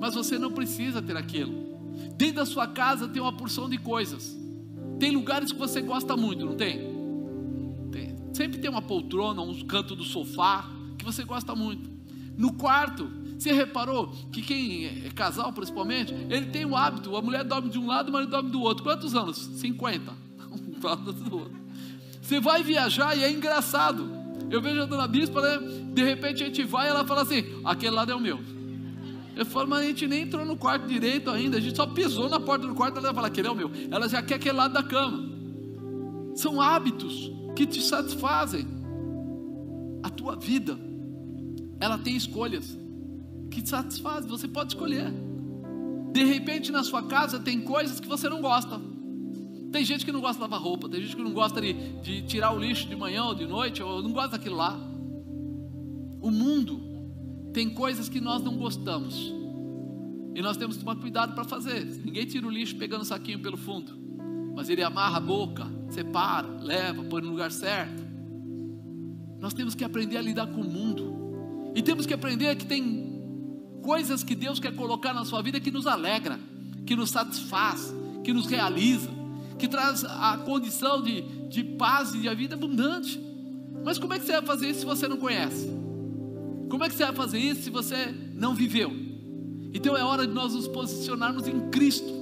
mas 0.00 0.14
você 0.14 0.38
não 0.38 0.50
precisa 0.50 1.00
ter 1.00 1.16
aquilo. 1.16 1.68
Dentro 2.16 2.36
da 2.36 2.46
sua 2.46 2.66
casa 2.66 3.08
tem 3.08 3.20
uma 3.20 3.32
porção 3.32 3.68
de 3.68 3.78
coisas. 3.78 4.36
Tem 4.98 5.12
lugares 5.12 5.52
que 5.52 5.58
você 5.58 5.80
gosta 5.80 6.16
muito, 6.16 6.44
não 6.44 6.56
tem? 6.56 6.87
Sempre 8.38 8.60
tem 8.60 8.70
uma 8.70 8.80
poltrona, 8.80 9.42
um 9.42 9.66
canto 9.66 9.96
do 9.96 10.04
sofá 10.04 10.64
que 10.96 11.04
você 11.04 11.24
gosta 11.24 11.56
muito. 11.56 11.90
No 12.36 12.52
quarto, 12.52 13.10
você 13.36 13.50
reparou 13.50 14.12
que 14.32 14.40
quem 14.42 14.86
é 14.86 15.10
casal, 15.12 15.52
principalmente, 15.52 16.14
ele 16.30 16.46
tem 16.46 16.64
o 16.64 16.76
hábito: 16.76 17.16
a 17.16 17.20
mulher 17.20 17.42
dorme 17.42 17.68
de 17.68 17.80
um 17.80 17.86
lado, 17.88 18.10
o 18.10 18.12
marido 18.12 18.30
dorme 18.30 18.48
do 18.48 18.60
outro. 18.60 18.84
Quantos 18.84 19.16
anos? 19.16 19.38
50 19.38 20.12
do 21.28 21.36
outro. 21.36 21.60
Você 22.22 22.38
vai 22.38 22.62
viajar 22.62 23.18
e 23.18 23.24
é 23.24 23.28
engraçado. 23.32 24.08
Eu 24.48 24.62
vejo 24.62 24.82
a 24.82 24.86
dona 24.86 25.08
Bispa, 25.08 25.42
né? 25.42 25.58
De 25.92 26.04
repente 26.04 26.44
a 26.44 26.46
gente 26.46 26.62
vai 26.62 26.86
e 26.86 26.90
ela 26.90 27.04
fala 27.04 27.22
assim: 27.22 27.42
aquele 27.64 27.90
lado 27.90 28.12
é 28.12 28.14
o 28.14 28.20
meu. 28.20 28.38
Eu 29.34 29.46
falo, 29.46 29.66
mas 29.66 29.80
a 29.80 29.88
gente 29.88 30.06
nem 30.06 30.22
entrou 30.22 30.44
no 30.44 30.56
quarto 30.56 30.86
direito 30.86 31.28
ainda, 31.28 31.56
a 31.56 31.60
gente 31.60 31.74
só 31.74 31.88
pisou 31.88 32.28
na 32.28 32.38
porta 32.38 32.68
do 32.68 32.74
quarto, 32.76 32.98
ela 32.98 33.12
fala, 33.12 33.26
aquele 33.26 33.48
é 33.48 33.50
o 33.50 33.56
meu. 33.56 33.68
Ela 33.90 34.08
já 34.08 34.22
quer 34.22 34.36
aquele 34.36 34.56
lado 34.56 34.74
da 34.74 34.82
cama. 34.84 35.28
São 36.36 36.60
hábitos 36.60 37.32
que 37.58 37.66
te 37.66 37.82
satisfazem. 37.82 38.64
A 40.00 40.08
tua 40.08 40.36
vida, 40.36 40.78
ela 41.80 41.98
tem 41.98 42.14
escolhas 42.14 42.78
que 43.50 43.60
te 43.60 43.68
satisfazem, 43.68 44.30
você 44.30 44.46
pode 44.46 44.74
escolher. 44.74 45.12
De 46.12 46.22
repente 46.22 46.70
na 46.70 46.84
sua 46.84 47.02
casa 47.02 47.40
tem 47.40 47.60
coisas 47.60 47.98
que 47.98 48.06
você 48.06 48.28
não 48.28 48.40
gosta. 48.40 48.80
Tem 49.72 49.84
gente 49.84 50.04
que 50.04 50.12
não 50.12 50.20
gosta 50.20 50.36
de 50.36 50.42
lavar 50.42 50.60
roupa, 50.60 50.88
tem 50.88 51.02
gente 51.02 51.16
que 51.16 51.22
não 51.22 51.32
gosta 51.32 51.60
de, 51.60 51.72
de 52.00 52.22
tirar 52.22 52.52
o 52.52 52.60
lixo 52.60 52.86
de 52.86 52.94
manhã 52.94 53.24
ou 53.24 53.34
de 53.34 53.44
noite, 53.44 53.82
ou 53.82 54.04
não 54.04 54.12
gosta 54.12 54.38
daquilo 54.38 54.54
lá. 54.54 54.78
O 56.22 56.30
mundo 56.30 56.80
tem 57.52 57.68
coisas 57.68 58.08
que 58.08 58.20
nós 58.20 58.40
não 58.40 58.56
gostamos. 58.56 59.34
E 60.32 60.40
nós 60.40 60.56
temos 60.56 60.76
que 60.76 60.84
tomar 60.84 61.00
cuidado 61.00 61.34
para 61.34 61.42
fazer. 61.42 61.84
Ninguém 62.04 62.24
tira 62.24 62.46
o 62.46 62.50
lixo 62.50 62.76
pegando 62.76 63.02
o 63.02 63.04
saquinho 63.04 63.40
pelo 63.40 63.56
fundo. 63.56 64.07
Mas 64.58 64.68
ele 64.68 64.82
amarra 64.82 65.18
a 65.18 65.20
boca, 65.20 65.64
separa, 65.88 66.48
leva, 66.60 67.04
põe 67.04 67.22
no 67.22 67.28
lugar 67.28 67.52
certo. 67.52 68.02
Nós 69.38 69.54
temos 69.54 69.76
que 69.76 69.84
aprender 69.84 70.16
a 70.16 70.20
lidar 70.20 70.48
com 70.48 70.62
o 70.62 70.68
mundo. 70.68 71.72
E 71.76 71.80
temos 71.80 72.06
que 72.06 72.12
aprender 72.12 72.56
que 72.56 72.66
tem 72.66 73.22
coisas 73.80 74.24
que 74.24 74.34
Deus 74.34 74.58
quer 74.58 74.74
colocar 74.74 75.14
na 75.14 75.24
sua 75.24 75.40
vida 75.42 75.60
que 75.60 75.70
nos 75.70 75.86
alegra, 75.86 76.40
que 76.84 76.96
nos 76.96 77.10
satisfaz, 77.10 77.94
que 78.24 78.32
nos 78.32 78.46
realiza 78.46 79.16
que 79.58 79.66
traz 79.66 80.04
a 80.04 80.38
condição 80.38 81.02
de, 81.02 81.22
de 81.48 81.64
paz 81.64 82.14
e 82.14 82.18
de 82.18 82.34
vida 82.34 82.54
abundante. 82.54 83.20
Mas 83.84 83.98
como 83.98 84.14
é 84.14 84.18
que 84.18 84.24
você 84.24 84.32
vai 84.32 84.42
fazer 84.42 84.70
isso 84.70 84.80
se 84.80 84.86
você 84.86 85.08
não 85.08 85.16
conhece? 85.16 85.68
Como 86.68 86.84
é 86.84 86.88
que 86.88 86.94
você 86.94 87.04
vai 87.04 87.14
fazer 87.14 87.38
isso 87.38 87.62
se 87.62 87.70
você 87.70 88.14
não 88.34 88.54
viveu? 88.54 88.90
Então 89.74 89.96
é 89.96 90.02
hora 90.02 90.26
de 90.26 90.32
nós 90.32 90.54
nos 90.54 90.68
posicionarmos 90.68 91.46
em 91.46 91.68
Cristo. 91.70 92.17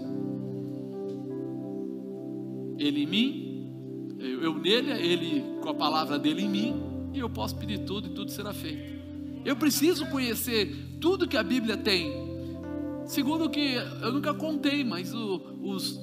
Ele 2.79 3.03
em 3.03 3.07
mim, 3.07 4.17
eu, 4.19 4.59
nele, 4.59 4.91
ele 4.93 5.45
com 5.61 5.69
a 5.69 5.75
palavra 5.75 6.19
dele 6.19 6.43
em 6.43 6.49
mim, 6.49 6.75
e 7.13 7.19
eu 7.19 7.31
posso 7.31 7.57
pedir 7.57 7.79
tudo 7.81 8.09
e 8.09 8.11
tudo 8.11 8.31
será 8.31 8.53
feito. 8.53 8.97
Eu 9.45 9.57
preciso 9.57 10.07
conhecer 10.07 10.99
tudo 11.01 11.29
que 11.29 11.37
a 11.37 11.43
Bíblia 11.43 11.77
tem. 11.77 12.13
Segundo 13.07 13.49
que 13.49 13.75
eu 14.03 14.13
nunca 14.13 14.35
contei, 14.35 14.83
mas 14.83 15.15
o, 15.15 15.41
os 15.63 15.99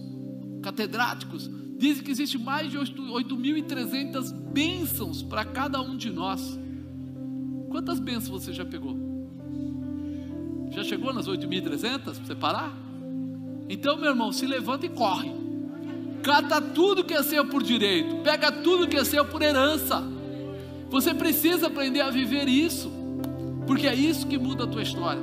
catedráticos 0.62 1.50
dizem 1.78 2.04
que 2.04 2.12
existe 2.12 2.38
mais 2.38 2.72
de 2.72 2.78
8.300 2.78 4.32
bênçãos 4.32 5.22
para 5.22 5.44
cada 5.44 5.82
um 5.82 5.98
de 5.98 6.10
nós. 6.10 6.58
Quantas 7.70 8.00
bênçãos 8.00 8.44
você 8.44 8.54
já 8.54 8.64
pegou? 8.64 8.98
Já 10.72 10.84
chegou 10.84 11.14
nas 11.14 11.28
8.300 11.28 12.00
para 12.02 12.14
você 12.14 12.36
parar? 12.36 12.74
Então, 13.70 13.98
meu 13.98 14.10
irmão, 14.10 14.32
se 14.32 14.46
levanta 14.46 14.86
e 14.86 14.90
corre. 14.90 15.43
Cata 16.24 16.62
tudo 16.62 17.04
que 17.04 17.14
é 17.14 17.22
seu 17.22 17.46
por 17.46 17.62
direito, 17.62 18.24
pega 18.24 18.50
tudo 18.50 18.88
que 18.88 18.96
é 18.96 19.04
seu 19.04 19.26
por 19.26 19.42
herança. 19.42 20.02
Você 20.90 21.14
precisa 21.14 21.68
aprender 21.68 22.00
a 22.00 22.10
viver 22.10 22.48
isso, 22.48 22.90
porque 23.68 23.86
é 23.86 23.94
isso 23.94 24.26
que 24.26 24.38
muda 24.38 24.64
a 24.64 24.68
tua 24.68 24.82
história. 24.82 25.22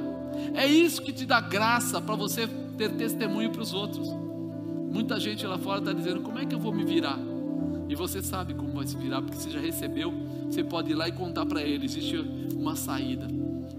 É 0.55 0.67
isso 0.67 1.01
que 1.01 1.11
te 1.11 1.25
dá 1.25 1.41
graça 1.41 2.03
para 2.03 2.15
você 2.15 2.47
ter 2.77 2.91
testemunho 2.97 3.51
para 3.51 3.63
os 3.63 3.73
outros. 3.73 4.09
Muita 4.93 5.19
gente 5.19 5.47
lá 5.47 5.57
fora 5.57 5.79
está 5.79 5.93
dizendo: 5.93 6.21
como 6.21 6.39
é 6.39 6.45
que 6.45 6.55
eu 6.55 6.59
vou 6.59 6.73
me 6.73 6.85
virar? 6.85 7.19
E 7.89 7.95
você 7.95 8.23
sabe 8.23 8.53
como 8.53 8.73
vai 8.73 8.87
se 8.87 8.97
virar, 8.97 9.23
porque 9.23 9.37
você 9.37 9.51
já 9.51 9.61
recebeu. 9.61 10.13
Você 10.51 10.63
pode 10.63 10.91
ir 10.91 10.95
lá 10.95 11.09
e 11.09 11.13
contar 11.13 11.47
para 11.47 11.63
ele: 11.63 11.87
existe 11.87 12.17
uma 12.55 12.77
saída, 12.77 13.27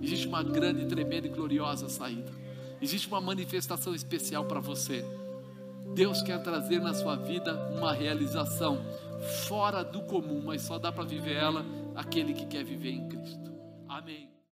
existe 0.02 0.28
uma 0.28 0.42
grande, 0.42 0.88
tremenda 0.88 1.28
e 1.28 1.30
gloriosa 1.30 1.88
saída, 1.88 2.32
existe 2.82 3.08
uma 3.08 3.22
manifestação 3.22 3.94
especial 3.94 4.46
para 4.46 4.60
você. 4.60 5.06
Deus 5.94 6.22
quer 6.22 6.42
trazer 6.42 6.80
na 6.80 6.94
sua 6.94 7.16
vida 7.16 7.54
uma 7.76 7.94
realização 7.94 8.80
fora 9.48 9.84
do 9.84 10.02
comum, 10.04 10.42
mas 10.44 10.62
só 10.62 10.80
dá 10.80 10.92
para 10.92 11.04
viver 11.04 11.36
ela 11.36 11.66
aquele 11.96 12.34
que 12.34 12.46
quer 12.46 12.64
viver 12.64 12.92
em 12.92 13.08
Cristo. 13.08 13.52
Amém. 13.88 14.31